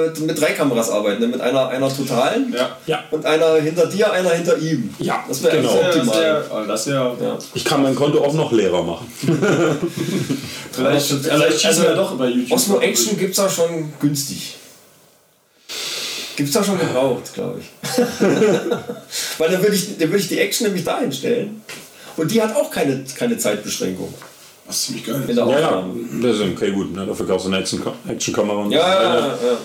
äh, 0.05 0.09
mit 0.19 0.41
drei 0.41 0.51
Kameras 0.53 0.89
arbeiten. 0.89 1.21
Ne? 1.21 1.27
Mit 1.27 1.39
einer, 1.39 1.69
einer 1.69 1.87
totalen 1.95 2.51
Ja. 2.53 2.69
Ja, 2.87 3.03
und 3.11 3.25
einer 3.25 3.55
hinter 3.61 3.85
dir, 3.85 4.11
einer 4.11 4.31
hinter 4.31 4.57
ihm. 4.57 4.93
Ja, 4.99 5.23
das 5.27 5.41
wäre 5.43 5.55
genau. 5.57 5.73
Ja, 5.75 5.87
das 5.87 5.95
optimal. 5.97 6.19
wäre 6.21 6.43
oh, 6.51 6.67
das 6.67 6.87
wär, 6.87 6.93
Ja. 7.21 7.37
ich 7.53 7.63
kann 7.63 7.81
mein 7.83 7.95
Konto 7.95 8.21
auch 8.25 8.33
noch 8.33 8.51
leerer 8.51 8.83
machen. 8.83 9.05
Vielleicht, 10.71 11.11
Also, 11.11 11.17
vielleicht 11.19 11.53
schießen 11.53 11.67
also, 11.67 11.81
wir 11.83 11.89
ja 11.89 11.95
doch 11.95 12.15
bei 12.17 12.27
YouTube. 12.27 12.51
Osmo 12.51 12.79
Action 12.79 13.17
gibt 13.17 13.33
es 13.33 13.39
auch 13.39 13.49
schon 13.49 13.91
günstig. 13.99 14.55
Gibt 16.35 16.49
es 16.49 16.57
auch 16.57 16.63
schon 16.65 16.79
gebraucht, 16.79 17.33
glaube 17.33 17.59
ich. 17.59 17.67
Weil 19.37 19.51
dann 19.51 19.61
würde 19.61 19.75
ich, 19.75 19.97
dann 19.97 20.11
würd 20.11 20.21
ich 20.21 20.27
die 20.29 20.39
Action 20.39 20.67
nämlich 20.67 20.83
dahin 20.85 21.11
stellen. 21.11 21.61
Und 22.17 22.31
die 22.31 22.41
hat 22.41 22.55
auch 22.55 22.69
keine, 22.71 23.03
keine 23.17 23.37
Zeitbeschränkung 23.37 24.13
Das 24.67 24.77
ist 24.77 24.85
ziemlich 24.85 25.05
geil. 25.05 25.23
in 25.27 25.35
der 25.35 25.45
Ja, 25.45 25.59
ja, 25.59 25.85
das 26.21 26.35
ist 26.37 26.41
okay, 26.41 26.71
gut. 26.71 26.93
Ne? 26.95 27.05
Dafür 27.05 27.27
kaufst 27.27 27.45
du 27.45 27.49
eine 27.51 27.59
Action- 27.59 27.81
Action-Kamera 28.07 28.57
und 28.63 28.71
Ja, 28.71 28.79
ja, 29.03 29.03
ja. 29.19 29.27
ja. 29.27 29.57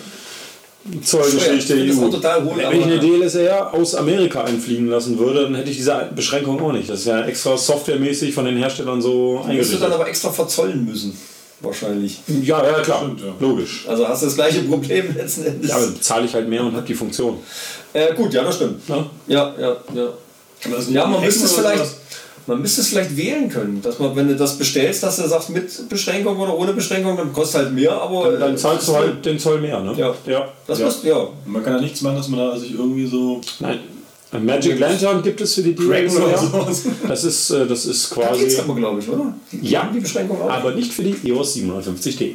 Zollgeschichte 1.05 1.87
das 1.87 1.97
EU. 1.99 2.11
Wenn 2.57 2.79
ich 2.81 2.85
eine 2.85 2.99
DLSR 2.99 3.73
aus 3.75 3.95
Amerika 3.95 4.45
einfliegen 4.45 4.89
lassen 4.89 5.19
würde, 5.19 5.43
dann 5.45 5.55
hätte 5.55 5.71
ich 5.71 5.77
diese 5.77 6.09
Beschränkung 6.15 6.61
auch 6.63 6.73
nicht. 6.73 6.89
Das 6.89 7.01
ist 7.01 7.07
ja 7.07 7.25
extra 7.25 7.57
softwaremäßig 7.57 8.35
von 8.35 8.45
den 8.45 8.57
Herstellern 8.57 9.01
so 9.03 9.35
Musst 9.35 9.45
du 9.47 9.51
eingerichtet. 9.51 9.83
dann 9.83 9.93
aber 9.93 10.09
extra 10.09 10.31
verzollen 10.31 10.85
müssen. 10.85 11.17
Wahrscheinlich. 11.61 12.21
Ja, 12.43 12.63
ja, 12.65 12.81
klar. 12.81 12.99
Stimmt, 13.03 13.21
ja. 13.23 13.35
Logisch. 13.41 13.87
Also 13.89 14.07
hast 14.07 14.23
du 14.23 14.27
das 14.27 14.35
gleiche 14.35 14.61
Problem 14.63 15.15
letzten 15.17 15.45
Endes. 15.47 15.71
Ja, 15.71 15.77
aber 15.77 15.87
dann 15.87 16.01
zahle 16.03 16.27
ich 16.27 16.35
halt 16.35 16.49
mehr 16.49 16.63
und 16.63 16.75
habe 16.77 16.87
die 16.87 16.95
Funktion. 16.95 17.39
äh, 17.95 18.15
gut, 18.15 18.35
ja, 18.35 18.45
das 18.45 18.57
stimmt. 18.57 18.83
Ja, 18.89 19.07
ja, 19.59 19.77
ja. 19.95 20.09
Nicht 20.65 20.91
Ja, 20.91 21.07
man 21.07 21.23
müsste 21.25 21.45
es 21.47 21.53
vielleicht. 21.53 21.79
sowas? 21.79 21.97
Man 22.47 22.63
müsste 22.63 22.81
es 22.81 22.89
vielleicht 22.89 23.17
wählen 23.17 23.49
können, 23.49 23.83
dass 23.83 23.99
man, 23.99 24.15
wenn 24.15 24.29
du 24.29 24.37
das 24.37 24.57
bestellst, 24.57 25.03
dass 25.03 25.17
du 25.17 25.27
sagst 25.27 25.51
mit 25.51 25.89
Beschränkung 25.89 26.39
oder 26.39 26.57
ohne 26.57 26.73
Beschränkung, 26.73 27.17
dann 27.17 27.33
kostet 27.33 27.63
halt 27.63 27.75
mehr, 27.75 27.93
aber 27.93 28.31
Dann, 28.33 28.41
dann 28.41 28.59
zahlst 28.59 28.87
du 28.89 28.95
halt 28.95 29.25
den 29.25 29.39
Zoll 29.39 29.61
mehr, 29.61 29.81
ne? 29.81 29.95
Ja. 29.97 30.15
ja. 30.27 30.49
Das 30.67 30.79
ja. 30.79 30.85
muss, 30.87 31.03
ja. 31.03 31.29
Man 31.45 31.65
kann 31.65 31.75
ja 31.75 31.81
nichts 31.81 32.03
machen, 32.03 32.17
dass 32.17 32.29
man 32.29 32.39
da 32.41 32.57
sich 32.57 32.73
irgendwie 32.73 33.07
so 33.07 33.41
Nein. 33.59 33.81
Ein 34.33 34.45
Magic 34.45 34.79
Lantern 34.79 35.23
gibt 35.23 35.41
es 35.41 35.55
für 35.55 35.63
die 35.63 35.75
cracken 35.75 36.17
oder 36.17 36.37
sowas. 36.37 36.85
Das 37.09 37.25
ist, 37.25 37.51
äh, 37.51 37.67
das 37.67 37.87
ist 37.87 38.11
Da 38.17 38.33
geht's 38.37 38.57
quasi. 38.57 38.61
aber, 38.61 38.75
glaube 38.75 39.01
ich, 39.01 39.09
oder? 39.09 39.33
Die, 39.53 39.69
Ja, 39.69 39.91
die 39.95 40.01
Beschränkung 40.01 40.43
auch. 40.43 40.51
aber 40.51 40.73
nicht 40.73 40.93
für 40.93 41.03
die 41.03 41.17
EOS 41.29 41.57
750D. 41.57 42.35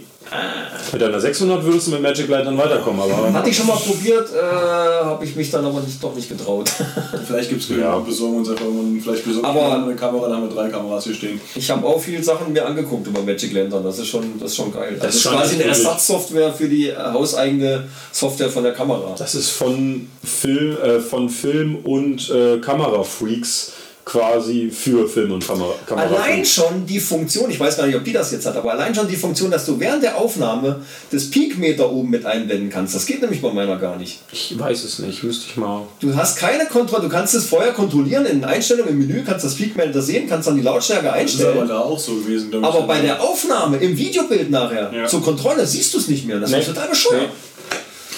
Mit 0.94 1.04
einer 1.04 1.20
600 1.20 1.64
würdest 1.66 1.88
du 1.88 1.92
mit 1.92 2.02
Magic 2.02 2.28
Lantern 2.30 2.58
weiterkommen, 2.58 3.02
aber 3.02 3.34
Hatte 3.34 3.50
ich 3.50 3.58
schon 3.58 3.68
mal 3.68 3.76
probiert, 3.76 4.30
äh, 4.34 5.04
habe 5.04 5.26
ich 5.26 5.36
mich 5.36 5.52
dann 5.52 5.66
aber 5.66 5.82
nicht, 5.82 6.02
doch 6.02 6.16
nicht 6.16 6.30
getraut. 6.30 6.70
Vielleicht 7.28 7.50
gibt 7.50 7.64
es 7.64 7.70
Ja. 7.70 7.98
besorgen 8.00 8.38
uns 8.38 8.50
einfach 8.50 8.64
irgendwann, 8.66 9.02
vielleicht 9.02 9.26
besorgen 9.26 9.46
Aber- 9.46 9.60
wir 9.62 9.74
eine 9.84 9.96
Kamera, 9.96 10.28
dann 10.30 10.38
haben 10.38 10.50
wir 10.50 10.56
drei 10.56 10.70
Kameras 10.70 11.04
hier 11.04 11.16
stehen. 11.16 11.42
Ich 11.56 11.70
habe 11.70 11.86
auch 11.86 12.00
viele 12.00 12.24
Sachen 12.24 12.54
mir 12.54 12.66
angeguckt 12.66 13.08
über 13.08 13.22
Magic 13.22 13.52
Lantern. 13.54 13.84
Das 13.84 14.00
ist 14.00 14.08
schon, 14.08 14.40
das 14.40 14.52
ist 14.52 14.56
schon 14.58 14.72
geil. 14.74 14.96
Das, 15.00 15.10
ist 15.10 15.16
ist 15.16 15.22
schon 15.24 15.34
quasi 15.34 15.56
eine 15.56 15.64
Ersatzsoftware 15.66 16.54
für 16.54 16.70
die 16.70 16.90
äh, 16.90 16.96
hauseigene 16.98 17.84
Software 18.12 18.50
von 18.50 18.64
der 18.64 18.74
Kamera. 18.74 19.14
Das 19.18 19.36
ist 19.36 19.50
von 19.50 20.08
Film, 20.24 20.78
äh, 20.82 21.00
von 21.00 21.30
Film 21.30 21.78
und 21.84 22.30
äh, 22.30 22.60
Kamerafreaks 22.60 23.74
quasi 24.06 24.70
für 24.72 25.08
Film 25.08 25.32
und 25.32 25.46
Kamera. 25.48 25.74
Allein 25.90 26.10
Kamerafreaks. 26.10 26.50
schon 26.52 26.86
die 26.86 27.00
Funktion, 27.00 27.50
ich 27.50 27.60
weiß 27.60 27.78
gar 27.78 27.86
nicht, 27.88 27.96
ob 27.96 28.04
die 28.04 28.14
das 28.14 28.32
jetzt 28.32 28.46
hat, 28.46 28.56
aber 28.56 28.72
allein 28.72 28.94
schon 28.96 29.08
die 29.08 29.16
Funktion, 29.16 29.52
dass 29.52 29.66
du 29.66 29.80
während 29.80 30.04
der 30.04 30.18
Aufnahme 30.18 30.82
das 31.12 31.30
Peakmeter 31.30 31.90
oben 31.92 32.10
mit 32.10 32.26
einblenden 32.26 32.70
kannst. 32.70 32.96
Das 32.96 33.06
geht 33.06 33.22
nämlich 33.22 33.42
bei 33.42 33.52
meiner 33.54 33.78
gar 33.78 33.98
nicht. 33.98 34.20
Ich 34.32 34.58
weiß 34.58 34.84
es 34.84 35.00
nicht, 35.00 35.24
müsste 35.24 35.46
ich 35.50 35.58
mal. 35.58 35.84
Du 36.00 36.16
hast 36.16 36.38
keine 36.38 36.66
Kontrolle, 36.66 37.04
du 37.04 37.10
kannst 37.10 37.34
es 37.36 37.46
vorher 37.46 37.74
kontrollieren 37.74 38.26
in 38.26 38.40
den 38.42 38.46
Einstellungen 38.46 38.90
im 38.92 39.00
Menü, 39.08 39.24
kannst 39.26 39.46
das 39.46 39.56
Peakmeter 39.56 40.02
sehen, 40.02 40.28
kannst 40.28 40.48
dann 40.48 40.56
die 40.56 40.62
Lautstärke 40.64 41.06
Das 41.06 41.34
ist 41.34 41.42
aber 41.42 41.50
einstellen. 41.52 41.68
da 41.68 41.80
auch 41.80 42.00
so 42.00 42.16
gewesen. 42.16 42.52
Aber 42.64 42.82
bei 42.84 43.02
der 43.02 43.22
Aufnahme 43.22 43.78
im 43.78 43.98
Videobild 43.98 44.50
nachher 44.50 44.92
Ja. 44.94 45.08
zur 45.08 45.22
Kontrolle 45.24 45.66
siehst 45.66 45.94
du 45.94 45.98
es 46.00 46.08
nicht 46.08 46.26
mehr. 46.26 46.40
Das 46.40 46.52
Nee. 46.52 46.60
ist 46.60 46.68
total 46.68 46.88
bescheuert. 46.90 47.30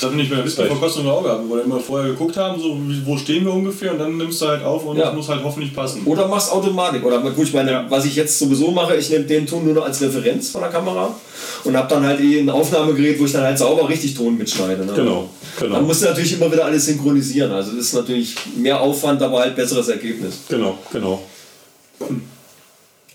Das 0.04 0.12
hat 0.12 0.18
nicht 0.18 0.30
mehr 0.30 0.40
ein 0.40 0.44
bisschen 0.46 0.68
Verkostung 0.68 1.04
im 1.06 1.10
Auge 1.12 1.30
haben, 1.30 1.50
wo 1.50 1.56
wir 1.56 1.64
immer 1.64 1.80
vorher 1.80 2.10
geguckt 2.12 2.36
haben, 2.38 2.60
so 2.60 2.78
wo 3.06 3.18
stehen 3.18 3.46
wir 3.46 3.54
ungefähr 3.54 3.92
und 3.94 4.00
dann 4.00 4.18
nimmst 4.18 4.42
du 4.42 4.48
halt 4.48 4.64
auf 4.64 4.86
und 4.86 4.98
Ja. 4.98 5.10
es 5.10 5.16
muss 5.16 5.30
halt 5.30 5.44
hoffentlich 5.44 5.74
passen. 5.74 6.02
Oder 6.06 6.28
machst 6.28 6.52
Automatik. 6.52 7.04
Oder 7.06 7.20
gut, 7.20 7.48
ich 7.48 7.54
meine, 7.54 7.72
Ja. 7.72 7.86
was 7.90 8.06
ich 8.06 8.16
jetzt 8.16 8.38
sowieso 8.38 8.72
mache, 8.72 8.96
ich 8.96 9.10
nehme 9.10 9.24
den 9.26 9.48
Ton 9.48 9.64
nur 9.66 9.74
noch 9.74 9.86
als 9.86 10.02
Referenz 10.02 10.50
von 10.50 10.62
der 10.62 10.70
Kamera 10.72 11.16
und 11.64 11.78
habe 11.78 11.88
dann 11.90 12.06
halt 12.06 12.20
ein 12.20 12.50
Aufnahmegerät, 12.50 13.20
wo 13.20 13.26
ich 13.26 13.32
dann 13.32 13.44
halt 13.44 13.58
sauber 13.58 13.88
richtig 13.88 14.14
Ton 14.16 14.38
mitschneide. 14.38 14.86
Ne? 14.86 14.92
Genau, 14.94 15.30
genau. 15.60 15.76
Dann 15.76 15.86
musst 15.88 16.02
du 16.02 16.06
natürlich 16.08 16.34
immer 16.34 16.52
wieder 16.52 16.66
alles 16.66 16.86
synchronisieren. 16.86 17.52
Also 17.52 17.72
das 17.72 17.86
ist 17.86 17.94
natürlich 17.94 18.36
mehr 18.58 18.80
Aufwand, 18.82 19.22
aber 19.22 19.40
halt 19.40 19.56
besseres 19.56 19.88
Ergebnis. 19.88 20.40
Genau, 20.50 20.78
genau. 20.92 21.22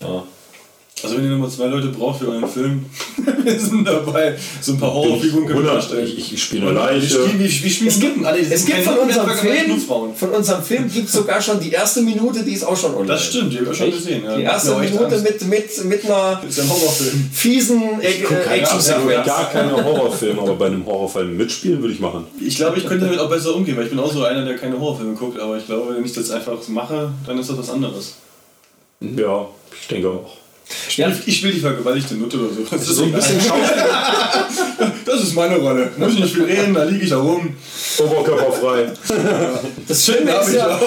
Ja. 0.01 0.23
Also 1.03 1.17
wenn 1.17 1.23
ihr 1.23 1.31
nochmal 1.31 1.49
zwei 1.49 1.67
Leute 1.67 1.87
braucht 1.87 2.19
für 2.19 2.27
euren 2.27 2.47
Film, 2.47 2.85
wir 3.43 3.59
sind 3.59 3.87
dabei. 3.87 4.37
So 4.61 4.73
ein 4.73 4.79
paar 4.79 4.93
Horrorfiguren 4.93 5.45
können 5.45 5.63
wir 5.63 5.71
darstellen. 5.71 6.05
ich, 6.05 6.33
ich 6.33 6.43
spiele 6.43 6.71
Leiche. 6.71 7.07
spielen, 7.07 7.39
wir, 7.39 7.49
spielen 7.49 7.87
Es 7.87 7.99
gibt. 7.99 8.25
Alle, 8.25 8.43
die 8.43 8.51
es 8.53 8.65
gibt 8.65 8.79
von 8.83 8.97
unserem 8.97 9.29
Film, 9.29 9.79
von 10.15 10.29
unserem 10.29 10.63
Film 10.63 10.91
gibt 10.91 11.07
es 11.07 11.13
sogar 11.13 11.41
schon 11.41 11.59
die 11.59 11.71
erste 11.71 12.01
Minute, 12.01 12.43
die 12.43 12.53
ist 12.53 12.63
auch 12.63 12.75
schon 12.75 12.91
online. 12.93 13.07
Das 13.07 13.25
stimmt, 13.25 13.53
die 13.53 13.57
haben 13.59 13.67
wir 13.67 13.73
schon 13.73 13.91
gesehen. 13.91 14.23
Ja. 14.25 14.35
Die 14.35 14.43
erste 14.43 14.75
Minute 14.75 15.19
mit, 15.19 15.47
mit, 15.47 15.85
mit 15.85 16.05
einer 16.05 16.41
ist 16.47 16.59
ein 16.59 16.69
Horrorfilm. 16.69 17.29
fiesen 17.31 18.01
äh, 18.01 18.09
Ich 18.09 18.29
habe 18.29 18.45
Action-Sequenz. 18.45 19.25
gar 19.25 19.49
keine 19.49 19.83
Horrorfilme, 19.83 20.41
aber 20.41 20.55
bei 20.55 20.67
einem 20.67 20.85
Horrorfilm 20.85 21.37
mitspielen 21.37 21.81
würde 21.81 21.93
ich 21.93 21.99
machen. 21.99 22.25
Ich 22.39 22.55
glaube, 22.57 22.77
ich 22.77 22.85
könnte 22.85 23.05
damit 23.05 23.19
auch 23.19 23.29
besser 23.29 23.55
umgehen, 23.55 23.77
weil 23.77 23.85
ich 23.85 23.89
bin 23.89 23.99
auch 23.99 24.11
so 24.11 24.23
einer, 24.23 24.43
der 24.45 24.57
keine 24.57 24.79
Horrorfilme 24.79 25.13
guckt, 25.13 25.39
aber 25.39 25.57
ich 25.57 25.65
glaube, 25.65 25.95
wenn 25.95 26.03
ich 26.03 26.13
das 26.13 26.31
einfach 26.31 26.57
mache, 26.67 27.11
dann 27.25 27.37
ist 27.37 27.49
das 27.49 27.57
was 27.57 27.69
anderes. 27.69 28.15
Ja, 29.01 29.47
ich 29.79 29.87
denke 29.87 30.09
auch. 30.09 30.38
Ich 30.87 30.93
spiele 30.93 31.09
Ja. 31.09 31.15
ich 31.25 31.37
spiel 31.37 31.51
die 31.53 31.59
vergewaltigte 31.59 32.15
Nutte 32.15 32.37
oder 32.37 32.53
so. 32.53 32.61
Das 32.69 32.81
ist, 32.81 32.95
So 32.95 33.03
ein 33.03 33.11
bisschen 33.11 33.41
Schauspiel, 33.41 34.91
das 35.05 35.23
ist 35.23 35.35
meine 35.35 35.57
Rolle. 35.57 35.91
Muss 35.97 36.13
ich 36.13 36.19
nicht 36.19 36.33
viel 36.35 36.43
reden, 36.45 36.73
da 36.73 36.83
liege 36.83 37.03
ich 37.03 37.09
da 37.09 37.17
rum. 37.17 37.55
oberkörperfrei. 37.97 38.91
Das 39.87 40.07
Hab 40.07 40.41
ist 40.43 40.49
ich 40.49 40.55
ja, 40.55 40.79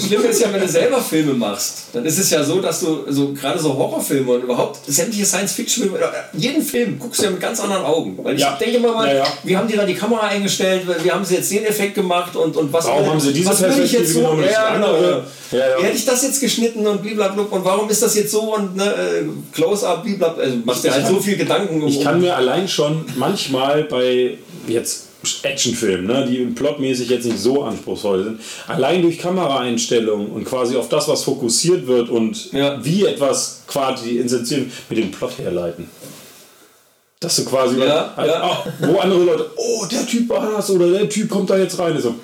Schlimme 0.00 0.26
ist 0.28 0.40
ja, 0.40 0.52
wenn 0.52 0.60
du 0.60 0.68
selber 0.68 1.00
Filme 1.00 1.32
machst, 1.34 1.84
dann 1.92 2.04
ist 2.04 2.18
es 2.18 2.30
ja 2.30 2.42
so, 2.44 2.60
dass 2.60 2.80
du 2.80 3.04
so 3.08 3.32
gerade 3.32 3.58
so 3.58 3.74
Horrorfilme 3.74 4.30
und 4.32 4.42
überhaupt 4.44 4.78
sämtliche 4.86 5.24
Science-Fiction-Filme, 5.26 5.96
oder 5.98 6.12
jeden 6.32 6.62
Film 6.62 6.98
guckst 6.98 7.20
du 7.20 7.24
ja 7.24 7.30
mit 7.30 7.40
ganz 7.40 7.60
anderen 7.60 7.84
Augen. 7.84 8.18
Weil 8.22 8.34
ich 8.36 8.40
Ja. 8.40 8.56
denke 8.56 8.76
immer 8.76 8.92
mal, 8.92 9.08
Ja, 9.08 9.14
ja. 9.24 9.26
wie 9.44 9.56
haben 9.56 9.68
die 9.68 9.76
da 9.76 9.84
die 9.84 9.94
Kamera 9.94 10.26
eingestellt, 10.28 10.82
wie 11.02 11.10
haben 11.10 11.24
sie 11.24 11.36
jetzt 11.36 11.50
den 11.50 11.64
Effekt 11.64 11.94
gemacht 11.94 12.34
und, 12.36 12.56
und 12.56 12.72
was 12.72 12.86
Warum 12.86 13.10
haben 13.10 13.20
sie 13.20 13.32
diese 13.32 13.50
was 13.50 13.60
würde 13.62 13.82
ich 13.82 13.92
jetzt 13.92 14.12
so, 14.14 14.20
ja, 14.20 14.74
genau. 14.74 15.22
Wie 15.50 15.56
hätte 15.84 15.96
ich 15.96 16.04
das 16.04 16.22
jetzt 16.22 16.40
geschnitten 16.40 16.86
und 16.86 17.02
blablabla 17.02 17.44
und 17.50 17.64
warum 17.64 17.88
ist 17.88 18.02
das 18.02 18.14
jetzt 18.14 18.30
so 18.30 18.54
und 18.54 18.76
ne, 18.76 18.84
äh, 18.84 19.24
Close-Up, 19.54 20.04
blablabla, 20.04 20.42
also 20.44 20.56
machst 20.64 20.84
dir 20.84 20.92
halt 20.92 21.06
so 21.06 21.18
viel 21.20 21.36
Gedanken 21.36 21.82
um. 21.82 21.88
Ich 21.88 22.02
kann 22.02 22.20
mir 22.20 22.36
allein 22.36 22.68
schon 22.68 23.04
manchmal 23.16 23.84
bei 23.84 24.38
jetzt 24.66 25.07
Actionfilmen, 25.42 26.06
ne, 26.06 26.26
die 26.28 26.36
plotmäßig 26.54 27.08
jetzt 27.10 27.24
nicht 27.26 27.38
so 27.38 27.64
anspruchsvoll 27.64 28.22
sind, 28.24 28.40
allein 28.68 29.02
durch 29.02 29.18
Kameraeinstellungen 29.18 30.28
und 30.28 30.44
quasi 30.44 30.76
auf 30.76 30.88
das, 30.88 31.08
was 31.08 31.24
fokussiert 31.24 31.86
wird 31.86 32.08
und 32.08 32.52
Ja. 32.52 32.78
wie 32.84 33.04
etwas 33.04 33.62
quasi 33.66 34.18
inszeniert, 34.18 34.70
mit 34.88 34.98
dem 34.98 35.10
Plot 35.10 35.38
herleiten. 35.38 35.88
Dass 37.20 37.34
du 37.36 37.44
quasi, 37.44 37.80
Ja, 37.80 38.12
halt, 38.16 38.30
ja. 38.30 38.42
ah, 38.42 38.64
wo 38.80 38.98
andere 38.98 39.24
Leute, 39.24 39.50
oh, 39.56 39.84
der 39.90 40.06
Typ 40.06 40.28
war 40.28 40.52
das 40.56 40.70
oder 40.70 40.88
der 40.90 41.08
Typ 41.08 41.28
kommt 41.28 41.50
da 41.50 41.58
jetzt 41.58 41.76
rein. 41.80 42.00
So, 42.00 42.14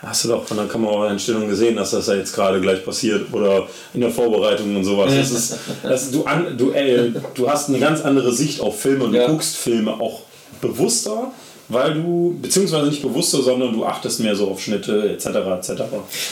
hast 0.00 0.24
du 0.24 0.28
doch 0.28 0.46
von 0.46 0.58
der 0.58 0.66
Kameraeinstellung 0.66 1.48
gesehen, 1.48 1.76
dass 1.76 1.92
das 1.92 2.04
da 2.04 2.14
jetzt 2.14 2.34
gerade 2.34 2.60
gleich 2.60 2.84
passiert 2.84 3.32
oder 3.32 3.66
in 3.94 4.02
der 4.02 4.10
Vorbereitung 4.10 4.76
und 4.76 4.84
sowas. 4.84 5.14
Das 5.14 5.30
ist, 5.30 5.56
das, 5.82 6.10
du, 6.10 6.24
an, 6.24 6.58
du, 6.58 6.72
äh, 6.72 7.10
du 7.34 7.48
hast 7.48 7.70
eine 7.70 7.78
ganz 7.78 8.02
andere 8.02 8.32
Sicht 8.34 8.60
auf 8.60 8.78
Filme 8.78 9.04
und 9.04 9.14
Ja. 9.14 9.26
du 9.26 9.32
guckst 9.32 9.56
Filme 9.56 9.94
auch 9.98 10.20
bewusster, 10.60 11.32
weil 11.68 11.94
du, 11.94 12.36
beziehungsweise 12.40 12.86
nicht 12.88 13.02
bewusster, 13.02 13.42
sondern 13.42 13.72
du 13.72 13.84
achtest 13.84 14.20
mehr 14.20 14.36
so 14.36 14.48
auf 14.50 14.60
Schnitte 14.60 15.10
etc. 15.10 15.26
etc. 15.26 15.82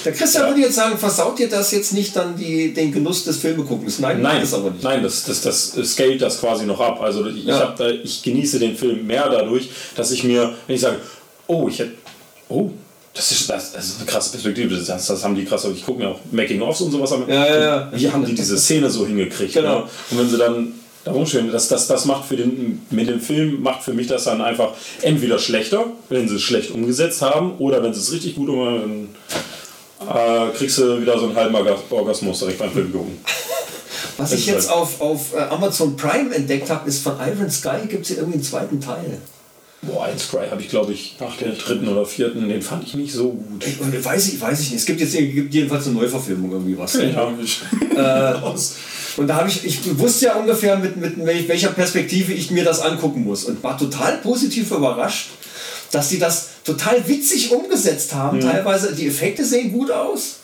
Der 0.05 0.13
Christian 0.13 0.45
Ja. 0.45 0.49
würde 0.51 0.61
jetzt 0.61 0.77
sagen, 0.77 0.97
versaut 0.97 1.39
dir 1.39 1.49
das 1.49 1.73
jetzt 1.73 1.93
nicht 1.93 2.15
dann 2.15 2.37
die, 2.37 2.73
den 2.73 2.93
Genuss 2.93 3.25
des 3.25 3.39
Filmeguckens? 3.39 3.99
Nein, 3.99 4.23
Nein, 4.23 4.41
das 4.41 4.55
aber 4.55 4.71
nicht. 4.71 4.83
nein, 4.85 5.03
das, 5.03 5.25
das, 5.25 5.41
das 5.43 5.73
scaled 5.85 6.23
das 6.23 6.41
quasi 6.41 6.67
noch 6.67 6.81
ab. 6.81 7.01
Also 7.01 7.27
ich, 7.27 7.45
Ja. 7.45 7.75
da, 7.77 7.89
ich 7.91 8.23
genieße 8.23 8.59
den 8.59 8.77
Film 8.77 9.07
mehr 9.07 9.29
dadurch, 9.29 9.71
dass 9.97 10.11
ich 10.13 10.23
mir, 10.25 10.55
wenn 10.67 10.77
ich 10.77 10.83
sage, 10.83 10.97
oh, 11.47 11.69
ich 11.69 11.79
hätte, 11.81 11.93
oh, 12.49 12.71
Das 13.17 13.31
ist, 13.31 13.49
das, 13.49 13.73
das 13.73 13.85
ist 13.87 13.97
eine 13.99 14.07
krasse 14.07 14.31
Perspektive. 14.33 14.77
Das, 14.77 15.07
das 15.07 15.23
haben 15.25 15.37
die 15.37 15.45
krass. 15.45 15.65
Ich 15.73 15.85
gucke 15.87 16.01
mir 16.01 16.09
auch 16.09 16.19
Making-ofs 16.33 16.81
und 16.81 16.91
sowas 16.91 17.13
an. 17.13 17.23
Ja, 17.29 17.47
ja, 17.47 17.61
ja. 17.61 17.93
Wie 17.95 18.11
haben 18.11 18.25
die 18.27 18.35
diese 18.35 18.59
Szene 18.59 18.91
so 18.91 19.07
hingekriegt? 19.07 19.55
Genau. 19.55 19.81
Ne? 19.81 19.85
Und 20.11 20.19
wenn 20.19 20.29
sie 20.29 20.37
dann 20.37 20.73
da 21.05 21.13
rumstehen, 21.13 21.51
das, 21.53 21.69
das, 21.69 21.87
das 21.87 22.05
macht 22.07 22.25
für 22.27 22.37
den, 22.37 22.81
mit 22.91 23.09
dem 23.09 23.21
Film 23.21 23.63
macht 23.63 23.83
für 23.83 23.93
mich 23.93 24.07
das 24.07 24.25
dann 24.25 24.41
einfach 24.41 24.71
entweder 25.03 25.39
schlechter, 25.39 25.85
wenn 26.09 26.29
sie 26.29 26.37
es 26.37 26.43
schlecht 26.43 26.71
umgesetzt 26.71 27.21
haben, 27.23 27.57
oder 27.59 27.83
wenn 27.83 27.93
sie 27.93 28.01
es 28.01 28.13
richtig 28.13 28.35
gut 28.37 28.49
umgesetzt 28.49 28.85
haben, 30.09 30.51
äh, 30.51 30.57
kriegst 30.57 30.79
du 30.79 31.01
wieder 31.01 31.19
so 31.19 31.27
einen 31.27 31.37
halben 31.37 31.55
Orgas- 31.55 31.81
Orgasmus 31.91 32.39
direkt 32.41 32.59
beim 32.59 32.73
Film 32.73 32.93
gucken. 32.93 33.19
Was 34.17 34.31
Das 34.31 34.39
ich 34.39 34.47
jetzt 34.47 34.69
halt- 34.71 34.79
auf, 34.81 35.01
auf 35.01 35.35
äh, 35.35 35.39
Amazon 35.41 35.97
Prime 35.97 36.33
entdeckt 36.35 36.71
habe, 36.71 36.89
ist 36.89 37.03
von 37.03 37.15
Iron 37.19 37.51
Sky 37.51 37.87
gibt 37.89 38.03
es 38.03 38.09
hier 38.09 38.19
irgendwie 38.19 38.35
einen 38.37 38.45
zweiten 38.45 38.81
Teil. 38.81 39.19
Boah, 39.83 40.05
ein 40.07 40.19
Scry 40.19 40.49
habe 40.51 40.63
ich 40.63 40.69
glaube 40.71 40.93
ich 40.95 41.17
nach 41.21 41.37
dem 41.37 41.59
dritten 41.59 41.87
oder 41.89 42.07
vierten, 42.07 42.49
den 42.49 42.63
fand 42.63 42.85
ich 42.85 42.95
nicht 42.95 43.13
so 43.13 43.31
gut. 43.33 43.67
Ich, 43.67 43.79
und 43.81 44.03
weiß 44.05 44.29
ich, 44.29 44.41
weiß 44.41 44.61
ich 44.61 44.71
nicht. 44.71 44.81
Es 44.81 44.87
gibt 44.87 45.01
jetzt 45.01 45.13
gibt 45.15 45.53
jedenfalls 45.53 45.87
eine 45.87 45.97
Neuverfilmung 45.97 46.53
irgendwie 46.53 46.79
was. 46.79 46.95
Ja. 46.95 48.41
Aus. 48.43 48.77
Und 49.17 49.29
da 49.29 49.37
habe 49.37 49.49
ich, 49.49 49.65
ich 49.65 49.99
wusste 49.99 50.27
ja 50.27 50.35
ungefähr 50.35 50.77
mit, 50.77 50.97
mit 50.97 51.17
wel- 51.19 51.47
welcher 51.49 51.69
Perspektive 51.69 52.33
ich 52.33 52.51
mir 52.51 52.65
das 52.65 52.81
angucken 52.81 53.25
muss 53.25 53.45
und 53.45 53.63
war 53.63 53.79
total 53.79 54.19
positiv 54.19 54.71
überrascht, 54.71 55.29
dass 55.93 56.09
die 56.09 56.19
das 56.19 56.49
total 56.65 57.07
witzig 57.07 57.53
umgesetzt 57.53 58.15
haben. 58.15 58.41
Teilweise 58.41 58.93
die 58.95 59.07
Effekte 59.07 59.45
sehen 59.45 59.73
gut 59.73 59.91
aus. 59.91 60.37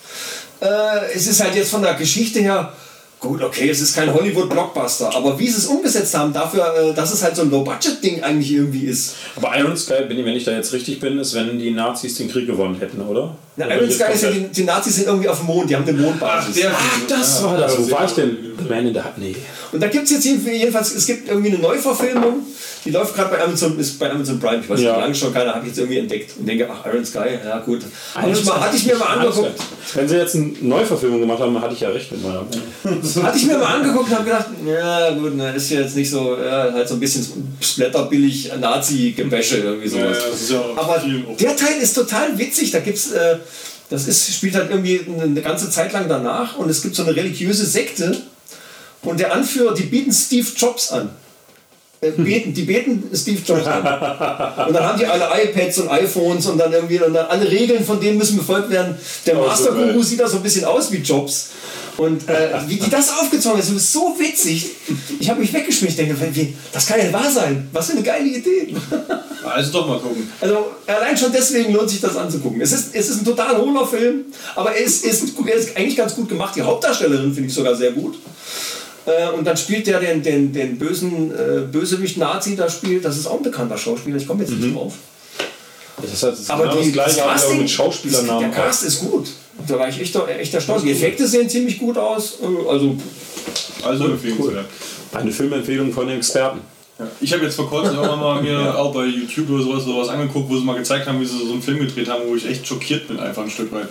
Äh, 0.61 1.13
es 1.13 1.27
ist 1.27 1.41
halt 1.43 1.55
jetzt 1.55 1.71
von 1.71 1.81
der 1.81 1.95
Geschichte 1.95 2.39
her 2.39 2.71
gut, 3.19 3.43
okay, 3.43 3.69
es 3.69 3.81
ist 3.81 3.95
kein 3.95 4.11
Hollywood-Blockbuster, 4.11 5.15
aber 5.15 5.37
wie 5.37 5.47
sie 5.47 5.57
es 5.57 5.65
umgesetzt 5.67 6.17
haben, 6.17 6.33
dafür, 6.33 6.73
äh, 6.75 6.93
dass 6.93 7.13
es 7.13 7.21
halt 7.21 7.35
so 7.35 7.43
ein 7.43 7.51
Low-Budget-Ding 7.51 8.23
eigentlich 8.23 8.51
irgendwie 8.51 8.85
ist. 8.85 9.13
Aber 9.35 9.55
Iron 9.59 9.77
Sky, 9.77 9.93
wenn 10.07 10.27
ich 10.27 10.43
da 10.43 10.51
jetzt 10.51 10.73
richtig 10.73 10.99
bin, 10.99 11.19
ist, 11.19 11.35
wenn 11.35 11.59
die 11.59 11.69
Nazis 11.69 12.15
den 12.15 12.31
Krieg 12.31 12.47
gewonnen 12.47 12.79
hätten, 12.79 12.99
oder? 13.01 13.35
Na, 13.61 13.65
Oder 13.67 13.75
Iron 13.77 13.89
jetzt 13.89 13.99
Sky 13.99 14.13
ist 14.13 14.23
ja, 14.23 14.31
die, 14.31 14.47
die 14.47 14.63
Nazis 14.63 14.95
sind 14.95 15.07
irgendwie 15.07 15.29
auf 15.29 15.37
dem 15.37 15.47
Mond, 15.47 15.69
die 15.69 15.75
haben 15.75 15.87
eine 15.87 15.97
Mondbasis. 15.97 16.55
der 16.55 16.71
Ach, 16.73 16.99
das 17.07 17.43
war 17.43 17.57
das. 17.57 17.77
Wo 17.77 17.91
war 17.91 18.05
ich 18.05 18.11
denn? 18.11 18.37
The 18.57 18.63
Man 18.73 18.87
in 18.87 18.93
the 18.93 18.99
Hut? 18.99 19.17
Nee. 19.17 19.35
Und 19.71 19.81
da 19.81 19.87
gibt 19.87 20.05
es 20.05 20.11
jetzt 20.11 20.25
jeden- 20.25 20.45
jedenfalls, 20.45 20.93
es 20.93 21.05
gibt 21.07 21.29
irgendwie 21.29 21.49
eine 21.49 21.59
Neuverfilmung, 21.59 22.45
die 22.83 22.89
läuft 22.89 23.15
gerade 23.15 23.29
bei 23.35 23.41
Amazon, 23.43 23.79
ist 23.79 23.97
bei 23.99 24.09
Amazon 24.11 24.39
Prime, 24.39 24.59
ich 24.61 24.69
weiß 24.69 24.79
nicht, 24.79 24.87
Ja. 24.87 24.97
wie 24.97 25.01
lange 25.01 25.15
schon 25.15 25.33
keiner, 25.33 25.51
habe 25.53 25.61
ich 25.61 25.67
jetzt 25.69 25.77
irgendwie 25.77 25.99
entdeckt 25.99 26.31
und 26.37 26.45
denke, 26.47 26.67
ach, 26.69 26.85
Iron 26.87 27.05
Sky, 27.05 27.19
ja 27.45 27.59
gut. 27.59 27.81
Hatte 28.15 28.31
ich, 28.31 28.43
mal, 28.45 28.59
hatte 28.59 28.75
ich 28.75 28.85
mir 28.85 28.95
mal 28.97 29.05
angeguckt, 29.17 29.51
Wenn 29.93 30.07
sie 30.09 30.15
jetzt 30.17 30.35
eine 30.35 30.51
Neuverfilmung 30.61 31.19
gemacht 31.21 31.39
haben, 31.39 31.61
hatte 31.61 31.73
ich 31.73 31.79
ja 31.81 31.89
recht 31.89 32.11
mit 32.11 32.21
meiner 32.23 32.43
Meinung. 32.43 33.03
hatte 33.23 33.37
ich 33.37 33.45
mir 33.45 33.57
mal 33.57 33.75
angeguckt 33.75 34.09
und 34.09 34.15
habe 34.15 34.25
gedacht, 34.25 34.47
ja 34.65 35.11
gut, 35.11 35.31
na, 35.35 35.51
ist 35.51 35.69
ja 35.69 35.81
jetzt 35.81 35.95
nicht 35.95 36.09
so, 36.09 36.35
ja, 36.37 36.73
halt 36.73 36.87
so 36.87 36.95
ein 36.95 36.99
bisschen 36.99 37.55
splatterbillig 37.61 38.51
Nazi-Gebäsche 38.59 39.57
irgendwie 39.57 39.87
sowas. 39.87 40.17
ja, 40.23 40.29
das 40.31 40.41
ist 40.41 40.51
ja 40.51 40.59
auch 40.59 40.77
Aber 40.77 41.01
der 41.39 41.55
Teil 41.55 41.77
ist 41.81 41.93
total 41.93 42.37
witzig. 42.37 42.71
Da 42.71 42.79
gibt's, 42.79 43.11
äh, 43.11 43.37
das 43.91 44.07
ist, 44.07 44.33
spielt 44.33 44.55
halt 44.55 44.69
irgendwie 44.71 45.01
eine 45.21 45.41
ganze 45.41 45.69
Zeit 45.69 45.91
lang 45.91 46.07
danach 46.07 46.55
und 46.55 46.69
es 46.69 46.81
gibt 46.81 46.95
so 46.95 47.03
eine 47.03 47.13
religiöse 47.15 47.65
Sekte 47.65 48.15
und 49.01 49.19
der 49.19 49.33
Anführer, 49.33 49.73
die 49.73 49.83
bieten 49.83 50.13
Steve 50.13 50.47
Jobs 50.55 50.91
an. 50.91 51.09
Äh, 51.99 52.11
beten, 52.11 52.53
die 52.53 52.63
beten 52.63 53.03
Steve 53.13 53.41
Jobs 53.45 53.67
an. 53.67 53.79
Und 54.67 54.73
dann 54.73 54.83
haben 54.83 54.97
die 54.97 55.05
alle 55.05 55.25
iPads 55.43 55.79
und 55.79 55.89
iPhones 55.89 56.45
und 56.47 56.57
dann 56.57 56.71
irgendwie 56.71 57.01
und 57.01 57.13
dann 57.13 57.27
alle 57.27 57.51
Regeln 57.51 57.83
von 57.83 57.99
denen 57.99 58.17
müssen 58.17 58.37
befolgt 58.37 58.69
werden. 58.69 58.95
Der 59.25 59.37
Oh, 59.37 59.45
Master. 59.45 59.71
Guru 59.73 60.01
sieht 60.01 60.21
da 60.21 60.27
so 60.27 60.37
ein 60.37 60.43
bisschen 60.43 60.63
aus 60.65 60.91
wie 60.91 60.97
Jobs. 60.97 61.49
Und 61.97 62.27
äh, 62.27 62.49
wie 62.67 62.77
die 62.77 62.89
das 62.89 63.09
aufgezogen 63.09 63.59
ist, 63.59 63.69
das 63.69 63.77
ist 63.77 63.93
so 63.93 64.15
witzig. 64.17 64.71
Ich 65.19 65.29
habe 65.29 65.39
mich 65.39 65.53
weggeschmissen. 65.53 65.99
Ich 65.99 66.07
denke, 66.07 66.35
wie, 66.35 66.53
das 66.71 66.85
kann 66.85 66.97
ja 66.97 67.05
nicht 67.05 67.13
wahr 67.13 67.29
sein. 67.29 67.67
Was 67.71 67.87
für 67.87 67.93
eine 67.93 68.03
geile 68.03 68.27
Idee. 68.27 68.75
Also 69.43 69.71
doch 69.71 69.87
mal 69.87 69.99
gucken. 69.99 70.31
Also 70.39 70.67
allein 70.85 71.17
schon 71.17 71.31
deswegen 71.31 71.73
lohnt 71.73 71.89
sich 71.89 71.99
das 71.99 72.15
anzugucken. 72.15 72.61
Es 72.61 72.71
ist, 72.71 72.93
es 72.95 73.09
ist 73.09 73.21
ein 73.21 73.25
total 73.25 73.57
hohler 73.57 73.87
Film, 73.87 74.25
aber 74.55 74.71
er 74.71 74.83
ist, 74.83 75.03
ist, 75.03 75.33
er 75.45 75.55
ist 75.55 75.75
eigentlich 75.75 75.95
ganz 75.95 76.15
gut 76.15 76.29
gemacht. 76.29 76.55
Die 76.55 76.61
Hauptdarstellerin 76.61 77.33
finde 77.33 77.49
ich 77.49 77.53
sogar 77.55 77.75
sehr 77.75 77.91
gut. 77.91 78.19
Äh, 79.05 79.29
und 79.31 79.45
dann 79.45 79.57
spielt 79.57 79.87
der 79.87 79.99
den, 79.99 80.21
den, 80.21 80.53
den 80.53 80.77
bösen 80.77 81.31
äh, 81.31 81.61
Bösewicht-Nazi 81.61 82.55
da 82.55 82.69
spielt. 82.69 83.03
Das 83.03 83.17
ist 83.17 83.25
auch 83.25 83.37
ein 83.37 83.43
bekannter 83.43 83.77
Schauspieler. 83.77 84.17
Ich 84.17 84.27
komme 84.27 84.43
jetzt 84.43 84.53
nicht 84.53 84.75
drauf. 84.75 84.93
Das 86.01 86.13
ist 86.13 86.23
halt 86.23 86.39
das 86.39 86.49
Aber 86.49 86.63
genau 86.63 86.75
die, 86.81 86.91
das 86.91 87.15
gleiche, 87.15 87.25
aber 87.25 87.53
mit 87.55 87.69
Schauspielernamen. 87.69 88.51
der 88.51 88.63
Cast 88.63 88.83
ist 88.83 88.99
gut. 88.99 89.27
Da 89.67 89.79
war 89.79 89.89
ich 89.89 89.99
echt, 89.99 90.15
echt 90.15 90.53
erstaunt. 90.53 90.83
Die 90.83 90.91
Effekte 90.91 91.27
sehen 91.27 91.49
ziemlich 91.49 91.79
gut 91.79 91.97
aus. 91.97 92.37
Also 92.67 92.95
Also 93.83 94.05
empfehlenswert. 94.05 94.65
Eine 95.13 95.31
Filmempfehlung 95.31 95.91
von 95.91 96.07
den 96.07 96.17
Experten. 96.17 96.59
Ja. 96.99 97.07
Ich 97.19 97.33
habe 97.33 97.43
jetzt 97.43 97.55
vor 97.55 97.69
kurzem 97.69 97.95
irgendwann 97.95 98.19
mal 98.19 98.41
mir 98.41 98.77
auch 98.77 98.93
bei 98.93 99.05
YouTube 99.05 99.49
oder 99.49 99.63
sowas, 99.63 99.83
sowas 99.83 100.09
angeguckt, 100.09 100.49
wo 100.49 100.57
sie 100.57 100.63
mal 100.63 100.77
gezeigt 100.77 101.07
haben, 101.07 101.19
wie 101.19 101.25
sie 101.25 101.37
so 101.45 101.51
einen 101.51 101.61
Film 101.61 101.79
gedreht 101.79 102.09
haben, 102.09 102.23
wo 102.27 102.35
ich 102.35 102.47
echt 102.47 102.65
schockiert 102.67 103.07
bin, 103.07 103.19
einfach 103.19 103.43
ein 103.43 103.49
Stück 103.49 103.71
weit. 103.71 103.87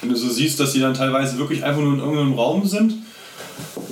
Wenn 0.00 0.10
du 0.10 0.16
so 0.16 0.28
siehst, 0.28 0.60
dass 0.60 0.72
die 0.72 0.80
dann 0.80 0.94
teilweise 0.94 1.38
wirklich 1.38 1.64
einfach 1.64 1.80
nur 1.80 1.94
in 1.94 2.00
irgendeinem 2.00 2.34
Raum 2.34 2.66
sind 2.66 2.94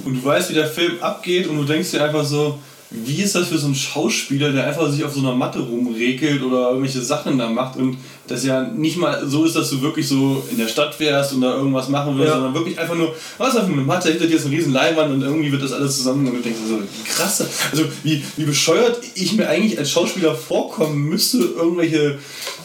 und 0.05 0.15
du 0.15 0.25
weißt, 0.25 0.51
wie 0.51 0.55
der 0.55 0.67
Film 0.67 1.01
abgeht 1.01 1.49
und 1.49 1.57
du 1.57 1.65
denkst 1.65 1.91
dir 1.91 2.05
einfach 2.05 2.25
so, 2.25 2.59
wie 2.91 3.23
ist 3.23 3.35
das 3.35 3.49
für 3.49 3.59
so 3.59 3.67
einen 3.67 3.75
Schauspieler, 3.75 4.51
der 4.51 4.67
einfach 4.67 4.91
sich 4.91 5.05
auf 5.05 5.13
so 5.13 5.21
einer 5.21 5.35
Matte 5.35 5.59
rumrekelt 5.59 6.43
oder 6.43 6.71
irgendwelche 6.71 7.03
Sachen 7.03 7.37
da 7.37 7.51
macht 7.51 7.77
und 7.77 7.99
das 8.27 8.45
ja 8.47 8.63
nicht 8.63 8.97
mal 8.97 9.27
so 9.27 9.45
ist, 9.45 9.57
dass 9.57 9.69
du 9.71 9.83
wirklich 9.83 10.09
so 10.09 10.43
in 10.51 10.57
der 10.57 10.69
Stadt 10.69 10.99
wärst 10.99 11.35
und 11.35 11.43
da 11.43 11.55
irgendwas 11.57 11.89
machen 11.91 12.15
würdest, 12.17 12.29
Ja. 12.31 12.35
sondern 12.37 12.55
wirklich 12.55 12.79
einfach 12.79 12.95
nur, 12.95 13.15
was 13.37 13.57
auf 13.57 13.65
eine 13.65 13.77
Matte, 13.83 14.09
hinter 14.11 14.27
dir 14.27 14.37
ist 14.37 14.47
eine 14.47 14.57
riesen 14.57 14.73
Leinwand 14.73 15.13
und 15.13 15.23
irgendwie 15.23 15.53
wird 15.53 15.63
das 15.63 15.73
alles 15.73 15.99
zusammen 15.99 16.27
und 16.29 16.37
du 16.37 16.41
denkst 16.43 16.59
so, 16.67 16.79
krass, 17.13 17.45
also 17.71 17.85
wie, 18.05 18.23
wie 18.37 18.45
bescheuert 18.45 18.99
ich 19.15 19.35
mir 19.35 19.49
eigentlich 19.49 19.79
als 19.79 19.91
Schauspieler 19.91 20.35
vorkommen 20.35 21.09
müsste, 21.09 21.39
irgendwelche 21.39 22.19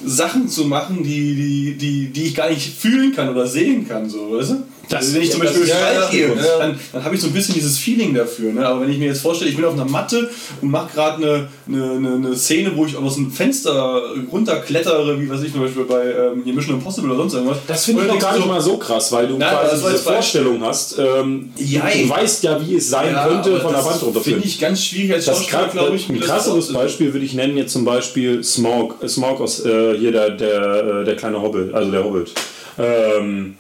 Sachen 0.05 0.47
zu 0.47 0.65
machen, 0.65 1.03
die, 1.03 1.36
die, 1.36 1.78
die, 1.78 2.07
die 2.13 2.24
ich 2.24 2.36
gar 2.36 2.49
nicht 2.49 2.74
fühlen 2.78 3.13
kann 3.13 3.30
oder 3.30 3.45
sehen 3.47 3.88
kann, 3.88 4.09
so, 4.09 4.32
weißt 4.38 4.51
du? 4.51 4.63
Das- 4.94 5.02
also 5.06 5.16
wenn 5.16 5.22
ich 5.24 5.32
zum 5.32 5.41
Beispiel 5.41 5.68
ja, 5.68 5.94
ja, 5.94 6.10
gehe, 6.10 6.28
ja. 6.28 6.58
dann, 6.60 6.80
dann 6.91 7.04
habe 7.04 7.16
ich 7.16 7.22
so 7.22 7.28
ein 7.28 7.34
bisschen 7.34 7.54
dieses 7.56 7.78
Feeling 7.78 8.14
dafür. 8.14 8.54
Ne? 8.54 8.66
Aber 8.66 8.82
wenn 8.82 8.89
ich 8.91 8.98
mir 8.98 9.08
jetzt 9.08 9.22
vorstelle, 9.22 9.50
ich 9.50 9.56
bin 9.56 9.66
auf 9.66 9.74
einer 9.74 9.86
Matte 9.86 10.30
und 10.62 10.70
mache 10.72 10.94
gerade 10.94 11.18
eine, 11.18 11.48
eine, 11.68 11.91
eine, 11.91 12.16
eine 12.16 12.36
Szene, 12.36 12.72
wo 12.76 12.86
ich 12.86 12.96
aus 12.96 13.18
einem 13.18 13.32
Fenster 13.32 14.02
runterklettere, 14.32 15.20
wie 15.20 15.30
weiß 15.30 15.41
ich 15.44 15.52
zum 15.52 15.62
Beispiel 15.62 15.84
bei 15.84 16.04
ähm, 16.06 16.41
hier 16.44 16.54
Mission 16.54 16.76
Impossible 16.76 17.10
oder 17.12 17.20
sonst 17.20 17.34
irgendwas. 17.34 17.58
Das 17.68 17.86
finde 17.86 18.02
ich 18.04 18.08
noch 18.08 18.20
gar 18.20 18.34
nicht 18.34 18.46
denkst 18.46 18.54
mal 18.54 18.62
so 18.62 18.78
krass, 18.78 19.12
weil 19.12 19.28
du 19.28 19.38
Nein, 19.38 19.50
quasi 19.50 19.82
diese. 19.91 19.98
Vorstellung 20.04 20.62
hast. 20.64 20.98
Ähm, 21.00 21.52
du 21.58 22.10
weißt 22.10 22.44
ja, 22.44 22.60
wie 22.66 22.76
es 22.76 22.89
sein 22.89 23.16
könnte, 23.28 23.60
von 23.60 23.72
der 23.72 23.86
Wand 23.86 24.02
runterfallen. 24.02 24.24
Finde 24.24 24.46
ich 24.46 24.60
ganz 24.60 24.84
schwierig 24.84 25.14
als 25.14 25.26
Schauspieler, 25.26 25.68
glaube 25.68 25.96
ich. 25.96 26.10
ein 26.10 26.14
mir 26.14 26.20
das 26.20 26.30
krasseres. 26.30 26.74
Beispiel 26.74 27.14
würde 27.14 27.26
ich 27.26 27.34
nennen 27.34 27.58
jetzt 27.58 27.74
zum 27.74 27.86
Beispiel 27.86 28.44
Smaug, 28.44 28.96
äh, 29.02 29.08
Smaug 29.08 29.41
aus 29.41 29.66
äh, 29.66 29.98
hier 29.98 30.12
der, 30.12 30.32
der, 30.32 31.02
äh, 31.02 31.06
der 31.06 31.16
kleine 31.16 31.41
Hobbit, 31.41 31.74
also 31.74 31.91
der 31.91 32.04
Hobbit. 32.04 32.32
Ähm, 32.78 33.56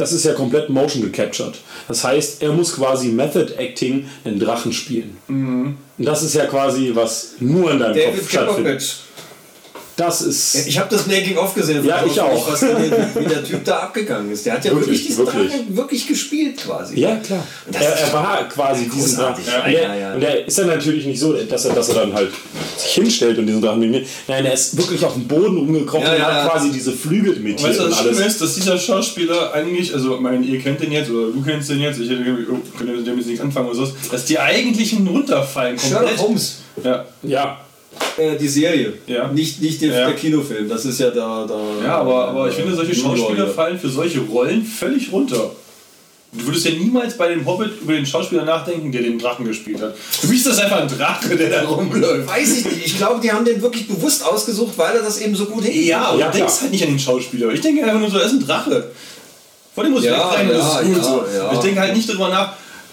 das 0.00 0.12
ist 0.12 0.24
ja 0.24 0.32
komplett 0.32 0.70
motion 0.70 1.02
gecaptured. 1.02 1.58
Das 1.88 2.04
heißt, 2.04 2.42
er 2.42 2.52
muss 2.52 2.74
quasi 2.74 3.08
Method 3.08 3.54
Acting 3.58 4.06
einen 4.24 4.38
Drachen 4.38 4.72
spielen. 4.72 5.16
Mhm. 5.28 5.76
Und 5.98 6.04
das 6.04 6.22
ist 6.22 6.34
ja 6.34 6.46
quasi, 6.46 6.92
was 6.94 7.32
nur 7.40 7.70
in 7.72 7.78
deinem 7.80 7.94
David 7.94 8.20
Kopf 8.20 8.30
stattfindet. 8.30 8.96
Das 10.00 10.22
ist. 10.22 10.66
Ich 10.66 10.78
habe 10.78 10.88
das 10.88 11.06
Making-of 11.06 11.54
gesehen. 11.54 11.84
Ja, 11.84 12.02
ich 12.06 12.18
auch. 12.18 12.50
Was, 12.50 12.62
wie 12.62 13.24
der 13.26 13.44
Typ 13.44 13.62
da 13.66 13.80
abgegangen 13.80 14.32
ist. 14.32 14.46
Der 14.46 14.54
hat 14.54 14.64
ja 14.64 14.70
Wirklich, 14.70 14.86
wirklich, 14.86 15.06
diesen 15.08 15.26
wirklich. 15.26 15.52
Drachen 15.52 15.76
wirklich 15.76 16.06
gespielt 16.06 16.56
quasi. 16.56 16.98
Ja, 16.98 17.16
klar. 17.16 17.46
Er, 17.70 17.80
er 17.80 18.12
war 18.14 18.48
quasi 18.48 18.88
diesen 18.88 19.18
Drachen. 19.18 19.44
Ja, 19.46 19.58
er, 19.58 19.70
ja, 19.70 19.94
ja. 19.94 20.14
und 20.14 20.22
er 20.22 20.46
ist 20.46 20.58
dann 20.58 20.68
natürlich 20.68 21.04
nicht 21.04 21.20
so, 21.20 21.34
dass 21.34 21.66
er, 21.66 21.74
dass 21.74 21.90
er 21.90 21.96
dann 21.96 22.14
halt 22.14 22.30
sich 22.78 22.92
hinstellt 22.92 23.36
und 23.38 23.46
diesen 23.46 23.60
Drachen 23.60 23.82
imitiert. 23.82 24.08
Nein, 24.26 24.46
er 24.46 24.54
ist 24.54 24.74
wirklich 24.74 25.04
auf 25.04 25.12
den 25.12 25.28
Boden 25.28 25.58
umgekrochen 25.58 26.06
Ja, 26.06 26.12
und 26.12 26.18
ja, 26.18 26.24
hat 26.24 26.44
ja. 26.44 26.50
quasi 26.50 26.72
diese 26.72 26.92
Flügel 26.92 27.36
imitiert 27.36 27.68
Weißt 27.68 27.80
du, 27.80 27.84
alles. 27.84 27.98
Schlimme 27.98 28.24
ist, 28.24 28.40
dass 28.40 28.54
dieser 28.54 28.78
Schauspieler 28.78 29.52
eigentlich, 29.52 29.92
also 29.92 30.14
ich 30.14 30.20
meine, 30.20 30.42
ihr 30.42 30.60
kennt 30.60 30.80
den 30.80 30.92
jetzt 30.92 31.10
oder 31.10 31.30
du 31.30 31.42
kennst 31.42 31.68
den 31.68 31.80
jetzt, 31.80 32.00
ich 32.00 32.08
hätte 32.08 32.24
oh, 32.50 32.56
könnte 32.78 32.94
mit 32.94 33.06
dem 33.06 33.18
jetzt 33.18 33.26
nichts 33.26 33.42
anfangen 33.42 33.68
oder 33.68 33.84
so, 33.84 33.92
dass 34.10 34.24
die 34.24 34.38
eigentlichen 34.38 35.06
runterfallen 35.06 35.78
Sherlock 35.78 36.00
komplett. 36.06 36.20
Holmes. 36.20 36.56
Ja, 36.82 37.04
Ja, 37.22 37.60
Äh, 38.16 38.36
die 38.36 38.48
Serie. 38.48 38.92
Ja. 39.06 39.28
Nicht, 39.28 39.60
nicht 39.60 39.80
der, 39.82 39.88
Ja. 39.92 40.06
der 40.06 40.14
Kinofilm. 40.16 40.68
Das 40.68 40.84
ist 40.84 41.00
ja 41.00 41.10
da. 41.10 41.46
da 41.46 41.58
ja 41.84 41.96
aber, 41.98 42.28
aber 42.28 42.48
ich 42.48 42.54
finde, 42.54 42.74
solche 42.74 42.94
Schauspieler 42.94 43.48
fallen 43.48 43.78
für 43.78 43.88
solche 43.88 44.20
Rollen 44.20 44.64
völlig 44.64 45.10
runter. 45.12 45.50
Du 46.32 46.46
würdest 46.46 46.64
ja 46.64 46.70
niemals 46.70 47.16
bei 47.18 47.26
dem 47.28 47.44
Hobbit 47.44 47.72
über 47.82 47.92
den 47.94 48.06
Schauspieler 48.06 48.44
nachdenken, 48.44 48.92
der 48.92 49.02
den 49.02 49.18
Drachen 49.18 49.44
gespielt 49.44 49.82
hat. 49.82 49.96
Für 49.98 50.28
mich 50.28 50.36
ist 50.38 50.46
das 50.46 50.58
einfach 50.60 50.80
ein 50.80 50.86
Drache, 50.86 51.36
der 51.36 51.50
da 51.50 51.62
rumläuft. 51.68 52.28
Weiß 52.28 52.58
ich 52.58 52.64
nicht. 52.66 52.86
Ich 52.86 52.96
glaube, 52.98 53.20
die 53.20 53.32
haben 53.32 53.44
den 53.44 53.60
wirklich 53.60 53.88
bewusst 53.88 54.24
ausgesucht, 54.24 54.74
weil 54.76 54.94
er 54.94 55.02
das 55.02 55.20
eben 55.20 55.34
so 55.34 55.46
gut 55.46 55.64
hinkriegt. 55.64 55.86
Ja, 55.88 56.02
aber 56.02 56.20
Ja, 56.20 56.26
du 56.30 56.38
denkst 56.38 56.52
klar. 56.52 56.62
halt 56.62 56.70
nicht 56.70 56.84
an 56.84 56.90
den 56.90 56.98
Schauspieler. 57.00 57.50
Ich 57.52 57.60
denke 57.60 57.82
einfach 57.84 57.98
nur 57.98 58.10
so, 58.10 58.18
er 58.18 58.26
ist 58.26 58.32
ein 58.34 58.46
Drache. 58.46 58.90
Vor 59.74 59.82
dem 59.82 59.92
muss 59.92 60.02
ich 60.04 60.10
Ja, 60.10 60.30
wegrennen, 60.30 60.52
das 60.52 60.74
ja, 60.74 60.78
ist 60.80 60.86
gut 60.86 60.96
ja, 60.98 61.02
so. 61.02 61.24
ja. 61.36 61.52
Ich 61.52 61.58
denke 61.58 61.80
halt 61.80 61.96
nicht 61.96 62.08
darüber 62.08 62.28
nach, 62.28 62.52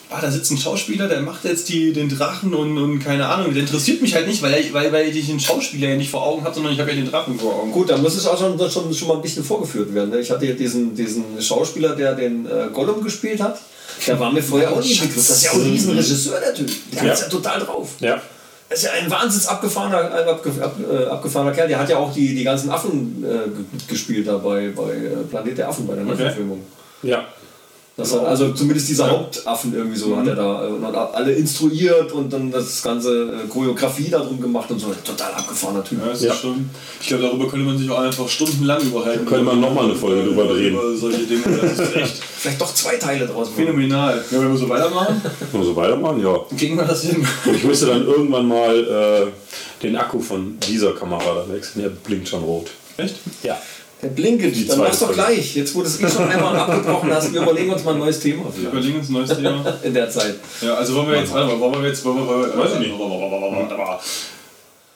ah, 0.09 0.21
da 0.21 0.31
sitzt 0.31 0.51
ein 0.51 0.57
Schauspieler, 0.57 1.07
der 1.07 1.21
macht 1.21 1.43
jetzt 1.45 1.69
die, 1.69 1.93
den 1.93 2.09
Drachen 2.09 2.53
und, 2.53 2.77
und 2.77 2.99
keine 2.99 3.27
Ahnung. 3.27 3.53
Der 3.53 3.61
interessiert 3.63 4.01
mich 4.01 4.13
halt 4.15 4.27
nicht, 4.27 4.41
weil, 4.41 4.63
weil, 4.73 4.91
weil 4.91 5.07
ich 5.15 5.27
den 5.27 5.39
Schauspieler 5.39 5.89
ja 5.89 5.95
nicht 5.95 6.09
vor 6.11 6.23
Augen 6.25 6.43
habe, 6.43 6.53
sondern 6.55 6.73
ich 6.73 6.79
habe 6.79 6.89
ja 6.91 6.95
den 6.95 7.09
Drachen 7.09 7.39
vor 7.39 7.55
Augen. 7.55 7.71
Gut, 7.71 7.89
dann 7.89 8.01
muss 8.01 8.15
es 8.15 8.25
auch 8.25 8.37
schon, 8.39 8.57
schon, 8.69 8.93
schon 8.93 9.07
mal 9.07 9.15
ein 9.15 9.21
bisschen 9.21 9.43
vorgeführt 9.43 9.93
werden. 9.93 10.09
Ne? 10.11 10.19
Ich 10.19 10.31
hatte 10.31 10.45
ja 10.45 10.53
diesen, 10.53 10.95
diesen 10.95 11.23
Schauspieler, 11.41 11.95
der 11.95 12.13
den 12.15 12.45
äh, 12.45 12.67
Gollum 12.73 13.03
gespielt 13.03 13.41
hat. 13.41 13.59
Der 14.05 14.19
war 14.19 14.31
mir 14.31 14.43
vorher 14.43 14.71
auch 14.71 14.81
nicht 14.81 14.99
begriffen. 14.99 15.17
Das 15.27 15.29
ist 15.37 15.43
ja 15.43 15.51
auch 15.51 15.55
ein 15.55 15.61
riesen 15.71 15.95
Regisseur, 15.97 16.39
der 16.39 16.53
Typ. 16.53 16.69
Der 16.93 17.03
Ja. 17.05 17.13
ist 17.13 17.21
ja 17.23 17.27
total 17.29 17.59
drauf. 17.61 17.89
ja. 17.99 18.21
ist 18.69 18.83
ja 18.83 18.91
ein 18.91 19.09
wahnsinns 19.09 19.47
abgefahrener, 19.47 20.11
ein 20.13 20.27
ab, 20.27 20.45
äh, 20.45 21.05
abgefahrener 21.05 21.51
Kerl. 21.53 21.67
Der 21.67 21.79
hat 21.79 21.89
ja 21.89 21.97
auch 21.97 22.13
die, 22.13 22.35
die 22.35 22.43
ganzen 22.43 22.69
Affen 22.69 23.23
äh, 23.25 23.27
ge- 23.49 23.65
gespielt 23.87 24.27
da 24.27 24.37
bei, 24.37 24.69
bei 24.75 24.91
äh, 24.91 25.23
Planet 25.29 25.57
der 25.57 25.69
Affen, 25.69 25.87
bei 25.87 25.95
der 25.95 26.03
Neuverfilmung. 26.03 26.61
Ja. 27.01 27.25
Das 27.99 28.13
hat, 28.13 28.25
also 28.27 28.53
zumindest 28.53 28.89
diese 28.89 29.09
Hauptaffen 29.09 29.73
irgendwie 29.73 29.97
so 29.97 30.15
hat 30.15 30.27
er 30.27 30.35
da 30.35 30.65
äh, 30.67 30.69
und 30.69 30.85
hat 30.85 31.15
alle 31.15 31.31
instruiert 31.31 32.11
und 32.11 32.31
dann 32.31 32.51
das 32.51 32.83
ganze 32.83 33.23
äh, 33.43 33.47
Choreografie 33.49 34.07
darum 34.11 34.39
gemacht 34.39 34.69
und 34.69 34.77
so. 34.77 34.93
Total 35.03 35.33
abgefahrener 35.33 35.83
Typ. 35.83 35.99
Ja, 36.05 36.11
das 36.11 36.21
Ja. 36.21 36.33
ist 36.33 36.41
schon. 36.41 36.69
Ich 37.01 37.07
glaube, 37.07 37.23
darüber 37.23 37.47
könnte 37.47 37.65
man 37.65 37.75
sich 37.75 37.89
auch 37.89 37.97
einfach 37.97 38.29
stundenlang 38.29 38.81
überhalten. 38.83 39.25
könnte 39.25 39.45
man 39.45 39.59
noch 39.59 39.73
mal 39.73 39.85
eine 39.85 39.95
Folge 39.95 40.23
drüber 40.25 40.43
drehen. 40.45 40.73
Über 40.75 40.95
solche 40.95 41.23
Dinge. 41.23 41.41
Das 41.59 41.79
ist 41.79 41.95
echt 41.95 42.13
Vielleicht 42.37 42.61
doch 42.61 42.71
zwei 42.71 42.97
Teile 42.97 43.25
draus 43.25 43.47
machen. 43.49 43.65
phänomenal. 43.65 44.23
Ja, 44.29 44.41
wenn 44.41 44.51
wir 44.51 44.57
so 44.59 44.69
weitermachen, 44.69 45.19
Wollen 45.51 45.63
wir 45.63 45.67
so 45.67 45.75
weitermachen? 45.75 46.21
Ja. 46.21 46.39
kriegen 46.55 46.77
wir 46.77 46.85
das 46.85 47.01
hin. 47.03 47.27
Und 47.45 47.55
ich 47.55 47.63
müsste 47.63 47.87
dann 47.87 48.05
irgendwann 48.05 48.47
mal 48.47 49.31
äh, 49.31 49.81
den 49.83 49.95
Akku 49.95 50.19
von 50.19 50.59
dieser 50.69 50.91
Kamera 50.93 51.45
wechseln. 51.49 51.81
Der 51.81 51.89
blinkt 51.89 52.29
schon 52.29 52.43
rot. 52.43 52.67
Echt? 52.97 53.15
Ja. 53.41 53.57
Der 54.01 54.09
blinket, 54.09 54.55
Die 54.55 54.67
dann 54.67 54.77
mach's 54.79 54.99
doch 54.99 55.11
gleich. 55.11 55.55
Jetzt, 55.55 55.73
wo 55.73 55.81
du 55.81 55.87
es 55.87 55.99
eh 55.99 56.07
schon 56.07 56.27
einmal 56.29 56.55
abgebrochen 56.55 57.11
hast, 57.11 57.33
wir 57.33 57.41
überlegen 57.41 57.71
uns 57.71 57.83
mal 57.83 57.93
ein 57.93 57.99
neues 57.99 58.19
Thema 58.19 58.45
Wir 58.45 58.51
vielleicht. 58.51 58.73
überlegen 58.73 58.99
uns 58.99 59.09
ein 59.09 59.13
neues 59.13 59.35
Thema. 59.35 59.79
in 59.83 59.93
der 59.93 60.09
Zeit. 60.09 60.35
Ja, 60.61 60.75
also 60.75 60.95
wollen 60.95 61.09
wir 61.09 61.19
jetzt, 61.19 61.33
warte 61.33 61.47
mal, 61.47 61.59
wollen 61.59 61.81
wir 61.81 61.89
jetzt, 61.89 62.05
wollen 62.05 62.17
wir, 62.17 62.27
wollen 62.27 62.41
wir, 62.43 62.57
Weiß 62.57 62.73
ich 62.73 62.79
nicht. 62.79 62.91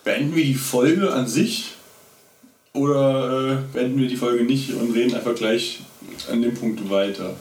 beenden 0.04 0.36
wir 0.36 0.44
die 0.46 0.54
Folge 0.54 1.12
an 1.12 1.28
sich 1.28 1.72
oder 2.74 3.52
äh, 3.54 3.56
beenden 3.74 4.00
wir 4.00 4.08
die 4.08 4.16
Folge 4.18 4.44
nicht 4.44 4.72
und 4.74 4.94
reden 4.94 5.16
einfach 5.16 5.36
gleich 5.36 5.80
an 6.32 6.42
dem 6.42 6.54
Punkt 6.54 6.90
weiter? 6.90 7.34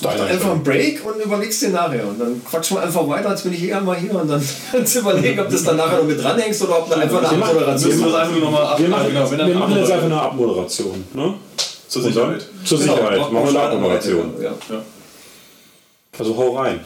Deine 0.00 0.14
Einfach 0.22 0.32
Entscheidung. 0.32 0.50
einen 0.52 0.62
Break 0.64 1.04
und 1.04 1.20
überlegst 1.24 1.62
dir 1.62 1.70
nachher. 1.70 2.06
Und 2.06 2.20
dann 2.20 2.44
quatschen 2.44 2.76
wir 2.76 2.82
einfach 2.82 3.08
weiter, 3.08 3.30
als 3.30 3.42
bin 3.42 3.52
ich 3.52 3.62
eher 3.64 3.80
mal 3.80 3.96
hier 3.96 4.14
und 4.14 4.28
dann 4.28 4.42
kannst 4.72 4.94
du 4.94 5.00
überlegen, 5.00 5.40
ob 5.40 5.46
du 5.46 5.52
das 5.52 5.64
dann 5.64 5.76
nachher 5.76 5.98
noch 5.98 6.04
mit 6.04 6.22
dranhängst 6.22 6.62
oder 6.62 6.78
ob 6.78 6.88
du 6.88 6.94
einfach 6.96 7.18
eine 7.18 7.28
Abmoderation 7.42 7.90
Müssen 7.90 8.04
wir 8.06 8.18
einfach 8.18 8.70
ab, 8.70 8.78
Wir 8.80 8.88
machen, 8.88 9.06
genau, 9.08 9.30
wir 9.30 9.54
machen 9.54 9.76
jetzt 9.76 9.90
einfach 9.90 10.04
eine 10.06 10.20
Abmoderation. 10.20 11.04
Ne? 11.14 11.34
zur 11.88 12.02
Sicherheit. 12.02 12.46
Zur 12.64 12.78
Genau, 12.80 12.94
Sicherheit. 12.96 13.18
mach- 13.18 13.30
machen 13.30 13.44
wir 13.54 13.60
eine 13.62 13.70
Abmoderation. 13.70 14.32
Ja. 14.40 14.50
Ja. 14.50 14.82
Also 16.18 16.36
hau 16.36 16.56
rein. 16.56 16.80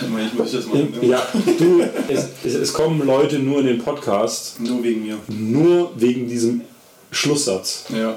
Immer, 0.00 0.18
ich 0.26 0.34
muss 0.34 0.52
das 0.52 0.66
machen. 0.66 0.94
Ja, 1.02 1.20
du, 1.58 1.82
es, 2.08 2.28
es, 2.44 2.54
es 2.54 2.72
kommen 2.72 3.04
Leute 3.06 3.38
nur 3.38 3.60
in 3.60 3.66
den 3.66 3.78
Podcast, 3.78 4.58
Nur 4.60 4.82
wegen 4.82 5.02
mir. 5.06 5.16
nur 5.28 5.90
wegen 5.96 6.26
diesem 6.28 6.62
Schlusssatz. 7.10 7.84
Ja. 7.90 8.14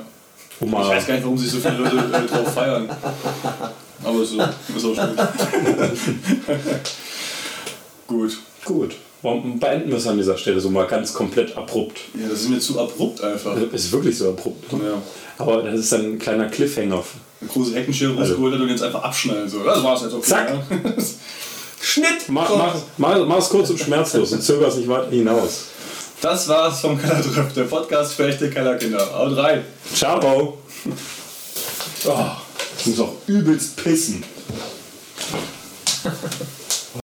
Um 0.62 0.70
Ich 0.70 0.74
weiß 0.88 1.06
gar 1.06 1.14
nicht, 1.16 1.24
warum 1.24 1.38
sich 1.38 1.52
so 1.52 1.58
viele 1.60 1.78
Leute 1.78 1.98
äh, 1.98 2.28
drauf 2.28 2.54
feiern. 2.54 2.90
Aber 4.06 4.26
so, 4.26 4.40
ist 4.76 4.86
auch 4.86 4.96
schon 4.96 5.16
gut. 8.08 8.38
gut. 8.64 8.96
Warum 9.22 9.60
beenden 9.60 9.90
wir 9.90 9.98
es 9.98 10.06
an 10.06 10.18
dieser 10.18 10.38
Stelle 10.38 10.60
so 10.60 10.70
mal 10.70 10.86
ganz 10.86 11.14
komplett 11.14 11.58
abrupt? 11.58 11.98
Ja, 12.14 12.30
das 12.30 12.42
ist 12.42 12.50
mir 12.50 12.60
zu 12.60 12.80
abrupt 12.80 13.24
einfach. 13.24 13.56
Es 13.74 13.86
ist 13.86 13.92
wirklich 13.92 14.16
so 14.18 14.30
abrupt. 14.30 14.72
ne? 14.74 14.80
Ja. 14.86 15.02
Aber 15.40 15.64
das 15.64 15.80
ist 15.80 15.92
dann 15.92 16.06
ein 16.14 16.20
kleiner 16.20 16.48
Cliffhanger. 16.48 17.04
Eine 17.42 17.50
große 17.50 17.74
Heckenschere 17.74 18.16
rausgeholt 18.16 18.54
hat 18.54 18.62
und 18.62 18.70
jetzt 18.70 18.84
einfach 18.84 19.04
abschneiden. 19.04 19.50
So, 19.50 19.64
das 19.64 19.84
war's 19.84 20.04
jetzt. 20.04 20.14
Okay, 20.14 20.28
Zack. 20.28 20.50
Ja. 20.50 20.80
Schnitt! 21.82 22.30
Mach, 22.30 22.50
mach, 22.56 22.76
mach, 22.98 23.26
mach 23.26 23.38
es 23.38 23.50
kurz 23.50 23.70
und 23.72 23.80
schmerzlos 23.80 24.32
und 24.32 24.42
zöger 24.42 24.68
es 24.68 24.76
nicht 24.76 24.88
weiter 24.88 25.10
hinaus. 25.10 25.66
Das 26.22 26.48
war's 26.48 26.80
vom 26.82 27.00
Kellertreff, 27.00 27.54
der 27.54 27.64
Podcast 27.64 28.14
für 28.14 28.28
echte 28.28 28.50
Kellerkinder. 28.50 29.12
Haut 29.14 29.36
rein. 29.38 29.64
Ciao. 29.94 30.58
Oh, 32.08 32.26
ich 32.86 32.92
muss 32.92 33.00
auch 33.00 33.16
übelst 33.26 33.78
pissen. 33.78 34.24